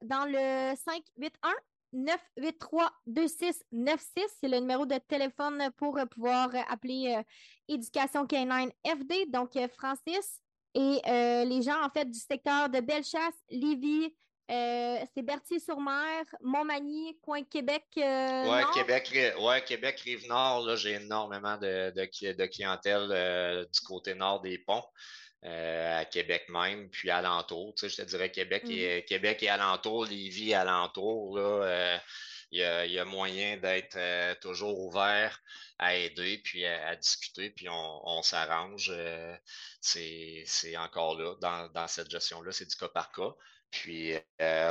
dans 0.03 0.27
le 0.27 0.77
581 0.77 1.55
983-2696. 1.95 4.07
C'est 4.41 4.49
le 4.49 4.61
numéro 4.61 4.87
de 4.87 4.99
téléphone 5.09 5.71
pour 5.77 5.99
pouvoir 6.11 6.51
appeler 6.69 7.17
euh, 7.17 7.23
Éducation 7.69 8.27
K9 8.27 8.71
FD. 8.87 9.31
Donc, 9.31 9.57
euh, 9.57 9.69
Francis 9.69 10.41
et 10.75 11.01
euh, 11.07 11.45
les 11.45 11.63
gens, 11.63 11.83
en 11.83 11.91
fait, 11.91 12.05
du 12.05 12.19
secteur 12.19 12.69
de 12.69 12.81
Bellechasse, 12.81 13.35
Lévis, 13.51 14.15
c'est 14.51 15.23
Berthier-sur-Mer, 15.23 16.25
Montmagny, 16.41 17.19
coin 17.21 17.45
Québec. 17.45 17.85
oui, 17.97 18.63
Québec, 18.73 19.15
ouais, 19.41 19.63
Québec, 19.63 20.01
Rive-Nord, 20.01 20.75
j'ai 20.77 20.95
énormément 20.95 21.59
de, 21.59 21.93
de 21.95 22.47
clientèle 22.47 23.67
du 23.71 23.81
côté 23.81 24.15
nord 24.15 24.41
des 24.41 24.57
ponts. 24.57 24.85
Euh, 25.45 26.01
à 26.01 26.05
Québec 26.05 26.47
même, 26.49 26.91
puis 26.91 27.11
alentour. 27.11 27.73
Tu 27.75 27.89
sais, 27.89 27.89
je 27.89 28.03
te 28.03 28.09
dirais 28.09 28.33
Québec, 28.33 28.65
et, 28.69 29.03
mm. 29.03 29.05
Québec 29.05 29.43
et 29.45 29.49
alentour, 29.49 30.05
Lévis 30.05 30.53
alentour, 30.53 31.39
là, 31.39 31.65
euh, 31.65 31.99
il 32.51 32.59
y, 32.61 32.99
a, 32.99 33.05
moyen 33.05 33.57
d'être 33.57 33.97
euh, 33.97 34.35
toujours 34.41 34.81
ouvert 34.81 35.41
à 35.79 35.95
aider, 35.95 36.39
puis 36.39 36.67
à, 36.67 36.97
discuter, 36.97 37.51
puis 37.51 37.69
on, 37.71 38.23
s'arrange. 38.23 38.93
c'est 39.81 40.77
encore 40.77 41.17
là, 41.17 41.37
dans, 41.41 41.69
dans 41.69 41.87
cette 41.87 42.11
gestion-là, 42.11 42.51
c'est 42.51 42.69
du 42.69 42.75
cas 42.75 42.89
par 42.89 43.13
cas. 43.13 43.33
Puis 43.71 44.15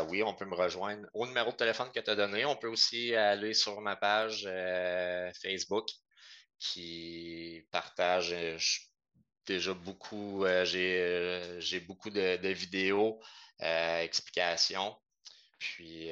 oui, 0.10 0.24
on 0.24 0.34
peut 0.34 0.46
me 0.46 0.56
rejoindre 0.56 1.08
au 1.14 1.26
numéro 1.28 1.52
de 1.52 1.56
téléphone 1.56 1.92
que 1.94 2.00
tu 2.02 2.10
as 2.10 2.16
donné. 2.16 2.44
On 2.46 2.58
peut 2.58 2.68
aussi 2.68 3.16
aller 3.16 3.54
sur 3.54 3.80
ma 3.80 3.96
page 3.96 4.50
Facebook 5.42 5.88
qui 6.60 7.64
partage, 7.72 8.87
déjà 9.48 9.74
beaucoup, 9.74 10.46
euh, 10.46 10.66
euh, 10.76 11.60
j'ai 11.60 11.80
beaucoup 11.80 12.10
de, 12.10 12.48
vidéos, 12.50 13.20
euh, 13.62 14.02
explications. 14.02 14.96
Puis 15.58 16.12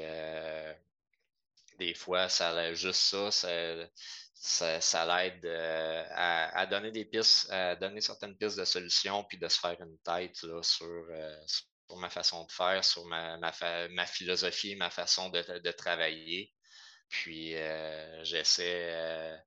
des 1.78 1.94
fois, 1.94 2.30
ça 2.30 2.74
juste 2.74 3.02
ça, 3.02 3.32
ça, 4.34 4.82
ça, 4.82 5.06
l'aide 5.06 5.45
à, 5.45 6.66
donner 6.68 6.91
des 6.91 7.06
pistes, 7.06 7.52
à 7.52 7.76
donner 7.76 8.02
certaines 8.02 8.36
pistes 8.38 8.57
de 8.57 8.66
solutions, 8.66 9.24
puis 9.26 9.38
de 9.38 9.48
se 9.48 9.60
faire 9.60 9.80
une 9.82 9.98
tête 9.99 10.36
sur, 10.64 11.06
ma 11.98 12.10
façon 12.10 12.45
de 12.45 12.52
faire, 12.52 12.84
sur 12.84 13.06
ma, 13.06 13.38
ma, 13.38 14.06
philosophie, 14.06 14.76
ma 14.76 14.90
façon 14.90 15.30
de, 15.30 15.60
de 15.60 15.72
travailler. 15.72 16.52
Puis 17.10 17.56
j'essaie 18.24 19.38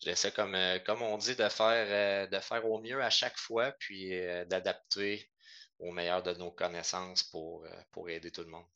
j'essaie, 0.00 0.32
comme, 0.32 0.54
euh, 0.54 0.78
comme 0.80 1.02
on 1.02 1.16
dit, 1.18 1.36
de 1.36 1.48
faire, 1.48 1.86
euh, 1.88 2.26
de 2.26 2.38
faire 2.40 2.68
au 2.68 2.80
mieux 2.80 3.02
à 3.02 3.10
chaque 3.10 3.36
fois, 3.36 3.72
puis 3.72 4.14
euh, 4.14 4.44
d'adapter 4.44 5.30
au 5.78 5.92
meilleur 5.92 6.22
de 6.22 6.34
nos 6.34 6.50
connaissances 6.50 7.22
pour, 7.22 7.64
pour 7.92 8.10
aider 8.10 8.32
tout 8.32 8.42
le 8.42 8.50
monde. 8.50 8.66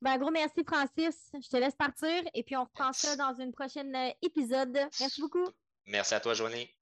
Ben, 0.00 0.18
gros 0.18 0.32
merci, 0.32 0.64
Francis. 0.66 1.30
Je 1.32 1.48
te 1.48 1.56
laisse 1.56 1.76
partir 1.76 2.22
et 2.34 2.42
puis 2.42 2.56
on 2.56 2.64
reprend 2.64 2.92
ça 2.92 3.14
dans 3.14 3.32
une 3.34 3.52
prochaine 3.52 3.96
épisode. 4.20 4.76
Merci 4.98 5.20
beaucoup. 5.20 5.48
Merci 5.86 6.14
à 6.14 6.20
toi, 6.20 6.34
Joanie. 6.34 6.73